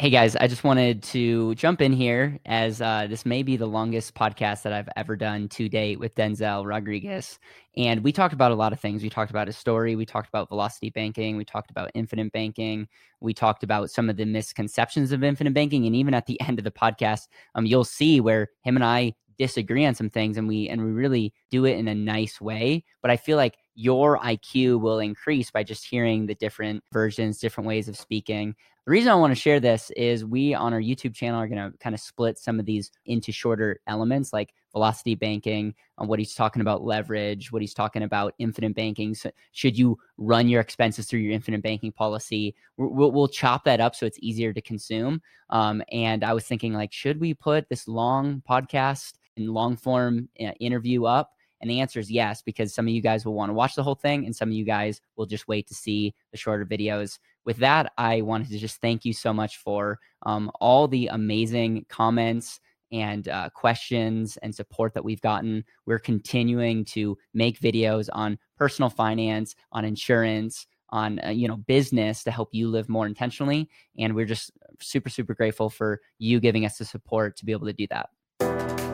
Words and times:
Hey 0.00 0.10
guys, 0.10 0.36
I 0.36 0.46
just 0.46 0.62
wanted 0.62 1.02
to 1.02 1.56
jump 1.56 1.80
in 1.80 1.92
here 1.92 2.38
as 2.46 2.80
uh, 2.80 3.08
this 3.10 3.26
may 3.26 3.42
be 3.42 3.56
the 3.56 3.66
longest 3.66 4.14
podcast 4.14 4.62
that 4.62 4.72
I've 4.72 4.88
ever 4.94 5.16
done 5.16 5.48
to 5.48 5.68
date 5.68 5.98
with 5.98 6.14
Denzel 6.14 6.64
Rodriguez. 6.64 7.40
And 7.76 8.04
we 8.04 8.12
talked 8.12 8.32
about 8.32 8.52
a 8.52 8.54
lot 8.54 8.72
of 8.72 8.78
things. 8.78 9.02
We 9.02 9.10
talked 9.10 9.32
about 9.32 9.48
his 9.48 9.56
story. 9.56 9.96
We 9.96 10.06
talked 10.06 10.28
about 10.28 10.50
velocity 10.50 10.90
banking. 10.90 11.36
We 11.36 11.44
talked 11.44 11.72
about 11.72 11.90
infinite 11.94 12.30
banking. 12.30 12.86
We 13.18 13.34
talked 13.34 13.64
about 13.64 13.90
some 13.90 14.08
of 14.08 14.16
the 14.16 14.24
misconceptions 14.24 15.10
of 15.10 15.24
infinite 15.24 15.52
banking. 15.52 15.84
And 15.84 15.96
even 15.96 16.14
at 16.14 16.26
the 16.26 16.40
end 16.46 16.60
of 16.60 16.64
the 16.64 16.70
podcast, 16.70 17.26
um, 17.56 17.66
you'll 17.66 17.82
see 17.82 18.20
where 18.20 18.50
him 18.62 18.76
and 18.76 18.84
I 18.84 19.14
disagree 19.36 19.84
on 19.84 19.94
some 19.94 20.10
things 20.10 20.36
and 20.36 20.48
we 20.48 20.68
and 20.68 20.84
we 20.84 20.90
really 20.90 21.32
do 21.50 21.64
it 21.64 21.76
in 21.76 21.88
a 21.88 21.94
nice 21.94 22.40
way. 22.40 22.84
But 23.02 23.10
I 23.10 23.16
feel 23.16 23.36
like 23.36 23.56
your 23.74 24.18
IQ 24.18 24.80
will 24.80 24.98
increase 24.98 25.50
by 25.50 25.62
just 25.62 25.86
hearing 25.86 26.26
the 26.26 26.34
different 26.34 26.82
versions, 26.92 27.38
different 27.38 27.66
ways 27.66 27.88
of 27.88 27.96
speaking. 27.96 28.54
The 28.88 28.92
reason 28.92 29.12
I 29.12 29.16
want 29.16 29.32
to 29.32 29.38
share 29.38 29.60
this 29.60 29.90
is 29.98 30.24
we 30.24 30.54
on 30.54 30.72
our 30.72 30.80
YouTube 30.80 31.14
channel 31.14 31.38
are 31.38 31.46
going 31.46 31.70
to 31.70 31.76
kind 31.76 31.94
of 31.94 32.00
split 32.00 32.38
some 32.38 32.58
of 32.58 32.64
these 32.64 32.90
into 33.04 33.32
shorter 33.32 33.80
elements 33.86 34.32
like 34.32 34.54
velocity 34.72 35.14
banking, 35.14 35.74
on 35.98 36.06
uh, 36.06 36.08
what 36.08 36.18
he's 36.18 36.34
talking 36.34 36.62
about 36.62 36.82
leverage, 36.82 37.52
what 37.52 37.60
he's 37.60 37.74
talking 37.74 38.02
about 38.02 38.32
infinite 38.38 38.74
banking. 38.74 39.14
So 39.14 39.30
should 39.52 39.76
you 39.76 39.98
run 40.16 40.48
your 40.48 40.62
expenses 40.62 41.04
through 41.04 41.20
your 41.20 41.34
infinite 41.34 41.62
banking 41.62 41.92
policy? 41.92 42.54
We'll, 42.78 43.12
we'll 43.12 43.28
chop 43.28 43.64
that 43.64 43.78
up 43.78 43.94
so 43.94 44.06
it's 44.06 44.18
easier 44.22 44.54
to 44.54 44.62
consume. 44.62 45.20
Um, 45.50 45.82
and 45.92 46.24
I 46.24 46.32
was 46.32 46.46
thinking, 46.46 46.72
like, 46.72 46.90
should 46.90 47.20
we 47.20 47.34
put 47.34 47.68
this 47.68 47.88
long 47.88 48.42
podcast 48.48 49.18
and 49.36 49.50
long 49.50 49.76
form 49.76 50.30
uh, 50.40 50.52
interview 50.60 51.04
up? 51.04 51.32
And 51.60 51.70
the 51.70 51.80
answer 51.80 51.98
is 51.98 52.10
yes, 52.10 52.42
because 52.42 52.72
some 52.72 52.86
of 52.86 52.94
you 52.94 53.02
guys 53.02 53.24
will 53.24 53.34
want 53.34 53.50
to 53.50 53.54
watch 53.54 53.74
the 53.74 53.82
whole 53.82 53.94
thing, 53.94 54.24
and 54.24 54.34
some 54.34 54.48
of 54.48 54.54
you 54.54 54.64
guys 54.64 55.00
will 55.16 55.26
just 55.26 55.48
wait 55.48 55.66
to 55.68 55.74
see 55.74 56.14
the 56.30 56.38
shorter 56.38 56.64
videos 56.64 57.18
with 57.48 57.56
that, 57.56 57.92
I 57.96 58.20
wanted 58.20 58.50
to 58.50 58.58
just 58.58 58.82
thank 58.82 59.06
you 59.06 59.14
so 59.14 59.32
much 59.32 59.56
for 59.56 59.98
um, 60.26 60.50
all 60.60 60.86
the 60.86 61.06
amazing 61.06 61.86
comments 61.88 62.60
and 62.92 63.26
uh, 63.26 63.48
questions 63.54 64.36
and 64.42 64.54
support 64.54 64.92
that 64.92 65.02
we've 65.02 65.22
gotten. 65.22 65.64
We're 65.86 65.98
continuing 65.98 66.84
to 66.86 67.16
make 67.32 67.58
videos 67.58 68.10
on 68.12 68.38
personal 68.58 68.90
finance, 68.90 69.54
on 69.72 69.86
insurance, 69.86 70.66
on 70.90 71.20
uh, 71.24 71.30
you 71.30 71.48
know 71.48 71.56
business 71.56 72.22
to 72.24 72.30
help 72.30 72.50
you 72.52 72.68
live 72.68 72.90
more 72.90 73.06
intentionally, 73.06 73.70
and 73.98 74.14
we're 74.14 74.26
just 74.26 74.50
super 74.78 75.08
super 75.08 75.32
grateful 75.32 75.70
for 75.70 76.02
you 76.18 76.40
giving 76.40 76.66
us 76.66 76.76
the 76.76 76.84
support 76.84 77.34
to 77.38 77.46
be 77.46 77.52
able 77.52 77.66
to 77.66 77.72
do 77.72 77.86
that. 77.86 78.87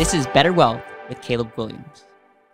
This 0.00 0.14
is 0.14 0.26
Better 0.28 0.54
Wealth 0.54 0.82
with 1.10 1.20
Caleb 1.20 1.54
Guilliams. 1.54 2.04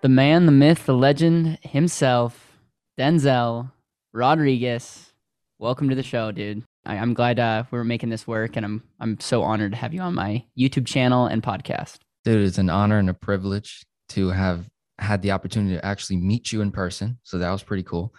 The 0.03 0.09
man, 0.09 0.47
the 0.47 0.53
myth, 0.53 0.85
the 0.85 0.97
legend 0.97 1.61
himself, 1.63 2.59
Denzel 2.99 3.71
Rodriguez. 4.13 5.13
Welcome 5.61 5.89
to 5.89 5.95
the 5.95 6.03
show, 6.03 6.33
dude. 6.33 6.65
I, 6.85 6.97
am 6.97 7.15
glad 7.15 7.39
uh, 7.39 7.63
we're 7.71 7.85
making 7.85 8.09
this 8.09 8.27
work, 8.27 8.57
and 8.57 8.67
I'm 8.67 8.83
I'm 8.99 9.21
so 9.21 9.45
honored 9.45 9.71
to 9.71 9.79
have 9.79 9.95
you 9.95 10.01
on 10.01 10.17
my 10.17 10.45
YouTube 10.59 10.89
channel 10.89 11.27
and 11.27 11.41
podcast. 11.41 11.99
Dude, 12.25 12.45
it's 12.45 12.59
an 12.59 12.69
honor 12.69 12.99
and 12.99 13.09
a 13.09 13.15
privilege 13.15 13.87
to 14.09 14.31
have 14.31 14.69
had 14.99 15.23
the 15.23 15.31
opportunity 15.31 15.77
to 15.77 15.87
actually 15.87 16.17
meet 16.17 16.51
you 16.51 16.63
in 16.63 16.73
person. 16.73 17.17
So 17.23 17.39
that 17.39 17.53
was 17.53 17.63
pretty 17.63 17.85
cool. 17.85 18.13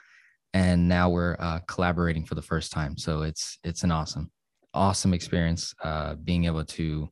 And 0.54 0.88
now 0.88 1.10
we're 1.10 1.36
uh, 1.38 1.60
collaborating 1.68 2.24
for 2.24 2.36
the 2.36 2.42
first 2.42 2.72
time. 2.72 2.98
So 2.98 3.24
it's 3.24 3.60
it's 3.66 3.84
an 3.84 3.92
awesome, 3.92 4.32
awesome 4.74 5.14
experience 5.14 5.76
uh, 5.84 6.16
being 6.16 6.46
able 6.46 6.64
to 6.64 7.10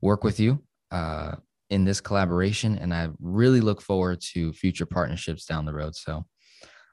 work 0.00 0.24
with 0.24 0.40
you 0.40 0.65
uh, 0.90 1.36
in 1.70 1.84
this 1.84 2.00
collaboration, 2.00 2.78
and 2.78 2.94
I 2.94 3.08
really 3.20 3.60
look 3.60 3.80
forward 3.80 4.20
to 4.32 4.52
future 4.52 4.86
partnerships 4.86 5.46
down 5.46 5.64
the 5.64 5.72
road. 5.72 5.94
So 5.96 6.24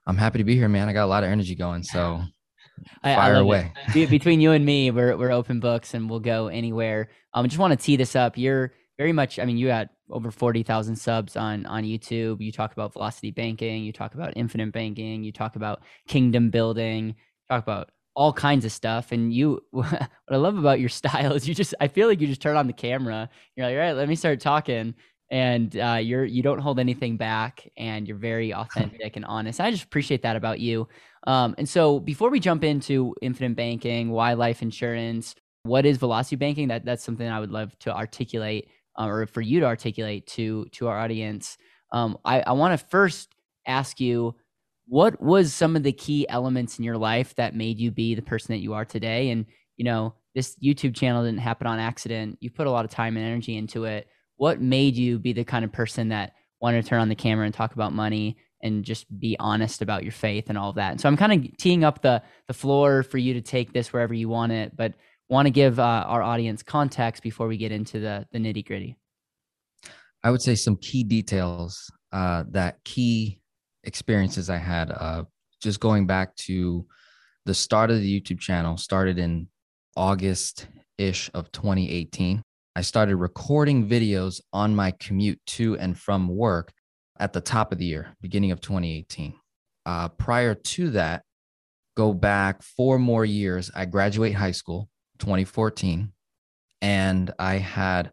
I'm 0.07 0.17
happy 0.17 0.39
to 0.39 0.43
be 0.43 0.55
here, 0.55 0.69
man. 0.69 0.89
I 0.89 0.93
got 0.93 1.05
a 1.05 1.07
lot 1.07 1.23
of 1.23 1.29
energy 1.29 1.55
going, 1.55 1.83
so 1.83 2.21
I, 3.03 3.15
fire 3.15 3.35
I 3.35 3.39
away. 3.39 3.73
Between 3.93 4.41
you 4.41 4.51
and 4.51 4.65
me, 4.65 4.91
we're 4.91 5.15
we're 5.15 5.31
open 5.31 5.59
books, 5.59 5.93
and 5.93 6.09
we'll 6.09 6.19
go 6.19 6.47
anywhere. 6.47 7.09
Um, 7.33 7.45
I 7.45 7.47
just 7.47 7.59
want 7.59 7.77
to 7.77 7.83
tee 7.83 7.95
this 7.95 8.15
up. 8.15 8.37
You're 8.37 8.73
very 8.97 9.13
much. 9.13 9.39
I 9.39 9.45
mean, 9.45 9.57
you 9.57 9.67
got 9.67 9.89
over 10.09 10.31
forty 10.31 10.63
thousand 10.63 10.95
subs 10.95 11.35
on 11.35 11.65
on 11.65 11.83
YouTube. 11.83 12.41
You 12.41 12.51
talk 12.51 12.73
about 12.73 12.93
velocity 12.93 13.31
banking. 13.31 13.83
You 13.83 13.93
talk 13.93 14.15
about 14.15 14.33
infinite 14.35 14.71
banking. 14.71 15.23
You 15.23 15.31
talk 15.31 15.55
about 15.55 15.83
kingdom 16.07 16.49
building. 16.49 17.15
Talk 17.49 17.63
about 17.63 17.91
all 18.15 18.33
kinds 18.33 18.65
of 18.65 18.71
stuff. 18.71 19.11
And 19.11 19.33
you, 19.33 19.61
what 19.71 20.09
I 20.29 20.35
love 20.35 20.57
about 20.57 20.79
your 20.79 20.89
style 20.89 21.33
is 21.33 21.47
you 21.47 21.55
just, 21.55 21.73
I 21.79 21.87
feel 21.87 22.07
like 22.07 22.21
you 22.21 22.27
just 22.27 22.41
turn 22.41 22.57
on 22.57 22.67
the 22.67 22.73
camera. 22.73 23.29
You're 23.55 23.67
like, 23.67 23.73
all 23.73 23.79
right, 23.79 23.93
let 23.93 24.09
me 24.09 24.15
start 24.15 24.39
talking. 24.39 24.95
And 25.31 25.75
uh, 25.77 25.99
you're, 26.01 26.25
you 26.25 26.43
don't 26.43 26.59
hold 26.59 26.79
anything 26.79 27.17
back 27.17 27.67
and 27.77 28.07
you're 28.07 28.17
very 28.17 28.53
authentic 28.53 29.15
and 29.15 29.25
honest. 29.25 29.59
I 29.59 29.71
just 29.71 29.83
appreciate 29.83 30.21
that 30.23 30.35
about 30.35 30.59
you. 30.59 30.87
Um, 31.25 31.55
and 31.57 31.67
so 31.67 31.99
before 31.99 32.29
we 32.29 32.39
jump 32.39 32.63
into 32.63 33.15
infinite 33.21 33.55
banking, 33.55 34.11
why 34.11 34.33
life 34.33 34.61
insurance, 34.61 35.35
what 35.63 35.85
is 35.85 35.97
velocity 35.97 36.35
banking? 36.35 36.67
That 36.67 36.83
that's 36.85 37.03
something 37.03 37.27
I 37.27 37.39
would 37.39 37.51
love 37.51 37.77
to 37.79 37.95
articulate 37.95 38.69
uh, 38.99 39.05
or 39.05 39.25
for 39.25 39.41
you 39.41 39.61
to 39.61 39.65
articulate 39.65 40.27
to, 40.27 40.65
to 40.73 40.87
our 40.87 40.99
audience. 40.99 41.57
Um, 41.91 42.17
I, 42.25 42.41
I 42.41 42.51
want 42.51 42.77
to 42.77 42.85
first 42.87 43.33
ask 43.65 43.99
you, 43.99 44.35
what 44.87 45.21
was 45.21 45.53
some 45.53 45.75
of 45.75 45.83
the 45.83 45.91
key 45.91 46.27
elements 46.29 46.77
in 46.77 46.85
your 46.85 46.97
life 46.97 47.35
that 47.35 47.55
made 47.55 47.79
you 47.79 47.91
be 47.91 48.15
the 48.15 48.21
person 48.21 48.53
that 48.53 48.61
you 48.61 48.73
are 48.73 48.85
today? 48.85 49.29
And 49.29 49.45
you 49.77 49.85
know 49.85 50.15
this 50.35 50.55
youtube 50.63 50.95
channel 50.95 51.23
didn't 51.23 51.39
happen 51.39 51.67
on 51.67 51.79
accident. 51.79 52.37
You 52.41 52.49
put 52.49 52.67
a 52.67 52.71
lot 52.71 52.85
of 52.85 52.91
time 52.91 53.17
and 53.17 53.25
energy 53.25 53.57
into 53.57 53.85
it. 53.85 54.07
What 54.37 54.61
made 54.61 54.95
you 54.95 55.19
be 55.19 55.33
the 55.33 55.43
kind 55.43 55.63
of 55.63 55.71
person 55.71 56.09
that 56.09 56.33
wanted 56.59 56.83
to 56.83 56.89
turn 56.89 57.01
on 57.01 57.09
the 57.09 57.15
camera 57.15 57.45
and 57.45 57.53
talk 57.53 57.73
about 57.73 57.93
money 57.93 58.37
and 58.61 58.83
just 58.83 59.05
be 59.19 59.35
honest 59.39 59.81
about 59.81 60.03
your 60.03 60.11
faith 60.11 60.45
and 60.49 60.57
all 60.57 60.69
of 60.69 60.75
that? 60.75 60.91
And 60.91 61.01
so 61.01 61.07
i'm 61.07 61.17
kind 61.17 61.45
of 61.45 61.57
teeing 61.57 61.83
up 61.83 62.01
the 62.01 62.21
the 62.47 62.53
floor 62.53 63.03
for 63.03 63.17
you 63.17 63.33
to 63.33 63.41
take 63.41 63.73
this 63.73 63.93
wherever 63.93 64.13
you 64.13 64.29
want 64.29 64.51
it 64.51 64.75
but 64.75 64.93
want 65.29 65.47
to 65.47 65.51
give 65.51 65.79
uh, 65.79 66.05
our 66.07 66.21
audience 66.21 66.63
context 66.63 67.23
before 67.23 67.47
we 67.47 67.57
get 67.57 67.71
into 67.71 67.99
the 67.99 68.25
the 68.31 68.39
nitty 68.39 68.65
gritty. 68.65 68.97
I 70.23 70.31
would 70.31 70.41
say 70.41 70.55
some 70.55 70.77
key 70.77 71.03
details 71.03 71.91
uh, 72.13 72.43
that 72.51 72.83
key 72.85 73.41
experiences 73.83 74.49
I 74.49 74.57
had. 74.57 74.91
Uh, 74.91 75.23
just 75.61 75.79
going 75.79 76.05
back 76.07 76.35
to 76.35 76.85
the 77.45 77.53
start 77.53 77.91
of 77.91 77.99
the 77.99 78.21
YouTube 78.21 78.39
channel, 78.39 78.77
started 78.77 79.17
in 79.17 79.47
August 79.95 80.67
ish 80.97 81.29
of 81.33 81.51
2018. 81.51 82.41
I 82.75 82.81
started 82.81 83.17
recording 83.17 83.87
videos 83.87 84.41
on 84.51 84.75
my 84.75 84.91
commute 84.91 85.39
to 85.47 85.77
and 85.77 85.97
from 85.97 86.27
work 86.27 86.71
at 87.19 87.33
the 87.33 87.41
top 87.41 87.71
of 87.71 87.77
the 87.77 87.85
year, 87.85 88.15
beginning 88.21 88.51
of 88.51 88.61
2018. 88.61 89.35
Uh, 89.85 90.09
prior 90.09 90.55
to 90.55 90.89
that, 90.91 91.23
go 91.95 92.13
back 92.13 92.63
four 92.63 92.97
more 92.97 93.25
years. 93.25 93.69
I 93.75 93.85
graduate 93.85 94.33
high 94.33 94.51
school, 94.51 94.89
2014, 95.19 96.11
and 96.81 97.31
I 97.37 97.55
had 97.55 98.11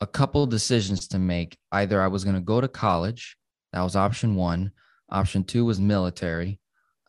a 0.00 0.06
couple 0.06 0.46
decisions 0.46 1.08
to 1.08 1.18
make. 1.18 1.56
Either 1.72 2.00
I 2.00 2.08
was 2.08 2.24
going 2.24 2.36
to 2.36 2.42
go 2.42 2.60
to 2.60 2.68
college, 2.68 3.36
that 3.72 3.82
was 3.82 3.96
option 3.96 4.34
one, 4.34 4.72
Option 5.12 5.44
two 5.44 5.64
was 5.64 5.78
military. 5.78 6.58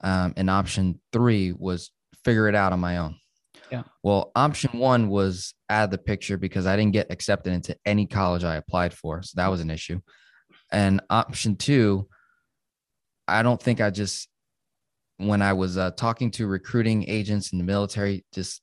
Um, 0.03 0.34
and 0.36 0.50
option 0.50 1.00
three 1.14 1.53
was 1.53 1.91
figure 2.25 2.50
it 2.50 2.56
out 2.56 2.74
on 2.74 2.80
my 2.80 2.97
own. 2.97 3.16
Yeah. 3.72 3.84
Well, 4.03 4.31
option 4.36 4.78
one 4.78 5.08
was 5.08 5.53
out 5.69 5.86
of 5.86 5.91
the 5.91 5.97
picture 5.97 6.38
because 6.38 6.68
I 6.68 6.75
didn't 6.75 6.94
get 6.94 7.09
accepted 7.09 7.53
into 7.53 7.75
any 7.86 8.06
college 8.06 8.44
I 8.44 8.58
applied 8.58 8.94
for. 8.94 9.24
So 9.24 9.34
that 9.38 9.47
was 9.47 9.62
an 9.62 9.72
issue. 9.72 10.02
And 10.72 11.02
option 11.09 11.56
two, 11.56 12.08
I 13.28 13.44
don't 13.44 13.62
think 13.62 13.80
I 13.80 13.90
just, 13.90 14.28
when 15.18 15.42
I 15.42 15.53
was 15.53 15.78
uh, 15.78 15.92
talking 15.92 16.31
to 16.31 16.47
recruiting 16.47 17.09
agents 17.09 17.53
in 17.53 17.58
the 17.58 17.63
military, 17.63 18.25
just 18.34 18.62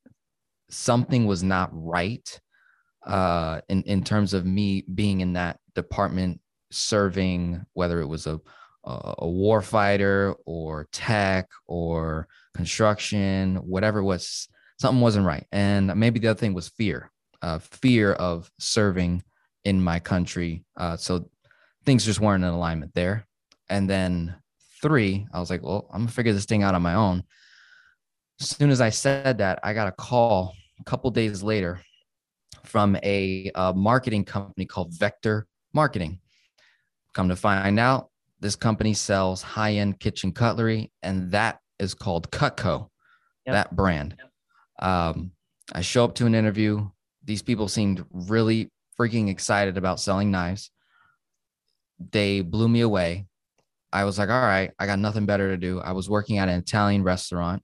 something 0.71 1.27
was 1.27 1.43
not 1.43 1.71
right 1.73 2.41
uh, 3.07 3.63
in, 3.69 3.83
in 3.85 4.05
terms 4.05 4.35
of 4.35 4.45
me 4.45 4.85
being 4.95 5.21
in 5.21 5.33
that 5.33 5.59
department 5.75 6.41
serving, 6.71 7.65
whether 7.73 8.01
it 8.01 8.07
was 8.07 8.27
a 8.27 8.41
a 8.85 9.29
war 9.29 9.61
fighter 9.63 10.35
or 10.47 10.89
tech 10.93 11.49
or 11.67 12.27
construction, 12.55 13.57
whatever 13.57 14.03
was 14.03 14.49
something 14.79 15.01
wasn't 15.01 15.27
right. 15.27 15.47
And 15.53 15.95
maybe 15.97 16.19
the 16.19 16.29
other 16.29 16.39
thing 16.39 16.55
was 16.55 16.69
fear, 16.69 17.11
uh, 17.43 17.59
fear 17.59 18.13
of 18.13 18.51
serving 18.59 19.23
in 19.65 19.83
my 19.83 19.99
country. 19.99 20.65
Uh, 20.77 20.97
so 20.97 21.29
things 21.85 22.05
just 22.05 22.21
weren't 22.21 22.45
in 22.45 22.51
alignment 22.51 22.95
there. 22.95 23.27
And 23.69 23.89
then 23.89 24.35
three, 24.83 25.27
I 25.33 25.41
was 25.41 25.51
like, 25.51 25.63
well, 25.63 25.87
I'm 25.93 26.03
gonna 26.03 26.11
figure 26.11 26.33
this 26.33 26.47
thing 26.47 26.63
out 26.63 26.75
on 26.75 26.83
my 26.83 26.95
own. 26.95 27.25
As 28.41 28.49
soon 28.49 28.71
as 28.71 28.81
I 28.81 28.91
said 28.91 29.39
that, 29.39 29.61
I 29.63 29.75
got 29.75 29.89
a 29.89 29.93
call 29.93 30.55
a 30.81 30.85
couple 30.85 31.11
days 31.11 31.43
later 31.43 31.81
from 32.65 32.97
a, 33.03 33.51
a 33.55 33.75
marketing 33.75 34.25
company 34.25 34.65
called 34.65 34.95
Vector 34.95 35.47
Marketing. 35.75 36.21
Come 37.13 37.29
to 37.29 37.37
find 37.37 37.79
out, 37.79 38.10
this 38.41 38.57
company 38.57 38.95
sells 38.95 39.43
high 39.43 39.75
end 39.75 40.01
kitchen 40.01 40.33
cutlery, 40.33 40.91
and 41.03 41.31
that 41.33 41.61
is 41.79 41.95
called 41.95 42.31
Cutco, 42.31 42.89
yep. 43.47 43.55
that 43.55 43.77
brand. 43.77 44.17
Yep. 44.19 44.89
Um, 44.89 45.33
I 45.73 45.83
show 45.83 46.05
up 46.05 46.15
to 46.17 46.27
an 46.27 46.35
interview. 46.35 46.89
These 47.25 47.43
people 47.43 47.69
seemed 47.69 48.05
really 48.13 48.71
freaking 48.99 49.29
excited 49.29 49.77
about 49.77 50.01
selling 50.01 50.31
knives. 50.31 50.71
They 52.13 52.41
blew 52.41 52.69
me 52.69 52.81
away. 52.81 53.27
I 53.93 54.05
was 54.05 54.19
like, 54.19 54.31
all 54.31 54.41
right, 54.41 54.71
I 54.79 54.87
got 54.87 54.99
nothing 54.99 55.27
better 55.27 55.51
to 55.51 55.57
do. 55.57 55.81
I 55.81 55.93
was 55.93 56.09
working 56.09 56.39
at 56.39 56.49
an 56.49 56.59
Italian 56.59 57.03
restaurant 57.03 57.63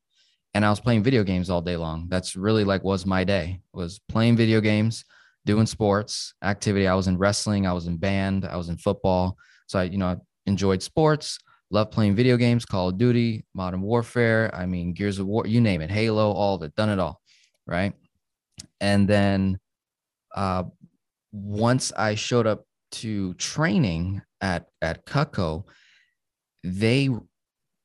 and 0.55 0.65
I 0.65 0.71
was 0.71 0.81
playing 0.81 1.03
video 1.03 1.23
games 1.23 1.51
all 1.51 1.61
day 1.61 1.77
long. 1.77 2.07
That's 2.09 2.35
really 2.37 2.65
like 2.65 2.83
was 2.83 3.07
my 3.07 3.25
day 3.25 3.61
was 3.73 4.01
playing 4.09 4.37
video 4.37 4.61
games, 4.61 5.05
doing 5.45 5.67
sports 5.67 6.35
activity. 6.43 6.87
I 6.89 6.95
was 6.95 7.07
in 7.07 7.19
wrestling, 7.19 7.67
I 7.67 7.73
was 7.73 7.87
in 7.87 7.97
band, 7.97 8.45
I 8.45 8.57
was 8.57 8.69
in 8.69 8.77
football. 8.77 9.37
So 9.69 9.81
I, 9.81 9.85
you 9.85 9.99
know, 9.99 10.21
enjoyed 10.47 10.83
sports, 10.83 11.39
loved 11.71 11.93
playing 11.93 12.15
video 12.15 12.37
games, 12.37 12.65
Call 12.65 12.89
of 12.89 12.99
Duty, 12.99 13.45
Modern 13.55 13.83
Warfare. 13.83 14.51
I 14.55 14.67
mean, 14.67 14.93
Gears 14.93 15.19
of 15.19 15.27
War, 15.27 15.47
you 15.47 15.61
name 15.61 15.81
it, 15.81 15.91
Halo, 15.91 16.33
all 16.33 16.57
of 16.57 16.63
it, 16.63 16.75
done 16.75 16.89
it 16.89 16.99
all. 16.99 17.21
Right. 17.67 17.93
And 18.81 19.09
then 19.09 19.59
uh, 20.35 20.65
once 21.33 21.93
I 21.93 22.15
showed 22.15 22.47
up 22.47 22.65
to 22.93 23.35
training 23.35 24.23
at 24.41 24.67
at 24.81 25.05
Cutco, 25.07 25.65
they 26.63 27.11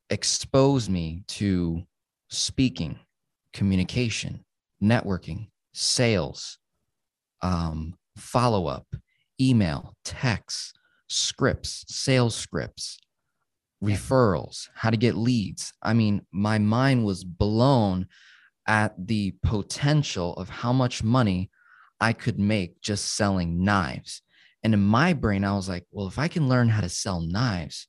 exposed 0.09 0.89
me 0.89 1.23
to 1.29 1.83
speaking, 2.29 2.99
communication, 3.53 4.45
networking, 4.81 5.47
sales, 5.73 6.59
um, 7.41 7.95
follow 8.17 8.67
up, 8.67 8.85
email, 9.39 9.95
text, 10.03 10.77
scripts, 11.11 11.85
sales 11.87 12.35
scripts, 12.35 12.97
referrals, 13.83 14.69
how 14.75 14.89
to 14.89 14.97
get 14.97 15.15
leads. 15.15 15.73
I 15.81 15.93
mean, 15.93 16.25
my 16.31 16.57
mind 16.59 17.05
was 17.05 17.23
blown 17.23 18.07
at 18.67 18.93
the 18.97 19.35
potential 19.43 20.33
of 20.35 20.49
how 20.49 20.71
much 20.71 21.03
money 21.03 21.49
I 21.99 22.13
could 22.13 22.39
make 22.39 22.81
just 22.81 23.15
selling 23.15 23.63
knives. 23.63 24.21
And 24.63 24.73
in 24.73 24.81
my 24.81 25.13
brain, 25.13 25.43
I 25.43 25.55
was 25.55 25.67
like, 25.67 25.85
well, 25.91 26.07
if 26.07 26.19
I 26.19 26.27
can 26.27 26.47
learn 26.47 26.69
how 26.69 26.81
to 26.81 26.89
sell 26.89 27.21
knives, 27.21 27.87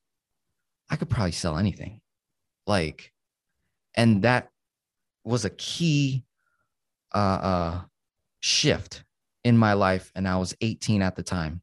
I 0.91 0.97
could 0.97 1.11
probably 1.11 1.33
sell 1.33 1.59
anything. 1.59 2.01
Like, 2.67 3.13
and 3.95 4.23
that 4.23 4.49
was 5.25 5.45
a 5.45 5.51
key 5.51 6.25
uh, 7.15 7.19
uh, 7.19 7.81
shift 8.41 9.05
in 9.45 9.57
my 9.57 9.75
life. 9.75 10.11
And 10.15 10.27
I 10.27 10.37
was 10.37 10.57
18 10.61 11.03
at 11.03 11.17
the 11.17 11.23
time. 11.23 11.63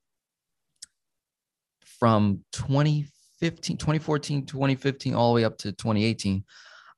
From 2.00 2.44
2015, 2.54 3.78
2014, 3.78 4.46
2015, 4.46 5.13
all 5.13 5.34
the 5.34 5.36
way 5.36 5.44
up 5.44 5.57
to 5.60 5.72
2018, 5.72 6.44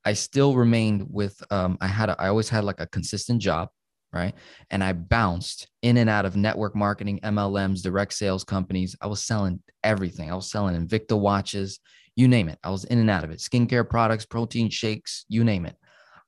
I 0.06 0.14
still 0.14 0.56
remained 0.56 1.08
with, 1.10 1.42
um, 1.52 1.78
I 1.82 1.88
had, 1.88 2.10
a, 2.10 2.22
I 2.22 2.28
always 2.28 2.50
had 2.50 2.64
like 2.64 2.80
a 2.80 2.88
consistent 2.88 3.42
job 3.42 3.70
right? 4.14 4.36
And 4.70 4.84
I 4.84 4.94
bounced 4.94 5.68
in 5.82 5.98
and 5.98 6.10
out 6.10 6.26
of 6.26 6.36
network 6.36 6.76
marketing, 6.76 7.20
MLMs, 7.24 7.82
direct 7.82 8.14
sales 8.14 8.44
companies. 8.44 8.96
I 9.02 9.08
was 9.08 9.24
selling 9.24 9.62
everything. 9.84 10.30
I 10.30 10.36
was 10.36 10.52
selling 10.52 10.76
Invicta 10.76 11.18
watches, 11.18 11.80
you 12.16 12.28
name 12.28 12.50
it. 12.50 12.60
I 12.64 12.70
was 12.70 12.84
in 12.86 13.00
and 13.00 13.10
out 13.10 13.24
of 13.24 13.32
it. 13.32 13.40
Skincare 13.40 13.90
products, 13.90 14.26
protein 14.26 14.70
shakes, 14.70 15.26
you 15.30 15.44
name 15.44 15.66
it. 15.66 15.76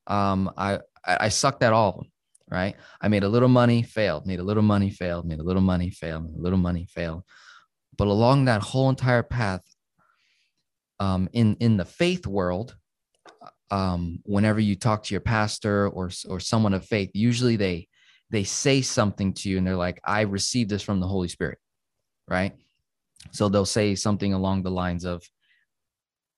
Um, 0.07 0.51
I 0.57 0.79
I 1.05 1.29
sucked 1.29 1.63
at 1.63 1.73
all 1.73 1.89
of 1.89 1.95
them, 1.95 2.11
right? 2.49 2.75
I 3.01 3.09
made 3.09 3.23
a 3.23 3.29
little 3.29 3.49
money, 3.49 3.83
failed, 3.83 4.25
made 4.25 4.39
a 4.39 4.43
little 4.43 4.63
money, 4.63 4.89
failed, 4.89 5.25
made 5.25 5.39
a 5.39 5.43
little 5.43 5.61
money, 5.61 5.89
failed, 5.89 6.23
made 6.23 6.39
a 6.39 6.41
little 6.41 6.59
money, 6.59 6.87
failed. 6.89 7.23
But 7.97 8.07
along 8.07 8.45
that 8.45 8.61
whole 8.61 8.89
entire 8.89 9.23
path, 9.23 9.61
um, 10.99 11.29
in 11.33 11.55
in 11.59 11.77
the 11.77 11.85
faith 11.85 12.25
world, 12.25 12.75
um, 13.71 14.19
whenever 14.23 14.59
you 14.59 14.75
talk 14.75 15.03
to 15.03 15.13
your 15.13 15.21
pastor 15.21 15.87
or 15.89 16.09
or 16.27 16.39
someone 16.39 16.73
of 16.73 16.85
faith, 16.85 17.11
usually 17.13 17.55
they 17.55 17.87
they 18.29 18.43
say 18.43 18.81
something 18.81 19.33
to 19.33 19.49
you 19.49 19.57
and 19.57 19.67
they're 19.67 19.75
like, 19.75 19.99
"I 20.03 20.21
received 20.21 20.69
this 20.69 20.83
from 20.83 20.99
the 20.99 21.07
Holy 21.07 21.27
Spirit," 21.27 21.59
right? 22.27 22.53
So 23.31 23.49
they'll 23.49 23.65
say 23.65 23.95
something 23.95 24.33
along 24.33 24.63
the 24.63 24.71
lines 24.71 25.05
of, 25.05 25.23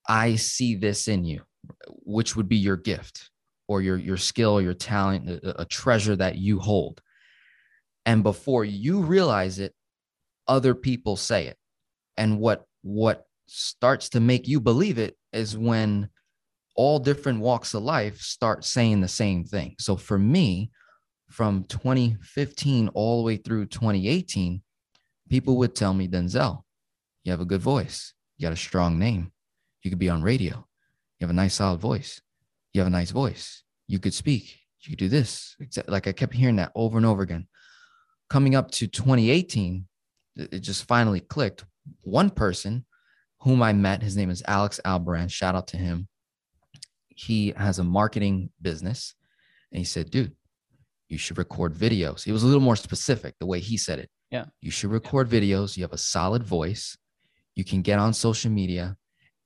"I 0.08 0.36
see 0.36 0.74
this 0.76 1.08
in 1.08 1.24
you," 1.24 1.42
which 1.88 2.36
would 2.36 2.48
be 2.48 2.56
your 2.56 2.76
gift 2.76 3.30
or 3.68 3.82
your 3.82 3.98
your 3.98 4.16
skill, 4.16 4.60
your 4.60 4.74
talent, 4.74 5.28
a, 5.28 5.62
a 5.62 5.64
treasure 5.64 6.16
that 6.16 6.36
you 6.36 6.58
hold. 6.58 7.02
And 8.04 8.22
before 8.22 8.64
you 8.64 9.02
realize 9.02 9.58
it, 9.58 9.74
other 10.48 10.74
people 10.74 11.16
say 11.16 11.46
it. 11.46 11.56
And 12.16 12.38
what 12.40 12.64
what 12.82 13.26
starts 13.46 14.08
to 14.10 14.20
make 14.20 14.48
you 14.48 14.60
believe 14.60 14.98
it 14.98 15.16
is 15.32 15.56
when 15.56 16.08
all 16.74 16.98
different 16.98 17.40
walks 17.40 17.74
of 17.74 17.82
life 17.82 18.20
start 18.20 18.64
saying 18.64 19.00
the 19.00 19.08
same 19.08 19.44
thing. 19.44 19.74
So 19.78 19.96
for 19.96 20.18
me, 20.18 20.70
from 21.30 21.64
2015 21.64 22.88
all 22.88 23.18
the 23.18 23.26
way 23.26 23.36
through 23.36 23.66
2018, 23.66 24.62
people 25.28 25.56
would 25.56 25.74
tell 25.74 25.94
me, 25.94 26.06
Denzel, 26.06 26.62
you 27.24 27.32
have 27.32 27.40
a 27.40 27.46
good 27.46 27.62
voice. 27.62 28.14
You 28.36 28.44
got 28.44 28.52
a 28.52 28.56
strong 28.56 28.98
name. 28.98 29.32
You 29.82 29.90
could 29.90 29.98
be 29.98 30.10
on 30.10 30.22
radio. 30.22 30.56
You 31.18 31.26
have 31.26 31.30
a 31.30 31.34
nice, 31.34 31.54
solid 31.54 31.80
voice. 31.80 32.20
You 32.72 32.80
have 32.80 32.88
a 32.88 32.90
nice 32.90 33.10
voice. 33.10 33.62
You 33.88 33.98
could 33.98 34.14
speak. 34.14 34.60
You 34.82 34.90
could 34.90 34.98
do 34.98 35.08
this. 35.08 35.56
Like 35.88 36.06
I 36.06 36.12
kept 36.12 36.34
hearing 36.34 36.56
that 36.56 36.72
over 36.74 36.96
and 36.96 37.06
over 37.06 37.22
again. 37.22 37.48
Coming 38.28 38.54
up 38.54 38.70
to 38.72 38.86
2018, 38.86 39.86
it 40.36 40.60
just 40.60 40.86
finally 40.86 41.20
clicked. 41.20 41.64
One 42.02 42.30
person 42.30 42.84
whom 43.40 43.62
I 43.62 43.72
met, 43.72 44.02
his 44.02 44.16
name 44.16 44.30
is 44.30 44.42
Alex 44.46 44.80
Albaran. 44.84 45.30
Shout 45.30 45.54
out 45.54 45.68
to 45.68 45.76
him 45.76 46.08
he 47.16 47.52
has 47.56 47.78
a 47.78 47.84
marketing 47.84 48.50
business 48.60 49.14
and 49.72 49.78
he 49.78 49.84
said, 49.84 50.10
dude, 50.10 50.32
you 51.08 51.18
should 51.18 51.38
record 51.38 51.74
videos. 51.74 52.22
He 52.22 52.32
was 52.32 52.42
a 52.42 52.46
little 52.46 52.60
more 52.60 52.76
specific 52.76 53.34
the 53.40 53.46
way 53.46 53.58
he 53.58 53.76
said 53.76 53.98
it. 53.98 54.10
Yeah. 54.30 54.44
You 54.60 54.70
should 54.70 54.90
record 54.90 55.32
yeah. 55.32 55.40
videos. 55.40 55.76
You 55.76 55.84
have 55.84 55.92
a 55.92 55.98
solid 55.98 56.44
voice. 56.44 56.96
You 57.54 57.64
can 57.64 57.80
get 57.80 57.98
on 57.98 58.12
social 58.12 58.50
media 58.50 58.96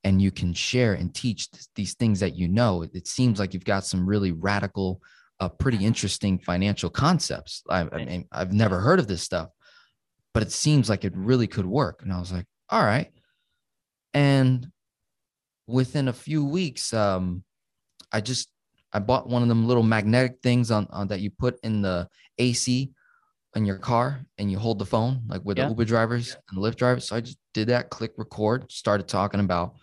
and 0.02 0.20
you 0.20 0.32
can 0.32 0.52
share 0.52 0.94
and 0.94 1.14
teach 1.14 1.48
these 1.76 1.94
things 1.94 2.20
that 2.20 2.34
you 2.34 2.48
know. 2.48 2.84
It 2.92 3.06
seems 3.06 3.38
like 3.38 3.54
you've 3.54 3.64
got 3.64 3.84
some 3.84 4.04
really 4.04 4.32
radical, 4.32 5.00
uh, 5.38 5.48
pretty 5.48 5.84
interesting 5.84 6.38
financial 6.40 6.90
concepts. 6.90 7.62
I, 7.70 7.86
I 7.92 8.04
mean, 8.04 8.24
I've 8.32 8.52
never 8.52 8.80
heard 8.80 8.98
of 8.98 9.06
this 9.06 9.22
stuff, 9.22 9.50
but 10.32 10.42
it 10.42 10.52
seems 10.52 10.88
like 10.88 11.04
it 11.04 11.16
really 11.16 11.46
could 11.46 11.66
work. 11.66 12.02
And 12.02 12.12
I 12.12 12.18
was 12.18 12.32
like, 12.32 12.46
all 12.68 12.84
right. 12.84 13.10
And 14.14 14.66
within 15.66 16.08
a 16.08 16.12
few 16.12 16.44
weeks, 16.44 16.92
um, 16.92 17.44
I 18.12 18.20
just 18.20 18.50
I 18.92 18.98
bought 18.98 19.28
one 19.28 19.42
of 19.42 19.48
them 19.48 19.66
little 19.66 19.82
magnetic 19.82 20.38
things 20.42 20.70
on, 20.70 20.86
on 20.90 21.08
that 21.08 21.20
you 21.20 21.30
put 21.30 21.58
in 21.62 21.82
the 21.82 22.08
AC 22.38 22.90
in 23.56 23.64
your 23.64 23.78
car 23.78 24.20
and 24.38 24.50
you 24.50 24.58
hold 24.58 24.78
the 24.78 24.86
phone 24.86 25.22
like 25.26 25.44
with 25.44 25.58
yeah. 25.58 25.64
the 25.64 25.70
Uber 25.70 25.84
drivers 25.84 26.36
and 26.48 26.56
the 26.56 26.68
Lyft 26.68 26.76
drivers. 26.76 27.08
So 27.08 27.16
I 27.16 27.20
just 27.20 27.38
did 27.54 27.68
that, 27.68 27.90
click 27.90 28.12
record, 28.16 28.70
started 28.70 29.08
talking 29.08 29.40
about 29.40 29.74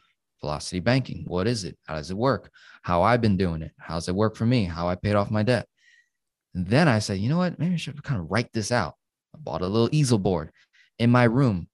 velocity 0.41 0.79
banking. 0.79 1.25
What 1.27 1.47
is 1.47 1.63
it? 1.63 1.77
How 1.85 1.95
does 1.95 2.11
it 2.11 2.17
work? 2.17 2.51
How 2.81 3.01
I've 3.01 3.21
been 3.21 3.37
doing 3.37 3.61
it? 3.61 3.71
How's 3.79 4.07
it 4.07 4.15
work 4.15 4.35
for 4.35 4.45
me? 4.45 4.65
How 4.65 4.87
I 4.87 4.95
paid 4.95 5.15
off 5.15 5.31
my 5.31 5.43
debt. 5.43 5.67
And 6.53 6.65
then 6.65 6.87
I 6.87 6.99
said, 6.99 7.19
you 7.19 7.29
know 7.29 7.37
what? 7.37 7.59
Maybe 7.59 7.75
I 7.75 7.77
should 7.77 8.01
kind 8.03 8.19
of 8.19 8.29
write 8.29 8.51
this 8.53 8.71
out. 8.71 8.95
I 9.37 9.39
bought 9.43 9.61
a 9.61 9.67
little 9.67 9.89
easel 9.91 10.17
board 10.17 10.51
in 10.99 11.11
my 11.11 11.25
room. 11.25 11.67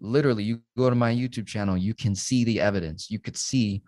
Literally, 0.00 0.44
you 0.44 0.60
go 0.76 0.88
to 0.88 0.96
my 0.96 1.12
YouTube 1.12 1.46
channel, 1.46 1.76
you 1.76 1.94
can 1.94 2.14
see 2.14 2.44
the 2.44 2.60
evidence. 2.60 3.10
You 3.10 3.18
could 3.18 3.36
see 3.36 3.82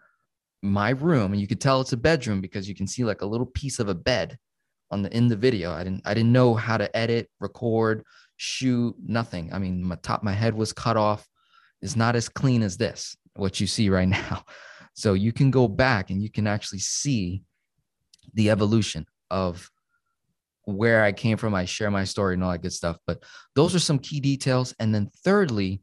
my 0.62 0.90
room 0.90 1.32
and 1.32 1.40
you 1.40 1.46
could 1.46 1.60
tell 1.60 1.80
it's 1.80 1.92
a 1.92 1.96
bedroom 1.96 2.40
because 2.40 2.68
you 2.68 2.74
can 2.74 2.86
see 2.86 3.04
like 3.04 3.22
a 3.22 3.26
little 3.26 3.46
piece 3.46 3.78
of 3.78 3.88
a 3.88 3.94
bed 3.94 4.36
on 4.90 5.02
the 5.02 5.16
in 5.16 5.28
the 5.28 5.36
video. 5.36 5.72
I 5.72 5.84
didn't 5.84 6.02
I 6.04 6.14
didn't 6.14 6.32
know 6.32 6.54
how 6.54 6.76
to 6.76 6.94
edit, 6.96 7.30
record, 7.38 8.04
shoot, 8.36 8.94
nothing. 9.06 9.52
I 9.52 9.58
mean, 9.58 9.84
my 9.84 9.96
top 9.96 10.22
my 10.22 10.32
head 10.32 10.54
was 10.54 10.72
cut 10.72 10.96
off. 10.96 11.26
It's 11.80 11.96
not 11.96 12.16
as 12.16 12.28
clean 12.28 12.62
as 12.62 12.76
this, 12.76 13.16
what 13.36 13.60
you 13.60 13.66
see 13.66 13.88
right 13.88 14.08
now. 14.08 14.44
So 14.94 15.14
you 15.14 15.32
can 15.32 15.50
go 15.50 15.68
back 15.68 16.10
and 16.10 16.22
you 16.22 16.30
can 16.30 16.46
actually 16.46 16.80
see 16.80 17.42
the 18.34 18.50
evolution 18.50 19.06
of 19.30 19.70
where 20.64 21.02
I 21.02 21.12
came 21.12 21.36
from. 21.36 21.54
I 21.54 21.64
share 21.64 21.90
my 21.90 22.04
story 22.04 22.34
and 22.34 22.44
all 22.44 22.52
that 22.52 22.62
good 22.62 22.72
stuff. 22.72 22.96
But 23.06 23.22
those 23.54 23.74
are 23.74 23.80
some 23.80 23.98
key 23.98 24.20
details. 24.20 24.74
And 24.78 24.94
then 24.94 25.10
thirdly 25.24 25.82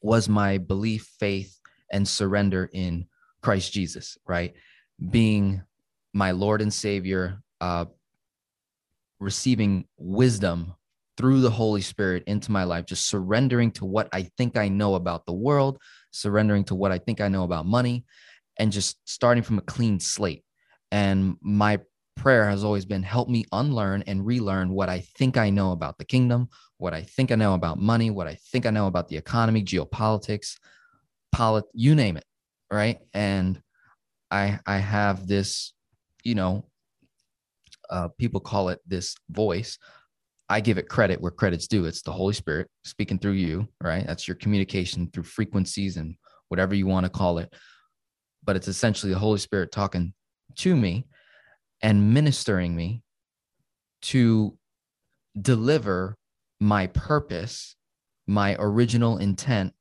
was 0.00 0.28
my 0.28 0.58
belief, 0.58 1.08
faith, 1.18 1.58
and 1.92 2.06
surrender 2.06 2.70
in 2.72 3.06
Christ 3.42 3.72
Jesus, 3.72 4.16
right? 4.26 4.54
Being 5.10 5.62
my 6.12 6.30
Lord 6.30 6.62
and 6.62 6.72
Savior, 6.72 7.42
uh, 7.60 7.86
receiving 9.18 9.86
wisdom 9.98 10.74
through 11.16 11.42
the 11.42 11.50
Holy 11.50 11.82
Spirit 11.82 12.24
into 12.26 12.50
my 12.50 12.64
life, 12.64 12.86
just 12.86 13.06
surrendering 13.06 13.70
to 13.72 13.84
what 13.84 14.08
I 14.12 14.22
think 14.38 14.56
I 14.56 14.68
know 14.68 14.94
about 14.94 15.26
the 15.26 15.34
world, 15.34 15.78
surrendering 16.12 16.64
to 16.64 16.74
what 16.74 16.92
I 16.92 16.98
think 16.98 17.20
I 17.20 17.28
know 17.28 17.44
about 17.44 17.66
money, 17.66 18.04
and 18.58 18.72
just 18.72 18.96
starting 19.04 19.42
from 19.42 19.58
a 19.58 19.62
clean 19.62 20.00
slate. 20.00 20.44
And 20.90 21.36
my 21.42 21.80
prayer 22.20 22.48
has 22.48 22.64
always 22.64 22.84
been 22.84 23.02
help 23.02 23.28
me 23.28 23.44
unlearn 23.52 24.04
and 24.06 24.26
relearn 24.26 24.70
what 24.70 24.88
I 24.88 25.00
think 25.00 25.36
I 25.36 25.50
know 25.50 25.72
about 25.72 25.98
the 25.98 26.04
kingdom, 26.04 26.48
what 26.76 26.94
I 26.94 27.02
think 27.02 27.32
I 27.32 27.34
know 27.34 27.54
about 27.54 27.78
money, 27.78 28.10
what 28.10 28.26
I 28.26 28.34
think 28.34 28.66
I 28.66 28.70
know 28.70 28.86
about 28.86 29.08
the 29.08 29.16
economy, 29.16 29.62
geopolitics, 29.64 30.56
polit, 31.32 31.64
you 31.72 31.94
name 31.94 32.16
it 32.16 32.24
right 32.70 32.98
and 33.14 33.60
i 34.30 34.58
i 34.66 34.78
have 34.78 35.26
this 35.26 35.72
you 36.22 36.34
know 36.34 36.64
uh, 37.88 38.08
people 38.18 38.40
call 38.40 38.68
it 38.68 38.80
this 38.86 39.16
voice 39.30 39.78
I 40.48 40.60
give 40.60 40.78
it 40.78 40.88
credit 40.88 41.20
where 41.20 41.30
credit's 41.30 41.68
due. 41.68 41.84
It's 41.84 42.02
the 42.02 42.10
Holy 42.10 42.34
Spirit 42.34 42.68
speaking 42.82 43.20
through 43.20 43.38
you, 43.38 43.68
right? 43.80 44.04
That's 44.04 44.26
your 44.26 44.34
communication 44.34 45.08
through 45.12 45.22
frequencies 45.22 45.96
and 45.96 46.16
whatever 46.48 46.74
you 46.74 46.88
want 46.88 47.06
to 47.06 47.10
call 47.10 47.38
it. 47.38 47.54
But 48.42 48.56
it's 48.56 48.66
essentially 48.66 49.12
the 49.12 49.18
Holy 49.20 49.38
Spirit 49.38 49.70
talking 49.70 50.12
to 50.56 50.74
me 50.74 51.06
and 51.82 52.14
ministering 52.14 52.74
me 52.74 53.02
to 54.02 54.56
deliver 55.40 56.16
my 56.60 56.86
purpose, 56.88 57.76
my 58.26 58.56
original 58.58 59.18
intent, 59.18 59.72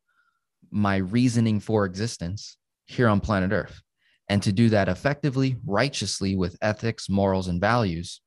my 0.72 0.98
reasoning 0.98 1.60
for 1.60 1.86
existence 1.86 2.58
here 2.86 3.08
on 3.08 3.20
planet 3.20 3.52
Earth. 3.52 3.82
And 4.30 4.44
to 4.44 4.52
do 4.52 4.70
that 4.70 4.88
effectively, 4.88 5.58
righteously, 5.66 6.36
with 6.36 6.58
ethics, 6.62 7.10
morals, 7.10 7.48
and 7.48 7.60
values, 7.60 8.22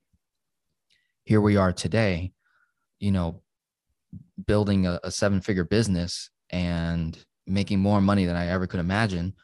here 1.25 1.41
we 1.41 1.57
are 1.57 1.73
today, 1.73 2.33
you 2.99 3.13
know, 3.13 3.43
building 4.47 4.87
a, 4.87 4.99
a 5.05 5.11
seven 5.11 5.41
figure 5.41 5.65
business 5.65 6.31
and 6.51 7.17
making 7.47 7.79
more 7.79 8.01
money 8.01 8.25
than 8.25 8.37
I 8.37 8.49
ever 8.49 8.67
could 8.67 8.81
imagine. 8.81 9.35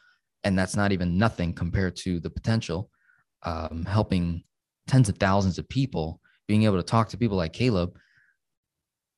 And 0.43 0.59
that's 0.59 0.75
not 0.75 0.91
even 0.91 1.17
nothing 1.17 1.53
compared 1.53 1.95
to 1.97 2.19
the 2.19 2.29
potential, 2.29 2.89
um, 3.43 3.85
helping 3.85 4.43
tens 4.87 5.09
of 5.09 5.17
thousands 5.17 5.57
of 5.57 5.69
people, 5.69 6.19
being 6.47 6.63
able 6.63 6.77
to 6.77 6.83
talk 6.83 7.09
to 7.09 7.17
people 7.17 7.37
like 7.37 7.53
Caleb, 7.53 7.97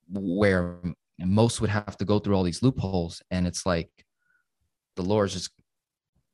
where 0.09 0.77
most 1.19 1.61
would 1.61 1.69
have 1.69 1.97
to 1.97 2.05
go 2.05 2.19
through 2.19 2.35
all 2.35 2.43
these 2.43 2.63
loopholes. 2.63 3.21
And 3.31 3.47
it's 3.47 3.65
like 3.65 3.89
the 4.95 5.03
Lord's 5.03 5.33
just 5.33 5.51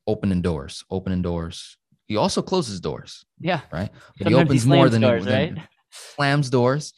opening 0.08 0.42
doors, 0.42 0.84
opening 0.90 1.22
doors. 1.22 1.78
He 2.08 2.16
also 2.16 2.42
closes 2.42 2.80
doors. 2.80 3.26
Yeah. 3.40 3.62
Right. 3.72 3.90
But 4.18 4.30
he 4.30 4.34
opens 4.34 4.64
he 4.64 4.70
more 4.70 4.90
than, 4.90 5.02
doors, 5.02 5.26
than 5.26 5.56
right? 5.56 5.64
slams 5.92 6.50
doors. 6.50 6.94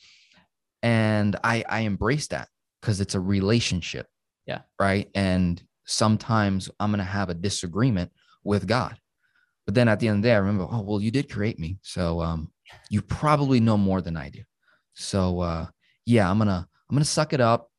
And 0.82 1.36
I 1.44 1.64
I 1.68 1.82
embrace 1.82 2.28
that 2.28 2.48
because 2.80 3.02
it's 3.02 3.16
a 3.16 3.20
relationship. 3.20 4.08
Yeah. 4.46 4.62
Right. 4.80 5.10
And 5.16 5.62
sometimes 5.86 6.70
I'm 6.80 6.92
gonna 6.92 7.04
have 7.04 7.30
a 7.30 7.34
disagreement 7.34 8.12
with 8.44 8.68
God. 8.68 8.98
But 9.70 9.76
then 9.76 9.88
at 9.88 10.00
the 10.00 10.08
end 10.08 10.16
of 10.18 10.22
the 10.24 10.30
day, 10.30 10.34
I 10.34 10.40
remember, 10.40 10.68
oh 10.72 10.82
well, 10.82 11.00
you 11.00 11.12
did 11.12 11.30
create 11.30 11.60
me. 11.60 11.78
So 11.84 12.22
um 12.22 12.52
you 12.90 13.04
probably 13.04 13.60
know 13.60 13.78
more 13.78 14.02
than 14.02 14.18
I 14.18 14.30
do. 14.30 14.42
So 14.96 15.42
uh 15.42 15.68
yeah, 16.08 16.28
I'm 16.28 16.40
gonna 16.40 16.68
I'm 16.90 16.96
gonna 16.96 17.06
suck 17.06 17.34
it 17.34 17.40
up, 17.40 17.70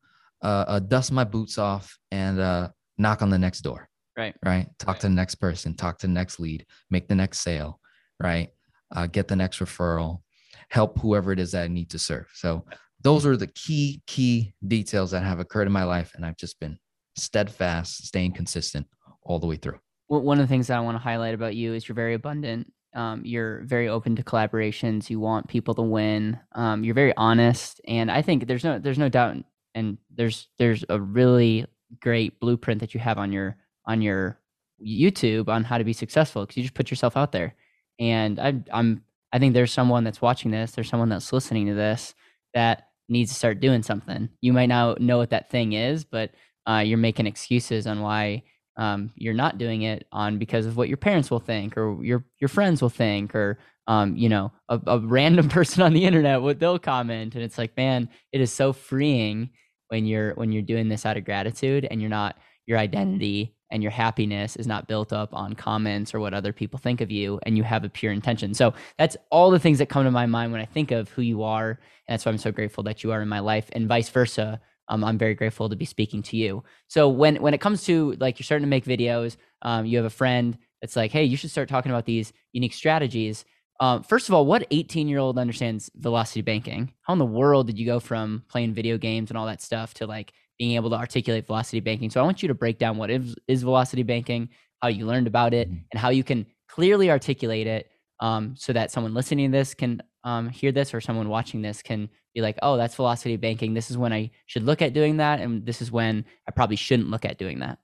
uh, 0.40 0.66
uh 0.68 0.78
dust 0.78 1.10
my 1.10 1.24
boots 1.24 1.58
off 1.58 1.98
and 2.12 2.38
uh 2.38 2.68
knock 2.96 3.22
on 3.22 3.30
the 3.30 3.40
next 3.40 3.62
door 3.62 3.88
Right. 4.16 4.36
right? 4.44 4.68
Talk 4.78 4.88
Right. 4.94 5.00
to 5.00 5.08
the 5.08 5.14
next 5.14 5.34
person, 5.46 5.74
talk 5.74 5.98
to 5.98 6.06
the 6.06 6.12
next 6.12 6.38
lead, 6.38 6.64
make 6.90 7.08
the 7.08 7.16
next 7.16 7.40
sale, 7.40 7.80
right? 8.22 8.50
Uh, 8.94 9.08
get 9.08 9.26
the 9.26 9.34
next 9.34 9.58
referral, 9.58 10.22
help 10.68 10.96
whoever 11.00 11.32
it 11.32 11.40
is 11.40 11.50
that 11.50 11.64
I 11.64 11.68
need 11.68 11.90
to 11.90 11.98
serve. 11.98 12.28
So 12.34 12.66
those 13.00 13.26
are 13.26 13.36
the 13.36 13.48
key, 13.48 14.00
key 14.06 14.54
details 14.64 15.10
that 15.10 15.24
have 15.24 15.40
occurred 15.40 15.66
in 15.66 15.72
my 15.72 15.82
life. 15.82 16.12
And 16.14 16.24
I've 16.24 16.36
just 16.36 16.60
been 16.60 16.78
steadfast, 17.16 18.06
staying 18.06 18.34
consistent 18.34 18.86
all 19.24 19.40
the 19.40 19.48
way 19.48 19.56
through. 19.56 19.80
One 20.10 20.40
of 20.40 20.42
the 20.42 20.48
things 20.48 20.66
that 20.66 20.76
I 20.76 20.80
want 20.80 20.96
to 20.96 21.02
highlight 21.02 21.34
about 21.34 21.54
you 21.54 21.72
is 21.72 21.88
you're 21.88 21.94
very 21.94 22.14
abundant. 22.14 22.72
Um, 22.94 23.22
you're 23.24 23.62
very 23.62 23.88
open 23.88 24.16
to 24.16 24.24
collaborations. 24.24 25.08
You 25.08 25.20
want 25.20 25.48
people 25.48 25.74
to 25.76 25.82
win. 25.82 26.36
Um, 26.52 26.82
you're 26.82 26.96
very 26.96 27.16
honest, 27.16 27.80
and 27.86 28.10
I 28.10 28.20
think 28.20 28.48
there's 28.48 28.64
no 28.64 28.80
there's 28.80 28.98
no 28.98 29.08
doubt, 29.08 29.36
and 29.76 29.98
there's 30.12 30.48
there's 30.58 30.84
a 30.88 31.00
really 31.00 31.66
great 32.00 32.40
blueprint 32.40 32.80
that 32.80 32.92
you 32.92 32.98
have 32.98 33.18
on 33.18 33.30
your 33.30 33.56
on 33.86 34.02
your 34.02 34.40
YouTube 34.84 35.48
on 35.48 35.62
how 35.62 35.78
to 35.78 35.84
be 35.84 35.92
successful 35.92 36.42
because 36.42 36.56
you 36.56 36.64
just 36.64 36.74
put 36.74 36.90
yourself 36.90 37.16
out 37.16 37.30
there. 37.30 37.54
And 38.00 38.40
I, 38.40 38.54
I'm 38.72 39.04
I 39.32 39.38
think 39.38 39.54
there's 39.54 39.72
someone 39.72 40.02
that's 40.02 40.20
watching 40.20 40.50
this. 40.50 40.72
There's 40.72 40.88
someone 40.88 41.08
that's 41.08 41.32
listening 41.32 41.66
to 41.66 41.74
this 41.74 42.16
that 42.54 42.88
needs 43.08 43.30
to 43.30 43.36
start 43.36 43.60
doing 43.60 43.84
something. 43.84 44.28
You 44.40 44.52
might 44.52 44.66
not 44.66 45.00
know 45.00 45.18
what 45.18 45.30
that 45.30 45.50
thing 45.50 45.74
is, 45.74 46.04
but 46.04 46.32
uh, 46.66 46.82
you're 46.84 46.98
making 46.98 47.28
excuses 47.28 47.86
on 47.86 48.00
why 48.00 48.42
um, 48.80 49.12
you're 49.14 49.34
not 49.34 49.58
doing 49.58 49.82
it 49.82 50.06
on 50.10 50.38
because 50.38 50.64
of 50.64 50.78
what 50.78 50.88
your 50.88 50.96
parents 50.96 51.30
will 51.30 51.38
think 51.38 51.76
or 51.76 52.02
your 52.02 52.24
your 52.38 52.48
friends 52.48 52.80
will 52.80 52.88
think 52.88 53.34
or 53.34 53.58
um, 53.86 54.16
you 54.16 54.30
know 54.30 54.50
a, 54.70 54.80
a 54.86 54.98
random 54.98 55.48
person 55.50 55.82
on 55.82 55.92
the 55.92 56.04
internet 56.04 56.40
what 56.40 56.58
they'll 56.58 56.78
comment. 56.78 57.34
And 57.34 57.44
it's 57.44 57.58
like 57.58 57.76
man 57.76 58.08
it 58.32 58.40
is 58.40 58.50
so 58.50 58.72
freeing 58.72 59.50
when 59.88 60.06
you're 60.06 60.32
when 60.34 60.50
you're 60.50 60.62
doing 60.62 60.88
this 60.88 61.04
out 61.04 61.18
of 61.18 61.26
gratitude 61.26 61.86
and 61.90 62.00
you're 62.00 62.08
not 62.08 62.38
your 62.66 62.78
identity 62.78 63.54
and 63.70 63.82
your 63.82 63.92
happiness 63.92 64.56
is 64.56 64.66
not 64.66 64.88
built 64.88 65.12
up 65.12 65.34
on 65.34 65.52
comments 65.52 66.14
or 66.14 66.20
what 66.20 66.32
other 66.32 66.52
people 66.52 66.78
think 66.78 67.02
of 67.02 67.10
you 67.10 67.38
and 67.44 67.58
you 67.58 67.62
have 67.62 67.84
a 67.84 67.88
pure 67.88 68.12
intention. 68.12 68.54
So 68.54 68.72
that's 68.98 69.16
all 69.30 69.50
the 69.50 69.60
things 69.60 69.78
that 69.78 69.90
come 69.90 70.04
to 70.04 70.10
my 70.10 70.26
mind 70.26 70.52
when 70.52 70.60
i 70.60 70.64
think 70.64 70.90
of 70.90 71.10
who 71.10 71.20
you 71.20 71.42
are. 71.42 71.70
And 72.08 72.14
that's 72.14 72.24
why 72.24 72.32
i'm 72.32 72.38
so 72.38 72.50
grateful 72.50 72.82
that 72.84 73.04
you 73.04 73.12
are 73.12 73.20
in 73.20 73.28
my 73.28 73.40
life 73.40 73.68
and 73.72 73.86
vice 73.86 74.08
versa 74.08 74.58
um, 74.90 75.02
i'm 75.04 75.16
very 75.18 75.34
grateful 75.34 75.68
to 75.70 75.76
be 75.76 75.86
speaking 75.86 76.22
to 76.24 76.36
you. 76.36 76.62
So 76.88 77.08
when 77.08 77.36
when 77.36 77.54
it 77.54 77.60
comes 77.60 77.84
to 77.84 78.14
like 78.20 78.38
you're 78.38 78.44
starting 78.44 78.66
to 78.66 78.74
make 78.76 78.84
videos 78.84 79.36
um, 79.62 79.86
you 79.86 79.96
have 79.96 80.06
a 80.06 80.10
friend 80.10 80.58
that's 80.82 80.96
like 80.96 81.10
hey 81.12 81.24
you 81.24 81.36
should 81.38 81.50
start 81.50 81.68
talking 81.68 81.90
about 81.92 82.04
these 82.06 82.32
unique 82.52 82.74
strategies. 82.74 83.44
Um, 83.80 84.02
first 84.02 84.28
of 84.28 84.34
all 84.34 84.44
what 84.44 84.66
18 84.70 85.08
year 85.08 85.18
old 85.18 85.38
understands 85.38 85.90
velocity 85.96 86.42
banking? 86.42 86.92
How 87.02 87.14
in 87.14 87.18
the 87.18 87.24
world 87.40 87.66
did 87.68 87.78
you 87.78 87.86
go 87.86 87.98
from 88.00 88.44
playing 88.48 88.74
video 88.74 88.98
games 88.98 89.30
and 89.30 89.38
all 89.38 89.46
that 89.46 89.62
stuff 89.62 89.94
to 89.94 90.06
like 90.06 90.32
being 90.58 90.72
able 90.76 90.90
to 90.90 90.96
articulate 90.96 91.46
velocity 91.46 91.80
banking? 91.80 92.10
So 92.10 92.20
i 92.20 92.24
want 92.24 92.42
you 92.42 92.48
to 92.48 92.54
break 92.54 92.78
down 92.78 92.98
what 92.98 93.10
is, 93.10 93.34
is 93.48 93.62
velocity 93.62 94.02
banking 94.02 94.50
how 94.82 94.88
you 94.88 95.06
learned 95.06 95.26
about 95.26 95.54
it 95.54 95.70
Mhm. 95.70 95.84
and 95.92 96.00
how 96.00 96.10
you 96.10 96.24
can 96.24 96.46
clearly 96.68 97.10
articulate 97.10 97.66
it 97.66 97.90
um, 98.20 98.54
so 98.56 98.72
that 98.72 98.90
someone 98.90 99.14
listening 99.14 99.50
to 99.50 99.58
this 99.58 99.74
can 99.74 100.02
um, 100.24 100.48
hear 100.48 100.72
this 100.72 100.92
or 100.92 101.00
someone 101.00 101.28
watching 101.28 101.62
this 101.62 101.82
can 101.82 102.08
be 102.34 102.40
like, 102.40 102.58
oh, 102.62 102.76
that's 102.76 102.94
velocity 102.94 103.36
banking. 103.36 103.74
This 103.74 103.90
is 103.90 103.98
when 103.98 104.12
I 104.12 104.30
should 104.46 104.62
look 104.62 104.82
at 104.82 104.92
doing 104.92 105.16
that. 105.18 105.40
And 105.40 105.64
this 105.64 105.82
is 105.82 105.90
when 105.90 106.24
I 106.46 106.52
probably 106.52 106.76
shouldn't 106.76 107.10
look 107.10 107.24
at 107.24 107.38
doing 107.38 107.60
that. 107.60 107.78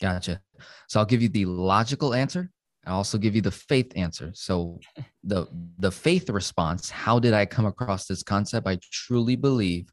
Gotcha. 0.00 0.40
So 0.88 1.00
I'll 1.00 1.06
give 1.06 1.22
you 1.22 1.28
the 1.28 1.46
logical 1.46 2.14
answer. 2.14 2.50
I'll 2.86 2.96
also 2.96 3.16
give 3.16 3.34
you 3.34 3.40
the 3.40 3.50
faith 3.50 3.92
answer. 3.96 4.32
So 4.34 4.80
the 5.24 5.46
the 5.78 5.90
faith 5.90 6.28
response, 6.28 6.90
how 6.90 7.18
did 7.18 7.32
I 7.32 7.46
come 7.46 7.66
across 7.66 8.06
this 8.06 8.22
concept? 8.22 8.66
I 8.66 8.78
truly 8.90 9.36
believe 9.36 9.90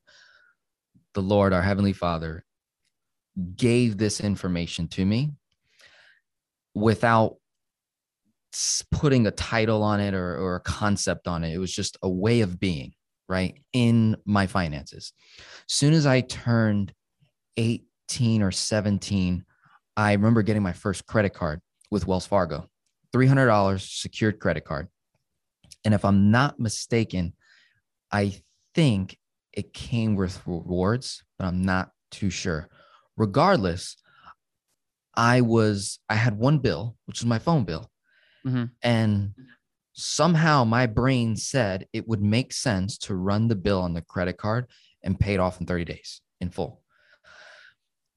the 1.13 1.21
Lord, 1.21 1.53
our 1.53 1.61
heavenly 1.61 1.93
Father, 1.93 2.43
gave 3.55 3.97
this 3.97 4.19
information 4.19 4.87
to 4.89 5.05
me 5.05 5.31
without 6.73 7.35
putting 8.91 9.27
a 9.27 9.31
title 9.31 9.83
on 9.83 9.99
it 9.99 10.13
or, 10.13 10.37
or 10.37 10.55
a 10.55 10.61
concept 10.61 11.27
on 11.27 11.43
it. 11.43 11.53
It 11.53 11.57
was 11.57 11.73
just 11.73 11.97
a 12.03 12.09
way 12.09 12.41
of 12.41 12.59
being, 12.59 12.93
right? 13.29 13.57
In 13.73 14.17
my 14.25 14.47
finances. 14.47 15.13
Soon 15.67 15.93
as 15.93 16.05
I 16.05 16.21
turned 16.21 16.93
18 17.57 18.41
or 18.41 18.51
17, 18.51 19.45
I 19.97 20.13
remember 20.13 20.41
getting 20.41 20.63
my 20.63 20.73
first 20.73 21.05
credit 21.05 21.33
card 21.33 21.61
with 21.89 22.07
Wells 22.07 22.25
Fargo, 22.25 22.69
$300 23.13 23.79
secured 23.79 24.39
credit 24.39 24.65
card. 24.65 24.87
And 25.83 25.93
if 25.93 26.05
I'm 26.05 26.31
not 26.31 26.59
mistaken, 26.59 27.33
I 28.11 28.41
think 28.75 29.17
it 29.53 29.73
came 29.73 30.15
with 30.15 30.41
rewards, 30.45 31.23
but 31.37 31.45
I'm 31.45 31.61
not 31.63 31.91
too 32.11 32.29
sure. 32.29 32.69
Regardless, 33.17 33.97
I 35.15 35.41
was, 35.41 35.99
I 36.09 36.15
had 36.15 36.37
one 36.37 36.59
bill, 36.59 36.95
which 37.05 37.21
was 37.21 37.25
my 37.27 37.39
phone 37.39 37.65
bill. 37.65 37.89
Mhm. 38.45 38.71
And 38.81 39.33
somehow 39.93 40.63
my 40.63 40.87
brain 40.87 41.35
said 41.35 41.87
it 41.93 42.07
would 42.07 42.21
make 42.21 42.53
sense 42.53 42.97
to 42.97 43.15
run 43.15 43.47
the 43.47 43.55
bill 43.55 43.81
on 43.81 43.93
the 43.93 44.01
credit 44.01 44.37
card 44.37 44.67
and 45.03 45.19
pay 45.19 45.33
it 45.33 45.39
off 45.39 45.59
in 45.59 45.65
30 45.67 45.85
days 45.85 46.21
in 46.39 46.49
full. 46.49 46.81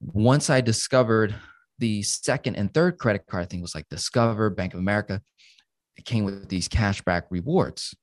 Once 0.01 0.49
I 0.49 0.61
discovered 0.61 1.35
the 1.79 2.01
second 2.03 2.55
and 2.55 2.73
third 2.73 2.97
credit 2.97 3.25
card, 3.27 3.43
I 3.43 3.45
think 3.47 3.61
was 3.61 3.75
like 3.75 3.89
Discover, 3.89 4.49
Bank 4.51 4.73
of 4.73 4.79
America, 4.79 5.21
it 5.97 6.05
came 6.05 6.23
with 6.23 6.49
these 6.49 6.67
cashback 6.69 7.23
rewards. 7.29 7.95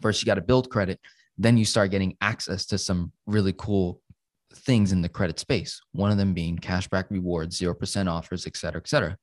First, 0.00 0.22
you 0.22 0.26
got 0.26 0.34
to 0.34 0.40
build 0.40 0.70
credit, 0.70 1.00
then 1.36 1.56
you 1.56 1.64
start 1.64 1.90
getting 1.90 2.16
access 2.20 2.66
to 2.66 2.78
some 2.78 3.12
really 3.26 3.54
cool 3.56 4.00
things 4.52 4.92
in 4.92 5.02
the 5.02 5.08
credit 5.08 5.38
space. 5.38 5.80
One 5.92 6.10
of 6.10 6.18
them 6.18 6.34
being 6.34 6.56
cashback 6.56 7.04
rewards, 7.10 7.58
0% 7.58 8.08
offers, 8.08 8.46
et 8.46 8.56
cetera, 8.56 8.80
et 8.80 8.88
cetera. 8.88 9.16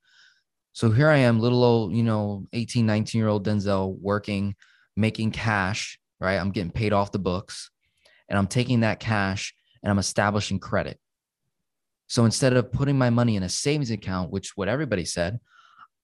So 0.76 0.90
here 0.90 1.08
I 1.08 1.16
am, 1.16 1.40
little 1.40 1.64
old, 1.64 1.94
you 1.94 2.02
know, 2.02 2.46
18, 2.52 2.84
19 2.84 3.18
year 3.18 3.28
old 3.28 3.46
Denzel 3.46 3.98
working, 3.98 4.54
making 4.94 5.30
cash, 5.30 5.98
right? 6.20 6.34
I'm 6.34 6.50
getting 6.50 6.70
paid 6.70 6.92
off 6.92 7.12
the 7.12 7.18
books 7.18 7.70
and 8.28 8.38
I'm 8.38 8.46
taking 8.46 8.80
that 8.80 9.00
cash 9.00 9.54
and 9.82 9.90
I'm 9.90 9.98
establishing 9.98 10.58
credit. 10.58 11.00
So 12.08 12.26
instead 12.26 12.52
of 12.52 12.72
putting 12.72 12.98
my 12.98 13.08
money 13.08 13.36
in 13.36 13.42
a 13.42 13.48
savings 13.48 13.90
account, 13.90 14.30
which 14.30 14.54
what 14.54 14.68
everybody 14.68 15.06
said, 15.06 15.38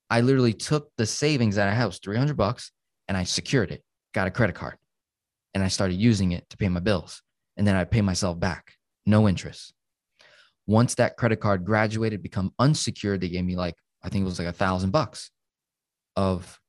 I 0.08 0.22
literally 0.22 0.54
took 0.54 0.88
the 0.96 1.04
savings 1.04 1.56
that 1.56 1.68
I 1.68 1.74
had 1.74 1.84
was 1.84 1.98
300 1.98 2.34
bucks 2.34 2.72
and 3.08 3.14
I 3.14 3.24
secured 3.24 3.72
it, 3.72 3.84
got 4.14 4.26
a 4.26 4.30
credit 4.30 4.56
card 4.56 4.78
and 5.52 5.62
I 5.62 5.68
started 5.68 5.96
using 5.96 6.32
it 6.32 6.48
to 6.48 6.56
pay 6.56 6.70
my 6.70 6.80
bills. 6.80 7.20
And 7.58 7.66
then 7.66 7.76
I 7.76 7.84
pay 7.84 8.00
myself 8.00 8.40
back, 8.40 8.72
no 9.04 9.28
interest. 9.28 9.74
Once 10.66 10.94
that 10.94 11.18
credit 11.18 11.40
card 11.40 11.66
graduated, 11.66 12.22
become 12.22 12.54
unsecured, 12.58 13.20
they 13.20 13.28
gave 13.28 13.44
me 13.44 13.54
like, 13.54 13.74
I 14.02 14.08
think 14.08 14.22
it 14.22 14.26
was 14.26 14.38
like 14.38 14.48
a 14.48 14.52
thousand 14.52 14.90
bucks 14.90 15.30
of 16.16 16.60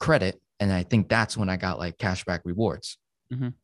credit. 0.00 0.40
And 0.60 0.72
I 0.72 0.82
think 0.82 1.08
that's 1.08 1.36
when 1.36 1.48
I 1.48 1.56
got 1.56 1.78
like 1.78 1.98
cashback 1.98 2.40
rewards. 2.44 2.98
Mhm. 3.32 3.54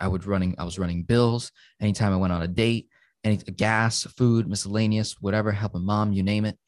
I 0.00 0.08
would 0.08 0.26
running, 0.26 0.56
I 0.58 0.64
was 0.64 0.78
running 0.78 1.04
bills 1.04 1.52
anytime 1.80 2.12
I 2.12 2.16
went 2.16 2.32
on 2.32 2.42
a 2.42 2.48
date, 2.48 2.88
any 3.22 3.36
gas, 3.36 4.02
food, 4.04 4.48
miscellaneous, 4.48 5.20
whatever, 5.20 5.52
helping 5.52 5.84
mom, 5.84 6.12
you 6.12 6.22
name 6.22 6.44
it. 6.44 6.58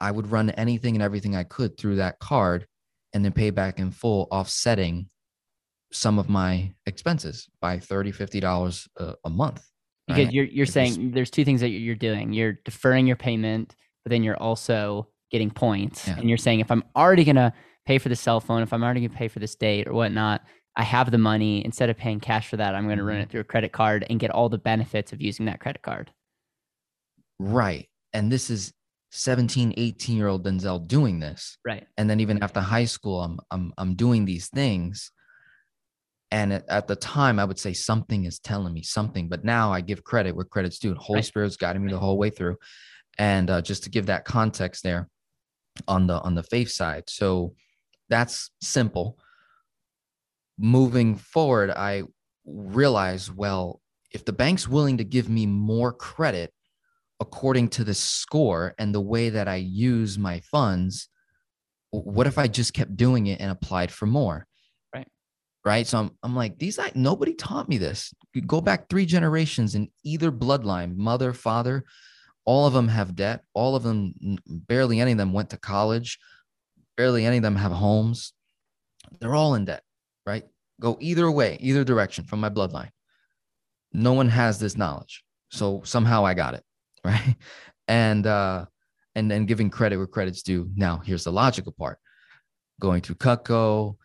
I 0.00 0.10
would 0.10 0.30
run 0.30 0.50
anything 0.50 0.96
and 0.96 1.02
everything 1.02 1.36
I 1.36 1.44
could 1.44 1.76
through 1.76 1.96
that 1.96 2.18
card 2.18 2.66
and 3.12 3.24
then 3.24 3.32
pay 3.32 3.50
back 3.50 3.78
in 3.78 3.90
full, 3.90 4.28
offsetting 4.30 5.08
some 5.92 6.18
of 6.18 6.28
my 6.28 6.72
expenses 6.86 7.48
by 7.60 7.78
30 7.78 8.12
$50 8.12 8.88
a, 8.96 9.14
a 9.24 9.30
month. 9.30 9.62
Because 10.06 10.26
right? 10.26 10.34
you're, 10.34 10.44
you're 10.46 10.66
saying 10.66 11.12
there's 11.12 11.30
two 11.30 11.44
things 11.44 11.60
that 11.60 11.68
you're 11.68 11.94
doing. 11.94 12.32
You're 12.32 12.58
deferring 12.64 13.06
your 13.06 13.16
payment, 13.16 13.74
but 14.04 14.10
then 14.10 14.22
you're 14.22 14.36
also 14.36 15.08
getting 15.30 15.50
points. 15.50 16.06
Yeah. 16.08 16.16
And 16.18 16.28
you're 16.28 16.38
saying, 16.38 16.60
if 16.60 16.70
I'm 16.70 16.84
already 16.96 17.24
going 17.24 17.36
to 17.36 17.52
pay 17.86 17.98
for 17.98 18.08
the 18.08 18.16
cell 18.16 18.40
phone, 18.40 18.62
if 18.62 18.72
I'm 18.72 18.82
already 18.82 19.00
going 19.00 19.10
to 19.10 19.16
pay 19.16 19.28
for 19.28 19.38
this 19.38 19.54
date 19.54 19.86
or 19.86 19.92
whatnot, 19.92 20.42
I 20.76 20.82
have 20.82 21.10
the 21.10 21.18
money. 21.18 21.64
Instead 21.64 21.90
of 21.90 21.96
paying 21.96 22.20
cash 22.20 22.48
for 22.48 22.56
that, 22.56 22.74
I'm 22.74 22.86
going 22.86 22.98
to 22.98 23.04
run 23.04 23.16
mm-hmm. 23.16 23.22
it 23.22 23.30
through 23.30 23.40
a 23.40 23.44
credit 23.44 23.72
card 23.72 24.06
and 24.08 24.20
get 24.20 24.30
all 24.30 24.48
the 24.48 24.58
benefits 24.58 25.12
of 25.12 25.20
using 25.20 25.46
that 25.46 25.60
credit 25.60 25.82
card. 25.82 26.10
Right. 27.38 27.88
And 28.12 28.30
this 28.30 28.50
is 28.50 28.72
17, 29.12 29.74
18 29.76 30.16
year 30.16 30.28
old 30.28 30.44
Denzel 30.44 30.86
doing 30.86 31.20
this. 31.20 31.58
Right. 31.64 31.86
And 31.96 32.08
then 32.08 32.20
even 32.20 32.42
after 32.42 32.60
high 32.60 32.84
school, 32.84 33.22
I'm 33.22 33.40
I'm 33.50 33.72
I'm 33.78 33.94
doing 33.94 34.24
these 34.24 34.48
things. 34.48 35.10
And 36.32 36.52
at, 36.52 36.86
the 36.86 36.94
time, 36.94 37.40
I 37.40 37.44
would 37.44 37.58
say 37.58 37.72
something 37.72 38.24
is 38.24 38.38
telling 38.38 38.72
me 38.72 38.82
something, 38.82 39.28
but 39.28 39.44
now 39.44 39.72
I 39.72 39.80
give 39.80 40.04
credit 40.04 40.36
where 40.36 40.44
credit's 40.44 40.78
due. 40.78 40.94
Holy 40.94 41.16
right. 41.16 41.24
Spirit's 41.24 41.56
guiding 41.56 41.84
me 41.84 41.90
the 41.90 41.98
whole 41.98 42.18
way 42.18 42.30
through. 42.30 42.56
And 43.20 43.50
uh, 43.50 43.60
just 43.60 43.84
to 43.84 43.90
give 43.90 44.06
that 44.06 44.24
context 44.24 44.82
there 44.82 45.10
on 45.86 46.06
the 46.06 46.18
on 46.22 46.34
the 46.34 46.42
faith 46.42 46.70
side, 46.70 47.04
so 47.10 47.54
that's 48.08 48.50
simple. 48.62 49.18
Moving 50.58 51.16
forward, 51.16 51.70
I 51.70 52.04
realize 52.46 53.30
well, 53.30 53.82
if 54.10 54.24
the 54.24 54.32
bank's 54.32 54.66
willing 54.66 54.96
to 54.96 55.04
give 55.04 55.28
me 55.28 55.44
more 55.44 55.92
credit 55.92 56.50
according 57.20 57.68
to 57.68 57.84
the 57.84 57.92
score 57.92 58.74
and 58.78 58.94
the 58.94 59.02
way 59.02 59.28
that 59.28 59.48
I 59.48 59.56
use 59.56 60.16
my 60.16 60.40
funds, 60.40 61.10
what 61.90 62.26
if 62.26 62.38
I 62.38 62.48
just 62.48 62.72
kept 62.72 62.96
doing 62.96 63.26
it 63.26 63.38
and 63.38 63.50
applied 63.50 63.92
for 63.92 64.06
more? 64.06 64.46
Right. 64.94 65.08
Right. 65.62 65.86
So 65.86 65.98
I'm, 65.98 66.10
I'm 66.22 66.34
like, 66.34 66.58
these, 66.58 66.78
I, 66.78 66.90
nobody 66.94 67.34
taught 67.34 67.68
me 67.68 67.76
this. 67.76 68.14
You 68.32 68.40
go 68.40 68.62
back 68.62 68.88
three 68.88 69.04
generations 69.04 69.74
in 69.74 69.90
either 70.04 70.32
bloodline, 70.32 70.96
mother, 70.96 71.34
father, 71.34 71.84
all 72.44 72.66
of 72.66 72.72
them 72.72 72.88
have 72.88 73.16
debt. 73.16 73.42
All 73.54 73.76
of 73.76 73.82
them, 73.82 74.14
barely 74.46 75.00
any 75.00 75.12
of 75.12 75.18
them 75.18 75.32
went 75.32 75.50
to 75.50 75.56
college. 75.56 76.18
Barely 76.96 77.24
any 77.24 77.38
of 77.38 77.42
them 77.42 77.56
have 77.56 77.72
homes. 77.72 78.32
They're 79.20 79.34
all 79.34 79.54
in 79.54 79.64
debt, 79.64 79.82
right? 80.26 80.44
Go 80.80 80.96
either 81.00 81.30
way, 81.30 81.56
either 81.60 81.84
direction 81.84 82.24
from 82.24 82.40
my 82.40 82.50
bloodline. 82.50 82.90
No 83.92 84.12
one 84.12 84.28
has 84.28 84.58
this 84.58 84.76
knowledge. 84.76 85.24
So 85.50 85.82
somehow 85.84 86.24
I 86.24 86.34
got 86.34 86.54
it. 86.54 86.64
right? 87.04 87.36
And 87.88 88.26
uh, 88.26 88.66
and 89.14 89.30
then 89.30 89.46
giving 89.46 89.70
credit 89.70 89.96
where 89.96 90.06
credit's 90.06 90.42
due. 90.42 90.70
Now, 90.76 90.98
here's 90.98 91.24
the 91.24 91.32
logical 91.32 91.72
part: 91.72 91.98
going 92.78 93.00
through 93.00 93.16
Cutco, 93.16 93.96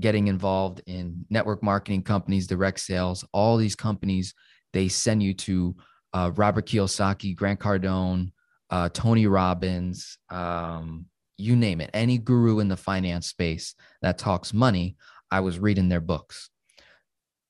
getting 0.00 0.28
involved 0.28 0.82
in 0.86 1.26
network 1.30 1.62
marketing 1.62 2.02
companies, 2.02 2.46
direct 2.46 2.80
sales. 2.80 3.24
All 3.32 3.56
these 3.56 3.76
companies 3.76 4.34
they 4.72 4.88
send 4.88 5.22
you 5.22 5.34
to 5.34 5.74
uh, 6.12 6.30
Robert 6.34 6.66
Kiyosaki, 6.66 7.34
Grant 7.36 7.60
Cardone, 7.60 8.32
uh, 8.70 8.88
Tony 8.90 9.26
Robbins, 9.26 10.18
um, 10.30 11.06
you 11.36 11.56
name 11.56 11.80
it, 11.80 11.90
any 11.94 12.18
guru 12.18 12.58
in 12.58 12.68
the 12.68 12.76
finance 12.76 13.28
space 13.28 13.74
that 14.02 14.18
talks 14.18 14.52
money. 14.52 14.96
I 15.30 15.40
was 15.40 15.58
reading 15.58 15.88
their 15.88 16.00
books. 16.00 16.50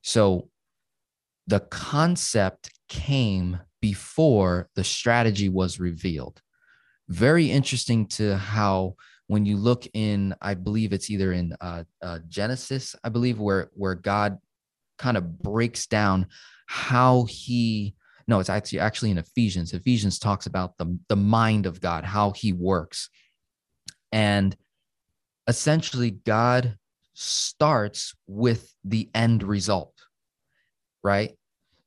So 0.02 0.48
the 1.46 1.60
concept 1.60 2.70
came 2.88 3.58
before 3.80 4.68
the 4.74 4.84
strategy 4.84 5.48
was 5.48 5.80
revealed. 5.80 6.42
Very 7.08 7.50
interesting 7.50 8.06
to 8.08 8.36
how 8.36 8.96
when 9.28 9.46
you 9.46 9.56
look 9.56 9.86
in, 9.94 10.34
I 10.40 10.54
believe 10.54 10.92
it's 10.92 11.10
either 11.10 11.32
in 11.32 11.54
uh, 11.60 11.84
uh, 12.02 12.18
Genesis, 12.28 12.94
I 13.04 13.08
believe 13.10 13.38
where 13.38 13.70
where 13.74 13.94
God 13.94 14.38
kind 14.98 15.16
of 15.16 15.38
breaks 15.38 15.86
down 15.86 16.26
how 16.66 17.24
he 17.28 17.94
no 18.28 18.38
it's 18.38 18.50
actually 18.50 18.78
actually 18.78 19.10
in 19.10 19.18
ephesians 19.18 19.72
ephesians 19.72 20.18
talks 20.18 20.46
about 20.46 20.76
the, 20.78 20.98
the 21.08 21.16
mind 21.16 21.66
of 21.66 21.80
god 21.80 22.04
how 22.04 22.30
he 22.30 22.52
works 22.52 23.10
and 24.12 24.56
essentially 25.48 26.10
god 26.10 26.76
starts 27.14 28.14
with 28.28 28.72
the 28.84 29.10
end 29.14 29.42
result 29.42 29.94
right 31.02 31.36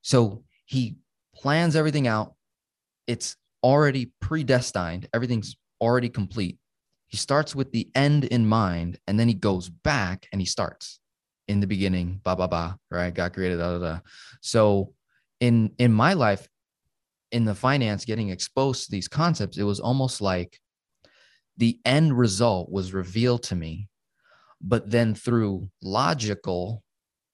so 0.02 0.44
he 0.66 0.96
plans 1.42 1.76
everything 1.76 2.08
out. 2.08 2.36
It's 3.08 3.36
already 3.64 4.12
predestined, 4.20 5.08
everything's 5.14 5.56
already 5.80 6.10
complete. 6.10 6.58
He 7.08 7.18
starts 7.18 7.56
with 7.56 7.72
the 7.72 7.90
end 7.94 8.26
in 8.26 8.48
mind, 8.48 9.00
and 9.08 9.20
then 9.20 9.28
he 9.28 9.34
goes 9.34 9.70
back 9.70 10.28
and 10.32 10.40
he 10.40 10.46
starts 10.46 11.00
in 11.48 11.60
the 11.60 11.68
beginning, 11.68 12.22
ba 12.24 12.36
ba 12.36 12.48
ba, 12.48 12.78
right? 12.90 13.14
God 13.14 13.34
created, 13.34 13.58
da 13.58 13.78
da 13.78 13.80
da. 13.80 14.00
So 14.42 14.94
in 15.42 15.72
in 15.78 15.92
my 15.92 16.14
life, 16.14 16.48
in 17.34 17.44
the 17.44 17.56
finance, 17.56 18.06
getting 18.06 18.30
exposed 18.30 18.86
to 18.86 18.92
these 18.92 19.10
concepts, 19.10 19.58
it 19.58 19.64
was 19.64 19.82
almost 19.82 20.22
like 20.22 20.58
the 21.58 21.80
end 21.84 22.18
result 22.18 22.72
was 22.72 22.94
revealed 22.94 23.44
to 23.44 23.56
me, 23.56 23.90
but 24.62 24.90
then 24.90 25.14
through 25.14 25.70
logical 25.82 26.84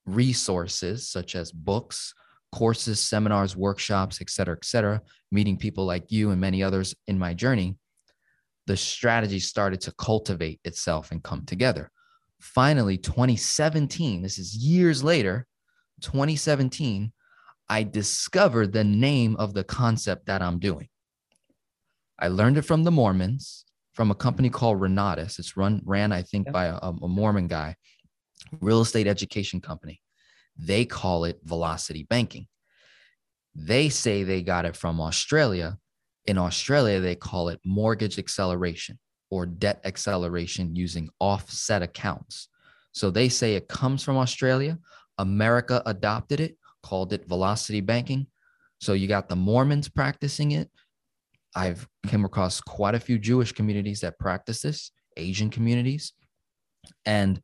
resources 0.06 1.08
such 1.08 1.36
as 1.36 1.52
books, 1.52 2.14
courses, 2.52 3.00
seminars, 3.00 3.56
workshops, 3.56 4.20
et 4.22 4.30
cetera, 4.30 4.56
et 4.56 4.66
cetera, 4.66 5.02
meeting 5.32 5.58
people 5.58 5.86
like 5.86 6.12
you 6.12 6.32
and 6.32 6.42
many 6.42 6.64
others 6.64 6.96
in 7.08 7.20
my 7.20 7.34
journey, 7.34 7.76
the 8.68 8.78
strategy 8.78 9.40
started 9.40 9.82
to 9.82 9.94
cultivate 9.94 10.60
itself 10.64 11.12
and 11.12 11.24
come 11.24 11.46
together. 11.46 11.92
Finally, 12.40 12.98
2017, 12.98 14.22
this 14.22 14.38
is 14.38 14.56
years 14.56 15.04
later, 15.04 15.46
2017, 16.02 17.12
I 17.70 17.84
discovered 17.84 18.72
the 18.72 18.84
name 18.84 19.36
of 19.36 19.54
the 19.54 19.64
concept 19.64 20.28
that 20.28 20.42
I'm 20.42 20.60
doing. 20.60 20.88
I 22.20 22.30
learned 22.30 22.58
it 22.58 22.64
from 22.64 22.84
the 22.84 22.92
Mormons, 22.92 23.66
from 23.94 24.10
a 24.10 24.16
company 24.16 24.50
called 24.50 24.80
Renatus. 24.80 25.38
It's 25.40 25.58
run 25.58 25.82
ran, 25.86 26.12
I 26.12 26.22
think, 26.22 26.52
by 26.52 26.66
a, 26.66 26.78
a 26.78 27.08
Mormon 27.08 27.48
guy, 27.48 27.76
real 28.62 28.82
estate 28.82 29.08
education 29.08 29.60
company. 29.60 30.02
They 30.58 30.86
call 30.86 31.26
it 31.26 31.40
velocity 31.44 32.04
banking. 32.04 32.48
They 33.54 33.90
say 33.90 34.24
they 34.24 34.42
got 34.42 34.66
it 34.66 34.76
from 34.76 35.02
Australia. 35.02 35.78
In 36.26 36.38
Australia, 36.38 37.00
they 37.00 37.16
call 37.16 37.50
it 37.50 37.60
mortgage 37.66 38.18
acceleration 38.18 39.00
or 39.30 39.46
debt 39.46 39.82
acceleration 39.84 40.76
using 40.76 41.10
offset 41.20 41.82
accounts. 41.82 42.48
So 42.92 43.12
they 43.12 43.30
say 43.30 43.56
it 43.56 43.68
comes 43.68 44.04
from 44.04 44.18
Australia. 44.18 44.80
America 45.18 45.82
adopted 45.86 46.40
it, 46.40 46.58
called 46.88 47.12
it 47.12 47.28
velocity 47.28 47.82
banking. 47.82 48.28
So 48.80 48.94
you 48.94 49.08
got 49.08 49.28
the 49.28 49.36
Mormons 49.36 49.90
practicing 49.90 50.52
it. 50.52 50.70
I've 51.56 51.88
come 52.08 52.24
across 52.24 52.62
quite 52.62 52.96
a 52.96 53.00
few 53.00 53.20
Jewish 53.20 53.52
communities 53.52 54.02
that 54.02 54.20
practice 54.20 54.62
this, 54.62 54.92
Asian 55.18 55.50
communities. 55.50 56.14
And 57.06 57.42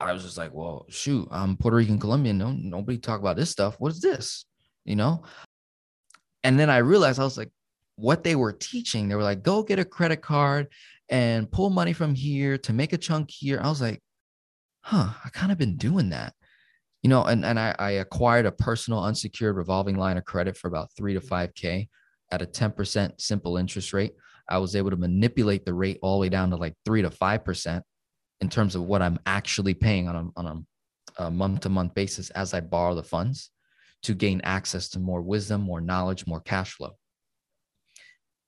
I 0.00 0.12
was 0.12 0.24
just 0.24 0.38
like, 0.38 0.52
well, 0.52 0.86
shoot, 0.88 1.28
I'm 1.30 1.56
Puerto 1.56 1.76
Rican 1.76 1.98
Colombian. 1.98 2.38
No, 2.38 2.52
nobody 2.52 2.98
talk 2.98 3.20
about 3.20 3.36
this 3.36 3.50
stuff. 3.50 3.76
What 3.78 3.92
is 3.92 4.00
this? 4.00 4.46
You 4.84 4.96
know? 4.96 5.22
And 6.42 6.58
then 6.58 6.70
I 6.70 6.78
realized 6.78 7.20
I 7.20 7.24
was 7.24 7.36
like, 7.38 7.50
what 7.96 8.24
they 8.24 8.34
were 8.34 8.52
teaching, 8.52 9.08
they 9.08 9.14
were 9.14 9.22
like, 9.22 9.42
go 9.42 9.62
get 9.62 9.78
a 9.78 9.84
credit 9.84 10.22
card 10.22 10.68
and 11.10 11.50
pull 11.50 11.68
money 11.68 11.92
from 11.92 12.14
here 12.14 12.56
to 12.58 12.72
make 12.72 12.94
a 12.94 12.98
chunk 12.98 13.30
here. 13.30 13.60
I 13.62 13.68
was 13.68 13.82
like, 13.82 14.02
huh, 14.80 15.10
I 15.22 15.28
kind 15.28 15.52
of 15.52 15.58
been 15.58 15.76
doing 15.76 16.08
that. 16.10 16.32
You 17.02 17.08
know, 17.08 17.24
and, 17.24 17.44
and 17.44 17.58
I, 17.58 17.74
I 17.78 17.90
acquired 17.92 18.46
a 18.46 18.52
personal 18.52 19.02
unsecured 19.02 19.56
revolving 19.56 19.96
line 19.96 20.18
of 20.18 20.24
credit 20.24 20.56
for 20.56 20.68
about 20.68 20.90
three 20.96 21.14
to 21.14 21.20
five 21.20 21.54
K 21.54 21.88
at 22.30 22.42
a 22.42 22.46
10% 22.46 23.20
simple 23.20 23.56
interest 23.56 23.92
rate. 23.92 24.12
I 24.48 24.58
was 24.58 24.76
able 24.76 24.90
to 24.90 24.96
manipulate 24.96 25.64
the 25.64 25.74
rate 25.74 25.98
all 26.02 26.16
the 26.16 26.22
way 26.22 26.28
down 26.28 26.50
to 26.50 26.56
like 26.56 26.74
three 26.84 27.02
to 27.02 27.10
five 27.10 27.44
percent 27.44 27.84
in 28.40 28.48
terms 28.48 28.74
of 28.74 28.82
what 28.82 29.02
I'm 29.02 29.18
actually 29.26 29.74
paying 29.74 30.08
on 30.08 30.16
a, 30.16 30.40
on 30.40 30.46
a 30.46 31.30
month 31.30 31.60
to 31.60 31.68
month 31.68 31.94
basis 31.94 32.30
as 32.30 32.54
I 32.54 32.60
borrow 32.60 32.94
the 32.94 33.02
funds 33.02 33.50
to 34.02 34.14
gain 34.14 34.40
access 34.44 34.88
to 34.90 34.98
more 34.98 35.20
wisdom, 35.20 35.60
more 35.60 35.80
knowledge, 35.80 36.26
more 36.26 36.40
cash 36.40 36.72
flow. 36.72 36.96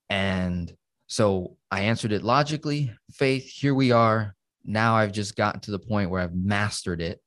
And 0.09 0.73
so 1.07 1.57
I 1.69 1.81
answered 1.81 2.11
it 2.11 2.23
logically, 2.23 2.91
faith, 3.11 3.47
here 3.47 3.75
we 3.75 3.91
are. 3.91 4.35
Now 4.65 4.95
I've 4.95 5.11
just 5.11 5.35
gotten 5.35 5.61
to 5.61 5.71
the 5.71 5.79
point 5.79 6.09
where 6.09 6.21
I've 6.21 6.35
mastered 6.35 7.01
it 7.01 7.19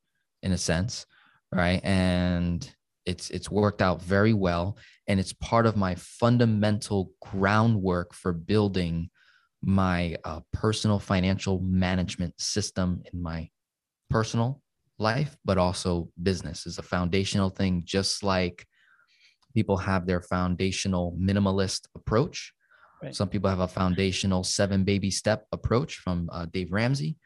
in 0.42 0.52
a 0.52 0.58
sense, 0.58 1.06
right? 1.52 1.80
And 1.84 2.68
it's 3.04 3.30
it's 3.30 3.50
worked 3.50 3.80
out 3.80 4.02
very 4.02 4.32
well 4.32 4.76
and 5.06 5.20
it's 5.20 5.32
part 5.32 5.66
of 5.66 5.76
my 5.76 5.94
fundamental 5.94 7.12
groundwork 7.20 8.12
for 8.12 8.32
building 8.32 9.08
my 9.62 10.16
uh, 10.24 10.40
personal 10.52 10.98
financial 10.98 11.60
management 11.60 12.34
system 12.40 13.02
in 13.12 13.22
my 13.22 13.48
personal 14.10 14.60
life, 14.98 15.36
but 15.44 15.58
also 15.58 16.08
business 16.22 16.66
is 16.66 16.78
a 16.78 16.82
foundational 16.82 17.50
thing, 17.50 17.82
just 17.84 18.22
like 18.22 18.66
people 19.54 19.76
have 19.76 20.06
their 20.06 20.20
foundational 20.20 21.16
minimalist 21.20 21.86
approach. 21.94 22.52
Right. 23.02 23.14
Some 23.14 23.28
people 23.28 23.50
have 23.50 23.60
a 23.60 23.68
foundational 23.68 24.42
seven 24.42 24.84
baby 24.84 25.10
step 25.10 25.46
approach 25.52 25.96
from 25.96 26.28
uh, 26.32 26.46
Dave 26.46 26.72
Ramsey. 26.72 27.16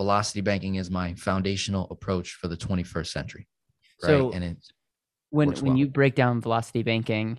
Velocity 0.00 0.40
banking 0.40 0.76
is 0.76 0.90
my 0.90 1.12
foundational 1.12 1.86
approach 1.90 2.32
for 2.32 2.48
the 2.48 2.56
21st 2.56 3.08
century. 3.08 3.46
Right? 4.02 4.08
So, 4.08 4.32
and 4.32 4.42
it's 4.42 4.72
when 5.28 5.50
when 5.50 5.72
well. 5.72 5.76
you 5.76 5.88
break 5.88 6.14
down 6.14 6.40
velocity 6.40 6.82
banking, 6.82 7.38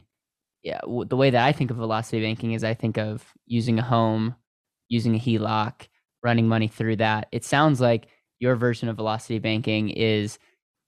yeah, 0.61 0.79
the 0.85 1.17
way 1.17 1.31
that 1.31 1.43
I 1.43 1.53
think 1.53 1.71
of 1.71 1.77
velocity 1.77 2.21
banking 2.21 2.51
is 2.51 2.63
I 2.63 2.75
think 2.75 2.99
of 2.99 3.25
using 3.47 3.79
a 3.79 3.81
home, 3.81 4.35
using 4.89 5.15
a 5.15 5.19
HELOC, 5.19 5.87
running 6.21 6.47
money 6.47 6.67
through 6.67 6.97
that. 6.97 7.29
It 7.31 7.43
sounds 7.43 7.81
like 7.81 8.09
your 8.39 8.55
version 8.55 8.89
of 8.89 8.95
velocity 8.95 9.39
banking 9.39 9.89
is, 9.89 10.37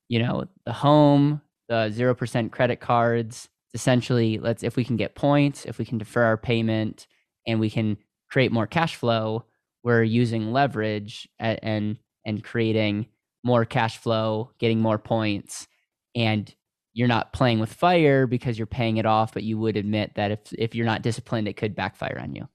you 0.09 0.19
know, 0.19 0.45
the 0.65 0.73
home, 0.73 1.41
the 1.69 1.91
0% 1.95 2.51
credit 2.51 2.81
cards. 2.81 3.49
essentially, 3.73 4.37
let's, 4.37 4.61
if 4.61 4.75
we 4.75 4.83
can 4.83 4.95
get 4.95 5.15
points, 5.15 5.65
if 5.65 5.79
we 5.79 5.85
can 5.85 5.97
defer 5.97 6.23
our 6.23 6.37
payment 6.37 7.07
and 7.47 7.59
we 7.59 7.71
can 7.71 7.97
create 8.29 8.51
more 8.51 8.67
cash 8.67 8.95
flow, 8.95 9.45
we're 9.83 10.03
using 10.03 10.51
leverage 10.51 11.27
at, 11.39 11.59
and, 11.61 11.97
and 12.25 12.43
creating 12.43 13.07
more 13.43 13.65
cash 13.65 13.97
flow, 13.97 14.51
getting 14.59 14.79
more 14.79 14.97
points. 14.97 15.67
And 16.15 16.53
you're 16.93 17.07
not 17.07 17.33
playing 17.33 17.59
with 17.59 17.73
fire 17.73 18.27
because 18.27 18.57
you're 18.57 18.67
paying 18.67 18.97
it 18.97 19.05
off, 19.05 19.33
but 19.33 19.43
you 19.43 19.57
would 19.57 19.77
admit 19.77 20.13
that 20.15 20.31
if 20.31 20.39
if 20.53 20.75
you're 20.75 20.85
not 20.85 21.01
disciplined, 21.01 21.47
it 21.47 21.57
could 21.57 21.75
backfire 21.75 22.19
on 22.21 22.35
you. 22.35 22.47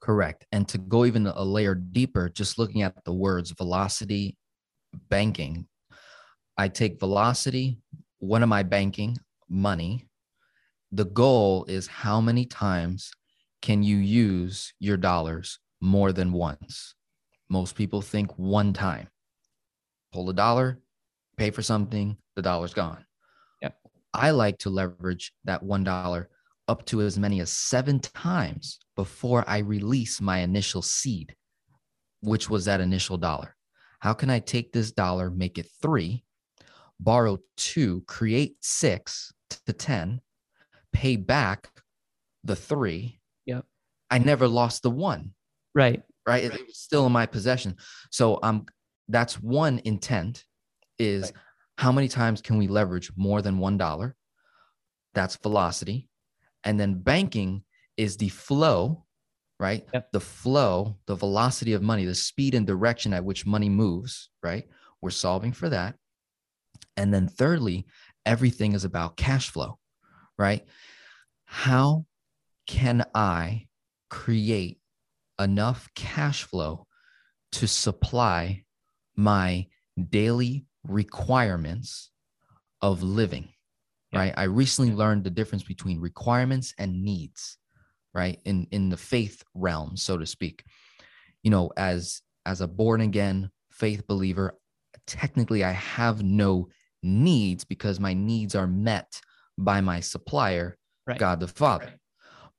Correct. 0.00 0.44
And 0.52 0.68
to 0.68 0.78
go 0.78 1.04
even 1.04 1.26
a 1.26 1.44
layer 1.44 1.74
deeper, 1.74 2.28
just 2.28 2.58
looking 2.58 2.82
at 2.82 3.04
the 3.04 3.12
words 3.12 3.52
velocity 3.52 4.36
banking, 5.08 5.66
I 6.56 6.68
take 6.68 6.98
velocity, 6.98 7.80
what 8.18 8.42
am 8.42 8.52
I 8.52 8.62
banking? 8.62 9.16
Money. 9.48 10.06
The 10.90 11.04
goal 11.04 11.64
is 11.68 11.86
how 11.86 12.20
many 12.20 12.46
times 12.46 13.10
can 13.62 13.82
you 13.82 13.96
use 13.96 14.72
your 14.80 14.96
dollars 14.96 15.58
more 15.80 16.12
than 16.12 16.32
once? 16.32 16.94
Most 17.48 17.74
people 17.74 18.02
think 18.02 18.30
one 18.38 18.72
time. 18.72 19.08
Pull 20.12 20.30
a 20.30 20.34
dollar, 20.34 20.80
pay 21.36 21.50
for 21.50 21.62
something, 21.62 22.16
the 22.36 22.42
dollar's 22.42 22.74
gone. 22.74 23.04
Yeah. 23.62 23.70
I 24.12 24.30
like 24.30 24.58
to 24.58 24.70
leverage 24.70 25.32
that 25.44 25.62
$1 25.62 26.26
up 26.68 26.84
to 26.86 27.00
as 27.00 27.18
many 27.18 27.40
as 27.40 27.50
seven 27.50 27.98
times 27.98 28.78
before 28.94 29.44
I 29.46 29.58
release 29.58 30.20
my 30.20 30.38
initial 30.38 30.82
seed, 30.82 31.34
which 32.20 32.50
was 32.50 32.66
that 32.66 32.80
initial 32.80 33.16
dollar. 33.16 33.56
How 34.00 34.12
can 34.12 34.30
I 34.30 34.38
take 34.38 34.72
this 34.72 34.92
dollar, 34.92 35.30
make 35.30 35.58
it 35.58 35.66
three, 35.82 36.24
borrow 37.00 37.38
two, 37.56 38.04
create 38.06 38.56
six 38.60 39.32
to 39.66 39.72
10, 39.72 40.20
pay 40.92 41.16
back 41.16 41.70
the 42.44 42.54
three? 42.56 43.20
Yep. 43.46 43.64
I 44.10 44.18
never 44.18 44.46
lost 44.46 44.82
the 44.82 44.90
one. 44.90 45.32
Right. 45.74 46.02
Right. 46.26 46.44
It, 46.44 46.52
was 46.52 46.78
still 46.78 47.06
in 47.06 47.12
my 47.12 47.26
possession. 47.26 47.76
So 48.10 48.38
um, 48.42 48.66
that's 49.08 49.40
one 49.40 49.80
intent 49.84 50.44
is 50.98 51.22
right. 51.22 51.32
How 51.78 51.92
many 51.92 52.08
times 52.08 52.42
can 52.42 52.58
we 52.58 52.66
leverage 52.66 53.12
more 53.16 53.40
than 53.40 53.58
$1? 53.58 54.12
That's 55.14 55.36
velocity. 55.36 56.08
And 56.64 56.78
then 56.78 57.00
banking 57.00 57.62
is 57.96 58.16
the 58.16 58.30
flow, 58.30 59.04
right? 59.60 59.86
Yep. 59.94 60.10
The 60.10 60.20
flow, 60.20 60.96
the 61.06 61.14
velocity 61.14 61.74
of 61.74 61.82
money, 61.82 62.04
the 62.04 62.16
speed 62.16 62.56
and 62.56 62.66
direction 62.66 63.12
at 63.12 63.24
which 63.24 63.46
money 63.46 63.68
moves, 63.68 64.28
right? 64.42 64.64
We're 65.00 65.10
solving 65.10 65.52
for 65.52 65.68
that. 65.68 65.94
And 66.96 67.14
then 67.14 67.28
thirdly, 67.28 67.86
everything 68.26 68.72
is 68.72 68.82
about 68.84 69.16
cash 69.16 69.50
flow, 69.50 69.78
right? 70.36 70.66
How 71.44 72.06
can 72.66 73.04
I 73.14 73.68
create 74.10 74.80
enough 75.38 75.88
cash 75.94 76.44
flow 76.44 76.86
to 77.52 77.66
supply 77.66 78.64
my 79.16 79.66
daily 80.10 80.66
requirements 80.84 82.10
of 82.80 83.02
living 83.02 83.48
yeah. 84.12 84.20
right 84.20 84.34
i 84.36 84.44
recently 84.44 84.92
learned 84.92 85.24
the 85.24 85.30
difference 85.30 85.64
between 85.64 86.00
requirements 86.00 86.72
and 86.78 87.02
needs 87.02 87.58
right 88.14 88.38
in 88.44 88.66
in 88.70 88.88
the 88.88 88.96
faith 88.96 89.42
realm 89.54 89.96
so 89.96 90.16
to 90.16 90.26
speak 90.26 90.64
you 91.42 91.50
know 91.50 91.70
as 91.76 92.22
as 92.46 92.60
a 92.60 92.68
born 92.68 93.00
again 93.00 93.50
faith 93.70 94.06
believer 94.06 94.56
technically 95.06 95.64
i 95.64 95.72
have 95.72 96.22
no 96.22 96.68
needs 97.02 97.64
because 97.64 98.00
my 98.00 98.14
needs 98.14 98.54
are 98.54 98.66
met 98.66 99.20
by 99.56 99.80
my 99.80 100.00
supplier 100.00 100.76
right. 101.06 101.18
god 101.18 101.40
the 101.40 101.48
father 101.48 101.86
right. 101.86 101.94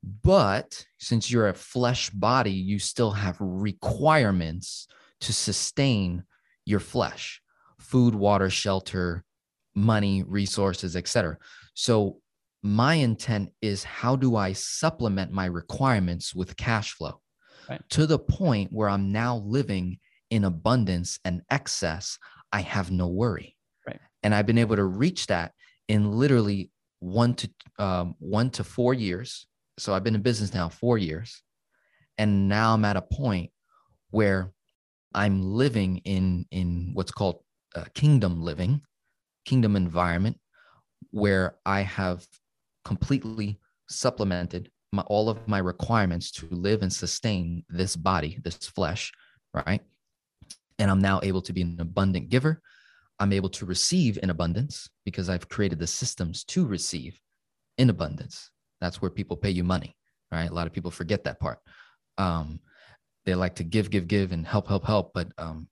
But 0.03 0.85
since 0.97 1.29
you're 1.29 1.49
a 1.49 1.53
flesh 1.53 2.09
body 2.09 2.51
you 2.51 2.79
still 2.79 3.11
have 3.11 3.37
requirements 3.39 4.87
to 5.21 5.33
sustain 5.33 6.23
your 6.65 6.79
flesh 6.79 7.41
food, 7.79 8.13
water, 8.13 8.49
shelter, 8.49 9.23
money, 9.73 10.23
resources, 10.23 10.95
etc. 10.95 11.37
So 11.73 12.19
my 12.61 12.95
intent 12.95 13.51
is 13.61 13.83
how 13.83 14.15
do 14.15 14.35
I 14.35 14.53
supplement 14.53 15.31
my 15.31 15.45
requirements 15.45 16.35
with 16.35 16.57
cash 16.57 16.93
flow 16.93 17.21
right. 17.69 17.81
to 17.91 18.05
the 18.05 18.19
point 18.19 18.71
where 18.71 18.89
I'm 18.89 19.11
now 19.11 19.37
living 19.37 19.99
in 20.29 20.43
abundance 20.43 21.19
and 21.23 21.41
excess. 21.49 22.19
I 22.51 22.61
have 22.61 22.91
no 22.91 23.07
worry. 23.07 23.55
Right. 23.87 23.99
And 24.23 24.35
I've 24.35 24.45
been 24.45 24.57
able 24.57 24.75
to 24.75 24.83
reach 24.83 25.27
that 25.27 25.53
in 25.87 26.11
literally 26.11 26.69
one 26.99 27.33
to 27.35 27.49
um, 27.77 28.15
one 28.19 28.49
to 28.51 28.63
four 28.63 28.93
years. 28.93 29.47
So 29.79 29.93
I've 29.93 30.03
been 30.03 30.15
in 30.15 30.21
business 30.21 30.53
now 30.53 30.69
four 30.69 30.97
years, 30.97 31.41
and 32.17 32.49
now 32.49 32.73
I'm 32.73 32.85
at 32.85 32.97
a 32.97 33.01
point 33.01 33.51
where 34.11 34.51
I'm 35.13 35.41
living 35.41 35.97
in 36.05 36.45
in 36.51 36.91
what's 36.93 37.11
called 37.11 37.43
uh, 37.75 37.85
kingdom 37.93 38.41
living, 38.43 38.81
kingdom 39.45 39.75
environment, 39.75 40.37
where 41.11 41.57
I 41.65 41.81
have 41.81 42.27
completely 42.83 43.59
supplemented 43.89 44.69
my, 44.91 45.03
all 45.03 45.29
of 45.29 45.47
my 45.47 45.59
requirements 45.59 46.31
to 46.31 46.47
live 46.49 46.81
and 46.81 46.91
sustain 46.91 47.63
this 47.69 47.95
body, 47.95 48.37
this 48.43 48.57
flesh, 48.57 49.11
right? 49.53 49.81
And 50.77 50.91
I'm 50.91 51.01
now 51.01 51.19
able 51.23 51.41
to 51.43 51.53
be 51.53 51.61
an 51.61 51.77
abundant 51.79 52.29
giver. 52.29 52.61
I'm 53.19 53.33
able 53.33 53.49
to 53.49 53.65
receive 53.65 54.17
in 54.21 54.29
abundance 54.29 54.89
because 55.05 55.29
I've 55.29 55.49
created 55.49 55.79
the 55.79 55.87
systems 55.87 56.43
to 56.45 56.65
receive 56.65 57.19
in 57.77 57.89
abundance. 57.89 58.49
That's 58.81 59.01
where 59.01 59.11
people 59.11 59.37
pay 59.37 59.49
you 59.51 59.63
money, 59.63 59.95
right? 60.31 60.49
A 60.49 60.53
lot 60.53 60.67
of 60.67 60.73
people 60.73 60.91
forget 60.91 61.23
that 61.25 61.39
part. 61.39 61.59
Um, 62.17 62.59
they 63.25 63.35
like 63.35 63.55
to 63.55 63.63
give, 63.63 63.89
give, 63.89 64.07
give, 64.07 64.31
and 64.31 64.45
help, 64.45 64.67
help, 64.67 64.85
help, 64.85 65.11
but 65.13 65.27
um, 65.37 65.67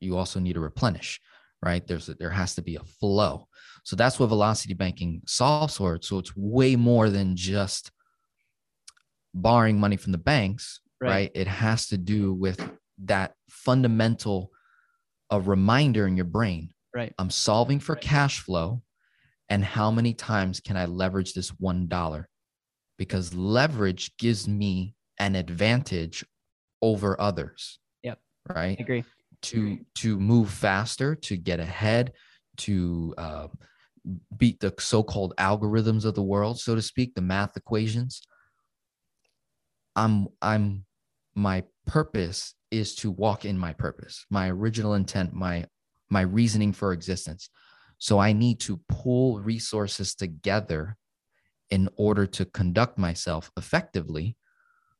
you 0.00 0.16
also 0.16 0.40
need 0.40 0.54
to 0.54 0.60
replenish 0.60 1.20
right? 1.62 1.86
There's 1.86 2.08
a, 2.08 2.14
there 2.14 2.30
has 2.30 2.54
to 2.56 2.62
be 2.62 2.76
a 2.76 2.84
flow. 2.84 3.48
So 3.84 3.96
that's 3.96 4.18
what 4.18 4.28
velocity 4.28 4.74
banking 4.74 5.22
solves 5.26 5.76
for. 5.76 5.98
So 6.02 6.18
it's 6.18 6.36
way 6.36 6.76
more 6.76 7.10
than 7.10 7.36
just 7.36 7.90
borrowing 9.34 9.80
money 9.80 9.96
from 9.96 10.12
the 10.12 10.18
banks, 10.18 10.80
right? 11.00 11.08
right? 11.08 11.30
It 11.34 11.46
has 11.46 11.88
to 11.88 11.98
do 11.98 12.32
with 12.32 12.60
that 13.04 13.34
fundamental 13.48 14.50
a 15.30 15.40
reminder 15.40 16.06
in 16.06 16.16
your 16.16 16.24
brain. 16.24 16.72
Right. 16.94 17.12
I'm 17.18 17.30
solving 17.30 17.80
for 17.80 17.94
right. 17.94 18.02
cash 18.02 18.40
flow 18.40 18.82
and 19.48 19.64
how 19.64 19.90
many 19.90 20.14
times 20.14 20.60
can 20.60 20.76
I 20.76 20.86
leverage 20.86 21.34
this 21.34 21.50
$1? 21.50 22.24
Because 22.98 23.32
leverage 23.32 24.16
gives 24.18 24.46
me 24.48 24.94
an 25.18 25.34
advantage 25.34 26.24
over 26.82 27.20
others. 27.20 27.78
Yep. 28.02 28.18
Right? 28.48 28.76
I 28.78 28.82
agree 28.82 29.04
to 29.42 29.78
to 29.96 30.18
move 30.18 30.50
faster, 30.50 31.14
to 31.14 31.36
get 31.36 31.60
ahead, 31.60 32.12
to 32.58 33.14
uh, 33.16 33.48
beat 34.36 34.60
the 34.60 34.74
so-called 34.78 35.34
algorithms 35.38 36.04
of 36.04 36.14
the 36.14 36.22
world, 36.22 36.58
so 36.58 36.74
to 36.74 36.82
speak, 36.82 37.14
the 37.14 37.20
math 37.20 37.56
equations. 37.56 38.22
I'm 39.96 40.28
I'm 40.42 40.84
my 41.34 41.64
purpose 41.86 42.54
is 42.70 42.94
to 42.96 43.10
walk 43.10 43.44
in 43.44 43.58
my 43.58 43.72
purpose, 43.72 44.26
my 44.30 44.50
original 44.50 44.94
intent, 44.94 45.32
my 45.32 45.66
my 46.10 46.22
reasoning 46.22 46.72
for 46.72 46.92
existence. 46.92 47.50
So 47.98 48.18
I 48.18 48.32
need 48.32 48.60
to 48.60 48.80
pull 48.88 49.40
resources 49.40 50.14
together 50.14 50.96
in 51.70 51.88
order 51.96 52.26
to 52.26 52.44
conduct 52.44 52.98
myself 52.98 53.50
effectively 53.56 54.36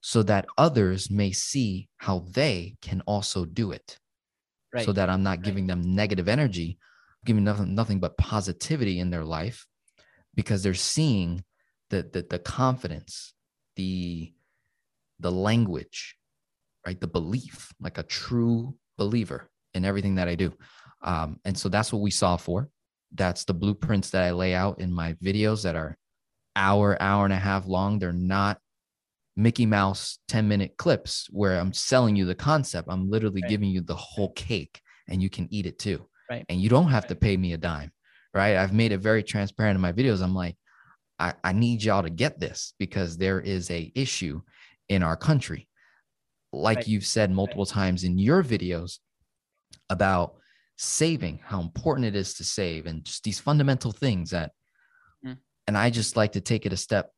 so 0.00 0.22
that 0.22 0.46
others 0.56 1.10
may 1.10 1.32
see 1.32 1.88
how 1.96 2.20
they 2.30 2.76
can 2.82 3.00
also 3.02 3.44
do 3.44 3.72
it 3.72 3.98
right. 4.72 4.84
so 4.84 4.92
that 4.92 5.10
I'm 5.10 5.22
not 5.22 5.42
giving 5.42 5.66
them 5.66 5.94
negative 5.94 6.28
energy, 6.28 6.78
giving 7.24 7.44
nothing, 7.44 7.74
nothing 7.74 8.00
but 8.00 8.16
positivity 8.16 9.00
in 9.00 9.10
their 9.10 9.24
life 9.24 9.66
because 10.34 10.62
they're 10.62 10.74
seeing 10.74 11.44
the, 11.90 12.08
the, 12.12 12.26
the 12.28 12.38
confidence, 12.38 13.34
the, 13.76 14.32
the 15.18 15.32
language, 15.32 16.16
right? 16.86 17.00
The 17.00 17.08
belief, 17.08 17.72
like 17.80 17.98
a 17.98 18.04
true 18.04 18.76
believer 18.96 19.48
in 19.74 19.84
everything 19.84 20.16
that 20.16 20.28
I 20.28 20.34
do. 20.34 20.52
Um, 21.02 21.40
and 21.44 21.56
so 21.56 21.68
that's 21.68 21.92
what 21.92 22.02
we 22.02 22.10
saw 22.10 22.36
for. 22.36 22.68
That's 23.14 23.44
the 23.44 23.54
blueprints 23.54 24.10
that 24.10 24.22
I 24.22 24.32
lay 24.32 24.54
out 24.54 24.80
in 24.80 24.92
my 24.92 25.14
videos 25.14 25.62
that 25.62 25.76
are 25.76 25.96
hour, 26.58 27.00
hour 27.00 27.24
and 27.24 27.32
a 27.32 27.38
half 27.38 27.66
long. 27.66 27.98
They're 27.98 28.12
not 28.12 28.58
Mickey 29.36 29.64
Mouse 29.64 30.18
10 30.28 30.48
minute 30.48 30.74
clips 30.76 31.28
where 31.30 31.58
I'm 31.58 31.72
selling 31.72 32.16
you 32.16 32.26
the 32.26 32.34
concept. 32.34 32.88
I'm 32.90 33.08
literally 33.08 33.40
right. 33.40 33.48
giving 33.48 33.70
you 33.70 33.80
the 33.80 33.94
whole 33.94 34.32
cake 34.32 34.80
and 35.08 35.22
you 35.22 35.30
can 35.30 35.46
eat 35.50 35.64
it 35.64 35.78
too. 35.78 36.06
Right. 36.28 36.44
And 36.48 36.60
you 36.60 36.68
don't 36.68 36.90
have 36.90 37.06
to 37.06 37.14
pay 37.14 37.36
me 37.36 37.52
a 37.52 37.56
dime. 37.58 37.92
Right. 38.34 38.56
I've 38.56 38.74
made 38.74 38.92
it 38.92 38.98
very 38.98 39.22
transparent 39.22 39.76
in 39.76 39.80
my 39.80 39.92
videos. 39.92 40.22
I'm 40.22 40.34
like, 40.34 40.56
I, 41.18 41.34
I 41.42 41.52
need 41.52 41.82
y'all 41.82 42.02
to 42.02 42.10
get 42.10 42.38
this 42.38 42.74
because 42.78 43.16
there 43.16 43.40
is 43.40 43.70
a 43.70 43.90
issue 43.94 44.42
in 44.88 45.02
our 45.02 45.16
country. 45.16 45.68
Like 46.52 46.78
right. 46.78 46.88
you've 46.88 47.06
said 47.06 47.30
multiple 47.30 47.64
right. 47.64 47.72
times 47.72 48.04
in 48.04 48.18
your 48.18 48.42
videos 48.42 48.98
about 49.88 50.34
saving, 50.76 51.40
how 51.44 51.60
important 51.60 52.06
it 52.06 52.16
is 52.16 52.34
to 52.34 52.44
save, 52.44 52.86
and 52.86 53.04
just 53.04 53.24
these 53.24 53.40
fundamental 53.40 53.92
things 53.92 54.30
that. 54.30 54.52
And 55.68 55.78
I 55.78 55.90
just 55.90 56.16
like 56.16 56.32
to 56.32 56.40
take 56.40 56.66
it 56.66 56.72
a 56.72 56.76
step, 56.76 57.12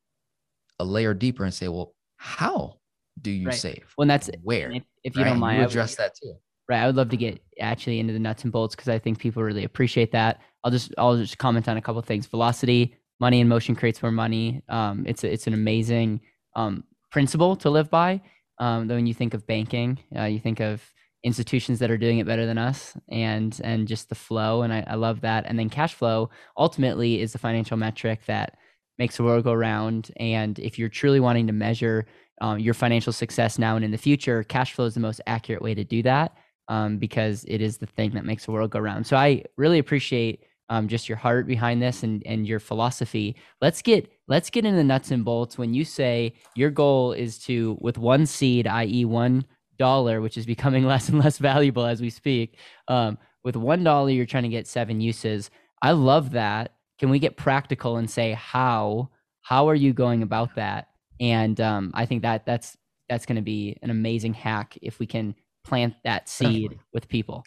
a 0.77 0.83
layer 0.83 1.13
deeper 1.13 1.45
and 1.45 1.53
say, 1.53 1.69
well, 1.69 1.95
how 2.17 2.79
do 3.19 3.31
you 3.31 3.47
right. 3.47 3.55
save? 3.55 3.93
Well, 3.97 4.07
that's 4.07 4.29
where, 4.43 4.71
if, 4.71 4.83
if 5.03 5.15
you 5.15 5.23
don't 5.23 5.39
mind, 5.39 5.59
you 5.59 5.65
address 5.65 5.95
that 5.95 6.13
too. 6.21 6.33
Right. 6.67 6.81
I 6.81 6.85
would 6.85 6.97
love 6.97 7.09
to 7.09 7.17
get 7.17 7.41
actually 7.59 7.99
into 7.99 8.13
the 8.13 8.19
nuts 8.19 8.43
and 8.43 8.51
bolts 8.51 8.75
because 8.75 8.89
I 8.89 8.99
think 8.99 9.19
people 9.19 9.41
really 9.41 9.63
appreciate 9.63 10.11
that. 10.11 10.41
I'll 10.63 10.71
just, 10.71 10.93
I'll 10.97 11.17
just 11.17 11.37
comment 11.37 11.69
on 11.69 11.77
a 11.77 11.81
couple 11.81 12.01
things. 12.01 12.27
Velocity, 12.27 12.95
money 13.21 13.39
in 13.39 13.47
motion 13.47 13.73
creates 13.73 14.01
more 14.03 14.11
money. 14.11 14.61
Um, 14.67 15.05
it's, 15.07 15.23
a, 15.23 15.31
it's 15.31 15.47
an 15.47 15.53
amazing 15.53 16.19
um, 16.55 16.83
principle 17.09 17.55
to 17.55 17.69
live 17.69 17.89
by. 17.89 18.21
Um, 18.59 18.87
when 18.87 19.07
you 19.07 19.13
think 19.13 19.33
of 19.33 19.47
banking, 19.47 19.97
uh, 20.15 20.25
you 20.25 20.39
think 20.39 20.59
of 20.59 20.83
institutions 21.23 21.79
that 21.79 21.91
are 21.91 21.97
doing 21.97 22.17
it 22.17 22.25
better 22.25 22.45
than 22.45 22.57
us 22.57 22.97
and 23.09 23.61
and 23.63 23.87
just 23.87 24.09
the 24.09 24.15
flow 24.15 24.63
and 24.63 24.73
I, 24.73 24.83
I, 24.87 24.95
love 24.95 25.21
that. 25.21 25.45
And 25.45 25.57
then 25.57 25.69
cash 25.69 25.93
flow 25.93 26.31
ultimately 26.57 27.21
is 27.21 27.31
the 27.31 27.37
financial 27.37 27.77
metric 27.77 28.21
that 28.25 28.57
makes 28.97 29.17
the 29.17 29.23
world 29.23 29.43
go 29.43 29.53
round. 29.53 30.11
And 30.17 30.57
if 30.57 30.79
you're 30.79 30.89
truly 30.89 31.19
wanting 31.19 31.47
to 31.47 31.53
measure 31.53 32.07
um, 32.41 32.57
your 32.59 32.73
financial 32.73 33.13
success 33.13 33.59
now 33.59 33.75
and 33.75 33.85
in 33.85 33.91
the 33.91 33.97
future 33.97 34.43
cash 34.43 34.73
flow 34.73 34.85
is 34.85 34.95
the 34.95 34.99
most 34.99 35.21
accurate 35.27 35.61
way 35.61 35.75
to 35.75 35.83
do 35.83 36.01
that 36.03 36.35
um, 36.69 36.97
because 36.97 37.45
it 37.47 37.61
is 37.61 37.77
the 37.77 37.85
thing 37.85 38.11
that 38.11 38.25
makes 38.25 38.45
the 38.45 38.51
world 38.51 38.71
go 38.71 38.79
round. 38.79 39.05
So 39.05 39.15
i 39.15 39.43
really 39.57 39.79
appreciate 39.79 40.43
um, 40.69 40.87
just 40.87 41.09
your 41.09 41.17
heart 41.17 41.47
behind 41.47 41.81
this 41.81 42.01
and 42.01 42.23
and 42.25 42.47
your 42.47 42.59
philosophy. 42.59 43.35
Let's 43.59 43.81
get 43.81 44.09
let's 44.27 44.49
get 44.49 44.65
into 44.65 44.77
the 44.77 44.83
nuts 44.85 45.11
and 45.11 45.25
bolts 45.25 45.57
when 45.57 45.73
you 45.73 45.83
say 45.83 46.33
your 46.55 46.71
goal 46.71 47.11
is 47.11 47.37
to 47.39 47.77
with 47.81 47.97
one 47.97 48.25
seed 48.25 48.67
i.e 48.67 49.03
one 49.03 49.45
dollar, 49.81 50.21
which 50.21 50.37
is 50.37 50.45
becoming 50.45 50.85
less 50.93 51.09
and 51.09 51.19
less 51.19 51.39
valuable 51.39 51.85
as 51.85 52.01
we 52.01 52.09
speak. 52.09 52.57
Um, 52.87 53.17
with 53.43 53.55
one 53.55 53.83
dollar, 53.83 54.11
you're 54.11 54.27
trying 54.27 54.43
to 54.43 54.49
get 54.49 54.67
seven 54.67 55.01
uses. 55.01 55.49
I 55.81 55.91
love 55.91 56.31
that. 56.31 56.75
Can 56.99 57.09
we 57.09 57.17
get 57.17 57.35
practical 57.35 57.97
and 57.97 58.09
say 58.09 58.33
how? 58.33 59.09
How 59.41 59.67
are 59.67 59.75
you 59.75 59.91
going 59.91 60.21
about 60.21 60.55
that? 60.55 60.89
And 61.19 61.59
um, 61.59 61.91
I 61.95 62.05
think 62.05 62.21
that 62.21 62.45
that's 62.45 62.77
that's 63.09 63.25
going 63.25 63.37
to 63.37 63.41
be 63.41 63.77
an 63.81 63.89
amazing 63.89 64.35
hack 64.35 64.77
if 64.81 64.99
we 64.99 65.07
can 65.07 65.33
plant 65.63 65.95
that 66.03 66.29
seed 66.29 66.77
with 66.93 67.09
people. 67.09 67.43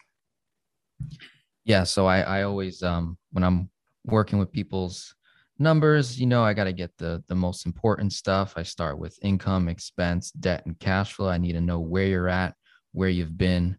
Yeah. 1.65 1.85
So 1.85 2.07
I 2.07 2.21
I 2.21 2.43
always 2.43 2.83
um 2.83 3.17
when 3.31 3.45
I'm 3.45 3.71
working 4.05 4.41
with 4.41 4.51
people's 4.51 5.15
numbers 5.59 6.19
you 6.19 6.27
know 6.27 6.43
i 6.43 6.53
got 6.53 6.65
to 6.65 6.73
get 6.73 6.97
the 6.99 7.23
the 7.29 7.35
most 7.35 7.67
important 7.67 8.13
stuff. 8.13 8.55
I 8.57 8.63
start 8.63 8.99
with 8.99 9.19
income 9.23 9.69
expense 9.69 10.31
debt 10.33 10.67
and 10.67 10.79
cash 10.79 11.13
flow. 11.13 11.29
I 11.29 11.39
need 11.39 11.53
to 11.53 11.61
know 11.61 11.81
where 11.81 12.07
you're 12.07 12.29
at 12.29 12.55
where 12.93 13.09
you've 13.09 13.37
been 13.37 13.77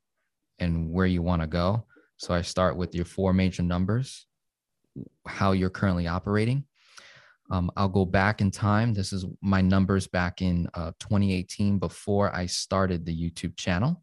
and 0.60 0.92
where 0.92 1.06
you 1.06 1.22
want 1.22 1.42
to 1.42 1.48
go. 1.48 1.86
So 2.18 2.34
i 2.34 2.42
start 2.42 2.78
with 2.78 2.96
your 2.96 3.06
four 3.06 3.34
major 3.34 3.64
numbers 3.64 4.26
how 5.28 5.52
you're 5.52 5.70
currently 5.70 6.08
operating. 6.08 6.66
Um, 7.52 7.70
i'll 7.76 7.90
go 7.90 8.06
back 8.06 8.42
in 8.42 8.52
time. 8.52 8.94
This 8.94 9.12
is 9.14 9.26
my 9.42 9.62
numbers 9.62 10.08
back 10.08 10.42
in 10.42 10.68
uh, 10.74 10.92
2018 11.00 11.78
before 11.80 12.34
i 12.36 12.46
started 12.46 13.06
the 13.06 13.16
youtube 13.16 13.56
channel 13.58 14.02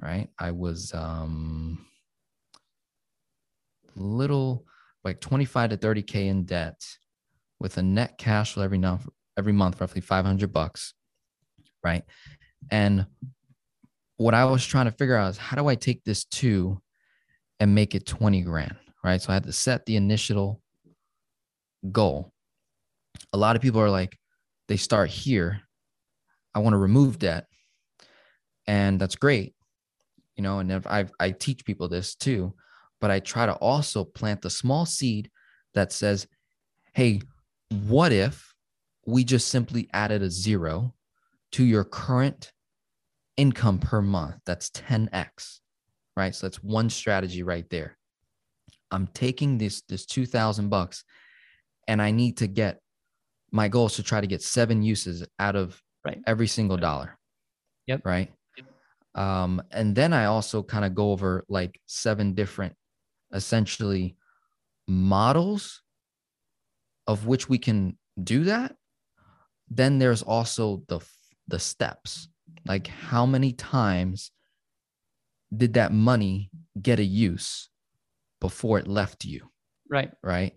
right? 0.00 0.28
I 0.38 0.50
was 0.50 0.92
um 0.94 1.86
little 3.96 4.64
like 5.04 5.20
25 5.20 5.70
to 5.70 5.76
30k 5.76 6.26
in 6.26 6.44
debt 6.44 6.80
with 7.58 7.76
a 7.78 7.82
net 7.82 8.18
cash 8.18 8.54
flow 8.54 8.64
every 8.64 8.78
month 8.78 9.08
every 9.38 9.52
month 9.52 9.80
roughly 9.80 10.00
500 10.00 10.52
bucks 10.52 10.94
right? 11.82 12.04
And 12.70 13.06
what 14.16 14.34
i 14.34 14.44
was 14.44 14.64
trying 14.66 14.84
to 14.84 14.92
figure 14.92 15.16
out 15.16 15.30
is 15.30 15.38
how 15.38 15.56
do 15.56 15.66
i 15.66 15.74
take 15.74 16.04
this 16.04 16.24
two 16.24 16.80
and 17.58 17.74
make 17.74 17.94
it 17.94 18.06
20 18.06 18.42
grand 18.42 18.76
right? 19.02 19.20
So 19.20 19.30
i 19.30 19.34
had 19.34 19.44
to 19.44 19.52
set 19.52 19.86
the 19.86 19.96
initial 19.96 20.60
goal. 21.90 22.32
A 23.32 23.38
lot 23.38 23.56
of 23.56 23.62
people 23.62 23.80
are 23.80 23.90
like 23.90 24.18
they 24.68 24.76
start 24.76 25.08
here. 25.10 25.62
I 26.54 26.58
want 26.58 26.74
to 26.74 26.78
remove 26.78 27.18
debt. 27.18 27.46
And 28.66 29.00
that's 29.00 29.16
great 29.16 29.54
you 30.40 30.42
know 30.42 30.58
and 30.58 30.72
if 30.72 30.86
i 30.86 31.04
i 31.20 31.30
teach 31.30 31.66
people 31.66 31.86
this 31.86 32.14
too 32.14 32.54
but 33.00 33.10
I 33.10 33.20
try 33.20 33.46
to 33.46 33.54
also 33.54 34.04
plant 34.04 34.42
the 34.42 34.50
small 34.50 34.86
seed 34.86 35.30
that 35.74 35.92
says, 35.92 36.26
hey, 36.94 37.20
what 37.86 38.12
if 38.12 38.52
we 39.06 39.24
just 39.24 39.48
simply 39.48 39.88
added 39.92 40.22
a 40.22 40.30
zero 40.30 40.94
to 41.52 41.64
your 41.64 41.84
current 41.84 42.52
income 43.36 43.78
per 43.78 44.02
month? 44.02 44.36
That's 44.44 44.70
10x, 44.70 45.60
right? 46.16 46.34
So 46.34 46.46
that's 46.46 46.62
one 46.62 46.90
strategy 46.90 47.42
right 47.42 47.68
there. 47.70 47.96
I'm 48.90 49.06
taking 49.08 49.56
this 49.56 49.82
this 49.82 50.04
2000 50.04 50.68
bucks 50.68 51.04
and 51.86 52.02
I 52.02 52.10
need 52.10 52.38
to 52.38 52.48
get 52.48 52.80
my 53.52 53.68
goal 53.68 53.86
is 53.86 53.94
to 53.94 54.02
try 54.02 54.20
to 54.20 54.26
get 54.26 54.42
seven 54.42 54.82
uses 54.82 55.24
out 55.38 55.56
of 55.56 55.80
right. 56.04 56.20
every 56.26 56.46
single 56.46 56.76
dollar. 56.76 57.16
Yep. 57.86 58.02
Right. 58.04 58.30
Um, 59.14 59.60
and 59.72 59.94
then 59.94 60.12
I 60.12 60.26
also 60.26 60.62
kind 60.62 60.84
of 60.84 60.94
go 60.94 61.10
over 61.10 61.44
like 61.48 61.80
seven 61.86 62.34
different 62.34 62.74
essentially 63.32 64.16
models 64.88 65.82
of 67.06 67.26
which 67.26 67.48
we 67.48 67.58
can 67.58 67.96
do 68.22 68.44
that 68.44 68.76
then 69.70 69.98
there's 69.98 70.22
also 70.22 70.82
the 70.88 71.00
the 71.48 71.58
steps. 71.58 72.28
Like 72.66 72.88
how 72.88 73.24
many 73.24 73.52
times 73.52 74.30
did 75.56 75.74
that 75.74 75.92
money 75.92 76.50
get 76.80 76.98
a 76.98 77.04
use 77.04 77.70
before 78.40 78.78
it 78.78 78.86
left 78.86 79.24
you? 79.24 79.48
Right. 79.88 80.12
Right? 80.22 80.54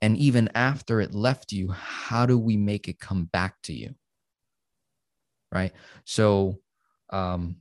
And 0.00 0.16
even 0.16 0.50
after 0.54 1.00
it 1.00 1.14
left 1.14 1.52
you 1.52 1.70
how 1.70 2.26
do 2.26 2.38
we 2.38 2.56
make 2.56 2.88
it 2.88 3.00
come 3.00 3.24
back 3.24 3.54
to 3.64 3.72
you? 3.72 3.94
Right? 5.52 5.72
So 6.04 6.58
um 7.10 7.56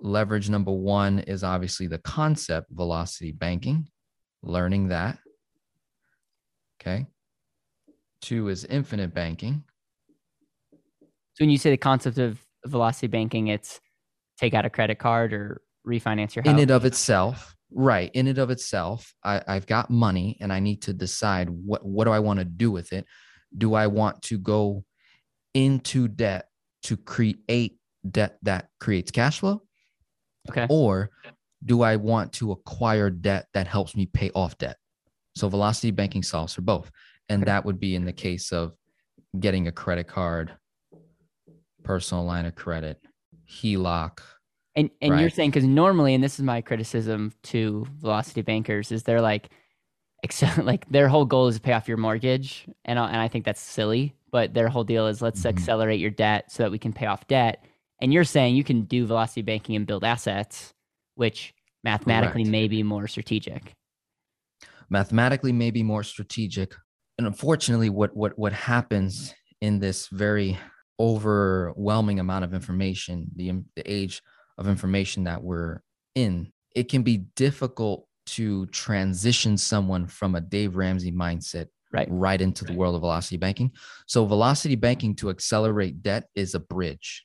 leverage 0.00 0.48
number 0.48 0.72
one 0.72 1.20
is 1.20 1.42
obviously 1.44 1.86
the 1.86 1.98
concept 1.98 2.70
velocity 2.70 3.32
banking, 3.32 3.88
learning 4.42 4.88
that. 4.88 5.18
Okay. 6.80 7.06
Two 8.20 8.48
is 8.48 8.64
infinite 8.64 9.14
banking. 9.14 9.64
So 11.34 11.44
when 11.44 11.50
you 11.50 11.58
say 11.58 11.70
the 11.70 11.76
concept 11.76 12.18
of 12.18 12.42
velocity 12.64 13.08
banking, 13.08 13.48
it's 13.48 13.80
take 14.38 14.54
out 14.54 14.64
a 14.64 14.70
credit 14.70 14.98
card 14.98 15.32
or 15.32 15.60
refinance 15.86 16.34
your 16.34 16.44
house. 16.44 16.52
In 16.52 16.58
and 16.58 16.70
of 16.70 16.84
itself, 16.84 17.54
right? 17.70 18.10
In 18.14 18.26
and 18.26 18.38
of 18.38 18.50
itself, 18.50 19.14
I, 19.22 19.42
I've 19.46 19.66
got 19.66 19.90
money 19.90 20.38
and 20.40 20.52
I 20.52 20.60
need 20.60 20.82
to 20.82 20.92
decide 20.92 21.50
what 21.50 21.84
what 21.84 22.04
do 22.04 22.10
I 22.10 22.20
want 22.20 22.38
to 22.38 22.44
do 22.44 22.70
with 22.70 22.92
it. 22.92 23.06
Do 23.56 23.74
I 23.74 23.86
want 23.86 24.22
to 24.22 24.38
go 24.38 24.84
into 25.54 26.08
debt 26.08 26.48
to 26.84 26.96
create 26.96 27.78
debt 28.08 28.38
that 28.42 28.68
creates 28.80 29.10
cash 29.10 29.40
flow? 29.40 29.62
Okay. 30.50 30.66
Or 30.68 31.10
do 31.64 31.82
I 31.82 31.96
want 31.96 32.32
to 32.34 32.52
acquire 32.52 33.10
debt 33.10 33.48
that 33.54 33.66
helps 33.66 33.96
me 33.96 34.06
pay 34.06 34.30
off 34.34 34.58
debt? 34.58 34.76
So 35.34 35.48
velocity 35.48 35.90
banking 35.90 36.22
solves 36.22 36.54
for 36.54 36.62
both. 36.62 36.90
And 37.28 37.44
that 37.44 37.64
would 37.64 37.80
be 37.80 37.94
in 37.94 38.04
the 38.04 38.12
case 38.12 38.52
of 38.52 38.72
getting 39.38 39.68
a 39.68 39.72
credit 39.72 40.06
card, 40.06 40.52
personal 41.82 42.24
line 42.24 42.46
of 42.46 42.54
credit, 42.54 43.00
HELOC. 43.50 44.20
And 44.74 44.90
and 45.00 45.12
right? 45.12 45.20
you're 45.20 45.30
saying 45.30 45.50
because 45.50 45.64
normally, 45.64 46.14
and 46.14 46.22
this 46.22 46.38
is 46.38 46.44
my 46.44 46.60
criticism 46.60 47.32
to 47.44 47.86
velocity 47.98 48.42
bankers, 48.42 48.92
is 48.92 49.02
they're 49.02 49.22
like, 49.22 49.50
like 50.58 50.88
their 50.88 51.08
whole 51.08 51.24
goal 51.24 51.48
is 51.48 51.56
to 51.56 51.60
pay 51.60 51.72
off 51.72 51.88
your 51.88 51.96
mortgage, 51.96 52.66
and 52.84 52.98
I, 52.98 53.08
and 53.08 53.16
I 53.16 53.28
think 53.28 53.44
that's 53.44 53.60
silly. 53.60 54.14
But 54.30 54.52
their 54.52 54.68
whole 54.68 54.84
deal 54.84 55.06
is 55.06 55.22
let's 55.22 55.40
mm-hmm. 55.40 55.56
accelerate 55.56 56.00
your 56.00 56.10
debt 56.10 56.52
so 56.52 56.62
that 56.62 56.70
we 56.70 56.78
can 56.78 56.92
pay 56.92 57.06
off 57.06 57.26
debt. 57.26 57.64
And 58.00 58.12
you're 58.12 58.24
saying 58.24 58.56
you 58.56 58.64
can 58.64 58.82
do 58.82 59.06
velocity 59.06 59.42
banking 59.42 59.76
and 59.76 59.86
build 59.86 60.04
assets, 60.04 60.72
which 61.14 61.54
mathematically 61.82 62.42
Correct. 62.42 62.52
may 62.52 62.68
be 62.68 62.82
more 62.82 63.08
strategic. 63.08 63.72
Mathematically 64.90 65.52
may 65.52 65.70
be 65.70 65.82
more 65.82 66.02
strategic. 66.02 66.74
And 67.18 67.26
unfortunately, 67.26 67.90
what 67.90 68.14
what 68.14 68.38
what 68.38 68.52
happens 68.52 69.34
in 69.60 69.78
this 69.80 70.08
very 70.08 70.58
overwhelming 71.00 72.20
amount 72.20 72.44
of 72.44 72.54
information, 72.54 73.28
the, 73.34 73.50
um, 73.50 73.64
the 73.74 73.90
age 73.90 74.22
of 74.58 74.68
information 74.68 75.24
that 75.24 75.42
we're 75.42 75.80
in, 76.14 76.52
it 76.74 76.88
can 76.88 77.02
be 77.02 77.18
difficult 77.36 78.06
to 78.26 78.66
transition 78.66 79.56
someone 79.56 80.06
from 80.06 80.34
a 80.34 80.40
Dave 80.40 80.76
Ramsey 80.76 81.12
mindset 81.12 81.66
right 81.92 82.08
right 82.10 82.40
into 82.40 82.64
the 82.64 82.72
world 82.72 82.94
of 82.94 83.00
velocity 83.00 83.36
banking. 83.36 83.70
So 84.06 84.26
velocity 84.26 84.74
banking 84.74 85.14
to 85.16 85.30
accelerate 85.30 86.02
debt 86.02 86.28
is 86.34 86.54
a 86.54 86.60
bridge. 86.60 87.24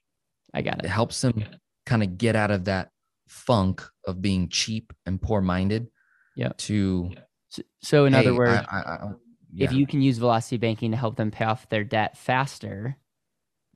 I 0.53 0.61
got 0.61 0.79
It 0.79 0.85
it. 0.85 0.89
helps 0.89 1.21
them 1.21 1.43
kind 1.85 2.03
of 2.03 2.17
get 2.17 2.35
out 2.35 2.51
of 2.51 2.65
that 2.65 2.89
funk 3.27 3.81
of 4.05 4.21
being 4.21 4.49
cheap 4.49 4.93
and 5.05 5.21
poor 5.21 5.41
minded. 5.41 5.87
Yeah. 6.35 6.51
To 6.57 7.11
So, 7.49 7.61
so 7.81 8.05
in 8.05 8.13
other 8.13 8.33
words, 8.35 8.65
I, 8.71 8.77
I, 8.77 8.93
I, 8.93 9.11
if 9.57 9.71
you 9.71 9.85
can 9.85 10.01
use 10.01 10.17
velocity 10.17 10.57
banking 10.57 10.91
to 10.91 10.97
help 10.97 11.15
them 11.17 11.31
pay 11.31 11.45
off 11.45 11.67
their 11.69 11.83
debt 11.83 12.17
faster, 12.17 12.97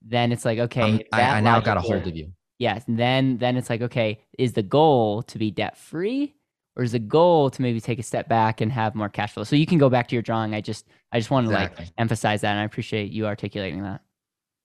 then 0.02 0.32
it's 0.32 0.46
like 0.46 0.60
okay, 0.60 0.82
Um, 0.82 1.02
I, 1.12 1.22
I 1.22 1.40
now 1.42 1.60
got 1.60 1.78
a 1.78 1.82
hold 1.82 2.08
of 2.08 2.16
you. 2.16 2.32
Yes, 2.58 2.84
and 2.88 2.98
then 2.98 3.38
then 3.38 3.58
it's 3.58 3.70
like 3.70 3.82
okay, 3.82 4.22
is 4.40 4.54
the 4.54 4.64
goal 4.64 5.24
to 5.24 5.38
be 5.38 5.52
debt 5.52 5.78
free, 5.78 6.36
or 6.78 6.84
is 6.84 6.94
the 6.94 7.00
goal 7.00 7.50
to 7.50 7.62
maybe 7.62 7.82
take 7.82 8.00
a 8.00 8.04
step 8.04 8.30
back 8.30 8.62
and 8.62 8.72
have 8.72 8.96
more 8.96 9.10
cash 9.10 9.34
flow? 9.34 9.44
So 9.44 9.58
you 9.58 9.66
can 9.66 9.78
go 9.78 9.90
back 9.90 10.08
to 10.08 10.16
your 10.16 10.22
drawing. 10.22 10.56
I 10.56 10.62
just 10.62 10.88
I 11.12 11.20
just 11.20 11.32
want 11.32 11.48
to 11.48 11.54
like 11.54 11.74
emphasize 11.98 12.42
that, 12.42 12.52
and 12.52 12.60
I 12.60 12.64
appreciate 12.64 13.12
you 13.12 13.26
articulating 13.26 13.84
that. 13.84 14.02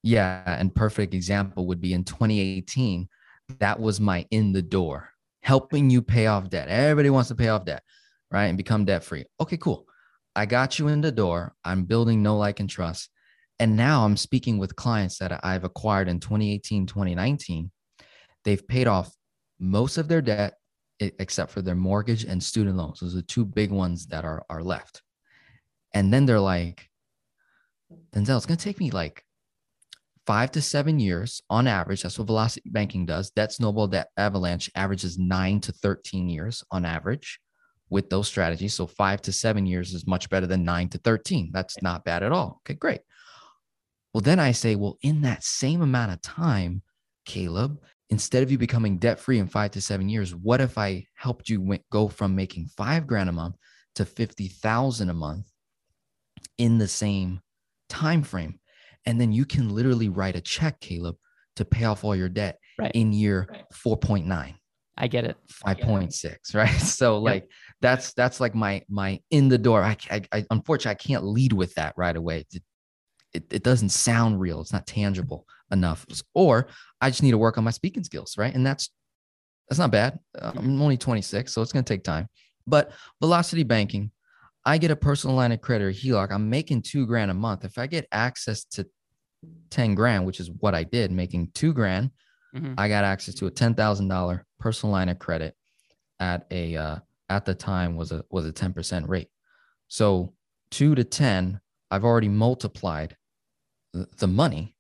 Yeah, 0.03 0.43
and 0.47 0.75
perfect 0.75 1.15
example 1.15 1.67
would 1.67 1.81
be 1.81 1.93
in 1.93 2.05
2018. 2.05 3.09
That 3.59 3.79
was 3.79 4.01
my 4.01 4.27
in 4.31 4.53
the 4.53 4.63
door, 4.63 5.11
helping 5.43 5.91
you 5.91 6.03
pay 6.03 6.27
off 6.27 6.49
debt. 6.49 6.69
Everybody 6.69 7.11
wants 7.11 7.29
to 7.29 7.35
pay 7.35 7.49
off 7.49 7.65
debt, 7.65 7.83
right? 8.31 8.47
And 8.47 8.57
become 8.57 8.85
debt 8.85 9.05
free. 9.05 9.25
Okay, 9.41 9.57
cool. 9.57 9.87
I 10.35 10.47
got 10.47 10.79
you 10.79 10.89
in 10.89 11.01
the 11.01 11.13
door. 11.13 11.55
I'm 11.65 11.85
building 11.85 12.23
no 12.23 12.37
like 12.37 12.61
and 12.61 12.71
trust. 12.71 13.11
And 13.59 13.77
now 13.77 14.05
I'm 14.05 14.17
speaking 14.17 14.59
with 14.59 14.77
clients 14.77 15.19
that 15.19 15.45
I've 15.45 15.65
acquired 15.65 16.09
in 16.09 16.21
2018, 16.21 16.87
2019. 16.87 17.71
They've 18.45 18.67
paid 18.67 18.87
off 18.87 19.15
most 19.59 19.99
of 19.99 20.09
their 20.09 20.23
debt 20.23 20.55
except 21.01 21.51
for 21.51 21.63
their 21.63 21.75
mortgage 21.75 22.25
and 22.25 22.43
student 22.43 22.77
loans. 22.77 23.01
Those 23.01 23.15
are 23.15 23.19
the 23.19 23.23
two 23.23 23.45
big 23.45 23.71
ones 23.71 24.07
that 24.07 24.25
are, 24.25 24.45
are 24.49 24.63
left. 24.63 25.03
And 25.93 26.13
then 26.13 26.27
they're 26.27 26.41
like, 26.41 26.89
Denzel, 28.15 28.37
it's 28.37 28.47
going 28.47 28.59
to 28.59 28.65
take 28.65 28.79
me 28.79 28.91
like 28.91 29.25
five 30.31 30.53
to 30.53 30.63
seven 30.63 31.01
years 31.01 31.43
on 31.51 31.67
average. 31.67 32.05
That's 32.05 32.17
what 32.17 32.29
velocity 32.29 32.71
banking 32.71 33.05
does. 33.05 33.33
Debt 33.33 33.53
snowball, 33.53 33.89
debt 33.89 34.11
avalanche 34.17 34.71
averages 34.77 35.19
nine 35.19 35.59
to 35.63 35.73
13 35.73 36.29
years 36.29 36.63
on 36.71 36.85
average 36.85 37.41
with 37.89 38.09
those 38.11 38.29
strategies. 38.29 38.73
So 38.73 38.87
five 38.87 39.21
to 39.23 39.33
seven 39.33 39.67
years 39.67 39.93
is 39.93 40.07
much 40.07 40.31
better 40.31 40.47
than 40.47 40.63
nine 40.63 40.89
to 40.91 40.99
13. 40.99 41.51
That's 41.53 41.83
not 41.83 42.05
bad 42.05 42.23
at 42.23 42.31
all. 42.31 42.61
Okay, 42.63 42.75
great. 42.75 43.01
Well, 44.15 44.21
then 44.21 44.39
I 44.39 44.53
say, 44.53 44.77
well, 44.77 44.99
in 45.03 45.23
that 45.23 45.43
same 45.43 45.83
amount 45.83 46.13
of 46.13 46.23
time, 46.23 46.83
Caleb, 47.25 47.83
instead 48.09 48.45
of 48.45 48.53
you 48.53 48.57
becoming 48.57 48.99
debt 48.99 49.19
free 49.19 49.41
in 49.41 49.49
five 49.49 49.73
to 49.73 49.81
seven 49.81 50.09
years, 50.09 50.33
what 50.33 50.61
if 50.61 50.79
I 50.79 51.07
helped 51.17 51.49
you 51.49 51.77
go 51.91 52.07
from 52.07 52.37
making 52.37 52.71
five 52.77 53.09
grand 53.09 53.31
a 53.31 53.33
month 53.33 53.57
to 53.97 54.05
50,000 54.05 55.11
a 55.11 55.13
month 55.13 55.51
in 56.57 56.79
the 56.79 56.87
same 56.87 57.41
time 57.89 58.23
frame? 58.23 58.60
And 59.07 59.21
then 59.21 59.33
you 59.33 59.45
can 59.45 59.75
literally 59.75 60.09
write 60.09 60.37
a 60.37 60.41
check, 60.41 60.81
Caleb, 60.81 61.17
to 61.57 61.65
pay 61.65 61.85
off 61.85 62.05
all 62.05 62.15
your 62.17 62.29
debt 62.29 62.59
Right. 62.79 62.93
in 62.95 63.13
year 63.13 63.47
4.9 63.75 64.55
I 64.97 65.07
get 65.07 65.25
it. 65.25 65.37
5.6 65.67 66.55
right? 66.55 66.69
So 66.81 67.19
like 67.19 67.49
that's 67.81 68.13
that's 68.15 68.41
like 68.41 68.55
my 68.55 68.83
my 68.89 69.21
in 69.31 69.49
the 69.49 69.59
door. 69.59 69.83
I, 69.83 69.97
I, 70.11 70.23
I 70.33 70.45
unfortunately 70.51 70.91
i 70.91 70.95
can't 70.95 71.25
lead 71.25 71.53
with 71.53 71.75
that 71.75 71.95
right 71.97 72.17
away. 72.17 72.47
It, 72.53 72.63
it, 73.33 73.45
it 73.51 73.63
doesn't 73.63 73.91
sound 73.91 74.41
real. 74.41 74.61
It's 74.61 74.73
not 74.73 74.87
tangible 74.87 75.47
enough. 75.71 76.07
Or 76.35 76.69
i 77.01 77.11
just 77.11 77.23
need 77.23 77.31
to 77.31 77.39
work 77.39 77.59
on 77.59 77.65
my 77.65 77.71
speaking 77.71 78.05
skills 78.05 78.37
right? 78.37 78.55
And 78.55 78.65
that's 78.67 78.91
that's 79.69 79.79
not 79.79 79.91
bad. 79.91 80.19
Uh, 80.39 80.53
i'm 80.57 80.83
only 80.83 80.97
26 80.97 81.53
so 81.53 81.63
it's 81.63 81.73
going 81.73 81.85
to 81.85 81.95
take 81.95 82.05
time. 82.05 82.29
But 82.67 82.93
velocity 83.21 83.63
banking 83.63 84.11
i 84.65 84.79
get 84.79 84.91
a 84.91 84.97
personal 84.97 85.37
line 85.37 85.53
of 85.53 85.61
credit 85.61 85.85
or 85.85 85.93
heloc 85.93 86.31
i'm 86.31 86.49
making 86.51 86.83
two 86.83 87.07
grand 87.07 87.31
a 87.31 87.35
month 87.35 87.65
if 87.65 87.79
i 87.79 87.87
get 87.87 88.07
access 88.13 88.65
to 88.65 88.87
10 89.71 89.95
grand 89.95 90.27
which 90.27 90.41
is 90.41 90.51
what 90.61 90.75
i 90.75 90.85
did 90.85 91.11
making 91.11 91.51
two 91.55 91.73
grand 91.73 92.11
Mhm. 92.55 92.75
I 92.77 92.89
got 92.89 93.05
access 93.05 93.35
to 93.37 93.47
a 93.47 93.51
ten 93.51 93.75
thousand 93.75 94.09
dollar 94.09 94.45
personal 94.59 94.93
line 94.93 95.09
of 95.09 95.19
credit 95.19 95.55
at 96.19 96.47
a 96.51 96.77
uh, 96.77 96.97
at 97.29 97.45
the 97.45 97.55
time 97.55 97.97
was 97.97 98.13
a 98.13 98.25
was 98.31 98.45
a 98.45 98.53
ten 98.53 98.73
percent 98.73 99.09
rate. 99.09 99.29
So 99.89 100.35
two 100.71 100.95
to 100.95 101.05
ten, 101.05 101.61
I've 101.91 102.05
already 102.05 102.29
multiplied 102.29 103.17
the, 103.93 104.09
the 104.19 104.27
money. 104.27 104.75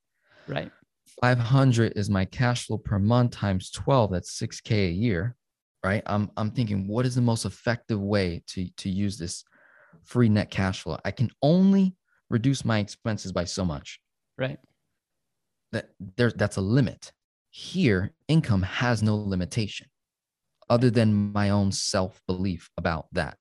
Right. 0.48 0.72
Five 1.20 1.38
hundred 1.38 1.92
is 1.96 2.10
my 2.10 2.24
cash 2.24 2.66
flow 2.66 2.78
per 2.78 2.98
month 2.98 3.32
times 3.32 3.70
twelve. 3.70 4.10
That's 4.10 4.32
six 4.32 4.60
k 4.60 4.88
a 4.88 4.90
year, 4.90 5.36
right? 5.84 6.02
I'm 6.06 6.30
I'm 6.36 6.50
thinking, 6.50 6.88
what 6.88 7.06
is 7.06 7.14
the 7.14 7.20
most 7.20 7.44
effective 7.44 8.00
way 8.00 8.42
to 8.48 8.68
to 8.78 8.90
use 8.90 9.16
this 9.16 9.44
free 10.04 10.28
net 10.28 10.50
cash 10.50 10.82
flow? 10.82 10.98
I 11.04 11.10
can 11.10 11.30
only 11.42 11.96
reduce 12.28 12.64
my 12.64 12.78
expenses 12.78 13.32
by 13.32 13.44
so 13.44 13.64
much 13.64 14.00
Right. 14.38 14.58
that 15.72 15.90
there's 16.16 16.34
that's 16.34 16.56
a 16.56 16.60
limit. 16.62 17.12
Here, 17.50 18.12
income 18.28 18.62
has 18.62 19.02
no 19.02 19.16
limitation 19.16 19.88
other 20.68 20.90
than 20.90 21.32
my 21.32 21.50
own 21.50 21.72
self 21.72 22.20
belief 22.26 22.70
about 22.76 23.06
that. 23.12 23.36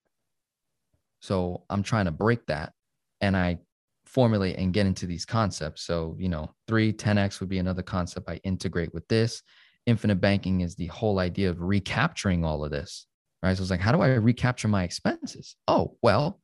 So 1.22 1.63
I'm 1.69 1.84
trying 1.84 2.06
to 2.06 2.12
break 2.12 2.45
that 2.48 2.74
and 3.22 3.36
I 3.36 3.60
formulate 4.06 4.58
and 4.58 4.74
get 4.74 4.88
into 4.88 5.06
these 5.06 5.26
concepts. 5.26 5.84
So, 5.84 6.15
you 6.19 6.30
know, 6.30 6.52
3, 6.67 6.91
10x 6.93 7.39
would 7.39 7.50
be 7.50 7.60
another 7.60 7.84
concept 7.84 8.30
I 8.30 8.39
integrate 8.43 8.93
with 8.93 9.08
this. 9.08 9.43
Infinite 9.86 10.22
banking 10.22 10.62
is 10.62 10.76
the 10.76 10.88
whole 10.88 11.19
idea 11.19 11.50
of 11.50 11.62
recapturing 11.62 12.43
all 12.43 12.63
of 12.63 12.72
this, 12.72 13.06
right? 13.43 13.56
So 13.56 13.62
it's 13.62 13.72
like, 13.72 13.80
how 13.80 13.91
do 13.91 14.02
I 14.02 14.08
recapture 14.15 14.67
my 14.67 14.84
expenses? 14.84 15.56
Oh, 15.67 15.98
well, 16.02 16.41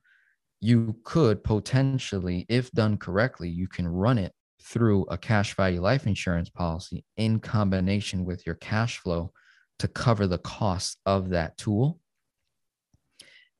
you 0.65 0.95
could 1.03 1.43
potentially, 1.43 2.43
if 2.49 2.71
done 2.71 2.97
correctly, 2.97 3.47
you 3.47 3.67
can 3.67 3.87
run 3.87 4.17
it 4.17 4.33
through 4.59 5.03
a 5.03 5.17
cash 5.17 5.55
value 5.55 5.79
life 5.79 6.07
insurance 6.07 6.49
policy 6.49 7.05
in 7.17 7.39
combination 7.39 8.25
with 8.25 8.47
your 8.47 8.55
cash 8.55 8.97
flow 8.97 9.31
to 9.77 9.87
cover 9.87 10.25
the 10.25 10.39
cost 10.39 10.97
of 11.05 11.29
that 11.29 11.55
tool. 11.57 11.99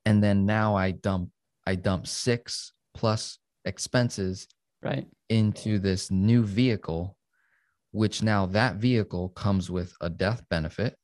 And 0.05 0.23
then 0.23 0.45
now 0.47 0.75
I 0.75 0.91
dump 0.91 1.29
I 1.67 1.75
dump 1.75 2.07
six 2.07 2.73
plus 2.95 3.37
expenses 3.65 4.47
Right. 4.81 5.07
into 5.29 5.79
this 5.79 6.09
new 6.11 6.43
vehicle, 6.43 7.17
which 7.91 8.23
now 8.23 8.45
that 8.47 8.75
vehicle 8.77 9.29
comes 9.29 9.69
with 9.69 9.95
a 10.01 10.09
death 10.09 10.43
benefit, 10.49 10.95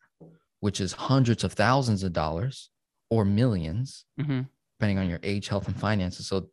which 0.62 0.82
is 0.82 0.94
hundreds 0.94 1.44
of 1.44 1.54
thousands 1.54 2.04
of 2.04 2.14
dollars 2.14 2.72
or 3.10 3.26
millions, 3.26 4.06
hmm 4.20 4.42
depending 4.82 4.98
on 4.98 5.08
your 5.08 5.20
age, 5.22 5.48
health, 5.48 5.68
and 5.68 5.80
finances. 5.80 6.26
So 6.26 6.50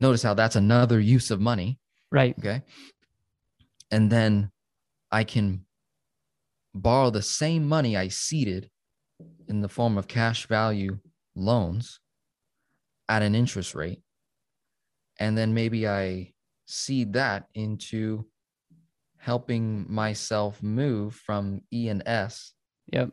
notice 0.00 0.22
how 0.22 0.32
that's 0.32 0.56
another 0.56 0.98
use 0.98 1.30
of 1.30 1.42
money. 1.42 1.78
Right. 2.10 2.34
Okay. 2.38 2.62
And 3.90 4.10
then 4.10 4.50
I 5.10 5.24
can 5.24 5.66
borrow 6.74 7.10
the 7.10 7.20
same 7.20 7.68
money 7.68 7.98
I 7.98 8.08
seeded 8.08 8.70
in 9.46 9.60
the 9.60 9.68
form 9.68 9.98
of 9.98 10.08
cash 10.08 10.46
value 10.46 11.00
loans 11.36 12.00
at 13.10 13.20
an 13.20 13.34
interest 13.34 13.74
rate. 13.74 14.00
And 15.20 15.36
then 15.36 15.52
maybe 15.52 15.86
I 15.86 16.32
seed 16.66 17.12
that 17.12 17.48
into 17.52 18.24
helping 19.18 19.84
myself 19.92 20.62
move 20.62 21.14
from 21.14 21.60
E 21.70 21.90
and 21.90 22.02
S 22.06 22.54
Yep. 22.90 23.10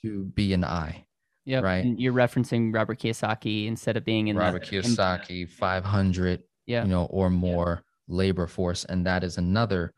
to 0.00 0.24
B 0.34 0.54
and 0.54 0.64
I. 0.64 1.04
Yep. 1.46 1.62
Right. 1.62 1.84
And 1.84 2.00
you're 2.00 2.12
referencing 2.14 2.74
Robert 2.74 2.98
Kiyosaki 2.98 3.66
instead 3.66 3.96
of 3.96 4.04
being 4.04 4.28
in 4.28 4.36
Robert 4.36 4.66
the, 4.66 4.78
in- 4.78 4.82
Kiyosaki, 4.82 5.48
500 5.48 6.42
yeah. 6.66 6.82
you 6.84 6.88
know, 6.88 7.04
or 7.06 7.28
more 7.30 7.82
labor 8.08 8.46
force. 8.46 8.84
And 8.84 9.06
that 9.06 9.22
is 9.24 9.36
another 9.36 9.92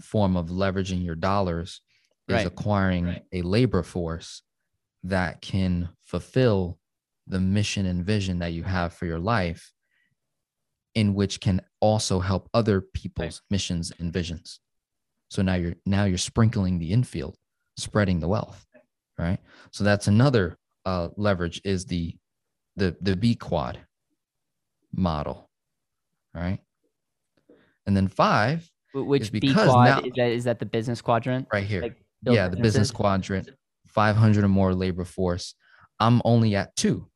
form 0.00 0.36
of 0.36 0.48
leveraging 0.48 1.04
your 1.04 1.14
dollars 1.14 1.80
is 2.28 2.34
Right. 2.34 2.46
acquiring 2.46 3.20
a 3.32 3.42
labor 3.42 3.82
force 3.82 4.42
that 5.02 5.40
can 5.40 5.88
fulfill 6.02 6.78
the 7.26 7.40
mission 7.40 7.86
and 7.86 8.04
vision 8.04 8.38
that 8.40 8.52
you 8.52 8.62
have 8.62 8.92
for 8.92 9.06
your 9.06 9.18
life, 9.18 9.72
in 10.94 11.14
which 11.14 11.40
can 11.40 11.60
also 11.80 12.20
help 12.20 12.48
other 12.52 12.80
people's 12.80 13.42
missions 13.50 13.92
and 13.98 14.12
visions. 14.12 14.60
So 15.28 15.42
now 15.42 15.54
you're 15.54 15.74
now 15.86 16.04
you're 16.04 16.18
sprinkling 16.18 16.78
the 16.78 16.92
infield, 16.92 17.36
spreading 17.76 18.20
the 18.20 18.28
wealth, 18.28 18.66
right? 19.18 19.38
So 19.72 19.84
that's 19.84 20.06
another 20.08 20.56
uh, 20.90 21.08
leverage 21.16 21.60
is 21.64 21.84
the 21.86 22.16
the 22.76 22.96
the 23.00 23.14
B 23.16 23.34
quad 23.34 23.78
model, 24.92 25.48
right? 26.34 26.58
And 27.86 27.96
then 27.96 28.08
five 28.08 28.68
Which 28.94 29.30
B 29.32 29.40
because 29.40 29.68
quad 29.70 29.88
now- 29.88 30.00
is 30.00 30.12
that? 30.16 30.30
Is 30.30 30.44
that 30.44 30.58
the 30.58 30.66
business 30.66 31.00
quadrant? 31.00 31.46
right 31.52 31.64
here. 31.64 31.82
Like, 31.82 32.04
yeah, 32.22 32.48
the 32.48 32.56
business 32.56 32.90
quadrant, 32.90 33.48
500 33.88 34.44
or 34.44 34.48
more 34.48 34.74
labor 34.74 35.04
force. 35.04 35.54
I'm 35.98 36.20
only 36.24 36.54
at 36.56 36.74
two. 36.76 37.06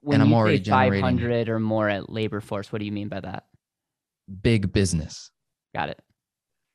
When 0.00 0.20
I'm 0.20 0.28
you 0.30 0.34
already 0.34 0.62
500 0.64 1.48
or 1.48 1.58
more 1.58 1.88
at 1.88 2.10
labor 2.10 2.40
force, 2.40 2.70
what 2.70 2.80
do 2.80 2.84
you 2.84 2.92
mean 2.92 3.08
by 3.08 3.20
that? 3.20 3.44
Big 4.42 4.70
business, 4.72 5.30
Got 5.74 5.88
it. 5.90 6.00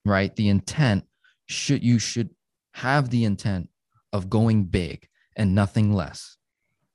right? 0.05 0.35
The 0.35 0.49
intent 0.49 1.05
should 1.47 1.83
you 1.83 1.99
should 1.99 2.29
have 2.73 3.09
the 3.09 3.23
intent 3.25 3.69
of 4.13 4.29
going 4.29 4.63
big, 4.65 5.07
and 5.36 5.55
nothing 5.55 5.93
less. 5.93 6.38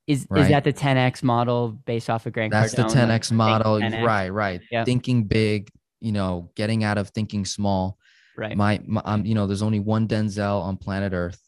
Is 0.07 0.27
Right. 0.29 0.43
is 0.43 0.49
that 0.49 0.65
the 0.65 0.73
10x 0.73 1.23
model 1.23 1.73
based 1.87 2.11
off 2.11 2.27
of 2.27 2.33
Grant 2.35 2.53
That's 2.53 2.73
the 2.75 2.83
10x 2.85 3.33
model. 3.33 3.81
10X. 3.81 4.05
Right, 4.05 4.29
right. 4.29 4.61
Yep. 4.71 4.87
Thinking 4.87 5.25
big, 5.25 5.71
you 6.01 6.13
know, 6.13 6.51
getting 6.57 6.85
out 6.85 6.99
of 6.99 7.09
thinking 7.11 7.45
small. 7.45 7.99
Right. 8.37 8.57
My, 8.57 8.81
my 8.87 9.01
um, 9.05 9.25
you 9.25 9.35
know, 9.35 9.47
there's 9.47 9.63
only 9.63 9.81
one 9.81 10.07
Denzel 10.07 10.61
on 10.61 10.77
planet 10.77 11.13
Earth. 11.15 11.41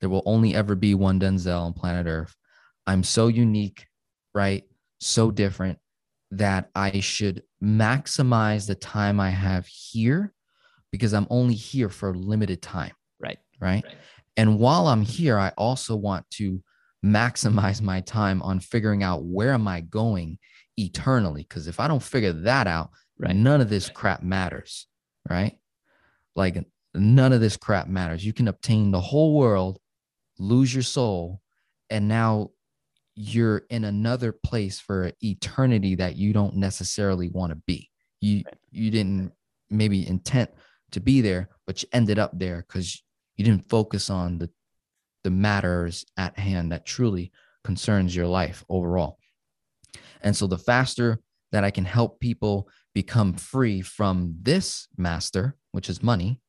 There 0.00 0.08
will 0.08 0.22
only 0.24 0.54
ever 0.54 0.74
be 0.74 0.94
one 0.94 1.20
Denzel 1.20 1.60
on 1.60 1.72
planet 1.72 2.06
Earth. 2.06 2.34
I'm 2.86 3.04
so 3.04 3.28
unique, 3.28 3.86
right? 4.34 4.64
So 4.98 5.30
different 5.30 5.78
that 6.32 6.70
I 6.74 7.00
should 7.00 7.42
maximize 7.62 8.66
the 8.66 8.74
time 8.74 9.20
I 9.20 9.30
have 9.30 9.66
here 9.66 10.32
because 10.90 11.12
I'm 11.12 11.26
only 11.30 11.54
here 11.54 11.88
for 11.88 12.10
a 12.10 12.12
limited 12.12 12.62
time, 12.62 12.92
Right. 13.20 13.38
right? 13.60 13.84
Right. 13.84 13.94
And 14.40 14.58
while 14.58 14.86
I'm 14.86 15.02
here, 15.02 15.38
I 15.38 15.50
also 15.58 15.94
want 15.94 16.24
to 16.30 16.62
maximize 17.04 17.82
my 17.82 18.00
time 18.00 18.40
on 18.40 18.58
figuring 18.58 19.02
out 19.02 19.22
where 19.22 19.52
am 19.52 19.68
I 19.68 19.82
going 19.82 20.38
eternally 20.78 21.42
because 21.46 21.68
if 21.68 21.78
I 21.78 21.86
don't 21.86 22.02
figure 22.02 22.32
that 22.32 22.66
out, 22.66 22.88
Right. 23.18 23.36
none 23.36 23.60
of 23.60 23.68
this 23.68 23.90
crap 23.90 24.22
matters, 24.22 24.86
right? 25.28 25.58
Like 26.34 26.64
none 26.94 27.34
of 27.34 27.42
this 27.42 27.58
crap 27.58 27.86
matters. 27.86 28.24
You 28.24 28.32
can 28.32 28.48
obtain 28.48 28.90
the 28.90 29.00
whole 29.00 29.36
world, 29.36 29.78
lose 30.38 30.72
your 30.72 30.84
soul, 30.84 31.42
and 31.90 32.08
now 32.08 32.52
you're 33.14 33.66
in 33.68 33.84
another 33.84 34.32
place 34.32 34.80
for 34.80 35.12
eternity 35.20 35.96
that 35.96 36.16
you 36.16 36.32
don't 36.32 36.56
necessarily 36.56 37.28
want 37.28 37.50
to 37.50 37.56
be. 37.66 37.90
You 38.22 38.36
Right. 38.46 38.58
you 38.70 38.90
didn't 38.90 39.32
maybe 39.68 40.08
intent 40.08 40.50
to 40.92 41.00
be 41.00 41.20
there, 41.20 41.50
but 41.66 41.82
you 41.82 41.90
ended 41.92 42.18
up 42.18 42.30
there 42.38 42.64
because 42.66 43.02
you 43.40 43.44
didn't 43.44 43.70
focus 43.70 44.10
on 44.10 44.36
the 44.36 44.50
the 45.24 45.30
matters 45.30 46.04
at 46.18 46.38
hand 46.38 46.72
that 46.72 46.84
truly 46.84 47.32
concerns 47.64 48.14
your 48.14 48.26
life 48.26 48.62
overall. 48.68 49.18
And 50.20 50.36
so 50.36 50.46
the 50.46 50.58
faster 50.58 51.20
that 51.50 51.64
I 51.64 51.70
can 51.70 51.86
help 51.86 52.20
people 52.20 52.68
become 52.94 53.32
free 53.32 53.80
from 53.80 54.34
this 54.42 54.88
master, 54.98 55.56
which 55.72 55.88
is 55.88 56.02
money, 56.02 56.42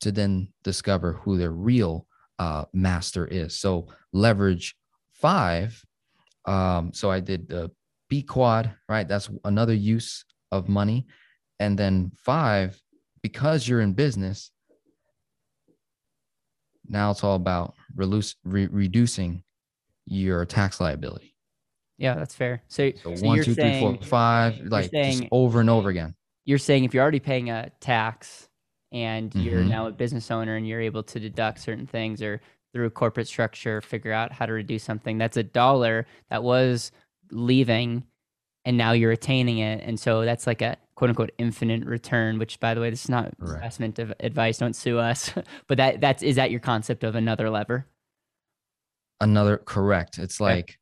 to 0.00 0.10
then 0.10 0.48
discover 0.64 1.12
who 1.12 1.36
their 1.36 1.52
real 1.52 2.06
uh, 2.38 2.64
master 2.72 3.26
is. 3.26 3.58
So 3.58 3.88
leverage 4.14 4.76
five. 5.12 5.84
Um, 6.46 6.92
so 6.94 7.10
I 7.10 7.20
did 7.20 7.48
the 7.50 7.70
B 8.08 8.22
quad, 8.22 8.74
right? 8.88 9.06
That's 9.06 9.28
another 9.44 9.74
use 9.74 10.24
of 10.50 10.66
money. 10.66 11.06
And 11.58 11.78
then 11.78 12.12
five, 12.16 12.80
because 13.22 13.68
you're 13.68 13.82
in 13.82 13.92
business, 13.92 14.50
now 16.90 17.10
it's 17.10 17.24
all 17.24 17.36
about 17.36 17.74
reduce, 17.94 18.36
re- 18.44 18.66
reducing 18.66 19.42
your 20.06 20.44
tax 20.44 20.80
liability. 20.80 21.34
Yeah, 21.98 22.14
that's 22.14 22.34
fair. 22.34 22.62
So, 22.68 22.90
So, 23.02 23.14
so 23.14 23.26
one, 23.26 23.36
you're 23.36 23.44
two, 23.44 23.54
three, 23.54 23.80
four, 23.80 23.92
saying 23.92 23.98
five, 24.02 24.60
like 24.66 24.90
just 24.90 24.92
saying- 24.92 25.28
over 25.32 25.60
and 25.60 25.70
over 25.70 25.88
again. 25.88 26.14
you're 26.46 26.58
saying 26.58 26.84
if 26.84 26.92
you're 26.94 27.02
already 27.02 27.20
paying 27.20 27.50
a 27.50 27.70
tax 27.80 28.48
and 28.92 29.32
you're 29.34 29.62
Mhm. 29.62 29.68
now 29.68 29.86
a 29.86 29.92
business 29.92 30.30
owner 30.30 30.56
and 30.56 30.66
you're 30.66 30.80
able 30.80 31.02
to 31.04 31.20
deduct 31.20 31.60
certain 31.60 31.86
things 31.86 32.20
or 32.22 32.40
through 32.72 32.86
a 32.86 32.90
corporate 32.90 33.28
structure 33.28 33.80
figure 33.80 34.12
out 34.12 34.32
how 34.32 34.46
to 34.46 34.52
reduce 34.52 34.82
something 34.82 35.18
that's 35.18 35.36
a 35.36 35.42
dollar 35.42 36.06
that 36.30 36.42
was 36.42 36.90
leaving 37.30 38.04
and 38.64 38.76
now 38.76 38.92
you're 38.92 39.12
attaining 39.12 39.58
it 39.58 39.82
and 39.84 39.98
so 39.98 40.24
that's 40.24 40.46
like 40.46 40.62
a 40.62 40.76
quote 40.94 41.10
unquote 41.10 41.30
infinite 41.38 41.84
return 41.86 42.38
which 42.38 42.60
by 42.60 42.74
the 42.74 42.80
way 42.80 42.90
this 42.90 43.04
is 43.04 43.08
not 43.10 43.32
Correct. 43.38 43.54
investment 43.56 43.98
of 43.98 44.12
advice 44.20 44.58
don't 44.58 44.76
sue 44.76 44.98
us 44.98 45.32
but 45.66 45.78
that 45.78 46.00
that's 46.00 46.22
is 46.22 46.36
that 46.36 46.50
your 46.50 46.60
concept 46.60 47.04
of 47.04 47.14
another 47.14 47.48
lever 47.50 47.86
Another 49.20 49.58
correct. 49.58 50.18
It's 50.18 50.40
Okay. 50.40 50.54
like, 50.54 50.78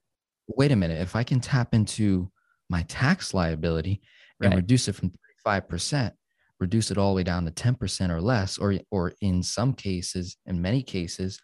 wait 0.46 0.70
a 0.72 0.76
minute, 0.76 1.00
if 1.00 1.16
I 1.16 1.24
can 1.24 1.40
tap 1.40 1.74
into 1.74 2.30
my 2.70 2.82
tax 2.84 3.34
liability 3.34 4.00
and 4.42 4.52
Right. 4.52 4.56
reduce 4.56 4.86
it 4.88 4.94
from 4.94 5.12
35%, 5.46 6.14
reduce 6.60 6.90
it 6.90 6.98
all 6.98 7.10
the 7.12 7.16
way 7.16 7.22
down 7.24 7.44
to 7.44 7.50
10% 7.50 8.10
or 8.12 8.20
less, 8.20 8.58
or 8.58 8.74
or 8.90 9.12
in 9.20 9.42
some 9.42 9.72
cases, 9.74 10.36
in 10.46 10.62
many 10.62 10.82
cases, 10.82 11.40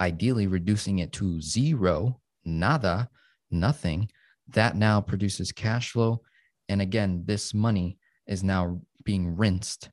ideally 0.00 0.46
reducing 0.48 0.98
it 0.98 1.12
to 1.12 1.40
zero, 1.40 2.20
nada, 2.44 3.08
nothing, 3.50 4.08
that 4.48 4.76
now 4.76 5.00
produces 5.00 5.52
cash 5.52 5.92
flow. 5.92 6.20
And 6.68 6.80
again, 6.82 7.22
this 7.26 7.54
money 7.54 7.98
is 8.26 8.42
now 8.42 8.80
being 9.04 9.36
rinsed 9.36 9.90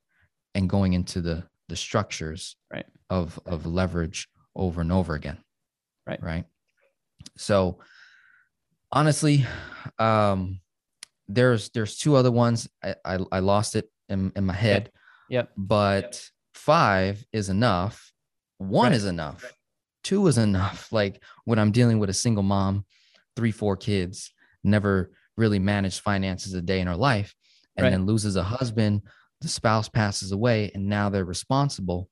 and 0.54 0.68
going 0.68 0.92
into 0.92 1.20
the 1.20 1.44
the 1.68 1.76
structures 1.76 2.56
Right. 2.72 2.86
of 3.10 3.38
of 3.46 3.64
leverage 3.66 4.28
over 4.54 4.80
and 4.80 4.92
over 4.92 5.14
again. 5.14 5.38
Right. 6.06 6.22
Right. 6.22 6.44
So 7.36 7.78
honestly, 8.90 9.46
um 9.98 10.60
there's 11.28 11.70
there's 11.70 11.96
two 11.96 12.16
other 12.16 12.30
ones. 12.30 12.68
I 12.82 12.94
I, 13.04 13.18
I 13.32 13.38
lost 13.38 13.76
it 13.76 13.90
in, 14.08 14.32
in 14.36 14.44
my 14.44 14.52
head, 14.54 14.90
yep 15.30 15.50
but 15.56 16.28
five 16.54 17.24
is 17.32 17.48
enough. 17.48 18.12
One 18.58 18.88
Right. 18.90 18.96
is 18.96 19.06
enough. 19.06 19.52
Two 20.04 20.26
is 20.26 20.36
enough. 20.38 20.92
Like 20.92 21.22
when 21.44 21.58
I'm 21.58 21.72
dealing 21.72 21.98
with 21.98 22.10
a 22.10 22.14
single 22.14 22.42
mom, 22.42 22.84
three, 23.36 23.52
four 23.52 23.76
kids, 23.76 24.32
never 24.64 25.10
really 25.36 25.58
managed 25.58 26.00
finances 26.00 26.54
a 26.54 26.62
day 26.62 26.80
in 26.80 26.86
her 26.86 26.96
life, 26.96 27.34
and 27.76 27.84
Right. 27.84 27.90
then 27.90 28.06
loses 28.06 28.36
a 28.36 28.42
husband, 28.42 29.02
the 29.40 29.48
spouse 29.48 29.88
passes 29.88 30.32
away, 30.32 30.70
and 30.74 30.88
now 30.88 31.08
they're 31.08 31.24
responsible. 31.24 32.08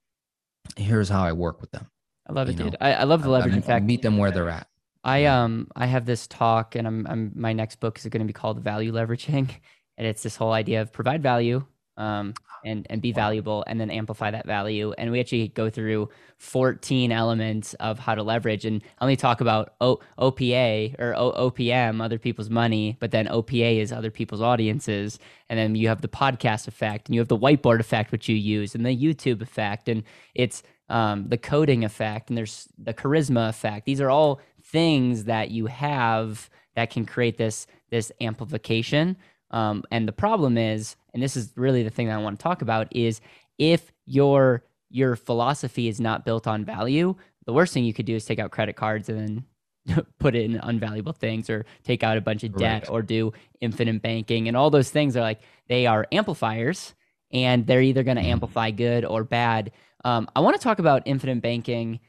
Here's 0.77 1.09
how 1.09 1.23
I 1.23 1.33
work 1.33 1.61
with 1.61 1.71
them. 1.71 1.87
i 2.29 2.33
love 2.33 2.49
it 2.49 2.53
you 2.53 2.65
dude 2.65 2.77
I, 2.81 2.93
I 2.95 3.05
love 3.05 3.23
the 3.23 3.29
I- 3.29 3.33
I 3.33 3.35
leverage 3.39 3.57
in 3.57 3.63
fact 3.63 3.85
meet 3.85 4.03
them 4.03 4.17
where 4.17 4.31
they're 4.31 4.49
at. 4.49 4.67
I 5.03 5.25
um 5.25 5.69
I 5.75 5.87
have 5.87 6.05
this 6.07 6.27
talk 6.27 6.75
and 6.77 6.87
I'm 6.87 7.07
I'm 7.07 7.33
my 7.35 7.53
next 7.53 7.77
book 7.81 7.99
is 7.99 8.05
going 8.07 8.21
to 8.21 8.27
be 8.27 8.33
called 8.35 8.61
value 8.63 8.93
leveraging 8.93 9.51
and 9.99 10.07
it's 10.07 10.23
this 10.23 10.37
whole 10.37 10.53
idea 10.53 10.83
of 10.83 10.93
provide 10.93 11.23
value 11.23 11.65
um 12.01 12.35
and 12.65 12.87
and 12.91 13.01
be 13.01 13.13
valuable 13.13 13.65
and 13.67 13.81
then 13.81 13.91
amplify 13.91 14.31
that 14.31 14.47
value. 14.47 14.93
And 14.99 15.11
we 15.11 15.21
actually 15.21 15.49
go 15.49 15.71
through 15.71 16.09
14 16.39 17.13
elements 17.13 17.75
of 17.75 17.99
how 17.99 18.15
to 18.15 18.23
leverage. 18.23 18.65
And 18.65 18.83
I 18.99 19.05
only 19.05 19.17
talk 19.17 19.41
about 19.41 19.75
o- 19.81 20.01
OPA 20.19 20.99
or 20.99 21.15
o- 21.17 21.51
OPM 21.51 22.03
other 22.03 22.19
people's 22.19 22.51
money 22.51 22.97
but 23.01 23.11
then 23.11 23.27
OPA 23.29 23.79
is 23.81 23.93
other 23.93 24.11
people's 24.11 24.43
audiences. 24.43 25.19
And 25.49 25.59
then 25.59 25.75
you 25.75 25.89
have 25.89 26.03
the 26.03 26.09
podcast 26.09 26.69
effect 26.69 27.09
and 27.09 27.15
you 27.15 27.21
have 27.21 27.29
the 27.29 27.39
whiteboard 27.39 27.81
effect 27.81 28.13
which 28.13 28.29
you 28.29 28.37
use 28.37 28.75
and 28.75 28.85
the 28.85 28.97
YouTube 28.97 29.43
effect. 29.43 29.89
And 29.89 30.03
it's 30.35 30.63
um, 30.89 31.29
the 31.29 31.39
coding 31.39 31.85
effect 31.85 32.29
and 32.31 32.37
there's 32.37 32.69
the 32.77 32.95
charisma 32.95 33.49
effect. 33.49 33.87
These 33.87 34.01
are 34.01 34.11
all 34.11 34.41
things 34.63 35.25
that 35.25 35.51
you 35.51 35.67
have 35.67 36.51
that 36.77 36.91
can 36.91 37.05
create 37.05 37.37
this 37.39 37.67
this 37.91 38.13
amplification 38.21 39.17
um, 39.51 39.83
and 39.91 40.07
the 40.07 40.13
problem 40.13 40.57
is 40.59 40.97
and 41.15 41.23
this 41.23 41.37
is 41.37 41.53
really 41.57 41.83
the 41.83 41.91
thing 41.91 42.07
that 42.07 42.19
i 42.19 42.23
want 42.23 42.39
to 42.39 42.43
talk 42.43 42.63
about 42.63 42.89
is 42.95 43.21
if 43.59 43.93
your 44.07 44.65
your 44.91 45.17
philosophy 45.17 45.89
is 45.89 46.01
not 46.01 46.25
built 46.25 46.47
on 46.47 46.65
value 46.65 47.15
the 47.47 47.53
worst 47.53 47.73
thing 47.73 47.85
you 47.85 47.95
could 47.95 48.07
do 48.07 48.15
is 48.17 48.25
take 48.25 48.39
out 48.39 48.51
credit 48.51 48.77
cards 48.77 49.09
and 49.09 49.45
then 49.87 50.05
put 50.19 50.35
it 50.35 50.45
in 50.45 50.59
unvaluable 50.61 51.17
things 51.17 51.49
or 51.49 51.65
take 51.85 52.03
out 52.03 52.17
a 52.17 52.21
bunch 52.21 52.45
of 52.45 52.55
debt 52.57 52.83
Correct. 52.83 52.91
or 52.91 53.03
do 53.03 53.33
infinite 53.61 54.03
banking 54.03 54.49
and 54.49 54.57
all 54.57 54.71
those 54.71 54.91
things 54.91 55.17
are 55.17 55.21
like 55.23 55.41
they 55.69 55.87
are 55.87 56.07
amplifiers 56.13 56.95
and 57.33 57.67
they're 57.67 57.83
either 57.83 58.03
going 58.03 58.17
to 58.17 58.23
Mhm. 58.23 58.33
amplify 58.33 58.71
good 58.71 59.05
or 59.05 59.25
bad 59.25 59.73
um, 60.05 60.29
i 60.37 60.41
want 60.41 60.57
to 60.57 60.63
talk 60.63 60.79
about 60.79 61.03
infinite 61.07 61.41
banking 61.41 62.01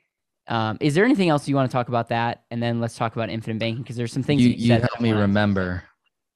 um, 0.48 0.78
is 0.82 0.96
there 0.96 1.06
anything 1.06 1.30
else 1.30 1.48
you 1.48 1.56
want 1.56 1.70
to 1.70 1.72
talk 1.72 1.88
about 1.88 2.10
that? 2.10 2.44
And 2.52 2.62
then 2.62 2.82
let's 2.82 2.98
talk 2.98 3.16
about 3.16 3.30
infinite 3.30 3.60
banking 3.60 3.84
because 3.84 3.96
there's 3.96 4.12
some 4.12 4.24
things 4.24 4.42
you, 4.42 4.50
you, 4.50 4.56
you 4.56 4.68
said 4.68 4.82
help 4.82 5.00
me 5.00 5.12
remember. 5.14 5.84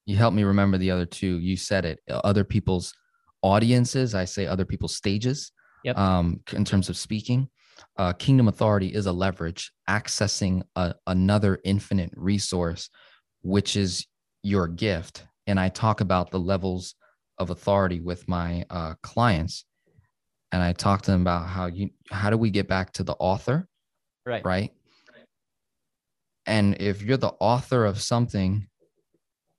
You 0.06 0.16
help 0.16 0.32
me 0.34 0.44
remember 0.44 0.78
the 0.78 0.90
other 0.90 1.06
two. 1.06 1.38
You 1.38 1.56
said 1.56 1.84
it. 1.84 2.00
uh, 2.08 2.20
Other 2.24 2.44
people's 2.44 2.94
audiences. 3.42 4.14
I 4.14 4.24
say 4.24 4.46
other 4.46 4.64
people's 4.64 4.94
stages. 4.94 5.52
Yep. 5.82 5.98
Um, 5.98 6.40
in 6.52 6.64
terms 6.64 6.88
of 6.88 6.96
speaking, 6.96 7.48
uh, 7.96 8.12
Kingdom 8.12 8.48
Authority 8.48 8.88
is 8.88 9.06
a 9.06 9.12
leverage 9.12 9.72
accessing 9.88 10.62
a, 10.76 10.94
another 11.06 11.58
infinite 11.64 12.10
resource, 12.16 12.88
which 13.42 13.76
is 13.76 14.06
your 14.42 14.68
gift. 14.68 15.24
And 15.46 15.60
I 15.60 15.68
talk 15.68 16.00
about 16.00 16.30
the 16.30 16.40
levels 16.40 16.94
of 17.38 17.50
authority 17.50 18.00
with 18.00 18.26
my 18.28 18.64
uh, 18.70 18.94
clients, 19.02 19.64
and 20.52 20.62
I 20.62 20.72
talk 20.72 21.02
to 21.02 21.10
them 21.10 21.20
about 21.20 21.46
how 21.48 21.66
you 21.66 21.90
how 22.10 22.30
do 22.30 22.36
we 22.36 22.50
get 22.50 22.66
back 22.68 22.92
to 22.94 23.04
the 23.04 23.14
author 23.14 23.68
Right. 24.24 24.44
right? 24.44 24.72
And 26.46 26.80
if 26.80 27.02
you're 27.02 27.16
the 27.16 27.34
author 27.40 27.84
of 27.84 28.00
something, 28.00 28.68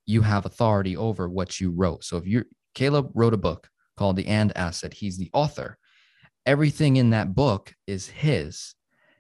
you 0.08 0.22
have 0.24 0.46
authority 0.46 0.98
over 0.98 1.30
what 1.30 1.62
you 1.62 1.72
wrote. 1.72 2.04
So 2.04 2.18
if 2.18 2.26
you're 2.26 2.46
Caleb 2.74 3.12
wrote 3.14 3.34
a 3.34 3.38
book 3.38 3.70
called 3.96 4.16
The 4.16 4.28
And 4.28 4.56
Asset, 4.58 4.94
he's 4.94 5.18
the 5.18 5.30
author. 5.34 5.78
Everything 6.46 6.96
in 6.96 7.12
that 7.12 7.36
book 7.36 7.74
is 7.86 8.08
his. 8.08 8.74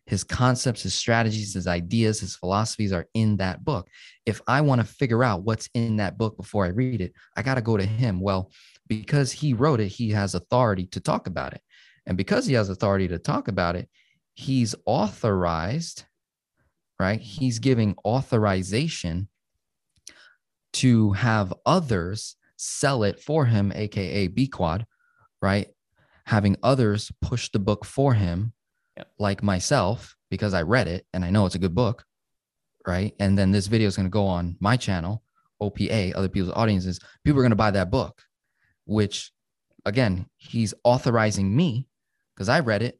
His 0.05 0.23
concepts, 0.23 0.83
his 0.83 0.93
strategies, 0.93 1.53
his 1.53 1.67
ideas, 1.67 2.19
his 2.19 2.35
philosophies 2.35 2.93
are 2.93 3.07
in 3.13 3.37
that 3.37 3.65
book. 3.65 3.89
If 4.25 4.41
I 4.47 4.61
want 4.61 4.79
to 4.79 4.87
figure 4.87 5.23
out 5.23 5.43
what's 5.43 5.69
in 5.73 5.97
that 5.97 6.17
book 6.17 6.37
before 6.37 6.65
I 6.65 6.69
read 6.69 7.01
it, 7.01 7.13
I 7.35 7.41
got 7.41 7.55
to 7.55 7.61
go 7.61 7.75
to 7.75 7.85
him. 7.85 8.21
Well, 8.21 8.51
because 8.87 9.33
he 9.33 9.53
wrote 9.53 9.81
it, 9.81 9.89
he 9.89 10.11
has 10.11 10.33
authority 10.33 10.85
to 10.87 11.01
talk 11.01 11.27
about 11.27 11.53
it. 11.53 11.61
And 12.05 12.15
because 12.15 12.45
he 12.45 12.53
has 12.53 12.69
authority 12.69 13.09
to 13.09 13.19
talk 13.19 13.49
about 13.49 13.75
it, 13.75 13.89
he's 14.35 14.75
authorized 14.85 16.05
right? 16.99 17.19
He's 17.19 17.59
giving 17.59 17.95
authorization 18.05 19.27
to 20.81 21.11
have 21.13 21.53
others 21.65 22.35
sell 22.57 23.03
it 23.03 23.19
for 23.19 23.45
him, 23.45 23.71
aka 23.75 24.27
B 24.27 24.47
Quad, 24.47 24.85
right? 25.41 25.67
Having 26.25 26.57
others 26.63 27.11
push 27.21 27.49
the 27.49 27.59
book 27.59 27.85
for 27.85 28.13
him, 28.13 28.53
Yep. 28.97 29.07
like 29.19 29.43
myself, 29.43 30.15
because 30.31 30.53
I 30.55 30.63
read 30.63 30.87
it 30.87 31.05
and 31.13 31.23
I 31.23 31.29
know 31.29 31.45
it's 31.45 31.53
a 31.55 31.59
good 31.59 31.75
book, 31.75 32.03
right? 32.87 33.13
And 33.19 33.37
then 33.37 33.51
this 33.51 33.67
video 33.67 33.87
is 33.87 33.95
going 33.95 34.07
to 34.07 34.09
go 34.09 34.25
on 34.25 34.57
my 34.59 34.75
channel, 34.75 35.23
OPA, 35.61 36.15
other 36.15 36.29
people's 36.29 36.53
audiences. 36.55 36.99
People 37.23 37.39
are 37.39 37.43
going 37.43 37.51
to 37.51 37.55
buy 37.55 37.71
that 37.71 37.91
book, 37.91 38.23
which 38.85 39.31
again, 39.85 40.25
he's 40.37 40.73
authorizing 40.83 41.55
me 41.55 41.87
because 42.35 42.49
I 42.49 42.59
read 42.59 42.81
it. 42.81 42.99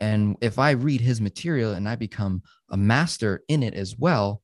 And 0.00 0.36
if 0.40 0.58
I 0.58 0.70
read 0.72 1.00
his 1.00 1.20
material 1.20 1.72
and 1.72 1.88
I 1.88 1.94
become 1.94 2.42
a 2.70 2.76
master 2.76 3.42
in 3.48 3.62
it 3.62 3.74
as 3.74 3.96
well, 3.96 4.42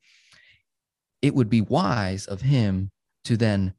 it 1.23 1.35
would 1.35 1.51
be 1.51 1.61
wise 1.61 2.27
of 2.27 2.41
him 2.41 2.91
to 3.25 3.37
then 3.37 3.75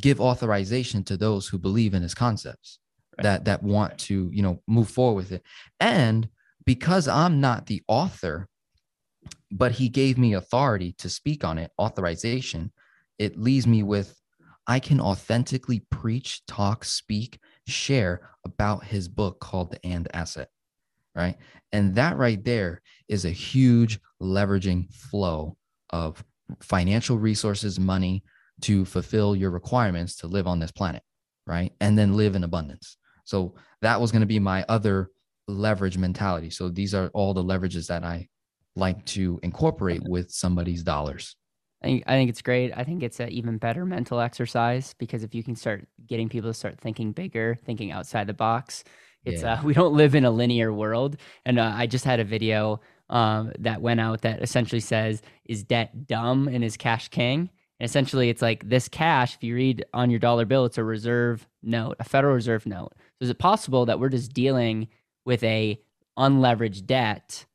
give 0.00 0.20
authorization 0.20 1.02
to 1.04 1.16
those 1.16 1.48
who 1.48 1.58
believe 1.58 1.94
in 1.94 2.02
his 2.02 2.14
concepts 2.14 2.78
Right. 3.16 3.22
that 3.24 3.44
that 3.46 3.62
want 3.64 3.98
to 3.98 4.30
you 4.32 4.42
know 4.42 4.62
move 4.68 4.88
forward 4.88 5.16
with 5.16 5.32
it. 5.32 5.42
And 5.80 6.28
because 6.64 7.08
i'm 7.08 7.40
not 7.40 7.66
the 7.66 7.82
author 7.88 8.48
but 9.50 9.72
he 9.72 9.88
gave 9.88 10.18
me 10.18 10.34
authority 10.34 10.92
to 10.98 11.08
speak 11.08 11.42
on 11.42 11.58
it 11.58 11.72
authorization 11.80 12.70
it 13.18 13.38
leaves 13.38 13.66
me 13.66 13.82
with 13.82 14.20
i 14.66 14.78
can 14.78 15.00
authentically 15.00 15.80
preach 15.90 16.44
talk 16.46 16.84
speak 16.84 17.40
share 17.66 18.30
about 18.44 18.84
his 18.84 19.08
book 19.08 19.40
called 19.40 19.70
the 19.70 19.84
and 19.84 20.06
asset 20.14 20.48
right? 21.14 21.36
And 21.72 21.94
that 21.96 22.16
right 22.16 22.42
there 22.44 22.80
is 23.08 23.24
a 23.24 23.30
huge 23.30 23.98
leveraging 24.22 24.92
flow 24.94 25.56
of 25.90 26.22
financial 26.60 27.18
resources 27.18 27.78
money 27.78 28.22
to 28.60 28.84
fulfill 28.84 29.36
your 29.36 29.50
requirements 29.50 30.16
to 30.16 30.26
live 30.26 30.46
on 30.46 30.58
this 30.58 30.72
planet 30.72 31.02
right 31.46 31.72
and 31.80 31.96
then 31.96 32.16
live 32.16 32.34
in 32.34 32.44
abundance 32.44 32.96
so 33.24 33.54
that 33.82 34.00
was 34.00 34.10
going 34.10 34.20
to 34.20 34.26
be 34.26 34.38
my 34.38 34.64
other 34.68 35.10
leverage 35.46 35.96
mentality 35.98 36.50
so 36.50 36.68
these 36.68 36.94
are 36.94 37.08
all 37.14 37.32
the 37.34 37.44
leverages 37.44 37.86
that 37.86 38.04
i 38.04 38.26
like 38.76 39.04
to 39.04 39.40
incorporate 39.42 40.02
with 40.04 40.30
somebody's 40.30 40.82
dollars 40.82 41.36
I 41.82 41.86
think, 41.86 42.04
I 42.06 42.12
think 42.14 42.28
it's 42.30 42.42
great. 42.42 42.72
I 42.76 42.82
think 42.82 43.02
it's 43.02 43.20
an 43.20 43.28
even 43.28 43.56
better 43.56 43.86
mental 43.86 44.18
exercise 44.18 44.94
because 44.98 45.22
if 45.22 45.34
you 45.34 45.44
can 45.44 45.54
start 45.54 45.86
getting 46.06 46.28
people 46.28 46.50
to 46.50 46.54
start 46.54 46.80
thinking 46.80 47.12
bigger, 47.12 47.56
thinking 47.64 47.92
outside 47.92 48.26
the 48.26 48.34
box, 48.34 48.82
it's 49.24 49.42
Yeah. 49.42 49.54
uh, 49.54 49.62
we 49.64 49.74
don't 49.74 49.94
live 49.94 50.14
in 50.14 50.24
a 50.24 50.30
linear 50.30 50.72
world. 50.72 51.18
And 51.44 51.58
uh, 51.58 51.72
I 51.74 51.86
just 51.86 52.04
had 52.04 52.18
a 52.18 52.24
video 52.24 52.80
um, 53.10 53.52
that 53.58 53.80
went 53.80 54.00
out 54.00 54.22
that 54.22 54.42
essentially 54.42 54.80
says, 54.80 55.22
"Is 55.44 55.64
debt 55.64 56.06
dumb 56.06 56.48
and 56.48 56.64
is 56.64 56.76
cash 56.76 57.08
king?" 57.08 57.50
And 57.80 57.88
essentially, 57.88 58.28
it's 58.28 58.42
like 58.42 58.68
this 58.68 58.88
cash. 58.88 59.34
If 59.36 59.44
you 59.44 59.54
read 59.54 59.84
on 59.94 60.10
your 60.10 60.18
dollar 60.18 60.44
bill, 60.44 60.64
it's 60.64 60.78
a 60.78 60.84
reserve 60.84 61.46
note, 61.62 61.96
a 62.00 62.04
Federal 62.04 62.34
Reserve 62.34 62.66
note. 62.66 62.92
So 63.18 63.24
is 63.24 63.30
it 63.30 63.38
possible 63.38 63.86
that 63.86 64.00
we're 64.00 64.08
just 64.08 64.32
dealing 64.32 64.88
with 65.24 65.42
a 65.42 65.80
unleveraged 66.18 66.86
debt? 66.86 67.46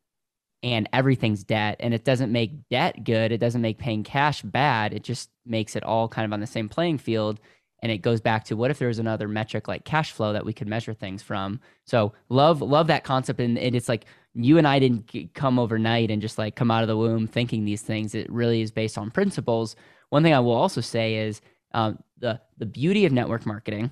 and 0.63 0.87
everything's 0.93 1.43
debt 1.43 1.75
and 1.81 1.93
it 1.93 2.05
doesn't 2.05 2.31
make 2.31 2.67
debt 2.69 3.03
good 3.03 3.31
it 3.31 3.37
doesn't 3.37 3.61
make 3.61 3.77
paying 3.77 4.03
cash 4.03 4.41
bad 4.41 4.93
it 4.93 5.03
just 5.03 5.29
makes 5.45 5.75
it 5.75 5.83
all 5.83 6.07
kind 6.07 6.25
of 6.25 6.33
on 6.33 6.39
the 6.39 6.47
same 6.47 6.69
playing 6.69 6.97
field 6.97 7.39
and 7.81 7.91
it 7.91 7.97
goes 7.97 8.21
back 8.21 8.45
to 8.45 8.55
what 8.55 8.71
if 8.71 8.79
there 8.79 8.87
was 8.87 8.99
another 8.99 9.27
metric 9.27 9.67
like 9.67 9.83
cash 9.83 10.11
flow 10.13 10.33
that 10.33 10.45
we 10.45 10.53
could 10.53 10.67
measure 10.67 10.93
things 10.93 11.21
from 11.21 11.59
so 11.85 12.13
love 12.29 12.61
love 12.61 12.87
that 12.87 13.03
concept 13.03 13.39
and, 13.39 13.57
and 13.57 13.75
it's 13.75 13.89
like 13.89 14.05
you 14.35 14.57
and 14.57 14.67
i 14.67 14.79
didn't 14.79 15.33
come 15.33 15.59
overnight 15.59 16.09
and 16.09 16.21
just 16.21 16.37
like 16.37 16.55
come 16.55 16.71
out 16.71 16.83
of 16.83 16.87
the 16.87 16.97
womb 16.97 17.27
thinking 17.27 17.65
these 17.65 17.81
things. 17.81 18.15
It 18.15 18.31
really 18.31 18.61
is 18.61 18.71
based 18.71 18.97
on 18.97 19.11
principles. 19.11 19.75
One 20.09 20.23
thing 20.23 20.33
i 20.33 20.39
will 20.39 20.53
also 20.53 20.81
say 20.81 21.15
is 21.15 21.41
um, 21.73 21.99
the 22.19 22.39
the 22.57 22.65
beauty 22.65 23.05
of 23.05 23.11
network 23.11 23.45
marketing 23.45 23.91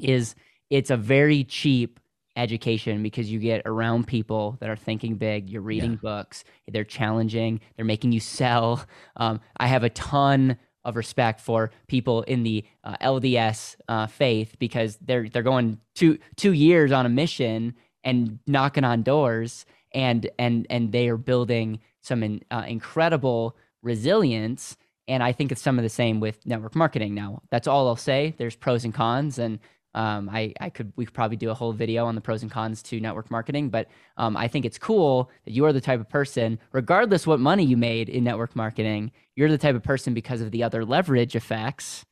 is 0.00 0.34
it's 0.70 0.90
a 0.90 0.96
very 0.96 1.44
cheap 1.44 2.00
education 2.36 3.02
because 3.02 3.30
you 3.30 3.38
get 3.38 3.62
around 3.66 4.06
people 4.06 4.56
that 4.60 4.70
are 4.70 4.76
thinking 4.76 5.16
big. 5.16 5.50
You're 5.50 5.60
reading 5.62 5.96
books. 5.96 6.44
They're 6.66 6.84
challenging. 6.84 7.60
They're 7.76 7.84
making 7.84 8.12
you 8.12 8.20
sell. 8.20 8.84
Um, 9.16 9.40
i 9.58 9.66
have 9.66 9.84
a 9.84 9.90
ton 9.90 10.56
of 10.84 10.96
respect 10.96 11.40
for 11.40 11.70
people 11.86 12.22
in 12.22 12.42
the 12.42 12.64
uh, 12.82 12.96
lds 13.02 13.76
uh, 13.88 14.06
faith 14.06 14.56
because 14.58 14.96
they're 15.02 15.28
they're 15.28 15.42
going 15.42 15.78
two 15.94 16.18
two 16.36 16.52
years 16.52 16.92
on 16.92 17.04
a 17.04 17.08
mission 17.08 17.74
and 18.04 18.38
knocking 18.46 18.84
on 18.84 19.02
doors 19.02 19.66
and 19.92 20.30
and 20.38 20.66
and 20.70 20.92
they 20.92 21.08
are 21.08 21.16
building 21.16 21.80
some 22.00 22.22
in, 22.22 22.42
uh, 22.50 22.64
incredible 22.66 23.56
resilience 23.82 24.76
and 25.08 25.22
i 25.22 25.32
think 25.32 25.52
it's 25.52 25.62
some 25.62 25.78
of 25.78 25.82
the 25.82 25.88
same 25.88 26.20
with 26.20 26.44
network 26.46 26.74
marketing 26.74 27.14
now 27.14 27.40
that's 27.50 27.66
all 27.66 27.88
i'll 27.88 27.96
say 27.96 28.34
there's 28.38 28.56
pros 28.56 28.84
and 28.84 28.94
cons 28.94 29.38
and 29.38 29.58
um, 29.94 30.30
I, 30.32 30.54
I 30.60 30.70
could 30.70 30.92
we 30.96 31.04
could 31.04 31.14
probably 31.14 31.36
do 31.36 31.50
a 31.50 31.54
whole 31.54 31.72
video 31.72 32.06
on 32.06 32.14
the 32.14 32.20
pros 32.20 32.42
and 32.42 32.50
cons 32.50 32.82
to 32.84 33.00
network 33.00 33.30
marketing, 33.30 33.68
but 33.68 33.88
um, 34.16 34.36
I 34.36 34.48
think 34.48 34.64
it's 34.64 34.78
cool 34.78 35.30
that 35.44 35.52
you 35.52 35.64
are 35.66 35.72
the 35.72 35.80
type 35.80 36.00
of 36.00 36.08
person, 36.08 36.58
regardless 36.72 37.26
what 37.26 37.40
money 37.40 37.64
you 37.64 37.76
made 37.76 38.08
in 38.08 38.24
network 38.24 38.56
marketing, 38.56 39.12
you're 39.36 39.50
the 39.50 39.58
type 39.58 39.76
of 39.76 39.82
person 39.82 40.14
because 40.14 40.40
of 40.40 40.50
the 40.50 40.62
other 40.62 40.84
leverage 40.84 41.36
effects 41.36 42.04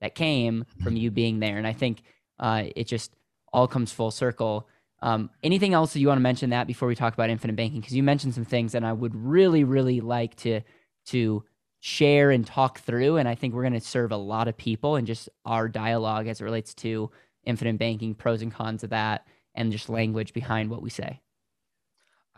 that 0.00 0.14
came 0.14 0.64
from 0.82 0.96
you 0.96 1.10
being 1.10 1.38
there. 1.38 1.58
And 1.58 1.66
I 1.66 1.72
think 1.72 2.02
uh, 2.38 2.64
it 2.74 2.84
just 2.84 3.14
all 3.52 3.68
comes 3.68 3.92
full 3.92 4.10
circle. 4.10 4.68
Um, 5.00 5.30
anything 5.42 5.74
else 5.74 5.92
that 5.92 6.00
you 6.00 6.08
want 6.08 6.18
to 6.18 6.22
mention 6.22 6.50
that 6.50 6.66
before 6.66 6.88
we 6.88 6.94
talk 6.94 7.14
about 7.14 7.30
infinite 7.30 7.56
banking? 7.56 7.80
Because 7.80 7.94
you 7.94 8.02
mentioned 8.02 8.34
some 8.34 8.44
things 8.44 8.72
that 8.72 8.84
I 8.84 8.92
would 8.92 9.14
really, 9.14 9.64
really 9.64 10.00
like 10.00 10.34
to 10.36 10.60
to 11.06 11.44
share 11.80 12.30
and 12.30 12.46
talk 12.46 12.80
through. 12.80 13.16
And 13.16 13.28
I 13.28 13.34
think 13.34 13.54
we're 13.54 13.62
going 13.62 13.72
to 13.74 13.80
serve 13.80 14.12
a 14.12 14.16
lot 14.16 14.48
of 14.48 14.56
people 14.56 14.96
and 14.96 15.06
just 15.06 15.28
our 15.44 15.68
dialogue 15.68 16.26
as 16.26 16.40
it 16.40 16.44
relates 16.44 16.74
to 16.74 17.10
infinite 17.44 17.78
banking, 17.78 18.14
pros 18.14 18.42
and 18.42 18.52
cons 18.52 18.82
of 18.82 18.90
that, 18.90 19.26
and 19.54 19.72
just 19.72 19.88
language 19.88 20.32
behind 20.32 20.70
what 20.70 20.82
we 20.82 20.90
say. 20.90 21.20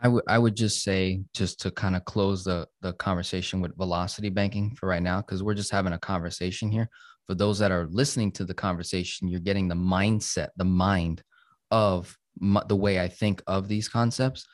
I 0.03 0.07
would 0.07 0.23
I 0.27 0.39
would 0.39 0.55
just 0.55 0.83
say 0.83 1.21
just 1.33 1.59
to 1.61 1.71
kind 1.71 1.95
of 1.95 2.05
close 2.05 2.43
the 2.43 2.67
the 2.81 2.93
conversation 2.93 3.61
with 3.61 3.77
velocity 3.77 4.29
banking 4.29 4.75
for 4.75 4.87
right 4.87 5.03
now 5.03 5.21
because 5.21 5.43
we're 5.43 5.53
just 5.53 5.71
having 5.71 5.93
a 5.93 5.99
conversation 5.99 6.71
here. 6.71 6.89
For 7.27 7.35
those 7.35 7.59
that 7.59 7.71
are 7.71 7.87
listening 7.87 8.31
to 8.33 8.45
the 8.45 8.53
conversation, 8.53 9.27
you're 9.27 9.39
getting 9.39 9.67
the 9.67 9.75
mindset, 9.75 10.49
the 10.57 10.65
mind 10.65 11.23
of 11.69 12.17
the 12.39 12.75
way 12.75 12.99
I 12.99 13.07
think 13.07 13.41
of 13.47 13.67
these 13.67 13.87
concepts. 13.87 14.45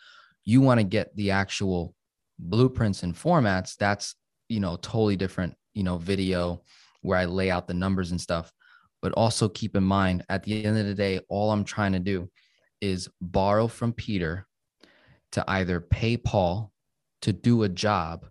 You 0.43 0.61
want 0.61 0.79
to 0.79 0.83
get 0.83 1.15
the 1.15 1.31
actual 1.31 1.93
blueprints 2.39 3.03
and 3.03 3.15
formats. 3.15 3.75
That's 3.75 4.15
you 4.49 4.59
know 4.59 4.77
totally 4.77 5.15
different. 5.15 5.55
You 5.73 5.83
know 5.83 5.97
video 5.97 6.63
where 7.01 7.17
I 7.17 7.25
lay 7.25 7.51
out 7.51 7.67
the 7.67 7.73
numbers 7.73 8.11
and 8.11 8.19
stuff. 8.21 8.51
But 9.01 9.13
also 9.13 9.47
keep 9.47 9.75
in 9.75 9.83
mind 9.83 10.25
at 10.27 10.43
the 10.43 10.65
end 10.65 10.77
of 10.77 10.85
the 10.85 10.95
day, 10.95 11.19
all 11.29 11.51
I'm 11.51 11.63
trying 11.63 11.93
to 11.93 11.99
do 11.99 12.29
is 12.81 13.07
borrow 13.21 13.67
from 13.67 13.93
Peter 13.93 14.47
to 15.33 15.43
either 15.47 15.79
pay 15.79 16.17
Paul 16.17 16.71
to 17.21 17.33
do 17.33 17.63
a 17.63 17.69
job, 17.69 18.25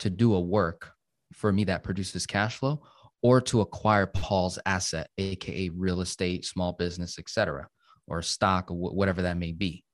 to 0.00 0.10
do 0.10 0.34
a 0.34 0.40
work 0.40 0.92
for 1.32 1.52
me 1.52 1.64
that 1.64 1.82
produces 1.82 2.26
cash 2.26 2.58
flow, 2.58 2.82
or 3.22 3.40
to 3.40 3.60
acquire 3.60 4.06
Paul's 4.06 4.58
asset, 4.66 5.08
aka 5.18 5.70
real 5.70 6.00
estate, 6.00 6.44
small 6.44 6.72
business, 6.72 7.18
etc., 7.18 7.68
or 8.06 8.22
stock, 8.22 8.70
or 8.70 8.74
wh- 8.74 8.94
whatever 8.94 9.22
that 9.22 9.36
may 9.36 9.52
be. 9.52 9.84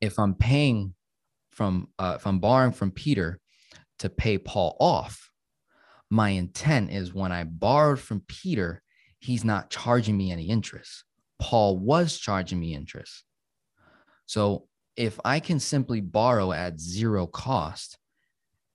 If 0.00 0.18
I'm 0.18 0.34
paying 0.34 0.94
from, 1.50 1.88
uh, 1.98 2.14
if 2.16 2.26
I'm 2.26 2.38
borrowing 2.38 2.72
from 2.72 2.90
Peter 2.90 3.40
to 3.98 4.08
pay 4.08 4.38
Paul 4.38 4.76
off, 4.78 5.30
my 6.10 6.30
intent 6.30 6.90
is 6.90 7.14
when 7.14 7.32
I 7.32 7.44
borrowed 7.44 7.98
from 7.98 8.22
Peter, 8.28 8.82
he's 9.18 9.44
not 9.44 9.70
charging 9.70 10.16
me 10.16 10.30
any 10.30 10.48
interest. 10.48 11.04
Paul 11.38 11.78
was 11.78 12.18
charging 12.18 12.60
me 12.60 12.74
interest. 12.74 13.24
So 14.26 14.68
if 14.96 15.18
I 15.24 15.40
can 15.40 15.60
simply 15.60 16.00
borrow 16.00 16.52
at 16.52 16.80
zero 16.80 17.26
cost 17.26 17.98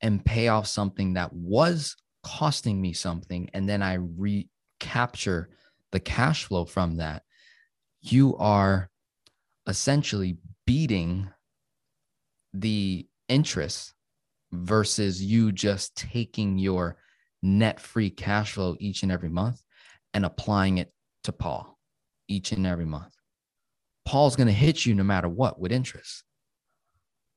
and 0.01 0.23
pay 0.23 0.47
off 0.47 0.67
something 0.67 1.13
that 1.13 1.33
was 1.33 1.95
costing 2.23 2.81
me 2.81 2.93
something, 2.93 3.49
and 3.53 3.67
then 3.67 3.81
I 3.81 3.95
recapture 3.95 5.49
the 5.91 5.99
cash 5.99 6.45
flow 6.45 6.65
from 6.65 6.97
that, 6.97 7.23
you 8.01 8.35
are 8.37 8.89
essentially 9.67 10.37
beating 10.65 11.29
the 12.53 13.07
interest 13.29 13.93
versus 14.51 15.21
you 15.23 15.51
just 15.51 15.95
taking 15.95 16.57
your 16.57 16.97
net 17.41 17.79
free 17.79 18.09
cash 18.09 18.53
flow 18.53 18.75
each 18.79 19.03
and 19.03 19.11
every 19.11 19.29
month 19.29 19.61
and 20.13 20.25
applying 20.25 20.77
it 20.77 20.91
to 21.23 21.31
Paul 21.31 21.77
each 22.27 22.51
and 22.51 22.65
every 22.65 22.85
month. 22.85 23.13
Paul's 24.05 24.35
going 24.35 24.47
to 24.47 24.53
hit 24.53 24.85
you 24.85 24.95
no 24.95 25.03
matter 25.03 25.29
what 25.29 25.59
with 25.59 25.71
interest. 25.71 26.23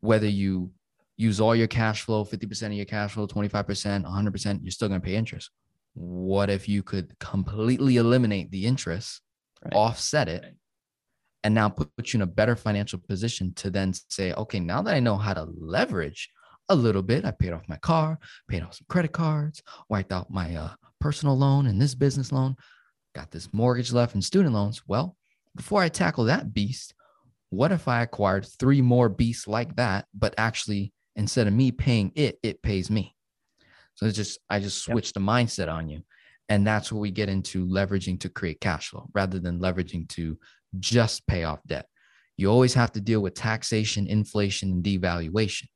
Whether 0.00 0.28
you 0.28 0.72
use 1.16 1.40
all 1.40 1.54
your 1.54 1.66
cash 1.66 2.02
flow, 2.02 2.24
50% 2.24 2.66
of 2.66 2.72
your 2.72 2.84
cash 2.84 3.12
flow, 3.12 3.26
25%, 3.26 4.04
100%, 4.04 4.60
you're 4.62 4.70
still 4.70 4.88
going 4.88 5.00
to 5.00 5.04
pay 5.04 5.14
interest. 5.14 5.50
What 5.94 6.50
if 6.50 6.68
you 6.68 6.82
could 6.82 7.16
completely 7.20 7.98
eliminate 7.98 8.50
the 8.50 8.66
interest, 8.66 9.20
Right. 9.64 9.74
offset 9.74 10.28
it, 10.28 10.42
Right. 10.42 10.54
and 11.44 11.54
now 11.54 11.68
put, 11.68 11.94
put 11.96 12.12
you 12.12 12.18
in 12.18 12.22
a 12.22 12.26
better 12.26 12.56
financial 12.56 12.98
position 12.98 13.52
to 13.54 13.70
then 13.70 13.92
say, 14.08 14.32
okay, 14.34 14.60
now 14.60 14.82
that 14.82 14.94
I 14.94 15.00
know 15.00 15.16
how 15.16 15.34
to 15.34 15.48
leverage 15.56 16.30
a 16.68 16.74
little 16.74 17.02
bit. 17.02 17.24
I 17.24 17.30
paid 17.30 17.52
off 17.52 17.68
my 17.68 17.76
car, 17.76 18.18
paid 18.48 18.62
off 18.62 18.74
some 18.74 18.86
credit 18.88 19.12
cards, 19.12 19.62
wiped 19.88 20.12
out 20.12 20.30
my 20.30 20.54
uh, 20.54 20.70
personal 21.00 21.36
loan 21.36 21.66
and 21.66 21.80
this 21.80 21.94
business 21.94 22.32
loan, 22.32 22.56
got 23.14 23.30
this 23.30 23.52
mortgage 23.52 23.92
left 23.92 24.14
and 24.14 24.24
student 24.24 24.54
loans. 24.54 24.82
Well, 24.86 25.16
before 25.54 25.82
I 25.82 25.88
tackle 25.88 26.24
that 26.24 26.52
beast, 26.52 26.94
what 27.50 27.72
if 27.72 27.86
I 27.86 28.02
acquired 28.02 28.46
three 28.46 28.80
more 28.80 29.08
beasts 29.08 29.46
like 29.46 29.76
that, 29.76 30.06
but 30.14 30.34
actually 30.38 30.92
instead 31.16 31.46
of 31.46 31.52
me 31.52 31.70
paying 31.70 32.12
it, 32.14 32.38
it 32.42 32.62
pays 32.62 32.90
me? 32.90 33.14
So 33.94 34.06
it's 34.06 34.16
just, 34.16 34.40
I 34.50 34.58
just 34.58 34.82
switched 34.82 35.14
yep. 35.16 35.22
the 35.24 35.30
mindset 35.30 35.72
on 35.72 35.88
you. 35.88 36.02
And 36.48 36.66
that's 36.66 36.92
where 36.92 37.00
we 37.00 37.10
get 37.10 37.28
into 37.28 37.66
leveraging 37.66 38.20
to 38.20 38.28
create 38.28 38.60
cash 38.60 38.90
flow 38.90 39.08
rather 39.14 39.38
than 39.38 39.60
leveraging 39.60 40.08
to 40.10 40.38
just 40.78 41.26
pay 41.26 41.44
off 41.44 41.60
debt. 41.66 41.86
You 42.36 42.50
always 42.50 42.74
have 42.74 42.92
to 42.92 43.00
deal 43.00 43.20
with 43.20 43.34
taxation, 43.34 44.06
inflation, 44.06 44.70
and 44.70 44.84
devaluation. 44.84 45.68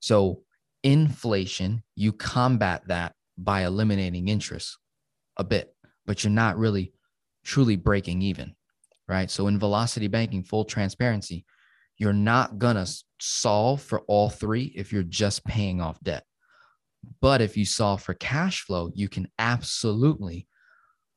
So, 0.00 0.42
inflation, 0.82 1.82
you 1.96 2.12
combat 2.12 2.82
that 2.88 3.14
by 3.36 3.64
eliminating 3.64 4.28
interest 4.28 4.78
a 5.36 5.44
bit, 5.44 5.74
but 6.06 6.22
you're 6.22 6.30
not 6.30 6.58
really 6.58 6.92
truly 7.44 7.76
breaking 7.76 8.22
even, 8.22 8.54
right? 9.08 9.30
So, 9.30 9.46
in 9.46 9.58
velocity 9.58 10.08
banking, 10.08 10.44
full 10.44 10.64
transparency, 10.64 11.44
you're 11.96 12.12
not 12.12 12.58
going 12.58 12.76
to 12.76 12.90
solve 13.18 13.82
for 13.82 14.00
all 14.02 14.30
three 14.30 14.72
if 14.76 14.92
you're 14.92 15.02
just 15.02 15.44
paying 15.44 15.80
off 15.80 15.98
debt. 16.02 16.24
But 17.20 17.40
if 17.40 17.56
you 17.56 17.64
solve 17.64 18.02
for 18.02 18.14
cash 18.14 18.62
flow, 18.62 18.90
you 18.94 19.08
can 19.08 19.28
absolutely 19.38 20.46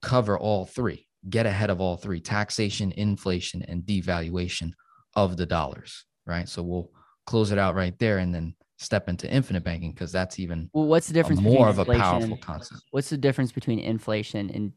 cover 0.01 0.37
all 0.37 0.65
three, 0.65 1.07
get 1.29 1.45
ahead 1.45 1.69
of 1.69 1.81
all 1.81 1.97
three 1.97 2.19
taxation, 2.19 2.91
inflation, 2.91 3.63
and 3.63 3.83
devaluation 3.83 4.71
of 5.15 5.37
the 5.37 5.45
dollars, 5.45 6.05
right? 6.25 6.47
So 6.47 6.63
we'll 6.63 6.91
close 7.25 7.51
it 7.51 7.57
out 7.57 7.75
right 7.75 7.97
there 7.99 8.17
and 8.17 8.33
then 8.33 8.55
step 8.77 9.07
into 9.07 9.31
infinite 9.31 9.63
banking 9.63 9.91
because 9.91 10.11
that's 10.11 10.39
even 10.39 10.69
well, 10.73 10.85
what's 10.85 11.07
the 11.07 11.13
difference 11.13 11.41
more 11.41 11.69
of 11.69 11.79
a 11.79 11.85
powerful 11.85 12.37
concept. 12.37 12.81
What's 12.91 13.09
the 13.09 13.17
difference 13.17 13.51
between 13.51 13.79
inflation 13.79 14.49
and 14.49 14.73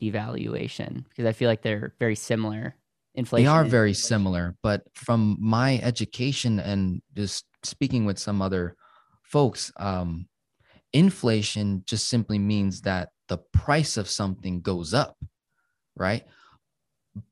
devaluation? 0.00 1.04
Because 1.08 1.26
I 1.26 1.32
feel 1.32 1.48
like 1.48 1.62
they're 1.62 1.94
very 1.98 2.14
similar. 2.14 2.76
Inflation. 3.16 3.44
They 3.44 3.50
are 3.50 3.64
very 3.64 3.92
similar, 3.92 4.56
but 4.62 4.82
from 4.94 5.36
my 5.40 5.80
education 5.82 6.60
and 6.60 7.02
just 7.16 7.44
speaking 7.64 8.04
with 8.04 8.20
some 8.20 8.40
other 8.40 8.76
folks, 9.24 9.72
um, 9.78 10.28
inflation 10.92 11.82
just 11.86 12.08
simply 12.08 12.38
means 12.38 12.82
that 12.82 13.10
the 13.28 13.38
price 13.38 13.96
of 13.96 14.08
something 14.08 14.60
goes 14.60 14.92
up, 14.92 15.16
right? 15.96 16.24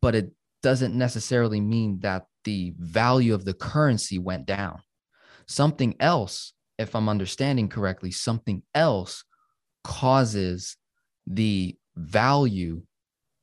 But 0.01 0.15
it 0.15 0.33
doesn't 0.63 0.95
necessarily 0.95 1.61
mean 1.61 2.01
that 2.01 2.27
the 2.45 2.75
value 2.79 3.35
of 3.35 3.45
the 3.45 3.55
currency 3.55 4.19
went 4.19 4.47
down. 4.47 4.81
Something 5.47 5.97
else, 6.01 6.53
if 6.79 6.95
I'm 6.95 7.09
understanding 7.09 7.69
correctly, 7.69 8.11
something 8.11 8.63
else 8.75 9.25
causes 9.85 10.77
the 11.27 11.77
value 11.97 12.83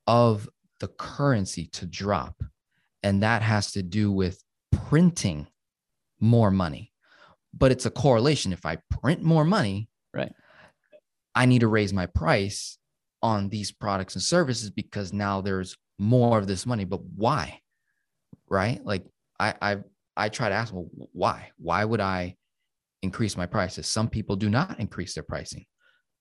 of 0.07 0.47
the 0.80 0.88
currency 0.88 1.68
to 1.74 1.86
drop. 1.86 2.36
And 3.03 3.24
that 3.24 3.41
has 3.41 3.72
to 3.74 3.84
do 3.84 4.11
with 4.11 4.43
printing 4.72 5.47
more 6.20 6.51
money. 6.51 6.91
But 7.53 7.72
it's 7.72 7.86
a 7.86 7.91
correlation. 7.91 8.53
If 8.53 8.66
I 8.66 8.78
print 9.01 9.22
more 9.22 9.45
money, 9.45 9.89
Right. 10.16 10.34
I 11.34 11.45
need 11.45 11.59
to 11.59 11.68
raise 11.68 11.93
my 11.93 12.05
price 12.05 12.78
on 13.22 13.49
these 13.49 13.72
products 13.72 14.16
and 14.16 14.24
services 14.24 14.70
because 14.70 15.11
now 15.11 15.41
there's 15.41 15.76
more 15.99 16.38
of 16.38 16.47
this 16.47 16.66
money. 16.66 16.86
But 16.86 17.01
why? 17.03 17.59
Right? 18.49 18.84
Like 18.86 19.03
I 19.39 19.53
I 19.61 19.78
I 20.16 20.30
try 20.30 20.49
to 20.49 20.55
ask, 20.55 20.74
well, 20.74 20.88
why? 21.11 21.51
Why 21.57 21.84
would 21.84 22.01
I 22.01 22.36
increase 23.01 23.36
my 23.36 23.45
prices? 23.45 23.88
Some 23.88 24.09
people 24.09 24.36
do 24.36 24.49
not 24.49 24.80
increase 24.80 25.13
their 25.13 25.24
pricing. 25.24 25.66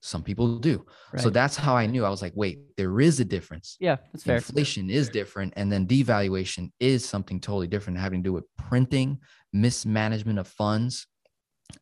Some 0.01 0.23
people 0.23 0.59
do. 0.59 0.85
Right. 1.13 1.23
So 1.23 1.31
that's 1.31 1.57
how 1.57 1.77
I 1.77 1.87
knew. 1.87 2.05
I 2.05 2.11
was 2.11 2.21
like, 2.21 2.35
wait, 2.35 2.59
there 2.77 3.01
is 3.01 3.21
a 3.21 3.25
difference. 3.25 3.79
Yeah, 3.81 3.97
that's 4.13 4.25
fair. 4.25 4.37
Inflation 4.37 4.91
is 4.91 5.09
different. 5.09 5.55
And 5.57 5.73
then 5.73 5.87
devaluation 5.87 6.73
is 6.79 7.09
something 7.09 7.41
totally 7.41 7.69
different, 7.69 7.99
having 7.99 8.23
to 8.23 8.29
do 8.29 8.33
with 8.35 8.45
printing, 8.59 9.21
mismanagement 9.55 10.39
of 10.39 10.47
funds. 10.47 11.07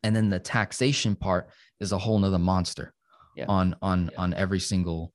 And 0.03 0.15
then 0.15 0.29
the 0.29 0.39
taxation 0.39 1.17
part 1.17 1.49
is 1.83 1.91
a 1.91 1.97
whole 1.97 2.17
nother 2.17 2.39
monster 2.39 2.93
yeah. 3.35 3.45
on 3.47 3.75
on 3.81 4.09
yeah. 4.11 4.21
on 4.21 4.33
every 4.33 4.59
single 4.59 5.13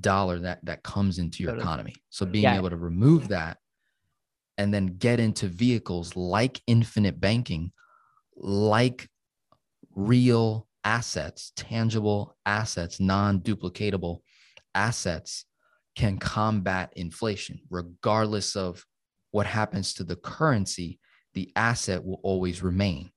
dollar 0.00 0.38
that 0.40 0.64
that 0.64 0.82
comes 0.82 1.18
into 1.18 1.42
your 1.42 1.56
economy. 1.56 1.94
So 2.10 2.26
being 2.26 2.44
yeah. 2.44 2.56
able 2.56 2.70
to 2.70 2.76
remove 2.76 3.28
that 3.28 3.58
and 4.58 4.72
then 4.72 4.96
get 4.98 5.20
into 5.20 5.46
vehicles 5.46 6.16
like 6.16 6.60
infinite 6.66 7.20
banking, 7.20 7.72
like 8.36 9.08
real 9.94 10.68
assets, 10.84 11.52
tangible 11.56 12.36
assets, 12.44 13.00
non-duplicatable 13.00 14.18
assets 14.74 15.44
can 15.94 16.18
combat 16.18 16.92
inflation 16.96 17.60
regardless 17.70 18.56
of 18.56 18.84
what 19.30 19.46
happens 19.46 19.94
to 19.94 20.04
the 20.04 20.16
currency, 20.16 20.98
the 21.34 21.50
asset 21.56 22.04
will 22.04 22.20
always 22.22 22.62
remain. 22.62 23.10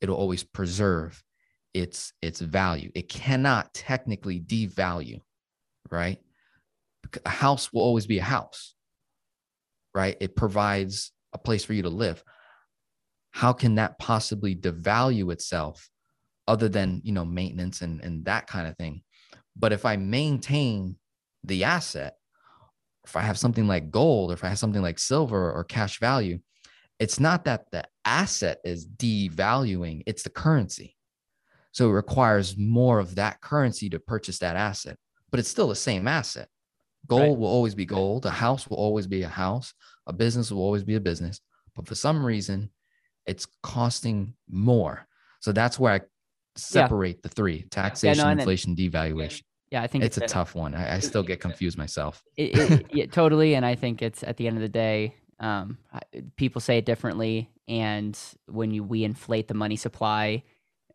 It'll 0.00 0.16
always 0.16 0.42
preserve 0.42 1.22
its 1.74 2.12
its 2.22 2.40
value. 2.40 2.90
It 2.94 3.08
cannot 3.08 3.72
technically 3.74 4.40
devalue, 4.40 5.20
right? 5.90 6.18
A 7.24 7.28
house 7.28 7.72
will 7.72 7.82
always 7.82 8.06
be 8.06 8.18
a 8.18 8.22
house, 8.22 8.74
right? 9.94 10.16
It 10.20 10.36
provides 10.36 11.12
a 11.32 11.38
place 11.38 11.64
for 11.64 11.72
you 11.72 11.82
to 11.82 11.88
live. 11.88 12.22
How 13.30 13.52
can 13.52 13.76
that 13.76 13.98
possibly 13.98 14.54
devalue 14.54 15.32
itself 15.32 15.88
other 16.46 16.68
than, 16.68 17.00
you 17.04 17.12
know, 17.12 17.24
maintenance 17.24 17.80
and, 17.80 18.00
and 18.02 18.24
that 18.26 18.46
kind 18.46 18.66
of 18.66 18.76
thing? 18.76 19.02
But 19.56 19.72
if 19.72 19.84
I 19.84 19.96
maintain 19.96 20.96
the 21.44 21.64
asset, 21.64 22.16
if 23.04 23.16
I 23.16 23.22
have 23.22 23.38
something 23.38 23.66
like 23.66 23.90
gold, 23.90 24.30
or 24.30 24.34
if 24.34 24.44
I 24.44 24.48
have 24.48 24.58
something 24.58 24.82
like 24.82 24.98
silver 24.98 25.50
or 25.50 25.64
cash 25.64 25.98
value, 25.98 26.38
it's 26.98 27.18
not 27.18 27.44
that 27.46 27.70
the 27.72 27.84
asset 28.04 28.58
is 28.64 28.86
devaluing, 28.86 30.02
it's 30.06 30.22
the 30.22 30.30
currency. 30.30 30.96
So 31.72 31.88
it 31.88 31.92
requires 31.92 32.56
more 32.56 32.98
of 32.98 33.14
that 33.16 33.40
currency 33.40 33.88
to 33.90 33.98
purchase 33.98 34.38
that 34.38 34.56
asset, 34.56 34.96
but 35.30 35.40
it's 35.40 35.48
still 35.48 35.68
the 35.68 35.74
same 35.74 36.06
asset. 36.06 36.48
Gold 37.08 37.22
right. 37.22 37.38
will 37.38 37.48
always 37.48 37.74
be 37.74 37.86
gold. 37.86 38.26
A 38.26 38.30
house 38.30 38.68
will 38.68 38.76
always 38.76 39.06
be 39.06 39.22
a 39.22 39.28
house. 39.28 39.74
A 40.06 40.12
business 40.12 40.52
will 40.52 40.62
always 40.62 40.84
be 40.84 40.94
a 40.94 41.00
business. 41.00 41.40
But 41.74 41.88
for 41.88 41.94
some 41.94 42.24
reason, 42.24 42.70
it's 43.26 43.46
costing 43.62 44.34
more. 44.48 45.06
So 45.40 45.52
that's 45.52 45.78
where 45.78 45.94
I 45.94 46.00
separate 46.56 47.16
yeah. 47.16 47.20
the 47.22 47.28
three 47.30 47.62
taxation, 47.70 48.18
yeah, 48.18 48.34
no, 48.34 48.40
inflation, 48.40 48.76
devaluation. 48.76 49.42
Yeah, 49.70 49.82
I 49.82 49.86
think 49.86 50.04
it's, 50.04 50.18
it's 50.18 50.22
a, 50.22 50.24
a, 50.26 50.28
tough 50.28 50.54
one. 50.54 50.74
I, 50.74 50.96
I, 50.96 50.98
still 50.98 51.22
get 51.22 51.40
confused 51.40 51.78
myself. 51.78 52.22
It, 52.36 52.58
it, 52.58 52.86
yeah, 52.92 53.06
totally. 53.06 53.54
And 53.54 53.64
I 53.64 53.74
think 53.74 54.02
it's 54.02 54.22
at 54.22 54.36
the 54.36 54.46
end 54.46 54.56
of 54.56 54.62
the 54.62 54.68
day, 54.68 55.16
um, 55.40 55.78
people 56.36 56.60
say 56.60 56.78
it 56.78 56.84
differently. 56.84 57.50
And 57.68 58.18
when 58.46 58.70
you 58.70 58.84
we 58.84 59.02
inflate 59.02 59.48
the 59.48 59.54
money 59.54 59.76
supply, 59.76 60.44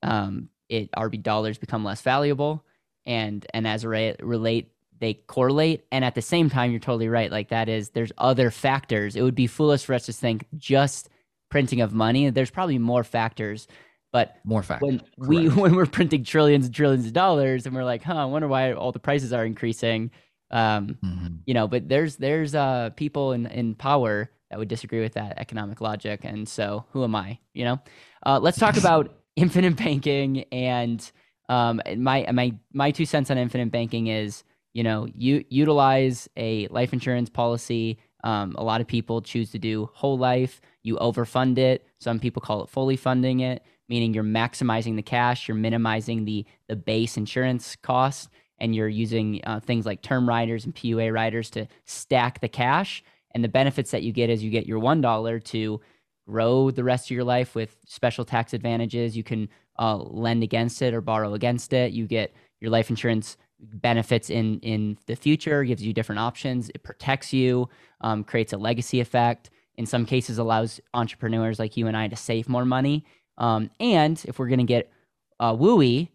um, 0.03 0.49
it 0.69 0.91
RB 0.91 1.21
dollars 1.21 1.57
become 1.57 1.83
less 1.83 2.01
valuable, 2.01 2.65
and 3.05 3.45
and 3.53 3.67
as 3.67 3.83
a 3.83 3.89
re- 3.89 4.15
relate 4.19 4.71
they 4.99 5.13
correlate. 5.13 5.85
And 5.91 6.03
at 6.03 6.15
the 6.15 6.21
same 6.21 6.49
time, 6.49 6.71
you're 6.71 6.79
totally 6.79 7.09
right. 7.09 7.31
Like 7.31 7.49
that 7.49 7.69
is 7.69 7.89
there's 7.89 8.11
other 8.17 8.51
factors. 8.51 9.15
It 9.15 9.21
would 9.21 9.35
be 9.35 9.47
foolish 9.47 9.85
for 9.85 9.93
us 9.93 10.05
to 10.07 10.13
think 10.13 10.45
just 10.55 11.09
printing 11.49 11.81
of 11.81 11.93
money. 11.93 12.29
There's 12.29 12.49
probably 12.51 12.77
more 12.77 13.03
factors. 13.03 13.67
But 14.13 14.37
more 14.45 14.63
factors. 14.63 14.87
When 14.87 14.99
Correct. 14.99 15.27
we 15.27 15.49
when 15.61 15.75
we're 15.75 15.85
printing 15.85 16.23
trillions 16.23 16.65
and 16.65 16.73
trillions 16.73 17.05
of 17.05 17.13
dollars, 17.13 17.65
and 17.65 17.75
we're 17.75 17.83
like, 17.83 18.03
huh, 18.03 18.15
I 18.15 18.25
wonder 18.25 18.47
why 18.47 18.73
all 18.73 18.91
the 18.91 18.99
prices 18.99 19.33
are 19.33 19.45
increasing. 19.45 20.11
Um, 20.49 20.97
mm-hmm. 21.03 21.27
you 21.45 21.53
know, 21.53 21.67
but 21.67 21.89
there's 21.89 22.15
there's 22.15 22.55
uh 22.55 22.91
people 22.95 23.33
in 23.33 23.47
in 23.47 23.75
power 23.75 24.31
that 24.49 24.57
would 24.57 24.69
disagree 24.69 25.01
with 25.01 25.13
that 25.13 25.37
economic 25.37 25.81
logic, 25.81 26.21
and 26.23 26.47
so 26.47 26.85
who 26.91 27.03
am 27.03 27.15
I? 27.15 27.37
You 27.53 27.65
know, 27.65 27.79
uh, 28.25 28.39
let's 28.41 28.57
talk 28.57 28.77
about 28.77 29.13
infinite 29.37 29.77
banking 29.77 30.43
and 30.51 31.11
um, 31.47 31.81
my 31.95 32.27
my 32.33 32.53
my 32.73 32.91
two 32.91 33.05
cents 33.05 33.31
on 33.31 33.37
infinite 33.37 33.71
banking 33.71 34.07
is 34.07 34.43
you 34.73 34.83
know 34.83 35.07
you 35.15 35.45
utilize 35.49 36.27
a 36.35 36.67
life 36.67 36.91
insurance 36.91 37.29
policy. 37.29 37.99
Um, 38.23 38.55
a 38.57 38.63
lot 38.63 38.81
of 38.81 38.87
people 38.87 39.21
choose 39.21 39.51
to 39.51 39.59
do 39.59 39.89
whole 39.93 40.17
life. 40.17 40.59
You 40.83 40.97
overfund 40.97 41.57
it. 41.57 41.85
Some 41.99 42.19
people 42.19 42.41
call 42.41 42.63
it 42.63 42.69
fully 42.69 42.97
funding 42.97 43.39
it, 43.39 43.63
meaning 43.87 44.13
you're 44.13 44.23
maximizing 44.23 44.95
the 44.97 45.03
cash, 45.03 45.47
you're 45.47 45.55
minimizing 45.55 46.25
the 46.25 46.45
the 46.67 46.75
base 46.75 47.15
insurance 47.15 47.77
cost 47.77 48.29
and 48.59 48.75
you're 48.75 48.89
using 48.89 49.39
uh, 49.45 49.59
things 49.59 49.85
like 49.85 50.01
term 50.01 50.27
riders 50.27 50.65
and 50.65 50.73
PUA 50.73 51.13
riders 51.13 51.51
to 51.51 51.67
stack 51.85 52.41
the 52.41 52.49
cash. 52.49 53.03
And 53.31 53.43
the 53.43 53.49
benefits 53.49 53.91
that 53.91 54.01
you 54.01 54.11
get 54.11 54.31
is 54.31 54.43
you 54.43 54.49
get 54.49 54.65
your 54.65 54.79
one 54.79 54.99
dollar 54.99 55.39
to 55.39 55.79
grow 56.27 56.71
the 56.71 56.83
rest 56.83 57.07
of 57.07 57.11
your 57.11 57.23
life 57.23 57.55
with 57.55 57.77
special 57.85 58.25
tax 58.25 58.53
advantages. 58.53 59.15
You 59.15 59.23
can 59.23 59.49
uh, 59.79 59.97
lend 59.97 60.43
against 60.43 60.81
it 60.81 60.93
or 60.93 61.01
borrow 61.01 61.33
against 61.33 61.73
it. 61.73 61.91
You 61.93 62.07
get 62.07 62.33
your 62.59 62.71
life 62.71 62.89
insurance 62.89 63.37
benefits 63.59 64.29
in 64.29 64.59
in 64.59 64.97
the 65.07 65.15
future, 65.15 65.63
gives 65.63 65.83
you 65.83 65.93
different 65.93 66.19
options. 66.19 66.69
It 66.69 66.83
protects 66.83 67.33
you, 67.33 67.69
um, 68.01 68.23
creates 68.23 68.53
a 68.53 68.57
legacy 68.57 68.99
effect. 68.99 69.49
In 69.75 69.85
some 69.85 70.05
cases, 70.05 70.37
allows 70.37 70.81
entrepreneurs 70.93 71.59
like 71.59 71.77
you 71.77 71.87
and 71.87 71.95
I 71.95 72.07
to 72.07 72.15
save 72.15 72.49
more 72.49 72.65
money. 72.65 73.05
Um, 73.37 73.69
and 73.79 74.23
if 74.27 74.39
we're 74.39 74.47
going 74.47 74.59
to 74.59 74.65
get 74.65 74.91
uh, 75.39 75.53
wooey, 75.53 76.09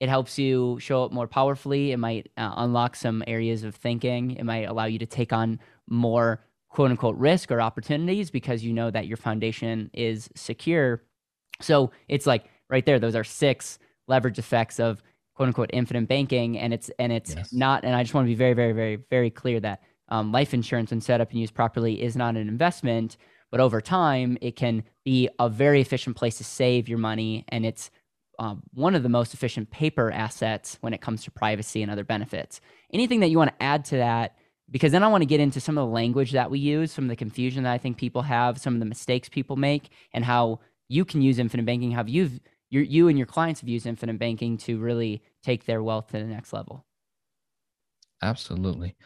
it 0.00 0.08
helps 0.08 0.38
you 0.38 0.78
show 0.80 1.04
up 1.04 1.12
more 1.12 1.28
powerfully. 1.28 1.92
It 1.92 1.98
might 1.98 2.30
uh, 2.36 2.54
unlock 2.56 2.96
some 2.96 3.22
areas 3.26 3.62
of 3.62 3.76
thinking. 3.76 4.32
It 4.32 4.44
might 4.44 4.68
allow 4.68 4.86
you 4.86 4.98
to 4.98 5.06
take 5.06 5.32
on 5.32 5.60
more 5.88 6.40
quote 6.74 6.90
unquote 6.90 7.16
risk 7.16 7.52
or 7.52 7.60
opportunities 7.60 8.32
because 8.32 8.64
you 8.64 8.72
know 8.72 8.90
that 8.90 9.06
your 9.06 9.16
foundation 9.16 9.88
is 9.94 10.28
secure. 10.34 11.04
So 11.60 11.92
it's 12.08 12.26
like 12.26 12.46
right 12.68 12.84
there, 12.84 12.98
those 12.98 13.14
are 13.14 13.22
six 13.22 13.78
leverage 14.08 14.40
effects 14.40 14.80
of 14.80 15.00
quote 15.36 15.46
unquote 15.46 15.70
infinite 15.72 16.08
banking. 16.08 16.58
And 16.58 16.74
it's, 16.74 16.90
and 16.98 17.12
it's 17.12 17.36
yes. 17.36 17.52
not, 17.52 17.84
and 17.84 17.94
I 17.94 18.02
just 18.02 18.12
want 18.12 18.26
to 18.26 18.28
be 18.28 18.34
very, 18.34 18.54
very, 18.54 18.72
very, 18.72 18.96
very 19.08 19.30
clear 19.30 19.60
that 19.60 19.82
um, 20.08 20.32
life 20.32 20.52
insurance, 20.52 20.90
when 20.90 21.00
set 21.00 21.20
up 21.20 21.30
and 21.30 21.38
used 21.38 21.54
properly, 21.54 22.02
is 22.02 22.16
not 22.16 22.36
an 22.36 22.48
investment. 22.48 23.18
But 23.52 23.60
over 23.60 23.80
time, 23.80 24.36
it 24.40 24.56
can 24.56 24.82
be 25.04 25.28
a 25.38 25.48
very 25.48 25.80
efficient 25.80 26.16
place 26.16 26.38
to 26.38 26.44
save 26.44 26.88
your 26.88 26.98
money. 26.98 27.44
And 27.50 27.64
it's 27.64 27.88
um, 28.40 28.64
one 28.72 28.96
of 28.96 29.04
the 29.04 29.08
most 29.08 29.32
efficient 29.32 29.70
paper 29.70 30.10
assets 30.10 30.78
when 30.80 30.92
it 30.92 31.00
comes 31.00 31.22
to 31.22 31.30
privacy 31.30 31.82
and 31.82 31.92
other 31.92 32.02
benefits. 32.02 32.60
Anything 32.92 33.20
that 33.20 33.28
you 33.28 33.38
want 33.38 33.50
to 33.50 33.62
add 33.62 33.84
to 33.86 33.98
that? 33.98 34.36
Because 34.70 34.92
then 34.92 35.02
I 35.02 35.08
want 35.08 35.22
to 35.22 35.26
get 35.26 35.40
into 35.40 35.60
some 35.60 35.76
of 35.76 35.86
the 35.86 35.92
language 35.92 36.32
that 36.32 36.50
we 36.50 36.58
use, 36.58 36.90
some 36.90 37.04
of 37.04 37.10
the 37.10 37.16
confusion 37.16 37.64
that 37.64 37.72
I 37.72 37.78
think 37.78 37.96
people 37.96 38.22
have, 38.22 38.58
some 38.58 38.74
of 38.74 38.80
the 38.80 38.86
mistakes 38.86 39.28
people 39.28 39.56
make, 39.56 39.90
and 40.12 40.24
how 40.24 40.60
you 40.88 41.04
can 41.04 41.20
use 41.22 41.38
infinite 41.38 41.66
banking, 41.66 41.92
how 41.92 42.04
you've 42.06 42.40
you 42.70 43.08
and 43.08 43.16
your 43.16 43.26
clients 43.26 43.60
have 43.60 43.68
used 43.68 43.86
infinite 43.86 44.18
banking 44.18 44.56
to 44.56 44.78
really 44.80 45.22
take 45.44 45.64
their 45.64 45.82
wealth 45.82 46.08
to 46.08 46.14
the 46.14 46.24
next 46.24 46.52
level. 46.52 46.84
Absolutely. 48.20 48.96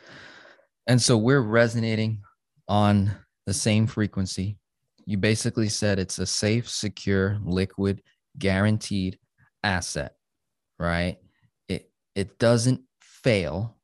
And 0.87 1.03
so 1.03 1.19
we're 1.19 1.43
resonating 1.43 2.23
on 2.67 3.15
the 3.47 3.53
same 3.53 3.87
frequency. 3.87 4.59
You 5.05 5.19
basically 5.19 5.69
said 5.69 5.99
it's 5.99 6.19
a 6.19 6.27
safe, 6.27 6.69
secure, 6.69 7.39
liquid, 7.45 8.03
guaranteed 8.39 9.19
asset, 9.63 10.15
right? 10.79 11.19
It 11.69 11.91
it 12.15 12.39
doesn't 12.39 12.83
fail 13.01 13.78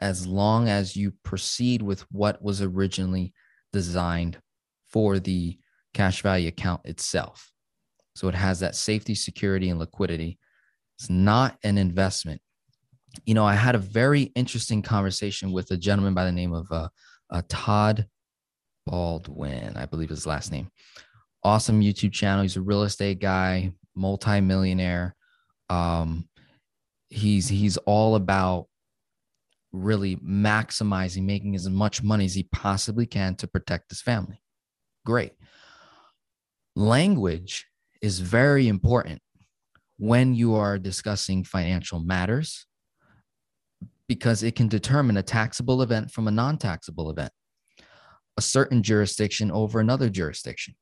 as 0.00 0.26
long 0.26 0.68
as 0.68 0.96
you 0.96 1.12
proceed 1.22 1.82
with 1.82 2.00
what 2.10 2.42
was 2.42 2.62
originally 2.62 3.32
designed 3.72 4.38
for 4.88 5.18
the 5.18 5.58
cash 5.94 6.22
value 6.22 6.48
account 6.48 6.80
itself. 6.84 7.50
So 8.14 8.28
it 8.28 8.34
has 8.34 8.60
that 8.60 8.74
safety, 8.74 9.14
security, 9.14 9.70
and 9.70 9.78
liquidity. 9.78 10.38
It's 10.98 11.10
not 11.10 11.58
an 11.62 11.78
investment. 11.78 12.40
You 13.24 13.34
know, 13.34 13.44
I 13.44 13.54
had 13.54 13.74
a 13.74 13.78
very 13.78 14.24
interesting 14.34 14.82
conversation 14.82 15.52
with 15.52 15.70
a 15.70 15.76
gentleman 15.76 16.14
by 16.14 16.24
the 16.24 16.32
name 16.32 16.52
of 16.52 16.66
uh, 16.70 16.88
uh, 17.30 17.42
Todd 17.48 18.06
Baldwin, 18.86 19.76
I 19.76 19.86
believe 19.86 20.10
his 20.10 20.26
last 20.26 20.52
name. 20.52 20.70
Awesome 21.42 21.80
YouTube 21.80 22.12
channel. 22.12 22.42
He's 22.42 22.56
a 22.56 22.62
real 22.62 22.82
estate 22.82 23.20
guy, 23.20 23.72
multimillionaire. 23.94 25.14
Um, 25.68 26.28
he's 27.08 27.48
he's 27.48 27.76
all 27.78 28.14
about 28.14 28.66
really 29.72 30.16
maximizing, 30.16 31.24
making 31.24 31.54
as 31.54 31.68
much 31.68 32.02
money 32.02 32.24
as 32.24 32.34
he 32.34 32.44
possibly 32.44 33.06
can 33.06 33.34
to 33.36 33.46
protect 33.46 33.90
his 33.90 34.02
family. 34.02 34.40
Great. 35.06 35.32
Language 36.76 37.66
is 38.02 38.20
very 38.20 38.68
important 38.68 39.20
when 39.98 40.34
you 40.34 40.54
are 40.54 40.78
discussing 40.78 41.44
financial 41.44 42.00
matters 42.00 42.66
because 44.08 44.42
it 44.42 44.56
can 44.56 44.66
determine 44.66 45.16
a 45.16 45.22
taxable 45.22 45.82
event 45.82 46.10
from 46.10 46.26
a 46.26 46.32
non 46.32 46.58
taxable 46.58 47.10
event, 47.10 47.32
a 48.36 48.42
certain 48.42 48.82
jurisdiction 48.82 49.50
over 49.50 49.78
another 49.78 50.08
jurisdiction, 50.08 50.74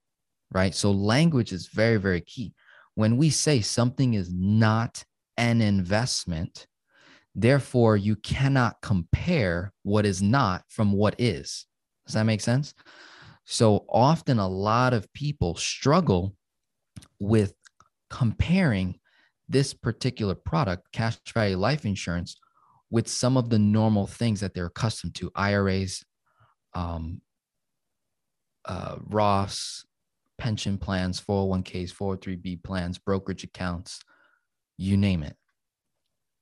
right? 0.52 0.74
So, 0.74 0.90
language 0.90 1.52
is 1.52 1.68
very, 1.68 1.96
very 1.96 2.20
key 2.20 2.54
when 2.98 3.16
we 3.16 3.30
say 3.30 3.60
something 3.60 4.14
is 4.14 4.32
not 4.34 5.04
an 5.36 5.60
investment, 5.60 6.66
therefore 7.42 7.96
you 7.96 8.16
cannot 8.16 8.80
compare 8.82 9.72
what 9.82 10.04
is 10.04 10.20
not 10.20 10.64
from 10.68 10.92
what 10.92 11.14
is. 11.18 11.66
Does 12.06 12.14
that 12.14 12.24
make 12.24 12.40
sense? 12.40 12.74
So 13.44 13.86
often 13.88 14.38
a 14.38 14.48
lot 14.48 14.92
of 14.92 15.12
people 15.12 15.54
struggle 15.54 16.34
with 17.20 17.54
comparing 18.10 18.98
this 19.48 19.72
particular 19.72 20.34
product, 20.34 20.90
cash 20.92 21.16
value 21.32 21.56
life 21.56 21.84
insurance, 21.84 22.36
with 22.90 23.08
some 23.08 23.36
of 23.36 23.50
the 23.50 23.58
normal 23.58 24.06
things 24.06 24.40
that 24.40 24.54
they're 24.54 24.66
accustomed 24.66 25.14
to 25.14 25.30
IRAs, 25.34 26.04
um, 26.74 27.20
uh, 28.64 28.96
Roths, 28.96 29.84
pension 30.38 30.78
plans, 30.78 31.20
401ks, 31.20 31.94
403b 31.94 32.62
plans, 32.62 32.98
brokerage 32.98 33.44
accounts, 33.44 34.00
you 34.76 34.96
name 34.96 35.22
it. 35.22 35.36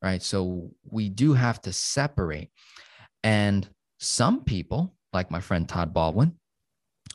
Right. 0.02 0.22
So 0.22 0.70
we 0.84 1.08
do 1.08 1.32
have 1.32 1.60
to 1.62 1.72
separate. 1.72 2.50
And 3.24 3.68
some 3.98 4.44
people, 4.44 4.94
like 5.12 5.30
my 5.30 5.40
friend 5.40 5.68
Todd 5.68 5.94
Baldwin, 5.94 6.36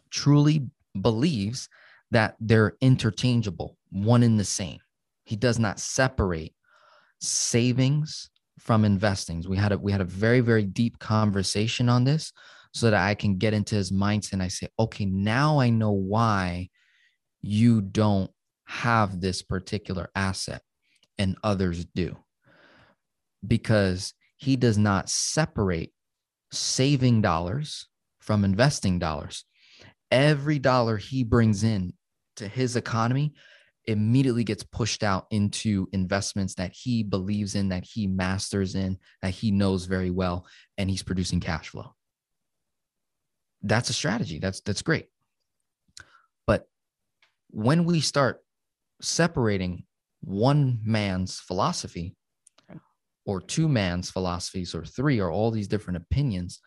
truly 0.09 0.67
believes 0.99 1.69
that 2.09 2.35
they're 2.39 2.75
interchangeable, 2.81 3.77
one 3.91 4.23
in 4.23 4.37
the 4.37 4.43
same. 4.43 4.79
He 5.25 5.35
does 5.35 5.59
not 5.59 5.79
separate 5.79 6.53
savings 7.19 8.29
from 8.59 8.83
investings. 8.83 9.47
We 9.47 9.57
had 9.57 9.71
a 9.71 9.77
we 9.77 9.91
had 9.91 10.01
a 10.01 10.05
very 10.05 10.41
very 10.41 10.65
deep 10.65 10.99
conversation 10.99 11.87
on 11.87 12.03
this 12.03 12.33
so 12.73 12.89
that 12.89 13.01
I 13.01 13.15
can 13.15 13.37
get 13.37 13.53
into 13.53 13.75
his 13.75 13.91
mindset 13.91 14.33
and 14.33 14.43
I 14.43 14.47
say, 14.47 14.67
okay, 14.79 15.05
now 15.05 15.59
I 15.59 15.69
know 15.69 15.91
why 15.91 16.69
you 17.41 17.81
don't 17.81 18.31
have 18.65 19.19
this 19.19 19.41
particular 19.41 20.09
asset 20.15 20.61
and 21.17 21.37
others 21.43 21.85
do. 21.85 22.15
Because 23.45 24.13
he 24.37 24.55
does 24.55 24.77
not 24.77 25.09
separate 25.09 25.91
saving 26.51 27.21
dollars 27.21 27.87
from 28.19 28.43
investing 28.43 28.99
dollars. 28.99 29.45
Every 30.09 30.59
dollar 30.59 30.97
he 30.97 31.23
brings 31.23 31.63
in 31.63 31.93
to 32.35 32.47
his 32.47 32.75
economy 32.75 33.33
immediately 33.85 34.43
gets 34.43 34.63
pushed 34.63 35.03
out 35.03 35.25
into 35.31 35.87
investments 35.91 36.55
that 36.55 36.71
he 36.73 37.03
believes 37.03 37.55
in, 37.55 37.69
that 37.69 37.83
he 37.83 38.07
masters 38.07 38.75
in, 38.75 38.97
that 39.21 39.31
he 39.31 39.51
knows 39.51 39.85
very 39.85 40.11
well, 40.11 40.45
and 40.77 40.89
he's 40.89 41.03
producing 41.03 41.39
cash 41.39 41.69
flow. 41.69 41.95
That's 43.63 43.89
a 43.89 43.93
strategy. 43.93 44.39
That's 44.39 44.61
that's 44.61 44.81
great. 44.81 45.07
But 46.47 46.67
when 47.49 47.85
we 47.85 48.01
start 48.01 48.43
separating 49.01 49.85
one 50.21 50.79
man's 50.83 51.39
philosophy 51.39 52.15
or 53.31 53.41
two 53.41 53.67
man's 53.67 54.11
philosophies 54.11 54.75
or 54.75 54.83
three 54.83 55.19
or 55.19 55.31
all 55.31 55.51
these 55.51 55.67
different 55.67 55.97
opinions 55.97 56.59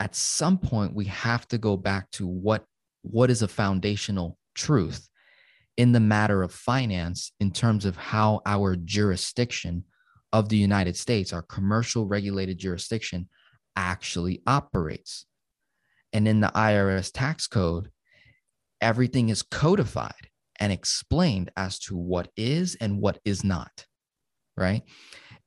at 0.00 0.14
some 0.16 0.58
point 0.58 0.94
we 0.94 1.04
have 1.04 1.46
to 1.46 1.58
go 1.58 1.76
back 1.76 2.10
to 2.10 2.26
what 2.26 2.64
what 3.02 3.30
is 3.30 3.42
a 3.42 3.48
foundational 3.48 4.38
truth 4.54 5.08
in 5.76 5.92
the 5.92 6.00
matter 6.00 6.42
of 6.42 6.52
finance 6.52 7.32
in 7.40 7.50
terms 7.50 7.84
of 7.84 7.96
how 7.96 8.40
our 8.46 8.76
jurisdiction 8.76 9.84
of 10.32 10.48
the 10.48 10.56
United 10.56 10.96
States, 10.96 11.32
our 11.32 11.42
commercial 11.42 12.06
regulated 12.06 12.58
jurisdiction, 12.58 13.28
actually 13.76 14.42
operates. 14.46 15.26
And 16.12 16.28
in 16.28 16.40
the 16.40 16.52
IRS 16.54 17.10
tax 17.12 17.46
code, 17.46 17.90
everything 18.80 19.28
is 19.28 19.42
codified 19.42 20.28
and 20.60 20.72
explained 20.72 21.50
as 21.56 21.78
to 21.80 21.96
what 21.96 22.28
is 22.36 22.76
and 22.80 23.00
what 23.00 23.18
is 23.24 23.44
not, 23.44 23.86
right? 24.56 24.82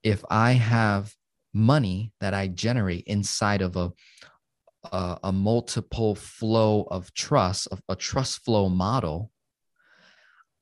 If 0.06 0.24
I 0.30 0.52
have 0.52 1.12
money 1.52 2.14
that 2.22 2.36
I 2.36 2.48
generate 2.48 3.06
inside 3.08 3.64
of 3.64 3.76
a, 3.76 3.92
a, 4.84 5.18
a 5.24 5.32
multiple 5.32 6.14
flow 6.14 6.84
of 6.92 7.12
trust, 7.16 7.70
of 7.72 7.82
a 7.90 7.96
trust 7.96 8.46
flow 8.46 8.70
model, 8.70 9.32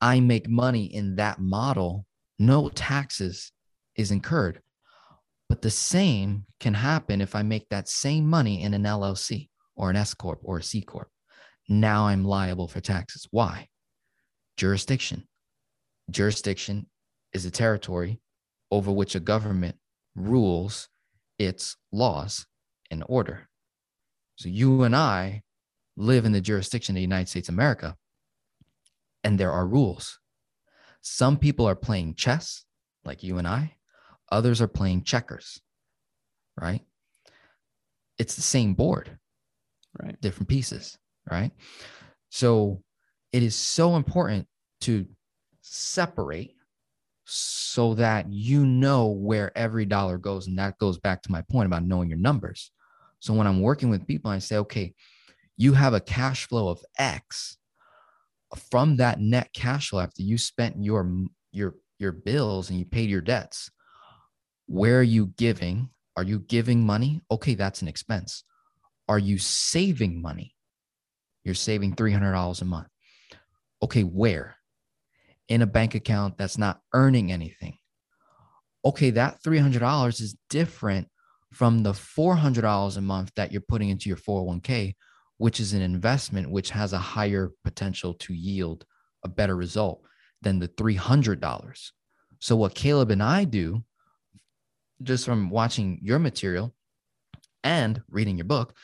I 0.00 0.20
make 0.20 0.48
money 0.48 0.86
in 0.86 1.16
that 1.16 1.40
model, 1.40 2.06
no 2.38 2.70
taxes 2.70 3.52
is 3.96 4.10
incurred. 4.10 4.62
But 5.50 5.60
the 5.60 5.70
same 5.70 6.46
can 6.58 6.72
happen 6.72 7.20
if 7.20 7.34
I 7.34 7.42
make 7.42 7.68
that 7.68 7.86
same 7.86 8.26
money 8.26 8.62
in 8.62 8.72
an 8.72 8.84
LLC 8.84 9.50
or 9.76 9.90
an 9.90 9.96
S 9.96 10.14
Corp 10.14 10.40
or 10.42 10.56
a 10.56 10.62
C 10.62 10.80
Corp. 10.80 11.08
Now 11.68 12.06
I'm 12.06 12.24
liable 12.24 12.66
for 12.66 12.80
taxes. 12.80 13.28
Why? 13.30 13.68
Jurisdiction. 14.56 15.28
Jurisdiction 16.10 16.86
is 17.34 17.44
a 17.44 17.50
territory 17.50 18.22
over 18.74 18.92
which 18.92 19.14
a 19.14 19.20
government 19.20 19.76
rules 20.14 20.88
its 21.38 21.76
laws 21.92 22.46
and 22.90 23.04
order. 23.08 23.48
So 24.36 24.48
you 24.48 24.82
and 24.82 24.94
I 24.94 25.42
live 25.96 26.24
in 26.24 26.32
the 26.32 26.40
jurisdiction 26.40 26.94
of 26.94 26.96
the 26.96 27.02
United 27.02 27.28
States 27.28 27.48
of 27.48 27.54
America, 27.54 27.96
and 29.22 29.38
there 29.38 29.52
are 29.52 29.66
rules. 29.66 30.18
Some 31.00 31.38
people 31.38 31.66
are 31.66 31.76
playing 31.76 32.14
chess, 32.14 32.64
like 33.04 33.22
you 33.22 33.38
and 33.38 33.46
I, 33.46 33.76
others 34.30 34.60
are 34.60 34.68
playing 34.68 35.04
checkers, 35.04 35.60
right? 36.60 36.82
It's 38.18 38.36
the 38.36 38.42
same 38.42 38.74
board, 38.74 39.18
right? 40.00 40.20
Different 40.20 40.48
pieces 40.48 40.98
right? 41.30 41.52
So 42.30 42.82
it 43.32 43.42
is 43.42 43.54
so 43.54 43.96
important 43.96 44.46
to 44.82 45.06
separate 45.60 46.54
so 47.24 47.94
that 47.94 48.30
you 48.30 48.66
know 48.66 49.08
where 49.08 49.56
every 49.56 49.84
dollar 49.86 50.18
goes. 50.18 50.46
And 50.46 50.58
that 50.58 50.78
goes 50.78 50.98
back 50.98 51.22
to 51.22 51.32
my 51.32 51.42
point 51.42 51.66
about 51.66 51.84
knowing 51.84 52.08
your 52.08 52.18
numbers. 52.18 52.70
So 53.20 53.32
when 53.32 53.46
I'm 53.46 53.60
working 53.60 53.88
with 53.88 54.06
people, 54.06 54.30
I 54.30 54.38
say, 54.38 54.58
okay, 54.58 54.94
you 55.56 55.72
have 55.72 55.94
a 55.94 56.00
cash 56.00 56.46
flow 56.46 56.68
of 56.68 56.84
X. 56.98 57.56
From 58.70 58.96
that 58.98 59.20
net 59.20 59.50
cash 59.52 59.90
flow 59.90 60.00
after 60.00 60.22
you 60.22 60.38
spent 60.38 60.76
your 60.82 61.10
your 61.50 61.74
your 61.98 62.12
bills 62.12 62.70
and 62.70 62.78
you 62.78 62.84
paid 62.84 63.10
your 63.10 63.20
debts, 63.20 63.70
where 64.66 65.00
are 65.00 65.02
you 65.02 65.32
giving? 65.36 65.90
Are 66.16 66.22
you 66.22 66.38
giving 66.38 66.86
money? 66.86 67.22
Okay, 67.30 67.54
that's 67.54 67.82
an 67.82 67.88
expense. 67.88 68.44
Are 69.08 69.18
you 69.18 69.38
saving 69.38 70.22
money? 70.22 70.54
You're 71.44 71.54
saving 71.54 71.96
$300 71.96 72.62
a 72.62 72.64
month. 72.64 72.88
Okay, 73.82 74.02
where? 74.02 74.56
In 75.48 75.62
a 75.62 75.66
bank 75.66 75.94
account 75.94 76.38
that's 76.38 76.58
not 76.58 76.80
earning 76.94 77.30
anything. 77.30 77.76
Okay, 78.84 79.10
that 79.10 79.42
$300 79.42 80.20
is 80.20 80.36
different 80.48 81.08
from 81.52 81.82
the 81.82 81.92
$400 81.92 82.96
a 82.96 83.00
month 83.00 83.32
that 83.36 83.52
you're 83.52 83.60
putting 83.60 83.88
into 83.88 84.08
your 84.08 84.18
401k, 84.18 84.94
which 85.38 85.60
is 85.60 85.72
an 85.72 85.82
investment 85.82 86.50
which 86.50 86.70
has 86.70 86.92
a 86.92 86.98
higher 86.98 87.50
potential 87.62 88.14
to 88.14 88.34
yield 88.34 88.84
a 89.24 89.28
better 89.28 89.56
result 89.56 90.02
than 90.42 90.58
the 90.58 90.68
$300. 90.68 91.90
So, 92.40 92.56
what 92.56 92.74
Caleb 92.74 93.10
and 93.10 93.22
I 93.22 93.44
do, 93.44 93.84
just 95.02 95.24
from 95.24 95.50
watching 95.50 95.98
your 96.02 96.18
material 96.18 96.74
and 97.62 98.02
reading 98.08 98.36
your 98.36 98.44
book, 98.44 98.76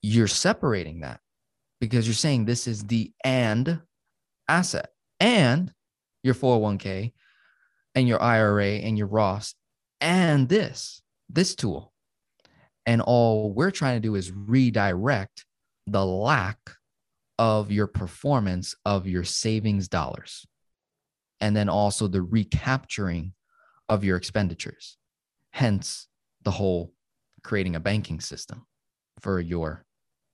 you're 0.00 0.26
separating 0.26 1.00
that 1.00 1.20
because 1.80 2.06
you're 2.06 2.14
saying 2.14 2.44
this 2.44 2.66
is 2.66 2.84
the 2.84 3.12
and 3.24 3.80
asset 4.48 4.88
and 5.20 5.72
your 6.24 6.34
401k 6.34 7.12
and 7.94 8.08
your 8.08 8.20
IRA 8.20 8.66
and 8.66 8.98
your 8.98 9.06
Roth 9.06 9.54
and 10.00 10.48
this, 10.48 11.02
this 11.28 11.54
tool. 11.54 11.92
And 12.86 13.00
all 13.00 13.52
we're 13.52 13.70
trying 13.70 13.96
to 13.96 14.06
do 14.06 14.16
is 14.16 14.32
redirect 14.32 15.44
the 15.86 16.04
lack 16.04 16.58
of 17.38 17.70
your 17.70 17.86
performance 17.86 18.74
of 18.84 19.06
your 19.06 19.24
savings 19.24 19.88
dollars. 19.88 20.46
And 21.40 21.54
then 21.56 21.68
also 21.68 22.08
the 22.08 22.22
recapturing 22.22 23.32
of 23.88 24.04
your 24.04 24.16
expenditures. 24.16 24.96
Hence 25.50 26.08
the 26.42 26.50
whole 26.50 26.92
creating 27.42 27.76
a 27.76 27.80
banking 27.80 28.20
system 28.20 28.66
for 29.20 29.40
your 29.40 29.84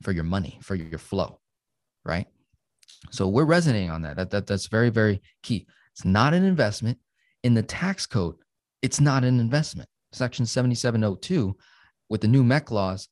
for 0.03 0.13
your 0.13 0.25
money, 0.25 0.59
for 0.63 0.75
your 0.75 0.99
flow, 0.99 1.41
right? 2.05 2.27
So 3.11 3.29
we're 3.29 3.45
resonating 3.45 3.91
on 3.91 4.03
that. 4.03 4.17
That, 4.17 4.31
that 4.31 4.47
that's 4.47 4.69
very 4.69 4.91
very 4.91 5.23
key. 5.43 5.67
It's 6.01 6.07
not 6.07 6.33
an 6.33 6.45
investment 6.45 6.97
in 7.43 7.53
the 7.53 7.63
tax 7.63 8.07
code. 8.07 8.37
It's 8.81 9.01
not 9.01 9.23
an 9.23 9.39
investment. 9.39 9.87
Section 10.13 10.47
7702 10.47 11.55
with 12.09 12.23
the 12.23 12.27
new 12.27 12.43
MEC 12.43 12.71
laws 12.71 13.07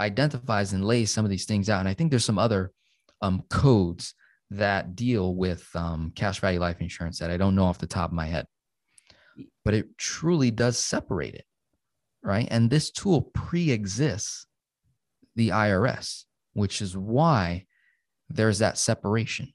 identifies 0.00 0.72
and 0.72 0.84
lays 0.84 1.12
some 1.12 1.24
of 1.24 1.30
these 1.30 1.44
things 1.44 1.70
out. 1.70 1.78
And 1.78 1.88
I 1.88 1.94
think 1.94 2.10
there's 2.10 2.24
some 2.24 2.40
other 2.40 2.72
um, 3.22 3.44
codes 3.50 4.14
that 4.50 4.96
deal 4.96 5.36
with 5.36 5.64
um, 5.76 6.10
cash 6.16 6.40
value 6.40 6.58
life 6.58 6.80
insurance 6.80 7.20
that 7.20 7.30
I 7.30 7.36
don't 7.36 7.54
know 7.54 7.66
off 7.66 7.78
the 7.78 7.86
top 7.86 8.10
of 8.10 8.16
my 8.16 8.26
head, 8.26 8.46
but 9.64 9.72
it 9.72 9.96
truly 9.96 10.50
does 10.50 10.80
separate 10.80 11.36
it, 11.36 11.44
right? 12.20 12.48
And 12.50 12.68
this 12.68 12.90
tool 12.90 13.30
pre 13.32 13.70
exists 13.70 14.44
the 15.36 15.50
IRS, 15.50 16.24
which 16.52 16.82
is 16.82 16.96
why 16.96 17.66
there's 18.28 18.58
that 18.58 18.76
separation 18.76 19.52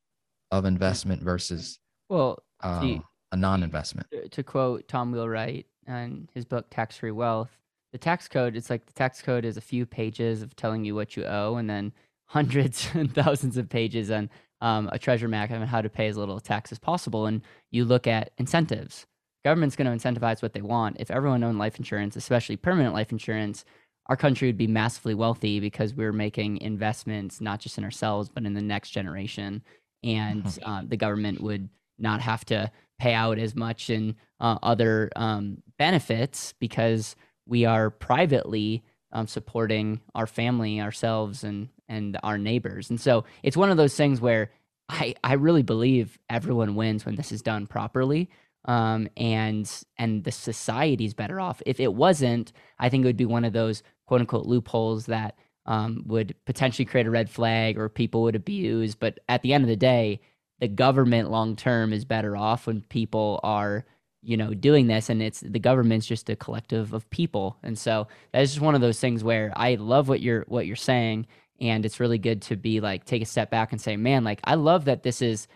of 0.50 0.64
investment 0.64 1.22
versus 1.22 1.78
well 2.12 2.44
uh, 2.62 2.98
a 3.32 3.38
non-investment. 3.38 4.08
To 4.32 4.44
quote 4.44 4.88
Tom 4.88 5.12
Wheelwright 5.12 5.66
and 5.88 6.30
his 6.34 6.46
book 6.46 6.68
Tax 6.70 6.98
Free 6.98 7.12
Wealth, 7.12 7.50
the 7.92 7.98
tax 7.98 8.28
code 8.28 8.56
it's 8.56 8.70
like 8.70 8.86
the 8.86 8.94
tax 8.94 9.22
code 9.22 9.46
is 9.46 9.58
a 9.58 9.62
few 9.62 9.86
pages 9.86 10.42
of 10.42 10.56
telling 10.56 10.86
you 10.86 10.94
what 10.94 11.16
you 11.16 11.26
owe, 11.26 11.56
and 11.56 11.70
then 11.70 11.94
hundreds 12.26 12.90
and 12.94 13.14
thousands 13.14 13.58
of 13.58 13.70
pages 13.70 14.12
on 14.12 14.30
um, 14.62 14.90
a 14.92 15.00
treasure 15.00 15.28
map 15.28 15.52
on 15.52 15.62
how 15.64 15.82
to 15.82 15.90
pay 15.90 16.08
as 16.08 16.18
little 16.18 16.40
tax 16.40 16.72
as 16.72 16.80
possible. 16.80 17.26
And 17.26 17.42
you 17.72 17.84
look 17.84 18.08
at 18.08 18.32
incentives. 18.38 19.06
Government's 19.44 19.76
going 19.76 19.98
to 19.98 20.10
incentivize 20.10 20.44
what 20.44 20.54
they 20.54 20.62
want. 20.62 20.98
If 21.00 21.10
everyone 21.10 21.44
owned 21.44 21.58
life 21.58 21.78
insurance, 21.78 22.16
especially 22.16 22.58
permanent 22.58 22.94
life 22.94 23.12
insurance, 23.12 23.66
our 24.06 24.16
country 24.16 24.48
would 24.48 24.58
be 24.58 24.68
massively 24.68 25.16
wealthy 25.16 25.60
because 25.60 25.94
we're 25.94 26.14
making 26.14 26.58
investments 26.62 27.42
not 27.42 27.60
just 27.60 27.78
in 27.78 27.84
ourselves 27.84 28.30
but 28.30 28.46
in 28.46 28.54
the 28.54 28.62
next 28.62 28.90
generation 28.90 29.62
and 30.04 30.44
mm-hmm. 30.44 30.70
uh, 30.70 30.82
the 30.86 30.98
government 30.98 31.42
would 31.42 31.70
not 32.02 32.22
have 32.22 32.46
to 32.46 32.72
pay 33.00 33.14
out 33.14 33.40
as 33.40 33.56
much 33.56 33.90
in 33.90 34.16
uh, 34.40 34.58
other 34.62 35.10
um, 35.16 35.58
benefits 35.78 36.54
because 36.60 37.16
we 37.46 37.66
are 37.66 37.90
privately 37.90 38.84
um, 39.12 39.28
supporting 39.28 40.02
our 40.16 40.28
family 40.28 40.80
ourselves 40.82 41.44
and 41.44 41.70
and 41.90 42.18
our 42.24 42.38
neighbors 42.38 42.90
and 42.90 43.02
so 43.02 43.26
it's 43.44 43.58
one 43.58 43.70
of 43.70 43.78
those 43.78 43.96
things 43.96 44.22
where 44.22 44.52
i 44.88 45.14
i 45.24 45.34
really 45.34 45.64
believe 45.64 46.18
everyone 46.30 46.76
wins 46.76 47.06
when 47.06 47.16
this 47.16 47.32
is 47.32 47.42
done 47.42 47.68
properly 47.68 48.30
um, 48.66 49.08
and 49.18 49.70
and 49.98 50.24
the 50.24 50.32
society's 50.32 51.14
better 51.14 51.40
off. 51.40 51.62
If 51.66 51.80
it 51.80 51.94
wasn't, 51.94 52.54
I 52.80 52.90
think 52.90 53.04
it 53.04 53.08
would 53.08 53.18
be 53.18 53.26
one 53.26 53.46
of 53.46 53.54
those 53.54 53.84
quote 54.06 54.22
unquote 54.22 54.46
loopholes 54.46 55.08
that 55.08 55.38
um, 55.66 56.04
would 56.08 56.36
potentially 56.46 56.86
create 56.86 57.08
a 57.08 57.12
red 57.12 57.30
flag 57.30 57.78
or 57.78 57.90
people 57.90 58.24
would 58.24 58.36
abuse. 58.36 58.96
But 58.96 59.20
at 59.30 59.42
the 59.42 59.54
end 59.54 59.64
of 59.64 59.68
the 59.70 59.76
day, 59.76 60.22
the 60.62 60.70
government 60.70 61.32
long 61.32 61.58
term 61.58 61.94
is 61.94 62.06
better 62.06 62.38
off 62.38 62.68
when 62.68 62.82
people 62.84 63.42
are 63.44 63.86
you 64.24 64.38
know 64.38 64.54
doing 64.54 64.88
this 64.88 65.10
and 65.10 65.22
it's 65.22 65.42
the 65.42 65.60
government's 65.60 66.08
just 66.08 66.30
a 66.30 66.38
collective 66.38 66.94
of 66.94 67.10
people 67.12 67.58
and 67.64 67.78
so 67.78 68.08
that's 68.34 68.52
just 68.52 68.62
one 68.62 68.76
of 68.76 68.82
those 68.82 69.00
things 69.00 69.24
where 69.24 69.54
i 69.58 69.76
love 69.76 70.10
what 70.10 70.22
you're 70.22 70.46
what 70.48 70.68
you're 70.68 70.78
saying 70.78 71.28
and 71.62 71.86
it's 71.86 72.00
really 72.00 72.20
good 72.20 72.42
to 72.42 72.56
be 72.58 72.82
like 72.82 73.06
take 73.06 73.24
a 73.24 73.26
step 73.26 73.52
back 73.52 73.74
and 73.74 73.82
say 73.82 73.98
man 73.98 74.24
like 74.24 74.42
i 74.46 74.56
love 74.56 74.86
that 74.86 75.04
this 75.04 75.22
is 75.22 75.48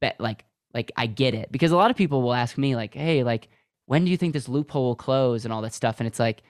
be- 0.00 0.12
like 0.20 0.44
like 0.74 0.92
I 0.96 1.06
get 1.06 1.34
it 1.34 1.52
because 1.52 1.72
a 1.72 1.76
lot 1.76 1.90
of 1.90 1.96
people 1.96 2.22
will 2.22 2.34
ask 2.34 2.58
me 2.58 2.76
like, 2.76 2.94
"Hey, 2.94 3.22
like 3.24 3.48
when 3.86 4.04
do 4.04 4.10
you 4.10 4.16
think 4.16 4.32
this 4.32 4.48
loophole 4.48 4.84
will 4.84 4.96
close 4.96 5.44
and 5.44 5.52
all 5.54 5.62
that 5.62 5.74
stuff?" 5.74 6.00
And 6.00 6.06
it's 6.06 6.18
like 6.18 6.42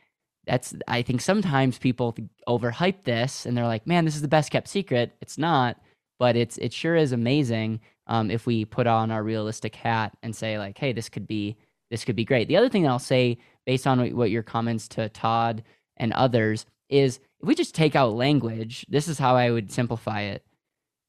that's 0.47 0.75
I 0.89 1.03
think 1.03 1.21
sometimes 1.21 1.79
people 1.79 2.17
overhype 2.49 3.05
this 3.05 3.47
and 3.47 3.57
they're 3.57 3.67
like, 3.67 3.87
"Man, 3.87 4.05
this 4.05 4.17
is 4.17 4.23
the 4.23 4.29
best 4.29 4.51
kept 4.51 4.69
secret." 4.69 5.17
It's 5.21 5.39
not, 5.39 5.79
but 6.19 6.37
it's 6.37 6.59
it 6.59 6.73
sure 6.73 6.97
is 6.97 7.13
amazing 7.13 7.81
um, 8.07 8.31
if 8.31 8.47
we 8.47 8.65
put 8.65 8.87
on 8.87 9.11
our 9.11 9.23
realistic 9.23 9.75
hat 9.75 10.17
and 10.23 10.35
say 10.35 10.59
like, 10.59 10.79
"Hey, 10.79 10.93
this 10.93 11.09
could 11.09 11.27
be 11.27 11.57
this 11.91 12.05
could 12.05 12.17
be 12.17 12.25
great." 12.25 12.49
The 12.49 12.57
other 12.57 12.69
thing 12.69 12.83
that 12.83 12.91
I'll 12.91 12.99
say 12.99 13.39
based 13.67 13.87
on 13.87 14.15
what 14.17 14.31
your 14.31 14.43
comments 14.43 14.89
to 14.89 15.09
Todd 15.09 15.63
and 15.97 16.13
others 16.13 16.67
is 16.89 17.19
if 17.41 17.49
we 17.49 17.55
just 17.55 17.75
take 17.75 17.97
out 17.97 18.15
language, 18.15 18.87
this 18.89 19.09
is 19.09 19.19
how 19.19 19.37
I 19.37 19.51
would 19.51 19.73
simplify 19.73 20.23
it. 20.23 20.45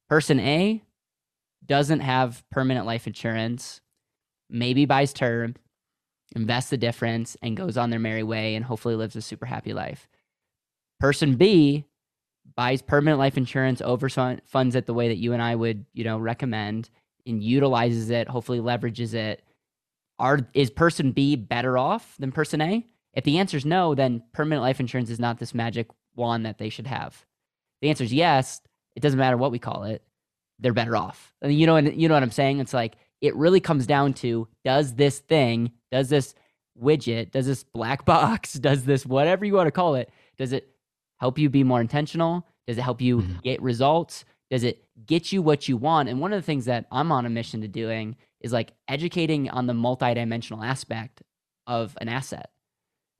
Person 0.09 0.39
A 0.39 0.83
doesn't 1.65 2.01
have 2.01 2.43
permanent 2.51 2.85
life 2.85 3.07
insurance, 3.07 3.81
maybe 4.49 4.85
buys 4.85 5.13
term, 5.13 5.55
invests 6.35 6.69
the 6.69 6.77
difference, 6.77 7.35
and 7.41 7.57
goes 7.57 7.77
on 7.77 7.89
their 7.89 7.99
merry 7.99 8.23
way 8.23 8.55
and 8.55 8.65
hopefully 8.65 8.95
lives 8.95 9.15
a 9.15 9.21
super 9.21 9.45
happy 9.45 9.73
life. 9.73 10.07
Person 10.99 11.35
B 11.35 11.85
buys 12.55 12.81
permanent 12.81 13.19
life 13.19 13.37
insurance, 13.37 13.81
overfunds 13.81 14.75
it 14.75 14.85
the 14.85 14.93
way 14.93 15.07
that 15.07 15.17
you 15.17 15.33
and 15.33 15.41
I 15.41 15.55
would, 15.55 15.85
you 15.93 16.03
know, 16.03 16.17
recommend 16.17 16.89
and 17.25 17.43
utilizes 17.43 18.09
it, 18.09 18.27
hopefully 18.27 18.59
leverages 18.59 19.13
it. 19.13 19.43
Are 20.19 20.39
is 20.53 20.69
person 20.69 21.11
B 21.11 21.35
better 21.35 21.77
off 21.77 22.15
than 22.19 22.31
person 22.31 22.61
A? 22.61 22.85
If 23.13 23.23
the 23.23 23.39
answer 23.39 23.57
is 23.57 23.65
no, 23.65 23.95
then 23.95 24.23
permanent 24.33 24.61
life 24.61 24.79
insurance 24.79 25.09
is 25.09 25.19
not 25.19 25.39
this 25.39 25.53
magic 25.53 25.87
wand 26.15 26.45
that 26.45 26.57
they 26.57 26.69
should 26.69 26.87
have. 26.87 27.25
The 27.81 27.89
answer 27.89 28.03
is 28.03 28.13
yes. 28.13 28.61
It 28.95 29.01
doesn't 29.01 29.19
matter 29.19 29.37
what 29.37 29.51
we 29.51 29.59
call 29.59 29.83
it 29.83 30.01
they're 30.59 30.73
better 30.73 30.95
off. 30.95 31.33
You 31.43 31.65
know, 31.65 31.75
and 31.75 31.99
you 31.99 32.07
know 32.07 32.13
what 32.13 32.23
I'm 32.23 32.31
saying? 32.31 32.59
It's 32.59 32.73
like 32.73 32.95
it 33.21 33.35
really 33.35 33.59
comes 33.59 33.87
down 33.87 34.13
to 34.15 34.47
does 34.63 34.95
this 34.95 35.19
thing, 35.19 35.71
does 35.91 36.09
this 36.09 36.35
widget, 36.81 37.31
does 37.31 37.45
this 37.45 37.63
black 37.63 38.05
box, 38.05 38.53
does 38.53 38.83
this 38.85 39.05
whatever 39.05 39.45
you 39.45 39.53
want 39.53 39.67
to 39.67 39.71
call 39.71 39.95
it, 39.95 40.09
does 40.37 40.53
it 40.53 40.69
help 41.25 41.39
you 41.39 41.49
be 41.49 41.63
more 41.63 41.81
intentional? 41.81 42.45
Does 42.67 42.77
it 42.77 42.81
help 42.81 43.01
you 43.01 43.17
mm-hmm. 43.17 43.39
get 43.43 43.59
results? 43.63 44.25
Does 44.51 44.63
it 44.63 44.83
get 45.07 45.31
you 45.31 45.41
what 45.41 45.67
you 45.67 45.75
want? 45.75 46.07
And 46.07 46.19
one 46.19 46.31
of 46.31 46.37
the 46.37 46.45
things 46.45 46.65
that 46.65 46.85
I'm 46.91 47.11
on 47.11 47.25
a 47.25 47.31
mission 47.31 47.61
to 47.61 47.67
doing 47.67 48.15
is 48.41 48.53
like 48.53 48.73
educating 48.87 49.49
on 49.49 49.65
the 49.65 49.73
multidimensional 49.73 50.63
aspect 50.63 51.23
of 51.65 51.97
an 51.99 52.09
asset. 52.09 52.51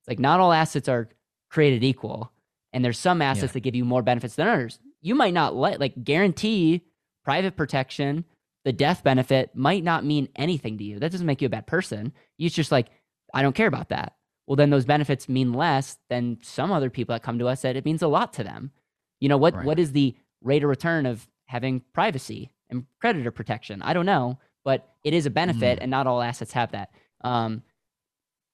It's 0.01 0.07
like 0.07 0.19
not 0.19 0.39
all 0.39 0.53
assets 0.53 0.87
are 0.87 1.09
created 1.49 1.83
equal, 1.83 2.31
and 2.73 2.85
there's 2.85 2.99
some 2.99 3.23
assets 3.23 3.51
yeah. 3.51 3.53
that 3.53 3.61
give 3.61 3.73
you 3.73 3.85
more 3.85 4.03
benefits 4.03 4.35
than 4.35 4.47
others. 4.47 4.77
You 5.01 5.15
might 5.15 5.33
not 5.33 5.55
let 5.55 5.79
like 5.79 6.03
guarantee 6.03 6.83
private 7.23 7.55
protection, 7.55 8.23
the 8.65 8.73
death 8.73 9.03
benefit 9.03 9.55
might 9.55 9.83
not 9.83 10.05
mean 10.05 10.29
anything 10.35 10.77
to 10.77 10.83
you. 10.83 10.99
That 10.99 11.11
doesn't 11.11 11.25
make 11.25 11.41
you 11.41 11.47
a 11.47 11.49
bad 11.49 11.65
person. 11.65 12.13
It's 12.37 12.53
just 12.53 12.71
like, 12.71 12.89
I 13.33 13.41
don't 13.41 13.55
care 13.55 13.67
about 13.67 13.89
that. 13.89 14.13
Well, 14.47 14.55
then 14.55 14.69
those 14.69 14.85
benefits 14.85 15.27
mean 15.27 15.53
less 15.53 15.97
than 16.09 16.37
some 16.41 16.71
other 16.71 16.89
people 16.89 17.13
that 17.13 17.23
come 17.23 17.39
to 17.39 17.47
us 17.47 17.61
that 17.63 17.75
it 17.75 17.85
means 17.85 18.01
a 18.01 18.07
lot 18.07 18.33
to 18.33 18.43
them. 18.43 18.71
You 19.19 19.29
know, 19.29 19.37
what 19.37 19.55
right. 19.55 19.65
what 19.65 19.79
is 19.79 19.91
the 19.91 20.15
rate 20.41 20.63
of 20.63 20.69
return 20.69 21.05
of 21.05 21.27
having 21.45 21.81
privacy 21.93 22.51
and 22.69 22.85
creditor 22.99 23.31
protection? 23.31 23.81
I 23.81 23.93
don't 23.93 24.05
know, 24.05 24.39
but 24.63 24.93
it 25.03 25.13
is 25.13 25.25
a 25.25 25.29
benefit, 25.31 25.79
Mm. 25.79 25.83
and 25.83 25.91
not 25.91 26.05
all 26.07 26.21
assets 26.21 26.51
have 26.53 26.71
that. 26.73 26.91
Um, 27.21 27.63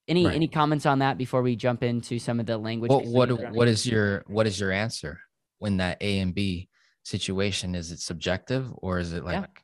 any 0.07 0.25
Right. 0.25 0.35
any 0.35 0.47
comments 0.47 0.85
on 0.85 0.99
that 0.99 1.17
before 1.17 1.41
we 1.41 1.55
jump 1.55 1.83
into 1.83 2.19
some 2.19 2.39
of 2.39 2.45
the 2.45 2.57
language? 2.57 2.89
What 2.89 3.05
what 3.05 3.53
what 3.53 3.67
is 3.67 3.85
your 3.85 4.23
what 4.27 4.47
is 4.47 4.59
your 4.59 4.71
answer 4.71 5.19
when 5.59 5.77
that 5.77 5.97
A 6.01 6.19
and 6.19 6.33
B 6.33 6.69
situation 7.03 7.75
is 7.75 7.91
it 7.91 7.99
subjective 7.99 8.71
or 8.77 8.99
is 8.99 9.13
it 9.13 9.23
Yeah. 9.23 9.41
like 9.41 9.63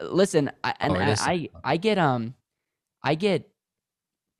listen 0.00 0.50
I, 0.62 0.74
and 0.80 0.92
Oh, 0.92 0.96
I, 1.00 1.16
I 1.18 1.48
i 1.62 1.76
get 1.78 1.98
um 1.98 2.34
i 3.02 3.14
get 3.14 3.48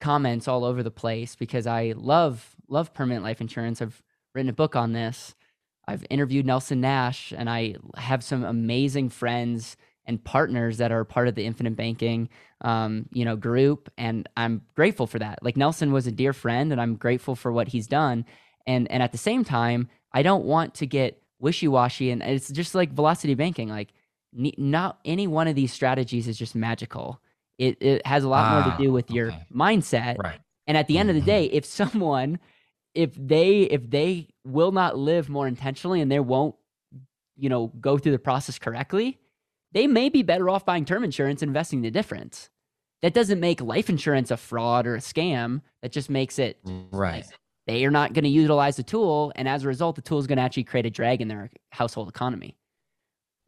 comments 0.05 0.47
all 0.47 0.67
over 0.67 0.83
the 0.83 0.91
place 0.91 1.35
because 1.35 1.67
i 1.67 1.95
love 1.97 2.55
love 2.69 2.93
permanent 2.93 3.25
life 3.25 3.41
insurance. 3.41 3.81
I've 3.81 4.03
written 4.35 4.51
a 4.51 4.53
book 4.53 4.77
on 4.77 4.93
this. 4.93 5.35
I've 5.89 6.05
interviewed 6.11 6.45
nelson 6.45 6.83
nash 6.83 7.33
and 7.35 7.49
i 7.49 7.77
have 7.97 8.23
some 8.23 8.45
amazing 8.45 9.09
friends 9.09 9.79
and 10.05 10.23
partners 10.23 10.77
that 10.77 10.93
are 10.93 11.07
part 11.07 11.27
of 11.29 11.35
the 11.35 11.47
infinite 11.47 11.75
banking 11.75 12.29
um, 12.61 13.07
you 13.13 13.25
know 13.25 13.35
group 13.35 13.91
and 13.97 14.29
i'm 14.37 14.61
grateful 14.75 15.07
for 15.07 15.19
that. 15.19 15.39
Like 15.43 15.57
nelson 15.57 15.91
was 15.91 16.07
a 16.07 16.13
dear 16.13 16.35
friend 16.35 16.71
and 16.71 16.83
i'm 16.83 16.97
grateful 16.97 17.35
for 17.35 17.51
what 17.51 17.69
he's 17.69 17.87
done. 17.87 18.27
And 18.67 18.91
and 18.91 19.03
at 19.03 19.13
the 19.13 19.19
same 19.19 19.43
time 19.43 19.89
i 20.13 20.23
don't 20.23 20.45
want 20.45 20.75
to 20.75 20.87
get 20.87 21.23
wishy-washy 21.39 22.11
and 22.11 22.23
it's 22.23 22.51
just 22.51 22.75
like 22.75 22.93
velocity 22.93 23.33
banking. 23.35 23.71
Like 23.71 23.95
not 24.35 24.99
any 25.07 25.27
one 25.27 25.49
of 25.49 25.55
these 25.55 25.73
strategies 25.73 26.29
is 26.29 26.37
just 26.37 26.55
magical. 26.55 27.21
It, 27.59 27.81
it 27.83 28.07
has 28.07 28.25
a 28.25 28.29
lot 28.29 28.49
more 28.49 28.63
Ah, 28.63 28.77
to 28.77 28.83
do 28.85 28.93
with 28.93 29.11
your 29.11 29.29
okay. 29.29 29.47
mindset. 29.55 30.17
right? 30.23 30.41
And 30.67 30.77
at 30.77 30.89
the 30.89 30.99
end 30.99 31.11
of 31.11 31.15
the 31.17 31.23
Mhm. 31.23 31.27
day, 31.27 31.45
if 31.47 31.65
someone, 31.65 32.39
if 32.95 33.15
they, 33.15 33.63
if 33.63 33.91
they 33.91 34.29
will 34.45 34.73
not 34.73 34.99
live 34.99 35.29
more 35.29 35.47
intentionally 35.47 36.01
and 36.01 36.11
they 36.11 36.21
won't, 36.21 36.55
you 37.37 37.49
know, 37.49 37.69
go 37.81 37.99
through 37.99 38.13
the 38.13 38.19
process 38.19 38.59
correctly, 38.59 39.19
they 39.73 39.87
may 39.87 40.09
be 40.09 40.23
better 40.23 40.49
off 40.51 40.65
buying 40.65 40.85
term 40.85 41.05
insurance 41.05 41.43
and 41.43 41.51
investing 41.51 41.83
the 41.83 41.91
difference. 41.91 42.49
That 43.03 43.13
doesn't 43.15 43.41
make 43.41 43.61
life 43.61 43.91
insurance 43.91 44.31
a 44.31 44.37
fraud 44.37 44.87
or 44.87 44.95
a 44.97 45.01
scam. 45.01 45.63
That 45.83 45.93
just 45.93 46.09
makes 46.11 46.39
it 46.39 46.61
Right. 46.65 47.25
they 47.67 47.85
are 47.85 47.91
not 47.91 48.13
going 48.15 48.25
to 48.25 48.31
utilize 48.31 48.77
the 48.77 48.83
tool, 48.83 49.33
and 49.37 49.49
as 49.49 49.65
a 49.65 49.69
result, 49.69 49.97
the 49.97 50.03
tool 50.03 50.19
is 50.19 50.27
going 50.27 50.37
to 50.39 50.43
actually 50.43 50.65
create 50.65 50.87
a 50.87 50.91
drag 50.91 51.21
in 51.23 51.29
their 51.29 51.51
household 51.73 52.09
economy. 52.09 52.57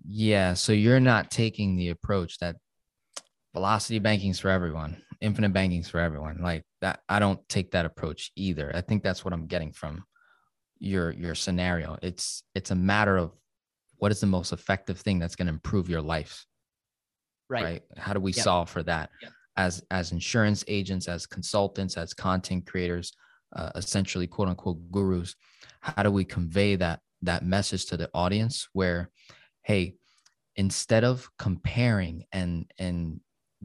Yeah. 0.04 0.54
So 0.54 0.72
you're 0.72 1.00
not 1.00 1.30
taking 1.30 1.76
the 1.76 1.88
approach 1.88 2.38
that 2.38 2.56
velocity 3.56 3.98
banking's 3.98 4.38
for 4.38 4.50
everyone, 4.50 5.02
infinite 5.22 5.54
banking's 5.54 5.88
for 5.88 5.98
everyone. 5.98 6.42
Like 6.42 6.62
that, 6.82 7.00
I 7.08 7.18
don't 7.18 7.40
take 7.48 7.70
that 7.70 7.86
approach 7.86 8.30
either. 8.36 8.70
I 8.74 8.82
think 8.82 9.02
that's 9.02 9.24
what 9.24 9.32
I'm 9.32 9.46
getting 9.46 9.72
from 9.72 10.04
your 10.78 11.10
your 11.12 11.34
scenario. 11.34 11.96
It's 12.02 12.42
it's 12.54 12.70
a 12.70 12.74
matter 12.74 13.16
of 13.16 13.32
what 13.96 14.12
is 14.12 14.20
the 14.20 14.26
most 14.26 14.52
effective 14.52 15.00
thing 15.00 15.18
that's 15.18 15.36
going 15.36 15.46
to 15.46 15.54
improve 15.54 15.88
your 15.88 16.02
life. 16.02 16.44
Right. 17.48 17.62
right, 17.64 17.82
how 17.96 18.12
do 18.12 18.20
we 18.20 18.32
Yep. 18.32 18.44
solve 18.44 18.68
for 18.68 18.82
that 18.82 19.08
Yep. 19.22 19.32
as 19.56 19.82
as 19.90 20.12
insurance 20.12 20.62
agents 20.68 21.08
as 21.08 21.26
consultants 21.26 21.96
as 21.96 22.12
content 22.12 22.66
creators 22.66 23.12
uh, 23.54 23.70
essentially 23.76 24.26
quote 24.26 24.48
unquote 24.48 24.80
gurus 24.90 25.34
how 25.80 26.02
do 26.02 26.10
we 26.10 26.24
convey 26.24 26.76
that 26.76 26.98
that 27.22 27.44
message 27.44 27.86
to 27.86 27.96
the 27.96 28.10
audience 28.12 28.68
where 28.72 29.10
hey 29.62 29.94
instead 30.56 31.04
of 31.04 31.30
comparing 31.38 32.24
and 32.32 32.68
and 32.78 33.20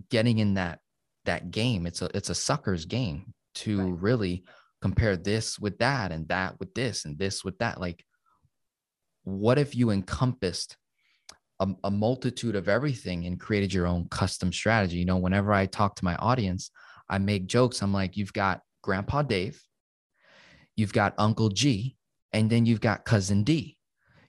getting 0.10 0.40
in 0.40 0.56
that 0.56 0.80
that 1.26 1.52
game 1.52 1.86
it's 1.86 2.02
a 2.02 2.10
it's 2.16 2.30
a 2.30 2.36
sucker's 2.36 2.86
game 2.86 3.34
to 3.54 3.78
Right. 3.78 4.02
really 4.02 4.44
compare 4.82 5.16
this 5.16 5.60
with 5.60 5.78
that 5.80 6.12
and 6.12 6.28
that 6.30 6.60
with 6.60 6.74
this 6.74 7.06
and 7.06 7.20
this 7.20 7.44
with 7.44 7.58
that 7.60 7.80
like 7.80 8.04
what 9.24 9.60
if 9.60 9.76
you 9.76 9.92
encompassed 9.92 10.78
a, 11.62 11.68
a 11.84 11.92
multitude 11.92 12.56
of 12.56 12.68
everything 12.68 13.26
and 13.26 13.40
created 13.40 13.72
your 13.74 13.86
own 13.88 14.08
custom 14.10 14.52
strategy. 14.52 14.98
You 14.98 15.06
know, 15.06 15.18
whenever 15.18 15.54
I 15.54 15.68
talk 15.68 15.96
to 15.96 16.06
my 16.06 16.16
audience, 16.16 16.72
I 17.08 17.20
make 17.20 17.46
jokes. 17.46 17.82
I'm 17.82 17.94
like, 17.94 18.18
you've 18.18 18.34
got 18.34 18.62
Grandpa 18.82 19.22
Dave, 19.22 19.62
you've 20.76 20.92
got 20.92 21.14
Uncle 21.20 21.50
G, 21.50 21.96
and 22.34 22.50
then 22.50 22.66
you've 22.66 22.82
got 22.82 23.06
Cousin 23.06 23.44
D. 23.44 23.78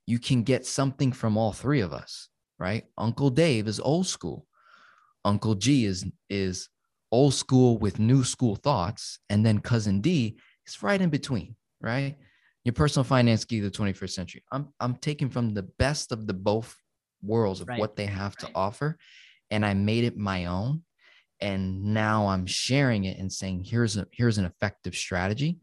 You 0.07 0.19
can 0.19 0.43
get 0.43 0.67
something 0.67 1.11
from 1.11 1.39
all 1.39 1.53
three 1.53 1.81
of 1.81 1.93
us, 1.95 2.29
right? 2.59 2.85
Uncle 2.99 3.31
Dave 3.31 3.67
is 3.67 3.81
old 3.81 4.07
school. 4.07 4.47
Uncle 5.25 5.55
G 5.55 5.85
is 5.85 6.05
is 6.29 6.69
old 7.11 7.35
school 7.35 7.79
with 7.79 7.99
new 7.99 8.25
school 8.25 8.57
thoughts, 8.57 9.19
and 9.29 9.45
then 9.45 9.59
Cousin 9.61 10.01
D 10.01 10.39
is 10.67 10.83
right 10.83 11.01
in 11.01 11.11
between, 11.11 11.55
right? 11.81 12.17
Your 12.65 12.73
personal 12.73 13.05
finance 13.05 13.45
key 13.45 13.59
of 13.59 13.65
the 13.65 13.71
21st 13.71 14.11
century. 14.11 14.43
I'm 14.53 14.69
I'm 14.81 14.97
taking 14.97 15.29
from 15.31 15.55
the 15.55 15.65
best 15.65 16.13
of 16.13 16.27
the 16.27 16.35
both 16.35 16.77
worlds 17.23 17.61
of 17.61 17.69
Right. 17.69 17.79
what 17.79 17.97
they 17.97 18.07
have 18.07 18.37
to 18.39 18.49
offer, 18.55 18.99
and 19.51 19.65
I 19.65 19.75
made 19.75 20.05
it 20.05 20.17
my 20.17 20.47
own. 20.47 20.83
And 21.41 21.83
now 21.93 22.29
I'm 22.29 22.47
sharing 22.47 23.05
it 23.05 23.19
and 23.19 23.33
saying, 23.33 23.65
here's 23.65 23.97
a 23.97 24.07
here's 24.13 24.39
an 24.39 24.45
effective 24.45 24.95
strategy. 24.95 25.59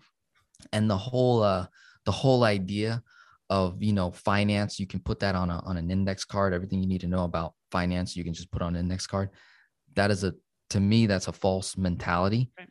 And 0.74 0.90
the 0.90 0.98
whole 0.98 1.42
uh 1.42 1.68
the 2.06 2.12
whole 2.12 2.44
idea 2.44 3.02
of 3.50 3.82
you 3.82 3.94
know 3.94 4.12
finance, 4.12 4.80
you 4.80 4.88
can 4.88 5.00
put 5.00 5.20
that 5.20 5.36
on 5.36 5.50
a 5.50 5.60
on 5.66 5.78
an 5.78 5.90
index 5.90 6.26
card. 6.26 6.54
Everything 6.54 6.82
you 6.82 6.88
need 6.88 7.02
to 7.02 7.08
know 7.08 7.24
about 7.24 7.54
finance, 7.72 8.16
you 8.18 8.24
can 8.26 8.34
just 8.34 8.52
put 8.52 8.62
on 8.62 8.76
an 8.76 8.82
index 8.82 9.08
card. 9.08 9.30
That 9.96 10.12
is 10.12 10.24
a 10.24 10.34
to 10.72 10.80
me, 10.80 11.08
that's 11.08 11.28
a 11.28 11.32
false 11.34 11.78
mentality. 11.78 12.52
Right. 12.58 12.70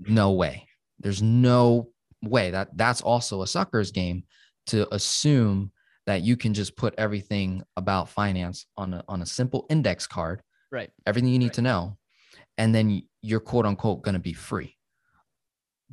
No 0.00 0.32
way. 0.32 0.66
There's 0.98 1.22
no 1.22 1.90
way 2.22 2.50
that 2.50 2.76
that's 2.76 3.02
also 3.02 3.42
a 3.42 3.46
sucker's 3.46 3.92
game 3.92 4.24
to 4.68 4.92
assume 4.92 5.70
that 6.06 6.22
you 6.22 6.36
can 6.36 6.54
just 6.54 6.76
put 6.76 6.94
everything 6.98 7.62
about 7.76 8.08
finance 8.08 8.66
on 8.76 8.94
a, 8.94 9.04
on 9.08 9.22
a 9.22 9.26
simple 9.26 9.66
index 9.70 10.06
card, 10.06 10.40
Right. 10.72 10.90
everything 11.06 11.30
you 11.30 11.38
need 11.38 11.46
Right. 11.46 11.54
to 11.54 11.62
know, 11.62 11.98
and 12.58 12.74
then 12.74 13.02
you're 13.22 13.40
quote 13.40 13.66
unquote 13.66 14.02
going 14.02 14.14
to 14.14 14.20
be 14.20 14.32
free. 14.32 14.76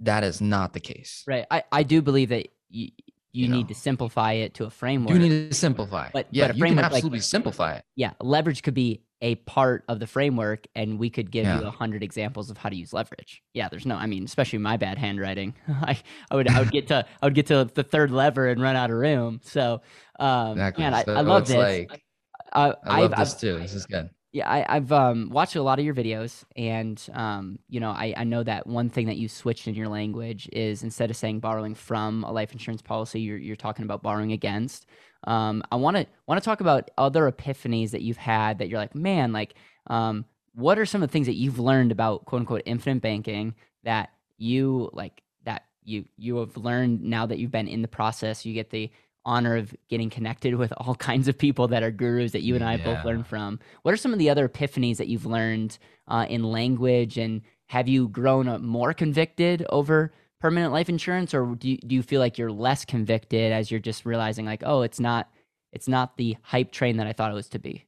That 0.02 0.24
is 0.24 0.42
not 0.42 0.74
the 0.74 0.80
case. 0.80 1.24
Right. 1.28 1.46
I, 1.52 1.64
I 1.72 1.84
do 1.84 2.02
believe 2.02 2.30
that 2.30 2.48
you, 2.70 2.90
you, 3.32 3.46
You 3.46 3.48
need 3.48 3.64
know. 3.64 3.68
to 3.70 3.76
simplify 3.76 4.34
it 4.34 4.56
to 4.56 4.66
a 4.66 4.70
framework. 4.72 5.14
You 5.14 5.20
need 5.20 5.50
to 5.50 5.54
simplify. 5.56 6.10
But- 6.12 6.28
yeah, 6.32 6.48
but 6.48 6.56
you 6.58 6.62
can 6.64 6.70
framework 6.70 6.84
like- 6.86 6.94
absolutely 6.94 7.20
simplify 7.20 7.76
it. 7.76 7.86
yeah. 7.96 8.14
Leverage 8.20 8.64
could 8.64 8.74
be 8.74 9.04
a 9.24 9.36
part 9.36 9.86
of 9.88 10.00
the 10.00 10.06
framework, 10.06 10.68
and 10.76 11.00
we 11.00 11.10
could 11.10 11.32
give 11.32 11.46
you 11.48 11.66
a 11.66 11.72
hundred 11.72 12.04
examples 12.04 12.52
of 12.52 12.58
how 12.58 12.70
to 12.70 12.76
use 12.76 12.92
leverage. 12.94 13.42
Yeah. 13.54 13.70
There's 13.70 13.86
no, 13.86 13.96
I 13.96 14.06
mean, 14.06 14.26
especially 14.26 14.60
my 14.60 14.78
bad 14.78 14.98
handwriting. 15.00 15.56
I, 15.68 15.98
I 16.30 16.36
would, 16.36 16.48
I 16.50 16.60
would 16.60 16.72
get 16.72 16.88
to, 16.90 17.06
I 17.22 17.26
would 17.26 17.34
get 17.34 17.48
to 17.48 17.64
the 17.74 17.84
third 17.84 18.12
lever 18.12 18.50
and 18.50 18.62
run 18.62 18.76
out 18.76 18.92
of 18.92 18.98
room. 18.98 19.40
So, 19.44 19.82
um, 20.20 20.52
Exactly. 20.52 20.84
man, 20.84 20.94
I, 20.94 21.04
So 21.06 21.16
I 21.16 21.22
love 21.22 21.48
this. 21.48 21.56
Like, 21.90 22.04
uh, 22.52 22.74
I 22.84 23.02
love 23.02 23.14
I've- 23.14 23.22
this 23.24 23.34
too. 23.34 23.58
This 23.58 23.74
is 23.74 23.86
good. 23.88 24.10
Yeah, 24.34 24.50
I, 24.50 24.66
I've 24.68 24.92
um, 24.92 25.30
watched 25.32 25.56
a 25.56 25.62
lot 25.62 25.78
of 25.78 25.86
your 25.86 25.94
videos, 25.94 26.44
and 26.56 27.00
um, 27.14 27.60
you 27.70 27.80
know, 27.80 27.92
I, 27.92 28.16
I 28.18 28.24
know 28.24 28.42
that 28.42 28.66
one 28.66 28.90
thing 28.90 29.06
that 29.06 29.18
you 29.18 29.30
switched 29.30 29.68
in 29.68 29.76
your 29.76 29.90
language 29.90 30.50
is 30.52 30.82
instead 30.82 31.12
of 31.12 31.16
saying 31.16 31.40
borrowing 31.40 31.76
from 31.76 32.24
a 32.24 32.32
life 32.32 32.52
insurance 32.52 32.82
policy, 32.82 33.22
you're 33.22 33.38
you're 33.38 33.56
talking 33.56 33.86
about 33.86 34.02
borrowing 34.02 34.32
against. 34.32 34.88
Um, 35.26 35.64
I 35.72 35.76
want 35.76 35.98
to 35.98 36.06
want 36.28 36.42
to 36.42 36.46
talk 36.46 36.62
about 36.62 36.90
other 36.98 37.32
epiphanies 37.32 37.92
that 37.92 38.02
you've 38.02 38.18
had 38.18 38.60
that 38.60 38.70
you're 38.70 38.80
like, 38.80 38.96
man, 38.96 39.32
like, 39.34 39.56
um, 39.88 40.26
what 40.54 40.78
are 40.78 40.86
some 40.86 41.02
of 41.02 41.10
the 41.10 41.14
things 41.14 41.28
that 41.28 41.36
you've 41.36 41.60
learned 41.60 41.92
about 41.92 42.26
quote 42.26 42.42
unquote 42.42 42.64
infinite 42.66 43.02
banking 43.02 43.56
that 43.84 44.10
you 44.38 44.90
like 44.94 45.22
that 45.44 45.64
you 45.84 46.06
you 46.18 46.38
have 46.38 46.56
learned 46.58 47.02
now 47.04 47.26
that 47.26 47.40
you've 47.40 47.52
been 47.52 47.68
in 47.68 47.82
the 47.82 47.88
process? 47.88 48.46
You 48.46 48.54
get 48.54 48.70
the 48.70 48.92
honor 49.26 49.56
of 49.56 49.74
getting 49.88 50.10
connected 50.10 50.56
with 50.56 50.74
all 50.78 50.96
kinds 51.10 51.28
of 51.28 51.38
people 51.38 51.70
that 51.70 51.82
are 51.84 51.92
gurus 51.92 52.34
that 52.34 52.42
you 52.42 52.56
and 52.56 52.64
I 52.64 52.76
both 52.78 52.98
Yeah. 53.00 53.04
learn 53.06 53.24
from. 53.24 53.60
What 53.84 53.94
are 53.94 53.98
some 53.98 54.12
of 54.14 54.20
the 54.20 54.30
other 54.30 54.48
epiphanies 54.50 54.98
that 54.98 55.08
you've 55.08 55.26
learned 55.26 55.78
uh, 56.10 56.26
in 56.30 56.44
language, 56.44 57.18
and 57.18 57.42
have 57.68 57.88
you 57.88 58.10
grown 58.10 58.48
up 58.50 58.60
more 58.62 58.94
convicted 58.94 59.66
over 59.70 60.14
permanent 60.44 60.74
life 60.74 60.90
insurance, 60.90 61.34
or 61.34 61.56
do 61.56 61.70
you, 61.70 61.78
do 61.78 61.96
you 61.96 62.04
feel 62.04 62.20
like 62.20 62.38
you're 62.38 62.52
less 62.52 62.84
convicted 62.84 63.54
as 63.54 63.72
you're 63.72 63.80
just 63.80 64.06
realizing 64.06 64.46
like, 64.46 64.62
oh, 64.66 64.82
it's 64.82 65.00
not 65.00 65.30
it's 65.72 65.88
not 65.88 66.18
the 66.18 66.36
hype 66.42 66.70
train 66.70 66.98
that 66.98 67.08
I 67.08 67.14
thought 67.14 67.32
it 67.32 67.36
was 67.36 67.48
to 67.50 67.60
be? 67.60 67.86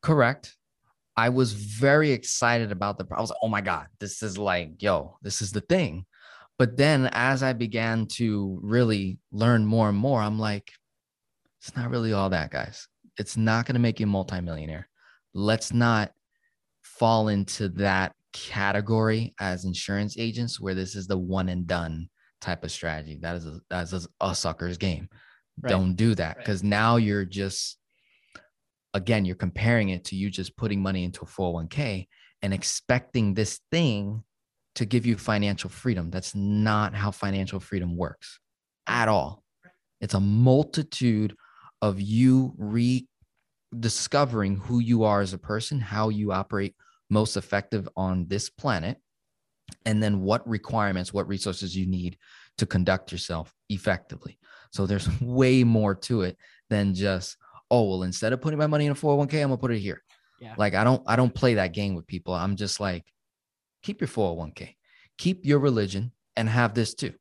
Correct. 0.00 0.56
I 1.16 1.28
was 1.28 1.52
very 1.52 2.12
excited 2.12 2.70
about 2.70 2.98
the. 2.98 3.06
I 3.10 3.20
was 3.20 3.30
like, 3.30 3.38
oh 3.42 3.48
my 3.48 3.60
god, 3.60 3.88
this 3.98 4.22
is 4.22 4.38
like, 4.38 4.80
yo, 4.80 5.16
this 5.22 5.42
is 5.42 5.50
the 5.50 5.60
thing. 5.60 6.06
But 6.56 6.76
then 6.76 7.10
as 7.12 7.42
I 7.42 7.52
began 7.52 8.06
to 8.12 8.60
really 8.62 9.18
learn 9.32 9.66
more 9.66 9.88
and 9.88 9.98
more, 9.98 10.20
I'm 10.20 10.38
like, 10.38 10.70
it's 11.60 11.74
not 11.74 11.90
really 11.90 12.12
all 12.12 12.30
that, 12.30 12.52
guys. 12.52 12.86
It's 13.18 13.36
not 13.36 13.66
going 13.66 13.74
to 13.74 13.80
make 13.80 13.98
you 13.98 14.06
a 14.06 14.08
multimillionaire. 14.08 14.88
Let's 15.34 15.72
not 15.72 16.12
fall 16.82 17.26
into 17.26 17.70
that 17.70 18.14
category 18.32 19.34
as 19.40 19.64
insurance 19.64 20.16
agents 20.18 20.60
where 20.60 20.74
this 20.74 20.94
is 20.94 21.06
the 21.06 21.18
one 21.18 21.48
and 21.48 21.66
done 21.66 22.08
type 22.40 22.64
of 22.64 22.70
strategy. 22.70 23.18
That 23.20 23.36
is 23.36 23.46
a, 23.46 23.60
that 23.70 23.92
is 23.92 24.08
a 24.20 24.34
sucker's 24.34 24.78
game. 24.78 25.08
Right. 25.60 25.70
Don't 25.70 25.94
do 25.94 26.14
that 26.14 26.36
Right. 26.36 26.38
because 26.38 26.62
now 26.62 26.96
you're 26.96 27.24
just 27.24 27.76
again, 28.94 29.24
you're 29.24 29.36
comparing 29.36 29.90
it 29.90 30.04
to 30.06 30.16
you 30.16 30.30
just 30.30 30.56
putting 30.56 30.82
money 30.82 31.04
into 31.04 31.22
a 31.22 31.26
401k 31.26 32.08
and 32.42 32.52
expecting 32.52 33.34
this 33.34 33.60
thing 33.70 34.24
to 34.74 34.84
give 34.84 35.06
you 35.06 35.16
financial 35.16 35.70
freedom. 35.70 36.10
That's 36.10 36.34
not 36.34 36.94
how 36.94 37.10
financial 37.10 37.60
freedom 37.60 37.96
works 37.96 38.40
at 38.86 39.08
all. 39.08 39.44
It's 40.00 40.14
a 40.14 40.20
multitude 40.20 41.36
of 41.82 42.00
you 42.00 42.54
rediscovering 43.72 44.56
who 44.56 44.80
you 44.80 45.04
are 45.04 45.20
as 45.20 45.32
a 45.32 45.38
person, 45.38 45.80
how 45.80 46.08
you 46.08 46.32
operate 46.32 46.74
most 47.10 47.36
effective 47.36 47.88
on 47.96 48.26
this 48.28 48.48
planet, 48.48 48.98
and 49.84 50.02
then 50.02 50.22
what 50.22 50.46
requirements, 50.48 51.12
what 51.12 51.28
resources 51.28 51.76
you 51.76 51.86
need 51.86 52.16
to 52.58 52.66
conduct 52.66 53.12
yourself 53.12 53.54
effectively. 53.68 54.38
So 54.72 54.86
there's 54.86 55.08
way 55.20 55.64
more 55.64 55.94
to 55.94 56.22
it 56.22 56.36
than 56.68 56.94
just, 56.94 57.36
oh, 57.70 57.88
well, 57.88 58.02
instead 58.02 58.32
of 58.32 58.40
putting 58.40 58.58
my 58.58 58.66
money 58.66 58.86
in 58.86 58.92
a 58.92 58.94
401k, 58.94 59.34
I'm 59.42 59.48
gonna 59.48 59.58
put 59.58 59.72
it 59.72 59.78
here. 59.78 60.02
Yeah. 60.40 60.54
Like 60.56 60.74
I 60.74 60.84
don't 60.84 61.02
I 61.06 61.16
don't 61.16 61.34
play 61.34 61.54
that 61.54 61.74
game 61.74 61.94
with 61.94 62.06
people. 62.06 62.32
I'm 62.32 62.56
just 62.56 62.80
like, 62.80 63.04
keep 63.82 64.00
your 64.00 64.08
401k, 64.08 64.74
keep 65.18 65.44
your 65.44 65.58
religion, 65.58 66.12
and 66.36 66.48
have 66.48 66.74
this 66.74 66.94
too, 66.94 67.12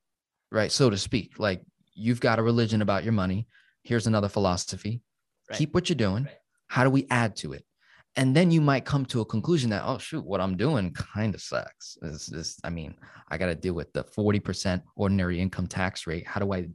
right? 0.52 0.72
So 0.72 0.90
to 0.90 0.98
speak. 0.98 1.38
Like 1.38 1.62
you've 1.94 2.22
got 2.22 2.40
a 2.40 2.44
religion 2.44 2.82
about 2.82 3.04
your 3.04 3.14
money. 3.14 3.48
Here's 3.84 4.08
another 4.08 4.30
philosophy. 4.30 5.02
Right. 5.50 5.58
Keep 5.58 5.74
what 5.74 5.90
you're 5.90 5.96
doing. 5.96 6.26
Right. 6.26 6.36
How 6.68 6.84
do 6.84 6.90
we 6.90 7.08
add 7.10 7.36
to 7.38 7.54
it? 7.54 7.66
And 8.20 8.36
then 8.36 8.52
you 8.52 8.60
might 8.60 8.84
come 8.84 9.06
to 9.06 9.22
a 9.22 9.26
conclusion 9.26 9.70
that, 9.70 9.84
oh 9.86 9.98
shoot, 9.98 10.26
what 10.26 10.42
I'm 10.42 10.58
doing 10.58 10.92
kind 10.92 11.34
of 11.34 11.42
sucks. 11.42 11.98
This, 12.02 12.26
this, 12.26 12.60
I 12.66 12.70
mean, 12.70 12.96
I 13.30 13.38
got 13.38 13.46
to 13.46 13.56
deal 13.56 13.74
with 13.74 13.94
the 13.94 14.04
40% 14.04 14.82
ordinary 14.98 15.40
income 15.40 15.68
tax 15.68 16.06
rate. 16.06 16.28
How 16.28 16.42
do 16.42 16.52
i 16.52 16.68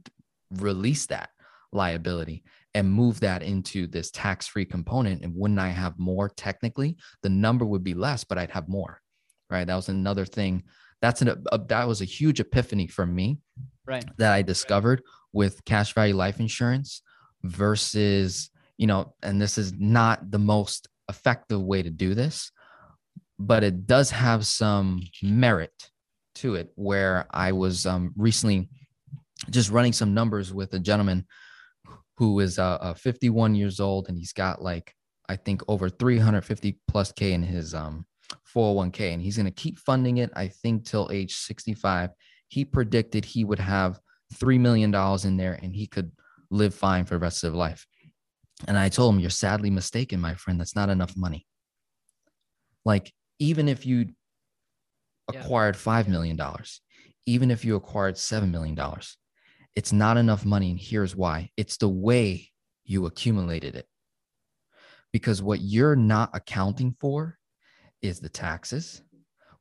release 0.57 1.05
that 1.05 1.29
liability 1.71 2.43
and 2.73 2.91
move 2.91 3.19
that 3.19 3.43
into 3.43 3.85
this 3.85 4.09
tax-free 4.09 4.65
component? 4.65 5.21
And 5.21 5.35
wouldn't 5.35 5.59
I 5.59 5.69
have 5.69 5.99
more 5.99 6.29
technically? 6.29 6.97
The 7.21 7.29
number 7.29 7.63
would 7.63 7.83
be 7.83 7.93
less, 7.93 8.23
but 8.23 8.39
I'd 8.39 8.49
have 8.49 8.67
more. 8.67 8.99
Right. 9.47 9.67
That 9.67 9.75
was 9.75 9.89
another 9.89 10.25
thing. 10.25 10.63
That's 10.99 11.21
an 11.21 11.29
a, 11.51 11.57
that 11.59 11.87
was 11.87 12.01
a 12.01 12.05
huge 12.05 12.39
epiphany 12.39 12.87
for 12.87 13.05
me 13.05 13.37
Right. 13.85 14.03
that 14.17 14.33
I 14.33 14.41
discovered 14.41 15.03
with 15.31 15.63
cash 15.63 15.93
value 15.93 16.15
life 16.15 16.39
insurance 16.39 17.03
versus, 17.43 18.49
you 18.77 18.87
know, 18.87 19.13
and 19.21 19.39
this 19.39 19.59
is 19.59 19.73
not 19.73 20.31
the 20.31 20.39
most 20.39 20.87
effective 21.09 21.61
way 21.61 21.83
to 21.83 21.89
do 21.89 22.13
this, 22.13 22.51
but 23.39 23.63
it 23.63 23.87
does 23.87 24.11
have 24.11 24.45
some 24.45 25.01
merit 25.21 25.89
to 26.35 26.55
it 26.55 26.71
where 26.75 27.27
I 27.31 27.51
was 27.51 27.85
um, 27.85 28.13
recently 28.17 28.69
just 29.49 29.71
running 29.71 29.93
some 29.93 30.13
numbers 30.13 30.53
with 30.53 30.73
a 30.73 30.79
gentleman 30.79 31.25
who 32.17 32.39
is 32.39 32.59
uh, 32.59 32.77
uh, 32.81 32.93
51 32.93 33.55
years 33.55 33.79
old 33.79 34.07
and 34.07 34.17
he's 34.17 34.33
got 34.33 34.61
like, 34.61 34.93
I 35.27 35.35
think 35.35 35.61
over 35.67 35.89
350 35.89 36.79
plus 36.87 37.11
K 37.11 37.33
in 37.33 37.43
his 37.43 37.73
um, 37.73 38.05
401k 38.55 39.13
and 39.13 39.21
he's 39.21 39.37
going 39.37 39.45
to 39.45 39.51
keep 39.51 39.79
funding 39.79 40.17
it, 40.17 40.31
I 40.35 40.47
think, 40.47 40.85
till 40.85 41.09
age 41.11 41.35
65 41.35 42.11
he 42.47 42.65
predicted 42.65 43.25
he 43.25 43.43
would 43.43 43.59
have 43.59 43.99
$3 44.35 44.59
million 44.59 44.93
in 45.23 45.37
there 45.37 45.59
and 45.61 45.75
he 45.75 45.87
could 45.87 46.11
live 46.49 46.73
fine 46.73 47.05
for 47.05 47.15
the 47.15 47.19
rest 47.19 47.43
of 47.43 47.51
his 47.51 47.57
life. 47.57 47.85
And 48.67 48.77
I 48.77 48.89
told 48.89 49.13
him, 49.13 49.19
You're 49.19 49.29
sadly 49.29 49.69
mistaken, 49.69 50.21
my 50.21 50.35
friend. 50.35 50.59
That's 50.59 50.75
not 50.75 50.89
enough 50.89 51.15
money. 51.17 51.45
Like, 52.85 53.13
even 53.39 53.67
if 53.67 53.85
you 53.85 54.13
Yeah. 55.31 55.41
acquired 55.43 55.75
$5 55.75 56.07
million, 56.07 56.39
even 57.25 57.51
if 57.51 57.65
you 57.65 57.75
acquired 57.75 58.15
$7 58.15 58.49
million, 58.51 58.77
it's 59.75 59.91
not 59.91 60.17
enough 60.17 60.45
money. 60.45 60.71
And 60.71 60.79
here's 60.79 61.15
why 61.15 61.49
it's 61.57 61.77
the 61.77 61.89
way 61.89 62.51
you 62.85 63.05
accumulated 63.07 63.75
it. 63.75 63.87
Because 65.11 65.41
what 65.41 65.61
you're 65.61 65.95
not 65.95 66.29
accounting 66.33 66.95
for 66.99 67.37
is 68.01 68.19
the 68.19 68.29
taxes, 68.29 69.01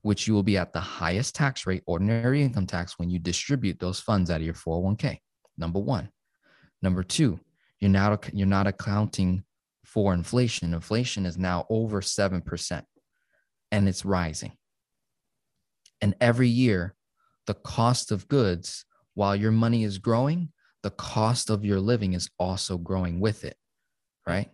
which 0.03 0.27
you 0.29 0.35
will 0.35 0.43
be 0.43 0.59
at 0.59 0.73
the 0.73 0.81
highest 0.81 1.35
tax 1.35 1.67
rate, 1.67 1.83
ordinary 1.87 2.43
income 2.43 2.67
tax, 2.67 2.99
when 2.99 3.09
you 3.09 3.19
distribute 3.19 3.79
those 3.81 4.01
funds 4.01 4.31
out 4.31 4.41
of 4.41 4.45
your 4.45 4.55
401k. 4.55 5.19
Number 5.57 5.79
one. 5.79 6.11
Number 6.83 7.03
two, 7.03 7.41
you're 7.81 7.91
not 7.91 8.31
you're 8.33 8.47
not 8.47 8.67
accounting 8.67 9.45
for 9.85 10.15
inflation. 10.15 10.75
Inflation 10.75 11.27
is 11.27 11.39
now 11.39 11.67
over 11.69 12.01
seven 12.03 12.41
percent, 12.41 12.85
and 13.71 13.89
it's 13.89 14.05
rising. 14.05 14.53
And 16.01 16.15
every 16.21 16.49
year, 16.49 16.95
the 17.47 17.55
cost 17.55 18.11
of 18.13 18.29
goods, 18.29 18.85
while 19.15 19.37
your 19.37 19.53
money 19.53 19.85
is 19.85 19.99
growing, 19.99 20.51
the 20.83 20.91
cost 20.91 21.51
of 21.51 21.65
your 21.65 21.81
living 21.81 22.13
is 22.13 22.29
also 22.39 22.77
growing 22.77 23.21
with 23.21 23.45
it, 23.45 23.57
right? 24.27 24.51